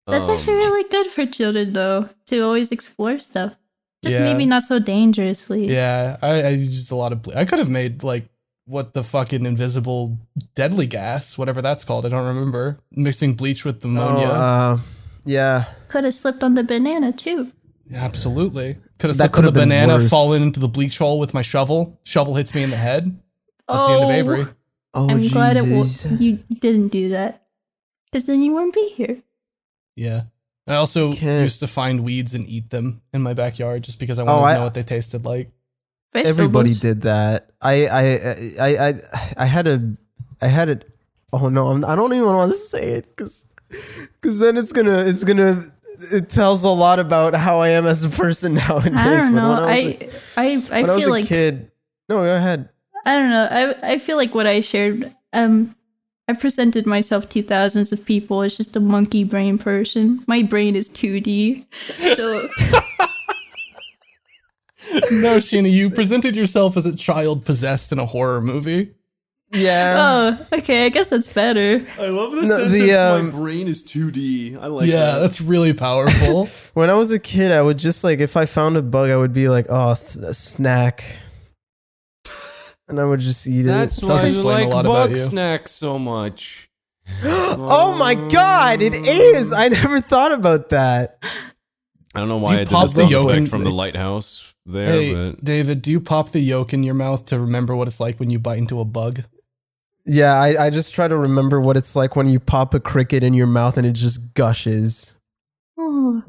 that's 0.06 0.28
Um, 0.28 0.36
actually 0.36 0.54
really 0.54 0.88
good 0.88 1.06
for 1.09 1.26
children 1.26 1.72
though 1.74 2.09
to 2.26 2.40
always 2.40 2.72
explore 2.72 3.18
stuff. 3.18 3.54
Just 4.02 4.14
Yeah. 4.16 4.24
maybe 4.32 4.46
not 4.46 4.62
so 4.62 4.78
dangerously. 4.78 5.68
Yeah, 5.68 6.16
I, 6.22 6.42
I 6.42 6.48
used 6.50 6.90
a 6.90 6.94
lot 6.94 7.12
of. 7.12 7.22
Ble- 7.22 7.36
I 7.36 7.44
could 7.44 7.59
have 7.59 7.68
made 7.68 8.02
like 8.02 8.28
what 8.64 8.94
the 8.94 9.02
fucking 9.02 9.44
invisible 9.44 10.16
deadly 10.54 10.86
gas, 10.86 11.36
whatever 11.36 11.61
that's 11.61 11.84
called. 11.84 12.06
I 12.06 12.09
don't 12.11 12.26
remember. 12.26 12.78
Mixing 12.92 13.34
bleach 13.34 13.64
with 13.64 13.84
ammonia. 13.84 14.28
Oh, 14.28 14.30
uh, 14.32 14.78
yeah. 15.26 15.64
Could 15.88 16.04
have 16.04 16.14
slipped 16.14 16.42
on 16.44 16.54
the 16.54 16.62
banana 16.64 17.12
too. 17.12 17.50
Yeah, 17.90 18.04
absolutely. 18.04 18.76
Could 18.99 19.11
have 19.11 19.16
That 19.18 19.24
slipped 19.32 19.36
on 19.38 19.42
the 19.44 19.49
could've 19.49 19.55
been 19.55 19.68
banana, 19.68 19.94
worse. 19.96 20.09
fallen 20.11 20.42
into 20.42 20.61
the 20.61 20.68
bleach 20.68 20.99
hole 20.99 21.18
with 21.20 21.32
my 21.34 21.42
shovel. 21.42 22.01
Shovel 22.05 22.34
hits 22.34 22.55
me 22.55 22.62
in 22.64 22.70
the 22.70 22.76
head. 22.76 23.18
That's 23.68 23.86
the 23.86 23.92
end 23.94 24.03
of 24.05 24.09
Oh. 24.09 24.12
Avery. 24.12 24.46
Oh, 24.94 25.09
I'm 25.11 25.28
glad 25.28 25.57
it 25.57 25.61
w- 25.68 25.84
you 26.18 26.38
didn't 26.61 26.88
do 26.88 27.11
that. 27.11 27.44
Because 28.11 28.24
then 28.24 28.42
you 28.42 28.55
wouldn't 28.55 28.74
be 28.74 28.92
here. 28.96 29.18
Yeah. 29.94 30.22
I 30.66 30.74
also 30.76 31.12
Can't- 31.12 31.44
used 31.44 31.61
to 31.61 31.66
find 31.68 32.01
weeds 32.01 32.34
and 32.34 32.46
eat 32.49 32.70
them 32.70 33.03
in 33.12 33.22
my 33.22 33.34
backyard 33.34 33.84
just 33.84 33.99
because 34.01 34.18
I 34.18 34.22
oh, 34.22 34.26
wanted 34.26 34.40
Oh, 34.40 34.46
to 34.49 34.55
know 34.59 34.64
what 34.64 34.74
they 34.74 34.82
tasted 34.82 35.24
like. 35.24 35.51
Everybody 36.14 36.74
did 36.74 37.03
that. 37.03 37.51
I, 37.61 37.86
I, 37.86 38.03
I, 38.61 38.88
I, 38.88 38.94
I 39.36 39.46
had 39.46 39.66
a, 39.66 39.92
I 40.42 40.46
had 40.49 40.68
a. 40.70 40.80
Oh 41.32 41.49
no, 41.51 41.66
I'm, 41.68 41.84
I 41.84 41.94
don't 41.94 42.12
even 42.14 42.26
want 42.26 42.51
to 42.53 42.57
say 42.59 42.92
it 42.94 43.07
because, 43.09 43.46
because 43.68 44.38
then 44.40 44.57
it's 44.57 44.72
gonna, 44.72 44.96
it's 44.99 45.22
gonna. 45.24 45.61
It 46.01 46.30
tells 46.30 46.62
a 46.64 46.68
lot 46.68 46.99
about 47.01 47.34
how 47.34 47.59
I 47.61 47.70
am 47.70 47.84
as 47.86 48.05
a 48.05 48.09
person 48.09 48.55
nowadays. 48.62 48.94
I 48.96 49.16
don't 49.16 49.34
know. 49.34 49.49
when 49.49 49.59
I 49.59 49.66
was 49.66 49.76
I 49.76 49.76
a- 49.76 50.11
I 50.36 50.62
I, 50.78 50.82
when 50.82 50.90
I 50.90 50.94
was 50.94 51.03
feel 51.03 51.12
a 51.12 51.16
like 51.18 51.26
kid. 51.26 51.70
No, 52.09 52.18
go 52.18 52.34
ahead. 52.36 52.68
I 53.05 53.16
don't 53.16 53.30
know. 53.30 53.49
I 53.82 53.92
I 53.92 53.99
feel 53.99 54.16
like 54.16 54.34
what 54.34 54.46
I 54.46 54.61
shared. 54.61 55.12
Um, 55.32 55.74
I 56.28 56.34
presented 56.34 56.86
myself 56.86 57.28
to 57.30 57.42
thousands 57.42 57.90
of 57.92 58.05
people 58.05 58.42
as 58.42 58.57
just 58.57 58.76
a 58.76 58.80
monkey 58.80 59.24
brain 59.24 59.59
person. 59.59 60.22
My 60.26 60.42
brain 60.42 60.76
is 60.76 60.88
2D, 60.90 61.64
so 62.14 62.42
No, 65.11 65.36
Sheena, 65.38 65.70
you 65.70 65.90
presented 65.90 66.34
yourself 66.36 66.76
as 66.76 66.86
a 66.86 66.94
child 66.96 67.44
possessed 67.44 67.92
in 67.92 67.99
a 67.99 68.07
horror 68.07 68.40
movie. 68.40 68.94
Yeah. 69.51 70.36
oh, 70.51 70.59
okay. 70.59 70.84
I 70.84 70.88
guess 70.90 71.09
that's 71.09 71.32
better. 71.32 71.86
I 71.99 72.09
love 72.09 72.32
the 72.32 72.42
No, 72.42 72.49
sentence. 72.59 72.72
the, 72.72 72.92
um, 72.92 73.26
my 73.26 73.30
brain 73.32 73.66
is 73.66 73.82
2D. 73.86 74.59
I 74.61 74.66
like 74.66 74.88
it. 74.88 74.92
yeah, 74.92 75.12
that. 75.12 75.18
that's 75.20 75.40
really 75.40 75.72
powerful. 75.72 76.46
when 76.74 76.90
I 76.90 76.94
was 76.94 77.12
a 77.12 77.18
kid, 77.18 77.51
I 77.51 77.62
would 77.62 77.78
just 77.78 78.05
like 78.05 78.20
if 78.20 78.36
I 78.36 78.44
found 78.44 78.76
a 78.76 78.82
bug, 78.82 79.09
I 79.11 79.16
would 79.16 79.32
be 79.32 79.49
like, 79.49 79.64
"Oh, 79.70 79.94
th- 79.94 80.16
a 80.24 80.34
snack," 80.34 81.03
and 82.88 83.01
I 83.01 83.05
would 83.05 83.20
just 83.20 83.46
eat 83.46 83.61
it. 83.61 83.64
That's 83.68 83.96
Does 83.96 84.09
why 84.09 84.20
you 84.22 84.26
explain 84.28 84.61
a 84.70 84.74
like 84.74 84.74
lot 84.74 84.84
bug 84.84 85.11
you. 85.11 85.16
snacks 85.16 85.70
so 85.70 85.99
much. 85.99 86.68
oh 87.24 87.96
my 87.99 88.14
god, 88.30 88.82
it 88.82 88.94
is! 88.94 89.53
I 89.53 89.68
never 89.68 89.99
thought 89.99 90.32
about 90.32 90.68
that. 90.70 91.18
I 92.14 92.18
don't 92.20 92.28
know 92.28 92.36
why 92.38 92.53
you 92.53 92.57
I 92.61 92.64
did 92.64 92.68
pop 92.70 92.90
the 92.90 93.03
the 93.05 93.09
yolk 93.09 93.30
in- 93.32 93.46
from 93.46 93.64
the 93.64 93.70
lighthouse 93.70 94.55
there, 94.66 94.86
hey, 94.88 95.14
but 95.14 95.42
David, 95.42 95.80
do 95.80 95.90
you 95.90 96.01
pop 96.01 96.30
the 96.32 96.40
yolk 96.40 96.74
in 96.74 96.82
your 96.82 96.94
mouth 96.94 97.24
to 97.26 97.38
remember 97.40 97.74
what 97.74 97.88
it's 97.88 97.99
like 98.01 98.20
when 98.20 98.28
you 98.28 98.38
bite 98.38 98.59
into 98.59 98.78
a 98.80 98.84
bug? 98.84 99.22
Yeah, 100.09 100.34
I, 100.34 100.66
I 100.66 100.70
just 100.70 100.94
try 100.94 101.06
to 101.06 101.16
remember 101.16 101.61
what 101.61 101.76
it's 101.76 101.94
like 101.94 102.16
when 102.16 102.26
you 102.28 102.40
pop 102.40 102.72
a 102.74 102.80
cricket 102.80 103.22
in 103.22 103.34
your 103.34 103.46
mouth 103.46 103.76
and 103.76 103.86
it 103.86 103.92
just 103.92 104.34
gushes. 104.34 105.16
Oh, 105.78 106.22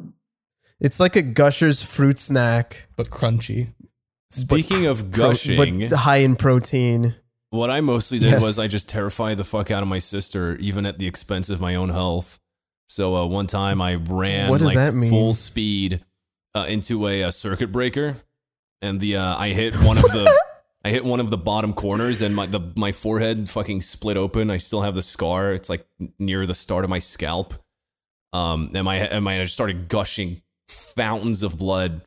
It's 0.81 0.99
like 0.99 1.15
a 1.15 1.21
Gushers 1.21 1.81
fruit 1.81 2.19
snack, 2.19 2.87
But 2.95 3.09
crunchy. 3.09 3.73
speaking 4.29 4.85
of 4.85 5.11
pro- 5.11 5.29
gushing, 5.29 5.79
but 5.89 5.91
high 5.97 6.17
in 6.17 6.35
protein. 6.35 7.15
what 7.51 7.69
I 7.71 7.81
mostly 7.81 8.19
did 8.19 8.31
Yes. 8.31 8.41
was 8.41 8.59
I 8.59 8.67
just 8.67 8.89
terrified 8.89 9.37
the 9.37 9.43
fuck 9.43 9.71
out 9.71 9.81
of 9.81 9.89
my 9.89 9.99
sister, 9.99 10.55
even 10.57 10.85
at 10.85 10.99
the 10.99 11.07
expense 11.07 11.49
of 11.49 11.59
my 11.61 11.75
own 11.75 11.89
health. 11.89 12.39
So 12.89 13.15
uh, 13.15 13.25
one 13.27 13.47
time 13.47 13.81
I 13.81 13.95
ran 13.95 14.49
What 14.49 14.59
does 14.59 14.67
like 14.67 14.75
that 14.75 14.93
mean? 14.93 15.09
full 15.09 15.33
speed 15.33 16.03
uh, 16.55 16.65
into 16.67 17.07
a, 17.07 17.23
uh 17.23 17.31
circuit 17.31 17.71
breaker, 17.71 18.17
and 18.81 18.99
the 18.99 19.17
uh, 19.17 19.35
I 19.37 19.49
hit 19.49 19.75
one 19.81 19.97
of 19.97 20.03
the 20.03 20.29
I 20.83 20.89
hit 20.89 21.03
one 21.03 21.19
of 21.19 21.29
the 21.29 21.37
bottom 21.37 21.73
corners, 21.73 22.21
and 22.21 22.35
my 22.35 22.45
the 22.45 22.71
my 22.75 22.91
forehead 22.91 23.49
fucking 23.49 23.81
split 23.81 24.15
open. 24.15 24.49
I 24.49 24.57
still 24.57 24.81
have 24.81 24.95
the 24.95 25.01
scar. 25.01 25.53
It's 25.53 25.69
like 25.69 25.85
near 26.17 26.45
the 26.45 26.55
start 26.55 26.83
of 26.83 26.89
my 26.89 26.99
scalp. 26.99 27.53
Um, 28.31 28.71
and 28.73 28.85
my 28.85 28.95
and 28.95 29.25
my 29.25 29.39
I 29.39 29.43
just 29.43 29.53
started 29.53 29.89
gushing 29.89 30.41
fountains 30.67 31.43
of 31.43 31.57
blood. 31.57 32.01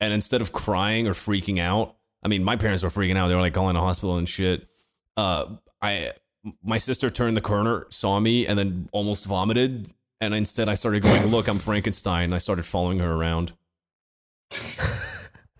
And 0.00 0.12
instead 0.12 0.42
of 0.42 0.52
crying 0.52 1.08
or 1.08 1.12
freaking 1.12 1.58
out, 1.58 1.96
I 2.22 2.28
mean, 2.28 2.44
my 2.44 2.56
parents 2.56 2.82
were 2.82 2.90
freaking 2.90 3.16
out. 3.16 3.28
They 3.28 3.34
were 3.34 3.40
like 3.40 3.54
calling 3.54 3.74
the 3.74 3.80
hospital 3.80 4.16
and 4.16 4.28
shit. 4.28 4.66
Uh, 5.16 5.56
I 5.80 6.12
my 6.62 6.78
sister 6.78 7.10
turned 7.10 7.36
the 7.36 7.42
corner, 7.42 7.86
saw 7.90 8.20
me, 8.20 8.46
and 8.46 8.58
then 8.58 8.88
almost 8.92 9.24
vomited. 9.24 9.88
And 10.20 10.34
instead, 10.34 10.68
I 10.68 10.74
started 10.74 11.02
going, 11.02 11.26
"Look, 11.26 11.48
I'm 11.48 11.58
Frankenstein." 11.58 12.32
I 12.32 12.38
started 12.38 12.64
following 12.64 13.00
her 13.00 13.12
around. 13.12 13.52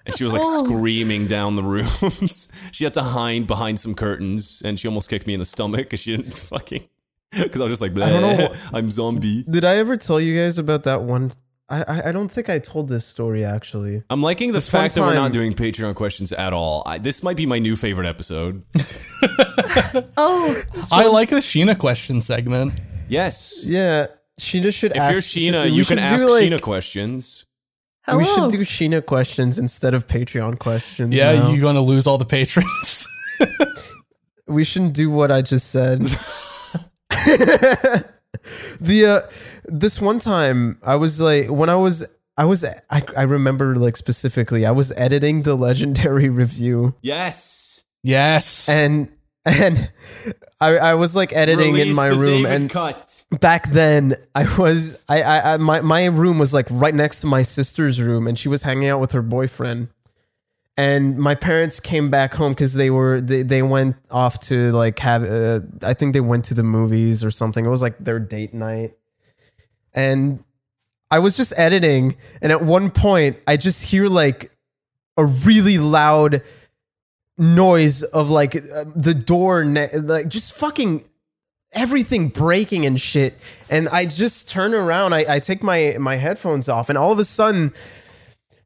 And 0.07 0.14
she 0.16 0.24
was 0.24 0.32
like 0.32 0.42
Oh. 0.44 0.64
screaming 0.64 1.26
down 1.26 1.57
the 1.57 1.62
rooms. 1.64 2.52
she 2.72 2.84
had 2.84 2.94
to 2.94 3.02
hide 3.02 3.46
behind 3.46 3.78
some 3.80 3.94
curtains, 3.94 4.62
and 4.64 4.78
she 4.80 4.86
almost 4.88 5.11
kicked 5.11 5.26
me 5.26 5.34
in 5.34 5.40
the 5.40 5.44
stomach 5.44 5.80
because 5.86 6.00
she 6.00 6.16
didn't 6.16 6.32
fucking. 6.36 6.88
Because 7.32 7.61
I 7.61 7.64
was 7.64 7.78
just 7.78 7.82
like, 7.82 7.90
I 8.00 8.09
don't 8.11 8.38
know. 8.38 8.54
I'm 8.72 8.90
zombie. 8.90 9.42
Did 9.50 9.64
I 9.64 9.76
ever 9.76 9.96
tell 9.96 10.20
you 10.20 10.36
guys 10.36 10.59
about 10.59 10.84
that 10.84 11.02
one? 11.02 11.32
I, 11.68 11.82
I, 11.82 12.09
I 12.09 12.12
don't 12.12 12.30
think 12.30 12.48
I 12.48 12.61
told 12.61 12.88
this 12.88 13.04
story 13.04 13.44
actually. 13.44 14.04
I'm 14.09 14.22
liking 14.22 14.50
the 14.52 14.59
This 14.59 14.72
one 14.72 14.82
fact 14.82 14.94
that 14.94 15.00
we're 15.00 15.14
not 15.14 15.32
doing 15.32 15.52
Patreon 15.52 15.96
questions 15.96 16.30
at 16.32 16.52
all. 16.52 16.84
I, 16.86 16.98
this 16.98 17.24
might 17.24 17.36
be 17.36 17.44
my 17.44 17.59
new 17.59 17.74
favorite 17.74 18.07
episode. 18.07 18.62
oh, 20.16 20.62
I 20.92 21.07
like 21.09 21.30
the 21.30 21.36
Sheena 21.36 21.76
question 21.76 22.20
segment. 22.20 22.74
Yes. 23.09 23.64
Yeah, 23.66 24.07
Sheena 24.40 24.72
should 24.72 24.92
ask. 24.92 25.11
If 25.11 25.16
ask. 25.18 25.36
you're 25.36 25.52
Sheena, 25.52 25.64
we 25.64 25.70
you 25.72 25.84
can 25.84 25.98
ask 25.98 26.24
like- 26.24 26.44
Sheena 26.44 26.61
questions. 26.62 27.45
Hello. 28.07 28.18
We 28.18 28.24
should 28.24 28.50
do 28.50 28.59
Sheena 28.61 29.04
questions 29.04 29.59
instead 29.59 29.94
of 29.94 30.07
Patreon 30.07 30.59
questions. 30.59 31.14
Yeah, 31.14 31.34
now. 31.34 31.50
you're 31.50 31.61
gonna 31.61 31.80
lose 31.82 32.07
all 32.07 32.18
the 32.18 32.24
patrons. 32.24 33.07
we 34.46 34.64
shouldn't 34.64 34.94
do 34.94 35.11
what 35.11 35.30
I 35.30 35.42
just 35.42 35.70
said. 35.70 36.00
the 38.80 39.22
uh, 39.24 39.30
this 39.64 40.00
one 40.00 40.18
time 40.18 40.78
I 40.84 40.96
was 40.96 41.20
like 41.20 41.50
when 41.50 41.68
I 41.68 41.74
was 41.76 42.04
I 42.36 42.44
was 42.44 42.64
I, 42.64 43.02
I 43.16 43.22
remember 43.22 43.76
like 43.76 43.96
specifically 43.96 44.66
I 44.66 44.70
was 44.70 44.92
editing 44.92 45.42
the 45.42 45.54
legendary 45.54 46.28
review 46.28 46.94
Yes. 47.02 47.86
yes. 48.02 48.68
and 48.68 49.09
and 49.47 49.92
I 50.61 50.76
I 50.76 50.94
was 50.94 51.14
like 51.14 51.32
editing 51.32 51.76
in 51.76 51.94
my 51.94 52.09
room 52.09 52.42
David 52.42 52.53
and 52.53 52.70
cut. 52.70 53.24
back 53.40 53.68
then 53.68 54.14
I 54.34 54.44
was 54.59 55.03
I, 55.09 55.22
I 55.22 55.55
I 55.55 55.57
my 55.57 55.80
my 55.80 56.07
room 56.07 56.38
was 56.38 56.53
like 56.53 56.66
right 56.70 56.94
next 56.94 57.20
to 57.20 57.28
my 57.28 57.42
sister's 57.42 58.03
room 58.03 58.26
and 58.26 58.36
she 58.36 58.49
was 58.49 58.64
hanging 58.64 58.88
out 58.88 59.01
with 59.01 59.12
her 59.12 59.22
boyfriend. 59.22 59.88
And 60.78 61.16
my 61.16 61.34
parents 61.34 61.80
came 61.80 62.11
back 62.11 62.34
home 62.34 62.53
because 62.53 62.74
they 62.74 62.90
were 62.90 63.20
they, 63.20 63.42
they 63.42 63.62
went 63.62 63.97
off 64.11 64.40
to 64.40 64.72
like 64.72 64.99
have 64.99 65.24
uh, 65.24 65.61
I 65.82 65.94
think 65.94 66.12
they 66.12 66.20
went 66.20 66.44
to 66.47 66.55
the 66.55 66.64
movies 66.64 67.24
or 67.24 67.30
something. 67.30 67.64
It 67.64 67.70
was 67.70 67.80
like 67.80 67.97
their 67.99 68.18
date 68.18 68.53
night. 68.53 68.92
And 69.94 70.44
I 71.11 71.20
was 71.20 71.36
just 71.36 71.55
editing 71.57 72.16
and 72.42 72.51
at 72.51 72.62
one 72.62 72.90
point 72.90 73.38
I 73.47 73.57
just 73.57 73.84
hear 73.84 74.09
like 74.09 74.51
a 75.16 75.24
really 75.24 75.78
loud 75.78 76.42
noise 77.39 78.03
of 78.03 78.30
like 78.30 78.57
uh, 78.57 78.84
the 78.95 79.14
door 79.14 79.64
ne- 79.64 79.95
like 79.99 80.28
just 80.28 80.53
fucking 80.55 81.05
everything 81.72 82.28
breaking 82.28 82.87
and 82.87 83.01
shit. 83.01 83.39
And 83.68 83.89
i 83.91 84.07
just 84.07 84.49
turn 84.49 84.74
around 84.74 85.12
I, 85.14 85.34
I 85.34 85.39
take 85.41 85.62
my 85.62 85.97
my 86.01 86.16
headphones 86.16 86.68
off 86.68 86.89
and 86.89 86.97
all 86.97 87.12
of 87.12 87.18
a 87.18 87.24
sudden 87.24 87.72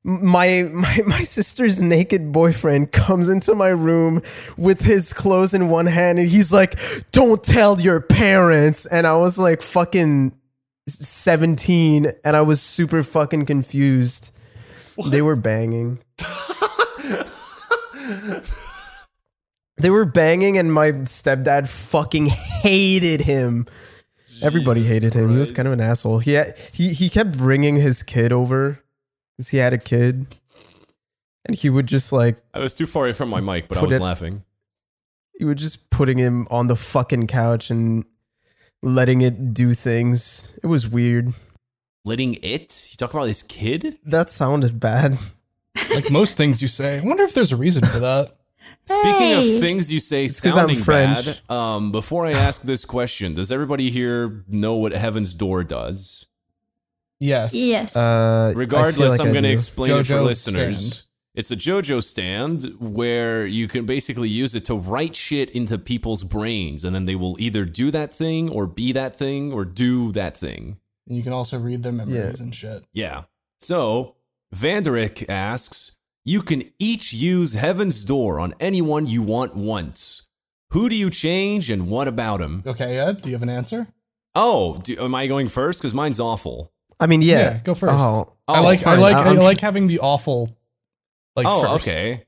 my, 0.03 0.69
my 0.73 0.99
my 1.07 1.23
sister's 1.23 1.83
naked 1.83 2.33
boyfriend 2.33 2.93
comes 2.93 3.29
into 3.29 3.55
my 3.55 3.69
room 3.69 4.23
with 4.57 4.83
his 4.83 5.13
clothes 5.13 5.53
in 5.53 5.69
one 5.69 5.87
hand 5.87 6.19
and 6.19 6.29
he's 6.29 6.53
like 6.53 6.79
don't 7.11 7.43
tell 7.43 7.81
your 7.81 8.01
parents. 8.01 8.87
And 8.87 9.07
i 9.07 9.17
was 9.17 9.39
like 9.39 9.63
fucking 9.63 10.33
17 10.87 12.13
and 12.25 12.37
i 12.37 12.41
was 12.41 12.63
super 12.63 13.03
fucking 13.03 13.47
confused. 13.47 14.33
They 15.11 15.23
were 15.23 15.37
banging 15.37 15.99
they 19.77 19.91
were 19.91 20.05
banging 20.05 20.59
and 20.59 20.73
my 20.73 20.93
stepdad 20.93 21.69
fucking 21.69 22.27
hated 22.27 23.23
him. 23.23 23.67
Everybody 24.43 24.85
hated 24.85 25.15
him. 25.15 25.31
He 25.31 25.37
was 25.37 25.53
kind 25.53 25.67
of 25.69 25.75
an 25.75 25.81
asshole. 25.81 26.19
He 26.21 26.33
had, 26.33 26.59
he 26.73 26.91
he 26.95 27.09
kept 27.09 27.37
bringing 27.37 27.77
his 27.77 28.03
kid 28.03 28.33
over 28.33 28.83
because 29.37 29.51
he 29.51 29.59
had 29.59 29.73
a 29.73 29.79
kid. 29.79 30.27
And 31.47 31.57
he 31.57 31.69
would 31.71 31.87
just 31.87 32.13
like 32.13 32.37
I 32.55 32.59
was 32.59 32.75
too 32.75 32.87
far 32.87 33.05
away 33.05 33.13
from 33.13 33.29
my 33.29 33.41
mic, 33.41 33.69
but 33.69 33.79
I 33.79 33.83
was 33.85 33.95
it- 33.97 34.01
laughing. 34.03 34.45
he 35.39 35.45
would 35.45 35.59
just 35.59 35.91
putting 35.91 36.19
him 36.19 36.47
on 36.51 36.67
the 36.69 36.77
fucking 36.77 37.27
couch 37.27 37.71
and 37.71 38.05
letting 38.83 39.21
it 39.23 39.53
do 39.55 39.75
things. 39.75 40.59
It 40.63 40.67
was 40.69 40.89
weird. 40.89 41.33
Letting 42.05 42.35
it? 42.43 42.89
You 42.91 42.97
talk 42.97 43.13
about 43.13 43.27
this 43.27 43.43
kid? 43.43 43.99
that 44.05 44.31
sounded 44.31 44.81
bad 44.81 45.19
like 45.95 46.11
most 46.11 46.37
things 46.37 46.61
you 46.63 46.69
say. 46.69 46.99
I 46.99 47.01
wonder 47.01 47.25
if 47.25 47.35
there's 47.35 47.53
a 47.53 47.57
reason 47.57 47.85
for 47.85 47.99
that. 48.01 48.33
Speaking 48.87 49.13
Hey. 49.13 49.55
of 49.55 49.61
things 49.61 49.93
you 49.93 50.01
say 50.01 50.27
'cause 50.27 50.45
I'm 50.45 50.53
sounding 50.75 50.83
bad, 50.83 51.41
um, 51.49 51.93
before 51.93 52.27
I 52.27 52.33
ask 52.33 52.63
this 52.63 52.85
question, 52.85 53.35
does 53.35 53.51
everybody 53.53 53.91
here 53.91 54.45
know 54.49 54.75
what 54.77 54.93
Heaven's 54.93 55.35
Door 55.35 55.65
does? 55.65 56.29
Yes. 57.21 57.53
yes. 57.55 57.97
uh 57.97 58.53
Regardless, 58.57 59.19
like 59.19 59.21
I'm 59.27 59.33
going 59.33 59.43
to 59.45 59.51
do. 59.51 59.55
explain 59.55 59.93
it 59.93 60.07
for 60.07 60.21
listeners. 60.21 60.93
stand. 60.95 61.07
It's 61.35 61.51
a 61.53 61.57
JoJo 61.57 62.03
stand 62.03 62.75
where 62.81 63.47
you 63.47 63.69
can 63.69 63.87
basically 63.87 64.29
use 64.29 64.55
it 64.57 64.65
to 64.67 64.75
write 64.75 65.15
shit 65.15 65.51
into 65.51 65.79
people's 65.79 66.25
brains, 66.25 66.85
and 66.85 66.95
then 66.95 67.05
they 67.05 67.15
will 67.15 67.37
either 67.39 67.65
do 67.65 67.91
that 67.93 68.13
thing 68.13 68.49
or 68.51 68.67
be 68.67 68.91
that 68.93 69.15
thing 69.15 69.53
or 69.53 69.65
do 69.65 70.11
that 70.13 70.37
thing. 70.37 70.79
And 71.07 71.17
you 71.17 71.23
can 71.23 71.33
also 71.33 71.59
read 71.59 71.83
their 71.83 71.93
memories 71.93 72.41
and 72.41 72.55
shit. 72.55 72.85
Yeah. 72.93 73.23
So, 73.61 74.17
Vanderick 74.55 75.29
asks, 75.29 75.97
you 76.25 76.43
can 76.43 76.65
each 76.79 77.13
use 77.13 77.53
Heaven's 77.55 78.05
Door 78.05 78.41
on 78.41 78.55
anyone 78.61 79.07
you 79.07 79.23
want 79.23 79.55
once. 79.55 80.27
Who 80.73 80.89
do 80.89 80.97
you 80.97 81.11
change 81.11 81.71
and 81.71 81.89
what 81.89 82.09
about 82.09 82.41
him? 82.41 82.63
Okay, 82.67 82.99
Ed, 82.99 83.23
do 83.23 83.29
you 83.29 83.35
have 83.35 83.43
an 83.43 83.49
answer? 83.49 83.89
Oh, 84.35 84.77
do, 84.77 84.97
am 85.03 85.15
I 85.15 85.27
going 85.27 85.49
first? 85.49 85.81
Because 85.81 85.95
mine's 85.95 86.21
awful. 86.21 86.73
I 86.99 87.07
mean, 87.07 87.23
yeah. 87.23 87.39
Yeah, 87.39 87.59
go 87.65 87.75
first. 87.75 87.93
Oh, 87.95 88.35
Oh, 88.49 88.55
I 88.55 88.61
like 88.61 88.85
I 88.87 88.97
like 88.97 89.15
I 89.17 89.29
I'm- 89.29 89.37
like 89.37 89.61
having 89.61 89.87
the 89.87 90.01
awful 90.01 90.51
like 91.37 91.47
oh, 91.49 91.63
first. 91.79 91.87
okay. 91.87 92.25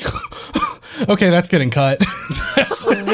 okay, 1.08 1.30
that's 1.30 1.48
getting 1.48 1.70
cut. 1.70 1.98
that's, 2.00 2.84
that's 2.84 2.84
getting 2.84 3.06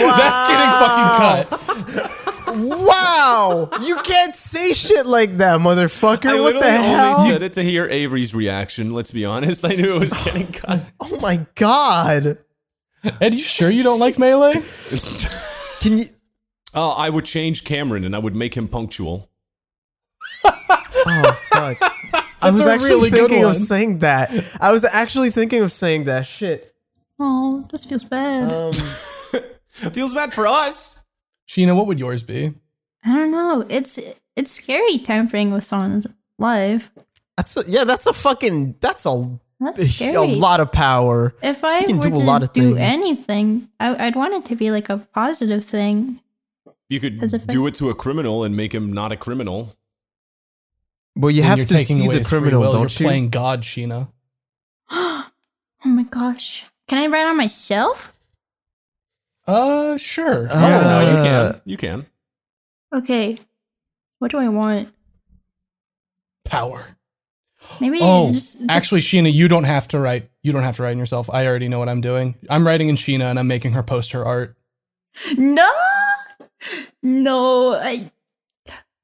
fucking 0.81 1.85
cut. 1.85 2.17
wow! 2.55 3.69
You 3.83 3.97
can't 3.97 4.35
say 4.35 4.73
shit 4.73 5.07
like 5.07 5.37
that, 5.39 5.61
motherfucker. 5.61 6.31
I 6.31 6.41
what 6.41 6.61
the 6.61 6.71
hell? 6.71 7.21
I 7.21 7.29
said 7.29 7.43
it 7.43 7.53
to 7.55 7.63
hear 7.63 7.87
Avery's 7.87 8.35
reaction. 8.35 8.93
Let's 8.93 9.11
be 9.11 9.25
honest. 9.25 9.65
I 9.65 9.75
knew 9.75 9.97
it 9.97 9.99
was 9.99 10.13
getting 10.25 10.53
cut. 10.53 10.83
oh 11.01 11.21
my 11.21 11.47
god! 11.55 12.39
Ed, 13.21 13.35
you 13.35 13.41
sure 13.41 13.71
you 13.71 13.83
don't 13.83 13.99
like 13.99 14.19
melee? 14.19 14.55
Can 15.81 15.99
you? 15.99 16.05
Oh, 16.75 16.91
I 16.93 17.11
would 17.11 17.25
change 17.25 17.65
Cameron 17.65 18.05
and 18.05 18.15
I 18.15 18.19
would 18.19 18.35
make 18.35 18.57
him 18.57 18.69
punctual. 18.69 19.31
Oh 20.45 21.39
fuck! 21.51 21.79
I 22.43 22.51
was 22.51 22.67
actually 22.67 22.91
really 22.91 23.11
thinking 23.11 23.45
of 23.45 23.57
saying 23.57 23.99
that. 24.01 24.31
I 24.61 24.73
was 24.73 24.85
actually 24.85 25.31
thinking 25.31 25.63
of 25.63 25.73
saying 25.73 26.05
that 26.05 26.27
shit. 26.27 26.75
Oh, 27.19 27.67
this 27.71 27.85
feels 27.85 28.05
bad. 28.05 28.53
Um, 28.53 28.73
Feels 29.93 30.13
bad 30.13 30.33
for 30.33 30.47
us. 30.47 31.07
Sheena, 31.51 31.77
what 31.77 31.89
would 31.89 31.99
yours 31.99 32.23
be? 32.23 32.55
I 33.05 33.13
don't 33.15 33.33
know. 33.33 33.67
It's 33.69 33.99
it's 34.37 34.53
scary 34.53 34.99
tampering 34.99 35.51
with 35.53 35.65
someone's 35.65 36.07
life. 36.39 36.93
that's 37.37 37.57
a, 37.57 37.65
yeah. 37.67 37.83
That's 37.83 38.07
a 38.07 38.13
fucking. 38.13 38.77
That's 38.81 39.05
a 39.05 39.39
That's 39.59 39.91
scary. 39.91 40.15
a 40.15 40.23
lot 40.23 40.61
of 40.61 40.71
power. 40.71 41.35
If 41.43 41.65
I 41.65 41.81
You 41.81 41.87
can 41.87 41.97
were 41.97 42.03
do 42.11 42.15
a 42.15 42.19
to 42.19 42.25
lot 42.25 42.43
of 42.45 42.53
do 42.53 42.75
things. 42.77 42.79
anything, 42.79 43.69
I, 43.81 44.07
I'd 44.07 44.15
want 44.15 44.35
it 44.35 44.45
to 44.47 44.55
be 44.55 44.71
like 44.71 44.89
a 44.91 44.99
positive 44.99 45.65
thing. 45.65 46.21
You 46.89 47.01
could 47.01 47.19
do 47.49 47.67
it 47.67 47.75
to 47.77 47.91
a 47.91 47.95
criminal 47.97 48.45
and 48.45 48.57
make 48.57 48.73
him 48.73 48.93
not 48.93 49.11
a 49.11 49.17
criminal. 49.17 49.75
Well, 51.17 51.31
you 51.33 51.43
When 51.43 51.59
have 51.59 51.67
to 51.67 51.75
taking 51.75 51.97
see 51.97 52.07
the 52.09 52.19
his 52.21 52.29
free 52.29 52.39
criminal, 52.39 52.61
will, 52.63 52.73
don't 52.73 52.99
you're 53.01 53.05
you? 53.05 53.09
playing 53.11 53.29
God, 53.31 53.63
Sheena. 53.63 54.09
Oh 55.83 55.89
my 55.89 56.03
gosh. 56.03 56.65
Can 56.89 56.99
I 56.99 57.07
write 57.07 57.27
on 57.27 57.37
myself? 57.39 58.13
Uh, 59.47 59.97
sure. 59.97 60.49
Uh, 60.51 60.61
Yeah, 60.61 60.81
no, 60.83 61.01
you 61.01 61.25
can. 61.25 61.61
You 61.65 61.77
can. 61.77 62.07
Okay. 62.95 63.37
What 64.19 64.31
do 64.31 64.39
I 64.39 64.49
want? 64.49 64.91
Power. 66.45 66.97
Maybe 67.81 67.99
Oh, 68.03 68.29
just, 68.29 68.59
just 68.59 68.71
actually, 68.71 69.01
Sheena, 69.01 69.33
you 69.33 69.47
don't 69.49 69.65
have 69.65 69.87
to 69.89 69.99
write. 69.99 70.31
You 70.43 70.53
don't 70.53 70.63
have 70.63 70.77
to 70.77 70.83
write 70.83 70.93
in 70.93 70.99
yourself. 70.99 71.31
I 71.31 71.47
already 71.47 71.69
know 71.69 71.79
what 71.79 71.89
I'm 71.89 72.01
doing. 72.01 72.35
I'm 72.49 72.67
writing 72.67 72.89
in 72.89 72.97
Sheena, 72.97 73.25
and 73.31 73.39
I'm 73.39 73.47
making 73.47 73.73
her 73.73 73.83
post 73.83 74.13
her 74.13 74.25
art. 74.25 74.57
no, 75.37 75.69
no. 77.03 77.75
I 77.75 78.11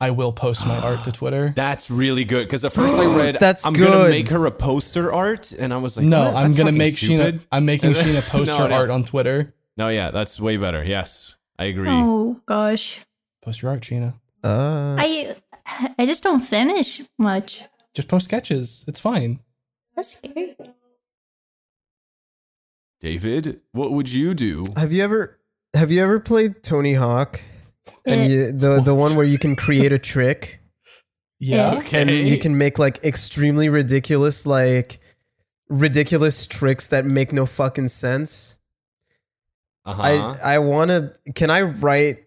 I 0.00 0.10
will 0.10 0.32
post 0.32 0.66
my 0.66 0.76
art 0.78 1.04
to 1.04 1.12
Twitter. 1.20 1.52
That's 1.54 1.90
really 1.90 2.24
good. 2.24 2.46
Because 2.46 2.64
at 2.64 2.72
first 2.72 2.96
I 2.98 3.06
read, 3.18 3.36
That's 3.38 3.64
I'm 3.66 3.74
gonna 3.74 4.08
make 4.08 4.28
her 4.28 4.44
a 4.46 4.50
poster 4.50 5.12
art, 5.12 5.52
and 5.52 5.72
I 5.72 5.76
was 5.76 5.96
like, 5.96 6.06
no, 6.06 6.20
what? 6.20 6.34
I'm 6.34 6.44
That's 6.46 6.56
gonna 6.56 6.72
make 6.72 6.94
stupid. 6.94 7.36
Sheena. 7.40 7.46
I'm 7.52 7.64
making 7.66 7.92
Sheena 7.94 8.28
post 8.28 8.48
No, 8.48 8.58
her 8.58 8.68
no. 8.68 8.74
art 8.74 8.90
on 8.90 9.04
Twitter. 9.04 9.54
No, 9.76 9.88
yeah, 9.88 10.10
that's 10.10 10.40
way 10.40 10.56
better. 10.56 10.82
Yes, 10.84 11.36
I 11.58 11.64
agree. 11.64 11.88
oh 11.90 12.40
gosh. 12.46 13.00
Post 13.42 13.62
your 13.62 13.70
art, 13.72 13.82
Sheena. 13.82 14.14
Uh, 14.42 14.96
I 14.98 15.36
I 15.98 16.06
just 16.06 16.22
don't 16.22 16.40
finish 16.40 17.02
much. 17.18 17.62
Just 17.94 18.08
post 18.08 18.24
sketches. 18.26 18.84
It's 18.88 19.00
fine. 19.00 19.40
That's 19.94 20.16
scary. 20.16 20.56
David, 23.00 23.60
what 23.72 23.92
would 23.92 24.12
you 24.12 24.34
do? 24.34 24.66
have 24.76 24.92
you 24.92 25.02
ever 25.02 25.38
have 25.74 25.90
you 25.90 26.02
ever 26.02 26.18
played 26.20 26.62
Tony 26.62 26.94
Hawk? 26.94 27.40
And 28.06 28.20
Eh. 28.22 28.26
you, 28.26 28.52
the 28.52 28.80
the 28.82 28.94
one 28.94 29.14
where 29.16 29.26
you 29.26 29.38
can 29.38 29.54
create 29.56 29.92
a 29.92 29.98
trick 29.98 30.60
Yeah. 31.38 31.74
Okay. 31.78 32.00
and 32.02 32.10
you 32.10 32.38
can 32.38 32.56
make 32.56 32.78
like 32.78 33.02
extremely 33.04 33.68
ridiculous 33.68 34.46
like 34.46 34.98
ridiculous 35.68 36.46
tricks 36.46 36.88
that 36.88 37.04
make 37.04 37.32
no 37.32 37.46
fucking 37.46 37.88
sense. 37.88 38.55
Uh-huh. 39.86 40.02
I 40.42 40.54
I 40.54 40.58
want 40.58 40.88
to. 40.90 41.12
Can 41.34 41.48
I 41.50 41.62
write 41.62 42.26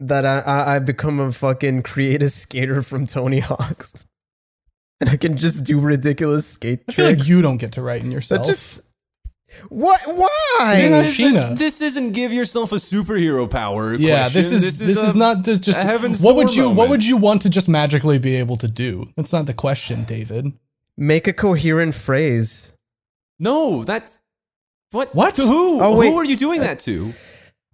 that 0.00 0.26
I, 0.26 0.40
I 0.40 0.74
I 0.74 0.78
become 0.80 1.20
a 1.20 1.32
fucking 1.32 1.82
creative 1.84 2.30
skater 2.32 2.82
from 2.82 3.06
Tony 3.06 3.38
Hawk's, 3.40 4.06
and 5.00 5.08
I 5.10 5.16
can 5.16 5.36
just 5.36 5.64
do 5.64 5.78
ridiculous 5.80 6.46
skate 6.46 6.80
I 6.88 6.92
feel 6.92 7.06
tricks? 7.06 7.20
like 7.20 7.28
you 7.28 7.42
don't 7.42 7.58
get 7.58 7.72
to 7.72 7.82
write 7.82 8.02
in 8.02 8.08
That 8.08 8.14
yourself. 8.16 8.46
just 8.46 8.92
what? 9.68 10.00
Why? 10.04 10.74
This, 10.88 11.20
isn't, 11.20 11.58
this 11.58 11.80
isn't 11.80 12.12
give 12.12 12.32
yourself 12.32 12.72
a 12.72 12.76
superhero 12.76 13.48
power. 13.48 13.94
yeah, 13.94 14.22
question. 14.24 14.40
this 14.40 14.52
is 14.52 14.78
this, 14.80 14.96
is, 14.98 15.14
a- 15.14 15.18
not 15.18 15.44
this 15.44 15.58
just 15.60 15.78
heaven's 15.80 16.22
what 16.22 16.34
would 16.36 16.54
you 16.54 16.68
what 16.68 16.88
would 16.88 17.04
you 17.06 17.16
want 17.16 17.40
to 17.42 17.48
just 17.50 17.68
magically 17.68 18.18
be 18.18 18.34
able 18.36 18.56
to 18.56 18.68
do? 18.68 19.12
That's 19.16 19.32
not 19.32 19.46
the 19.46 19.54
question, 19.54 20.04
David. 20.04 20.52
Make 20.96 21.26
a 21.28 21.32
coherent 21.32 21.94
phrase. 21.94 22.76
No, 23.38 23.84
that. 23.84 24.18
What? 24.92 25.14
What? 25.14 25.34
To 25.36 25.42
who? 25.42 25.80
Oh, 25.82 25.98
wait. 25.98 26.08
Who 26.08 26.16
are 26.16 26.24
you 26.24 26.36
doing 26.36 26.60
that 26.60 26.78
to? 26.80 27.12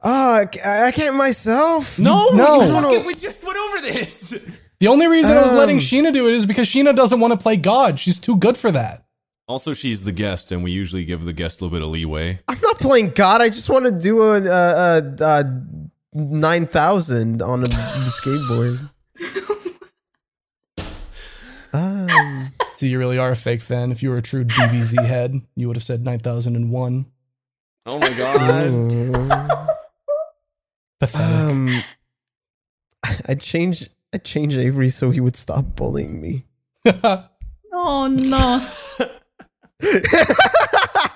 Oh, 0.02 0.34
I 0.64 0.90
can't 0.92 1.14
myself. 1.16 1.98
No, 1.98 2.30
No. 2.30 2.62
you 2.62 2.68
No, 2.68 2.80
no. 2.80 2.88
fucking- 2.90 3.06
we 3.06 3.14
just 3.14 3.44
went 3.44 3.56
over 3.58 3.80
this. 3.82 4.58
The 4.82 4.88
only 4.88 5.06
reason 5.06 5.36
I 5.36 5.44
was 5.44 5.52
letting 5.52 5.76
Um, 5.76 5.80
Sheena 5.80 6.12
do 6.12 6.26
it 6.26 6.34
is 6.34 6.44
because 6.44 6.66
Sheena 6.66 6.92
doesn't 6.96 7.20
want 7.20 7.30
to 7.32 7.36
play 7.38 7.56
God. 7.56 8.00
She's 8.00 8.18
too 8.18 8.36
good 8.36 8.56
for 8.56 8.72
that. 8.72 9.04
Also, 9.46 9.74
she's 9.74 10.02
the 10.02 10.10
guest, 10.10 10.50
and 10.50 10.64
we 10.64 10.72
usually 10.72 11.04
give 11.04 11.24
the 11.24 11.32
guest 11.32 11.60
a 11.60 11.64
little 11.64 11.78
bit 11.78 11.84
of 11.86 11.92
leeway. 11.92 12.40
I'm 12.48 12.58
not 12.60 12.80
playing 12.80 13.10
God. 13.10 13.40
I 13.40 13.48
just 13.48 13.70
want 13.70 13.84
to 13.84 13.92
do 13.92 14.20
a, 14.22 14.42
a, 14.42 14.98
a, 14.98 15.24
a 15.24 15.62
nine 16.14 16.66
thousand 16.66 17.42
on 17.42 17.62
a 17.62 17.66
skateboard. 17.68 18.92
So 22.82 22.86
you 22.86 22.98
really 22.98 23.16
are 23.16 23.30
a 23.30 23.36
fake 23.36 23.62
fan. 23.62 23.92
If 23.92 24.02
you 24.02 24.10
were 24.10 24.16
a 24.16 24.22
true 24.22 24.44
DBZ 24.44 25.06
head, 25.06 25.40
you 25.54 25.68
would 25.68 25.76
have 25.76 25.84
said 25.84 26.04
9001. 26.04 27.06
Oh 27.86 27.98
my 28.00 28.08
god. 28.18 29.68
Pathetic. 30.98 31.48
um, 31.48 31.68
I'd 33.26 33.40
change. 33.40 33.88
I'd 34.12 34.24
change 34.24 34.58
Avery 34.58 34.90
so 34.90 35.12
he 35.12 35.20
would 35.20 35.36
stop 35.36 35.76
bullying 35.76 36.20
me. 36.20 36.44
Oh 37.74 38.06
no. 38.06 38.60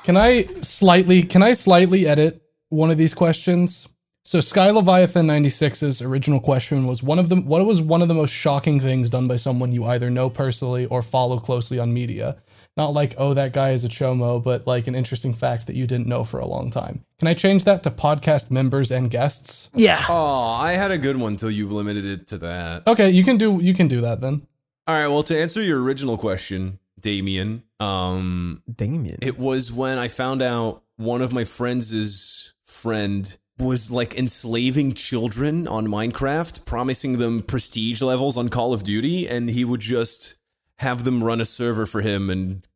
Can 0.05 0.17
I 0.17 0.45
slightly 0.63 1.23
can 1.25 1.43
I 1.43 1.53
slightly 1.53 2.07
edit 2.07 2.41
one 2.71 2.91
of 2.93 2.97
these 2.97 3.13
questions? 3.13 3.89
So 4.27 4.41
Sky 4.41 4.73
Leviathan 4.73 5.29
96's 5.29 6.03
original 6.03 6.41
question 6.41 6.89
was 6.89 7.01
one 7.01 7.21
of 7.21 7.29
the 7.29 7.37
what 7.37 7.65
was 7.65 7.81
one 7.81 8.03
of 8.03 8.09
the 8.09 8.15
most 8.15 8.33
shocking 8.33 8.81
things 8.81 9.09
done 9.09 9.29
by 9.29 9.37
someone 9.37 9.71
you 9.71 9.85
either 9.85 10.11
know 10.11 10.29
personally 10.29 10.85
or 10.87 11.01
follow 11.01 11.39
closely 11.39 11.79
on 11.79 11.95
media? 11.95 12.37
Not 12.77 12.89
like, 12.89 13.15
oh, 13.19 13.35
that 13.35 13.53
guy 13.53 13.71
is 13.71 13.85
a 13.85 13.89
chomo, 13.89 14.43
but 14.43 14.67
like 14.67 14.89
an 14.89 14.97
interesting 14.97 15.33
fact 15.33 15.69
that 15.69 15.77
you 15.77 15.87
didn't 15.87 16.09
know 16.09 16.25
for 16.25 16.41
a 16.41 16.45
long 16.45 16.73
time. 16.73 17.05
Can 17.21 17.29
I 17.29 17.35
change 17.35 17.63
that 17.67 17.85
to 17.85 17.91
podcast 17.93 18.51
members 18.51 18.91
and 18.91 19.13
guests? 19.13 19.71
Yeah. 19.77 20.05
Oh, 20.09 20.57
I 20.59 20.73
had 20.73 20.91
a 20.91 20.99
good 20.99 21.19
one 21.19 21.37
till 21.37 21.53
you 21.53 21.69
limited 21.69 22.05
it 22.05 22.27
to 22.27 22.39
that. 22.39 22.85
Okay, 22.89 23.09
you 23.11 23.23
can 23.23 23.37
do 23.37 23.61
you 23.63 23.75
can 23.75 23.87
do 23.87 24.01
that 24.01 24.21
then. 24.21 24.45
All 24.89 24.97
right. 24.97 25.07
Well, 25.07 25.23
to 25.23 25.41
answer 25.41 25.63
your 25.63 25.81
original 25.81 26.19
question, 26.19 26.81
Damien, 26.99 27.63
um, 27.79 28.65
Damien. 28.75 29.19
it 29.23 29.39
was 29.39 29.71
when 29.71 29.99
I 29.99 30.09
found 30.09 30.43
out 30.43 30.83
one 30.97 31.23
of 31.23 31.33
my 31.33 31.45
friends' 31.45 32.55
friend 32.65 33.39
was 33.59 33.91
like 33.91 34.15
enslaving 34.17 34.93
children 34.93 35.67
on 35.67 35.87
Minecraft, 35.87 36.65
promising 36.67 37.19
them 37.19 37.43
prestige 37.43 38.03
levels 38.03 38.37
on 38.37 38.49
Call 38.51 38.73
of 38.73 38.83
Duty, 38.83 39.27
and 39.29 39.49
he 39.51 39.65
would 39.65 39.81
just 39.81 40.39
have 40.79 41.05
them 41.05 41.25
run 41.25 41.41
a 41.41 41.45
server 41.47 41.87
for 41.87 42.03
him 42.03 42.29
and 42.29 42.67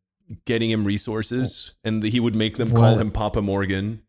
getting 0.47 0.71
him 0.71 0.85
resources, 0.85 1.75
and 1.85 2.05
he 2.05 2.21
would 2.21 2.37
make 2.37 2.57
them 2.57 2.71
call 2.71 2.93
What? 2.93 3.01
him 3.01 3.11
Papa 3.11 3.43
Morgan. 3.43 4.01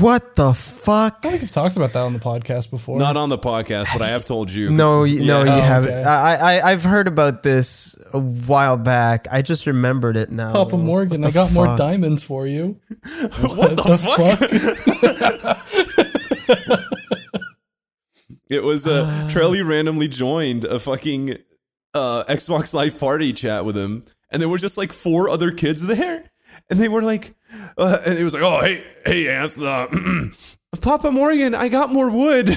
what 0.00 0.34
the 0.34 0.54
fuck? 0.54 1.18
I 1.22 1.28
think 1.28 1.42
we've 1.42 1.50
talked 1.50 1.76
about 1.76 1.92
that 1.92 2.00
on 2.00 2.14
the 2.14 2.18
podcast 2.18 2.70
before. 2.70 2.98
Not 2.98 3.18
on 3.18 3.28
the 3.28 3.36
podcast, 3.36 3.92
but 3.92 4.00
I 4.00 4.08
have 4.08 4.24
told 4.24 4.50
you. 4.50 4.70
No, 4.70 5.04
you, 5.04 5.24
no, 5.26 5.44
you 5.44 5.50
Oh, 5.50 5.60
haven't. 5.60 5.90
okay. 5.92 6.02
I, 6.02 6.56
I, 6.60 6.70
I've 6.72 6.82
heard 6.82 7.06
about 7.08 7.42
this 7.42 7.94
a 8.14 8.18
while 8.18 8.78
back. 8.78 9.28
I 9.30 9.42
just 9.42 9.66
remembered 9.66 10.16
it 10.16 10.30
now. 10.32 10.50
Papa 10.50 10.78
Morgan, 10.78 11.22
I 11.22 11.26
What 11.26 11.34
the 11.34 11.40
got 11.40 11.52
more 11.52 11.76
diamonds 11.76 12.22
for 12.22 12.46
you. 12.46 12.80
what 13.40 13.76
the 13.76 13.98
fuck? 15.56 16.15
It 18.48 18.62
was 18.62 18.86
uh, 18.86 19.28
Trelly 19.28 19.66
randomly 19.66 20.06
joined 20.06 20.64
a 20.64 20.78
fucking 20.78 21.38
uh, 21.94 22.24
Xbox 22.28 22.72
Live 22.72 22.98
Party 22.98 23.32
chat 23.32 23.64
with 23.64 23.76
him, 23.76 24.02
and 24.30 24.40
there 24.40 24.48
were 24.48 24.58
just 24.58 24.78
like 24.78 24.92
four 24.92 25.28
other 25.28 25.50
kids 25.50 25.86
there, 25.86 26.30
and 26.70 26.78
they 26.78 26.88
were 26.88 27.02
like, 27.02 27.34
uh, 27.76 27.98
and 28.06 28.16
he 28.16 28.22
was 28.22 28.34
like, 28.34 28.44
"Oh, 28.44 28.60
hey, 28.60 28.84
hey, 29.04 29.24
Anth, 29.24 29.60
uh, 29.60 29.88
Papa 30.80 31.10
Morgan, 31.10 31.56
I 31.56 31.68
got 31.68 31.92
more 31.92 32.08
wood." 32.10 32.46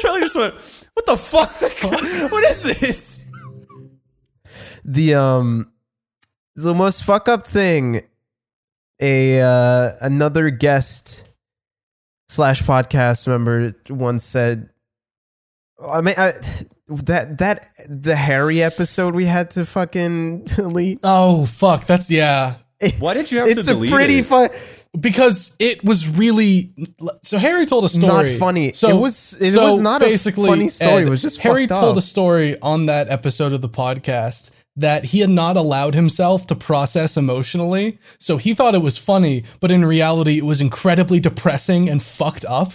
Charlie 0.00 0.20
just 0.20 0.36
went, 0.36 0.54
"What 0.94 1.06
the 1.06 1.16
fuck? 1.16 1.50
what 2.32 2.44
is 2.44 2.62
this?" 2.62 3.28
the 4.84 5.14
um 5.14 5.72
the 6.54 6.74
most 6.74 7.02
fuck 7.02 7.28
up 7.28 7.46
thing 7.46 8.02
a 9.02 9.40
uh 9.42 9.92
another 10.00 10.48
guest 10.50 11.28
slash 12.28 12.62
podcast 12.62 13.26
member 13.28 13.74
once 13.90 14.24
said 14.24 14.70
i 15.90 16.00
mean 16.00 16.14
I, 16.16 16.32
that 16.88 17.38
that 17.38 17.68
the 17.88 18.16
harry 18.16 18.62
episode 18.62 19.14
we 19.14 19.26
had 19.26 19.50
to 19.50 19.64
fucking 19.64 20.44
delete 20.44 21.00
Oh 21.02 21.44
fuck, 21.46 21.86
that's 21.86 22.10
yeah. 22.10 22.54
Why 22.98 23.14
did 23.14 23.30
you 23.30 23.38
have 23.38 23.48
it's 23.48 23.66
to 23.66 23.76
a 23.78 23.88
pretty 23.88 24.18
it? 24.18 24.26
fun 24.26 24.48
Because 24.98 25.56
it 25.60 25.84
was 25.84 26.08
really 26.08 26.74
so 27.22 27.38
Harry 27.38 27.64
told 27.64 27.84
a 27.84 27.88
story. 27.88 28.06
Not 28.08 28.26
funny. 28.40 28.72
So 28.72 28.88
It 28.88 29.00
was- 29.00 29.34
it 29.40 29.56
was 29.56 29.80
not 29.80 30.02
a 30.02 30.16
funny 30.18 30.66
story. 30.68 31.04
It 31.04 31.08
was 31.08 31.22
just 31.22 31.38
Harry 31.40 31.66
told 31.68 31.92
up. 31.92 31.96
a 31.96 32.00
story 32.00 32.60
on 32.60 32.86
that 32.86 33.08
episode 33.08 33.52
of 33.52 33.60
the 33.62 33.68
podcast 33.68 34.50
that 34.76 35.06
he 35.06 35.20
had 35.20 35.30
not 35.30 35.56
allowed 35.56 35.94
himself 35.94 36.46
to 36.46 36.54
process 36.54 37.16
emotionally. 37.16 37.98
So 38.18 38.36
he 38.36 38.54
thought 38.54 38.74
it 38.74 38.82
was 38.82 38.96
funny, 38.96 39.44
but 39.60 39.70
in 39.70 39.84
reality 39.84 40.38
it 40.38 40.44
was 40.44 40.60
incredibly 40.60 41.20
depressing 41.20 41.88
and 41.88 42.02
fucked 42.02 42.44
up. 42.46 42.72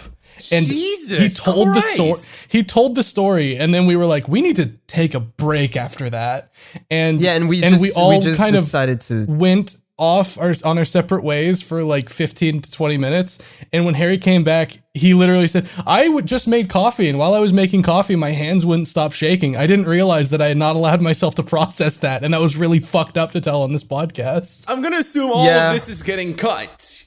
And 0.52 0.66
Jesus 0.66 1.18
he 1.18 1.28
told 1.44 1.68
the 1.74 1.80
story. 1.80 2.20
He 2.48 2.62
told 2.62 2.94
the 2.94 3.02
story, 3.02 3.56
and 3.56 3.74
then 3.74 3.86
we 3.86 3.96
were 3.96 4.06
like, 4.06 4.28
"We 4.28 4.40
need 4.40 4.56
to 4.56 4.66
take 4.86 5.14
a 5.14 5.20
break 5.20 5.76
after 5.76 6.08
that." 6.10 6.52
And 6.90 7.20
yeah 7.20 7.32
and 7.32 7.48
we 7.48 7.62
and 7.62 7.72
just 7.72 7.82
we 7.82 7.90
all 7.92 8.20
just 8.20 8.38
kind 8.38 8.54
of 8.54 8.60
decided 8.60 9.00
to 9.02 9.26
went 9.28 9.76
off 9.98 10.38
our, 10.38 10.54
on 10.64 10.78
our 10.78 10.84
separate 10.84 11.24
ways 11.24 11.60
for 11.60 11.82
like 11.82 12.08
15 12.08 12.62
to 12.62 12.70
20 12.70 12.96
minutes. 12.98 13.42
And 13.72 13.84
when 13.84 13.94
Harry 13.94 14.16
came 14.16 14.44
back, 14.44 14.78
he 14.94 15.12
literally 15.12 15.48
said, 15.48 15.68
I 15.86 16.08
would 16.08 16.24
just 16.26 16.46
made 16.48 16.70
coffee. 16.70 17.08
And 17.08 17.18
while 17.18 17.34
I 17.34 17.40
was 17.40 17.52
making 17.52 17.82
coffee, 17.82 18.14
my 18.16 18.30
hands 18.30 18.64
wouldn't 18.64 18.86
stop 18.86 19.12
shaking. 19.12 19.56
I 19.56 19.66
didn't 19.66 19.86
realize 19.86 20.30
that 20.30 20.40
I 20.40 20.46
had 20.46 20.56
not 20.56 20.76
allowed 20.76 21.02
myself 21.02 21.34
to 21.36 21.42
process 21.54 21.96
that. 21.98 22.22
And 22.24 22.32
that 22.32 22.40
was 22.40 22.56
really 22.56 22.80
fucked 22.80 23.18
up 23.18 23.32
to 23.32 23.40
tell 23.40 23.62
on 23.62 23.72
this 23.72 23.84
podcast. 23.84 24.64
I'm 24.68 24.82
gonna 24.82 24.98
assume 24.98 25.30
all 25.32 25.44
Yeah. 25.44 25.68
of 25.68 25.74
this 25.74 25.88
is 25.88 26.02
getting 26.02 26.34
cut. 26.34 27.04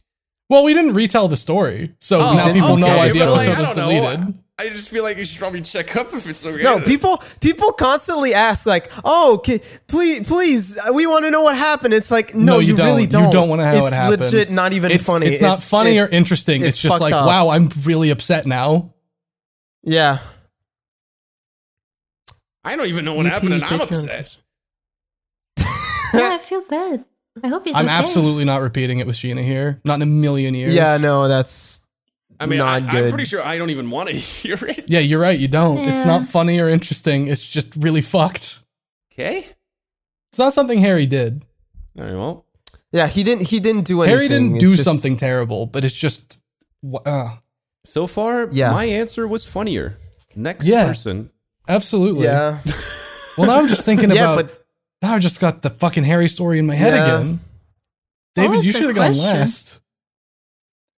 Well, 0.49 0.65
we 0.65 0.73
didn't 0.73 0.93
retell 0.93 1.29
the 1.29 1.37
story. 1.37 1.93
So 1.99 2.19
Oh, 2.19 2.33
now 2.35 2.51
people 2.51 2.75
know 2.75 2.97
why 2.97 3.09
the 3.09 3.21
episode 3.21 3.31
like, 3.31 3.57
was 3.57 3.69
I 3.69 3.73
don't 3.73 3.77
know. 3.77 4.33
Deleted. 4.61 4.71
I 4.73 4.75
just 4.75 4.89
feel 4.89 5.03
like 5.03 5.17
you 5.17 5.25
should 5.25 5.39
probably 5.39 5.61
check 5.61 5.95
up 5.95 6.07
if 6.13 6.27
it's 6.27 6.45
okay. 6.45 6.63
No, 6.63 6.79
people 6.79 7.21
people 7.39 7.71
constantly 7.71 8.33
ask 8.33 8.65
like, 8.65 8.91
"Oh, 9.03 9.35
okay, 9.35 9.59
please, 9.87 10.27
please, 10.27 10.79
we 10.93 11.05
want 11.07 11.25
to 11.25 11.31
know 11.31 11.41
what 11.43 11.55
happened." 11.57 11.93
It's 11.93 12.11
like, 12.11 12.33
no, 12.35 12.53
No, 12.53 12.59
you, 12.59 12.69
you 12.69 12.75
don't. 12.75 12.85
really 12.87 13.03
You 13.03 13.07
don't. 13.09 13.31
don't 13.31 13.49
wanna 13.49 13.63
know 13.63 13.71
it's 13.73 13.81
what 13.81 13.93
happened. 13.93 14.21
legit 14.21 14.49
not 14.51 14.73
even 14.73 14.91
It's, 14.91 15.05
funny. 15.05 15.27
it's 15.27 15.41
not 15.41 15.59
funny 15.59 15.97
it- 15.97 16.01
or 16.01 16.07
interesting. 16.09 16.61
It's, 16.61 16.69
it's 16.69 16.81
just 16.81 17.01
like, 17.01 17.13
up. 17.13 17.25
wow, 17.25 17.49
I'm 17.49 17.69
really 17.83 18.09
upset 18.09 18.45
now. 18.45 18.93
Yeah. 19.83 20.19
I 22.63 22.75
don't 22.75 22.87
even 22.87 23.05
know 23.05 23.15
what 23.15 23.25
EP 23.25 23.31
happened, 23.33 23.53
and 23.55 23.63
I'm 23.63 23.79
Patreon. 23.79 23.83
upset. 23.83 24.37
Yeah, 26.13 26.31
I 26.33 26.37
feel 26.39 26.61
bad. 26.63 27.05
I 27.41 27.47
hope 27.47 27.63
he's 27.65 27.73
I'm 27.75 27.85
okay. 27.85 27.93
absolutely 27.95 28.43
not 28.43 28.61
repeating 28.61 28.99
it 28.99 29.07
with 29.07 29.15
Sheena 29.15 29.41
here. 29.41 29.79
Not 29.85 29.95
in 29.95 30.01
a 30.01 30.05
million 30.05 30.53
years. 30.53 30.73
Yeah, 30.73 30.97
no, 30.97 31.29
that's 31.29 31.87
I 32.41 32.45
mean, 32.47 32.59
I, 32.61 32.79
not 32.79 32.95
I'm 32.95 33.09
pretty 33.09 33.25
sure 33.25 33.41
I 33.43 33.57
don't 33.57 33.69
even 33.69 33.89
want 33.89 34.09
to 34.09 34.15
hear 34.41 34.55
it. 34.55 34.85
Yeah, 34.89 34.99
you're 34.99 35.19
right. 35.19 35.37
You 35.39 35.47
don't. 35.47 35.77
It's 35.87 36.05
not 36.05 36.25
funny 36.27 36.59
or 36.59 36.67
interesting. 36.67 37.27
It's 37.27 37.45
just 37.47 37.75
really 37.75 38.01
fucked. 38.01 38.59
Okay. 39.13 39.47
It's 40.31 40.39
not 40.39 40.53
something 40.53 40.79
Harry 40.79 41.05
did. 41.05 41.43
All 41.97 42.03
right. 42.05 42.13
Well, 42.13 42.45
yeah. 42.91 43.07
He 43.07 43.23
didn't. 43.23 43.47
He 43.47 43.59
didn't 43.59 43.83
do 43.85 44.01
anything. 44.01 44.15
Harry 44.17 44.27
didn't 44.27 44.55
It's 44.55 44.63
do 44.65 44.71
just- 44.75 44.83
something 44.85 45.17
terrible, 45.17 45.65
but 45.65 45.83
it's 45.85 45.97
just. 45.97 46.37
Uh, 47.05 47.35
so 47.85 48.07
far, 48.07 48.47
Yeah. 48.51 48.71
my 48.71 48.85
answer 48.85 49.27
was 49.27 49.45
funnier. 49.45 49.97
Next 50.35 50.65
Yeah. 50.67 50.87
person. 50.87 51.29
absolutely. 51.67 52.23
Yeah, 52.25 52.59
Well, 53.37 53.47
now 53.47 53.59
I'm 53.59 53.67
just 53.67 53.85
thinking 53.85 54.09
yeah, 54.15 54.33
about. 54.33 54.47
but 54.47 54.65
now 55.01 55.13
I 55.13 55.19
just 55.19 55.39
got 55.39 55.61
the 55.61 55.69
fucking 55.69 56.03
Harry 56.03 56.27
story 56.29 56.57
in 56.59 56.65
my 56.67 56.75
head 56.75 56.93
Yeah. 56.93 57.03
again. 57.19 57.39
David, 58.35 58.63
you 58.63 58.71
should 58.71 58.83
have 58.83 58.95
gone 58.95 59.15
last. 59.17 59.79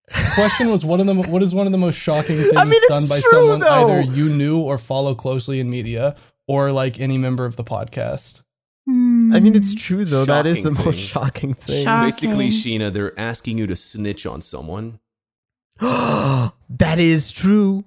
The 0.08 0.32
question 0.36 0.70
was 0.70 0.84
what 0.84 1.00
of 1.00 1.06
the 1.06 1.14
what 1.16 1.42
is 1.44 1.56
one 1.56 1.66
of 1.66 1.72
the 1.72 1.78
most 1.78 1.98
shocking 1.98 2.38
things 2.38 2.54
mean, 2.54 2.82
done 2.90 3.08
by 3.08 3.20
true, 3.22 3.32
someone 3.32 3.60
though. 3.60 3.88
either 4.00 4.02
you 4.12 4.28
knew 4.30 4.60
or 4.60 4.78
follow 4.78 5.16
closely 5.16 5.60
in 5.60 5.70
media 5.70 6.16
or 6.48 6.72
like 6.72 7.00
any 7.00 7.18
member 7.18 7.46
of 7.46 7.56
the 7.56 7.64
podcast. 7.64 8.44
Hmm. 8.86 9.32
I 9.34 9.40
mean, 9.40 9.56
it's 9.56 9.74
true 9.74 10.04
though. 10.04 10.26
that 10.26 10.46
is 10.46 10.64
the 10.64 10.72
Shocking 10.72 10.86
most 10.86 11.00
shocking 11.00 11.54
thing. 11.54 11.86
Shock- 11.86 12.04
Basically, 12.06 12.50
Sheena, 12.50 12.92
they're 12.92 13.18
asking 13.18 13.58
you 13.58 13.66
to 13.68 13.76
snitch 13.78 14.26
on 14.26 14.42
someone. 14.42 15.00
that 15.80 16.52
is 16.98 17.32
true. 17.32 17.86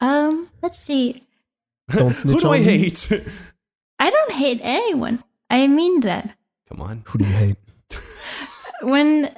Um, 0.00 0.48
let's 0.62 0.78
see. 0.78 1.22
Don't 1.90 2.10
snitch 2.14 2.36
Who 2.36 2.40
do 2.40 2.48
on 2.48 2.54
I 2.54 2.58
me. 2.60 2.64
hate? 2.64 3.12
I 3.98 4.10
don't 4.10 4.32
hate 4.32 4.60
anyone. 4.62 5.22
I 5.50 5.66
mean 5.66 6.00
that. 6.00 6.34
Come 6.68 6.80
on. 6.80 7.02
Who 7.06 7.18
do 7.18 7.24
you 7.26 7.32
hate? 7.34 7.56
When 8.82 9.30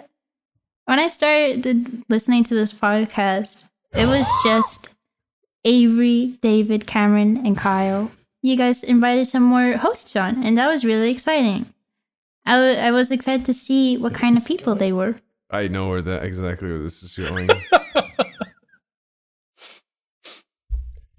when 0.90 0.98
I 0.98 1.06
started 1.06 2.02
listening 2.08 2.42
to 2.42 2.54
this 2.56 2.72
podcast, 2.72 3.68
it 3.94 4.06
was 4.06 4.26
just 4.42 4.98
Avery, 5.64 6.36
David, 6.42 6.88
Cameron, 6.88 7.46
and 7.46 7.56
Kyle. 7.56 8.10
You 8.42 8.56
guys 8.56 8.82
invited 8.82 9.28
some 9.28 9.44
more 9.44 9.76
hosts 9.76 10.16
on, 10.16 10.42
and 10.42 10.58
that 10.58 10.66
was 10.66 10.84
really 10.84 11.12
exciting. 11.12 11.66
I 12.44 12.74
I 12.74 12.90
was 12.90 13.12
excited 13.12 13.46
to 13.46 13.52
see 13.52 13.98
what 13.98 14.14
kind 14.14 14.36
of 14.36 14.44
people 14.44 14.74
they 14.74 14.90
were. 14.90 15.20
I 15.48 15.68
know 15.68 15.86
where 15.86 16.02
that 16.02 16.24
exactly 16.24 16.68
where 16.68 16.78
this 16.78 17.04
is 17.04 17.16
going. 17.16 17.46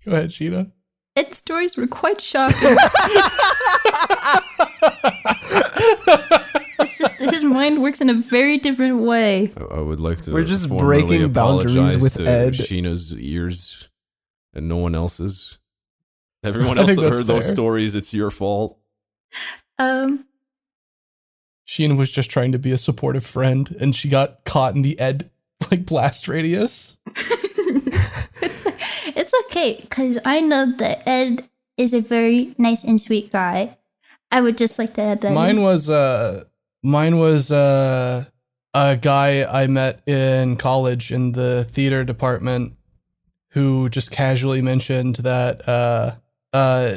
Go 0.04 0.12
ahead, 0.12 0.32
Sheena. 0.32 0.70
Ed's 1.16 1.38
stories 1.38 1.78
were 1.78 1.88
quite 1.88 2.20
shocking. 2.20 2.76
it's 7.02 7.16
just 7.16 7.32
his 7.32 7.44
mind 7.44 7.82
works 7.82 8.02
in 8.02 8.10
a 8.10 8.14
very 8.14 8.58
different 8.58 9.00
way. 9.00 9.52
I, 9.58 9.76
I 9.76 9.80
would 9.82 10.00
like 10.00 10.22
to. 10.22 10.34
We're 10.34 10.44
just 10.44 10.68
formally 10.70 11.04
breaking 11.04 11.32
boundaries 11.34 11.76
apologize 11.76 12.02
with 12.02 12.14
to 12.16 12.28
Ed. 12.28 12.54
Sheena's 12.54 13.18
ears 13.18 13.90
and 14.54 14.68
no 14.68 14.78
one 14.78 14.96
else's. 14.96 15.60
Everyone 16.44 16.78
else 16.80 16.96
that 16.96 17.02
that's 17.02 17.20
heard 17.20 17.28
those 17.28 17.50
stories, 17.50 17.96
it's 17.96 18.14
your 18.14 18.32
fault. 18.32 18.78
Um, 19.78 20.26
Sheena 21.68 21.98
was 21.98 22.12
just 22.12 22.30
trying 22.30 22.52
to 22.52 22.60
be 22.60 22.72
a 22.72 22.78
supportive 22.78 23.26
friend 23.26 23.76
and 23.80 23.96
she 23.96 24.10
got 24.10 24.44
caught 24.44 24.76
in 24.76 24.82
the 24.82 25.00
Ed 25.00 25.30
like 25.70 25.86
blast 25.86 26.28
radius. 26.28 26.98
it's 27.08 28.66
it's 29.16 29.34
okay 29.46 29.78
because 29.80 30.18
I 30.26 30.42
know 30.42 30.72
that 30.78 31.08
Ed 31.08 31.48
is 31.78 31.94
a 31.94 32.02
very 32.02 32.54
nice 32.58 32.84
and 32.84 33.00
sweet 33.00 33.32
guy. 33.32 33.78
I 34.32 34.42
would 34.42 34.58
just 34.58 34.80
like 34.80 34.94
to 34.96 35.02
add 35.02 35.22
that. 35.22 35.34
Mine 35.34 35.58
in. 35.58 35.64
was 35.64 35.90
uh 35.90 36.44
mine 36.84 37.18
was 37.18 37.52
uh 37.52 38.26
a 38.74 38.96
guy 38.98 39.44
I 39.44 39.68
met 39.68 40.02
in 40.08 40.56
college 40.56 41.12
in 41.12 41.34
the 41.34 41.64
theater 41.66 42.04
department 42.04 42.74
who 43.50 43.90
just 43.90 44.12
casually 44.12 44.62
mentioned 44.62 45.18
that 45.18 45.68
uh 45.68 46.16
uh 46.54 46.96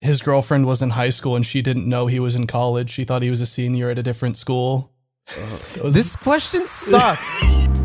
his 0.00 0.20
girlfriend 0.20 0.66
was 0.66 0.82
in 0.82 0.90
high 0.90 1.08
school 1.10 1.34
and 1.36 1.46
she 1.46 1.62
didn't 1.62 1.88
know 1.88 2.06
he 2.08 2.20
was 2.20 2.36
in 2.36 2.46
college. 2.46 2.90
She 2.90 3.04
thought 3.04 3.22
he 3.22 3.30
was 3.30 3.40
a 3.40 3.46
senior 3.46 3.88
at 3.88 3.98
a 3.98 4.02
different 4.02 4.36
school. 4.36 4.92
That 5.28 5.82
was- 5.84 5.94
This 5.94 6.14
question 6.16 6.66
sucks. 6.66 7.70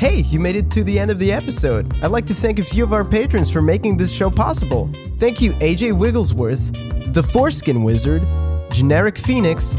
Hey, 0.00 0.20
you 0.20 0.40
made 0.40 0.56
it 0.56 0.70
to 0.70 0.82
the 0.82 0.98
end 0.98 1.10
of 1.10 1.18
the 1.18 1.30
episode. 1.30 1.86
I'd 2.02 2.06
like 2.06 2.24
to 2.28 2.32
thank 2.32 2.58
a 2.58 2.62
few 2.62 2.82
of 2.82 2.94
our 2.94 3.04
patrons 3.04 3.50
for 3.50 3.60
making 3.60 3.98
this 3.98 4.10
show 4.10 4.30
possible. 4.30 4.88
Thank 5.18 5.42
you, 5.42 5.50
AJ 5.60 5.92
Wigglesworth, 5.92 7.12
The 7.12 7.22
Foreskin 7.22 7.84
Wizard, 7.84 8.22
Generic 8.72 9.18
Phoenix, 9.18 9.74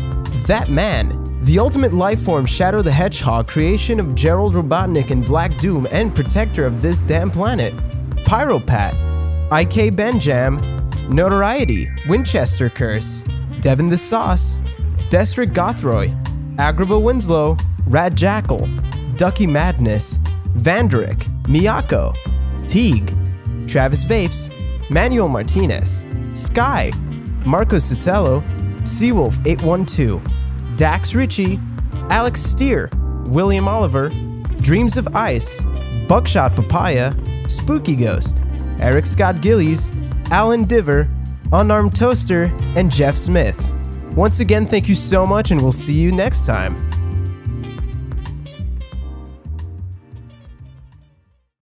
That 0.45 0.69
Man, 0.69 1.43
The 1.43 1.57
Ultimate 1.57 1.93
Lifeform 1.93 2.48
Shadow 2.48 2.84
the 2.84 2.91
Hedgehog, 2.91 3.48
creation 3.48 3.99
of 3.99 4.14
Gerald 4.14 4.53
Robotnik 4.53 5.10
and 5.10 5.26
Black 5.26 5.57
Doom, 5.57 5.88
and 5.91 6.14
protector 6.14 6.68
of 6.68 6.84
this 6.84 7.02
damn 7.02 7.31
planet, 7.31 7.73
Pyropat, 8.18 8.93
IK 9.52 9.95
Benjam, 9.95 10.57
Notoriety, 11.10 11.89
Winchester 12.07 12.69
Curse, 12.69 13.23
Devin 13.61 13.89
the 13.89 13.98
Sauce, 13.98 14.60
Desric 15.10 15.52
Gothroy, 15.52 16.14
Agrabah 16.57 17.02
Winslow, 17.02 17.57
Rad 17.88 18.15
Jackal, 18.15 18.68
Ducky 19.22 19.45
Madness, 19.45 20.15
Vanderick, 20.56 21.19
Miyako, 21.43 22.11
Teague, 22.68 23.15
Travis 23.68 24.03
Vapes, 24.03 24.89
Manuel 24.89 25.30
Martinez, 25.30 26.03
Sky, 26.34 26.91
Marco 27.45 27.76
Sotelo, 27.76 28.41
Seawolf812, 28.81 30.76
Dax 30.76 31.14
Ritchie, 31.14 31.60
Alex 32.10 32.41
Steer, 32.41 32.89
William 33.27 33.68
Oliver, 33.68 34.10
Dreams 34.57 34.98
of 34.98 35.07
Ice, 35.10 35.64
Buckshot 36.07 36.56
Papaya, 36.56 37.14
Spooky 37.48 37.95
Ghost, 37.95 38.41
Eric 38.80 39.06
Scott 39.06 39.39
Gillies, 39.39 39.91
Alan 40.31 40.64
Diver, 40.64 41.07
Unarmed 41.53 41.95
Toaster, 41.95 42.52
and 42.76 42.91
Jeff 42.91 43.15
Smith. 43.18 43.72
Once 44.15 44.39
again, 44.39 44.65
thank 44.65 44.89
you 44.89 44.95
so 44.95 45.27
much, 45.27 45.52
and 45.52 45.61
we'll 45.61 45.72
see 45.72 45.93
you 45.93 46.11
next 46.11 46.48
time. 46.48 46.90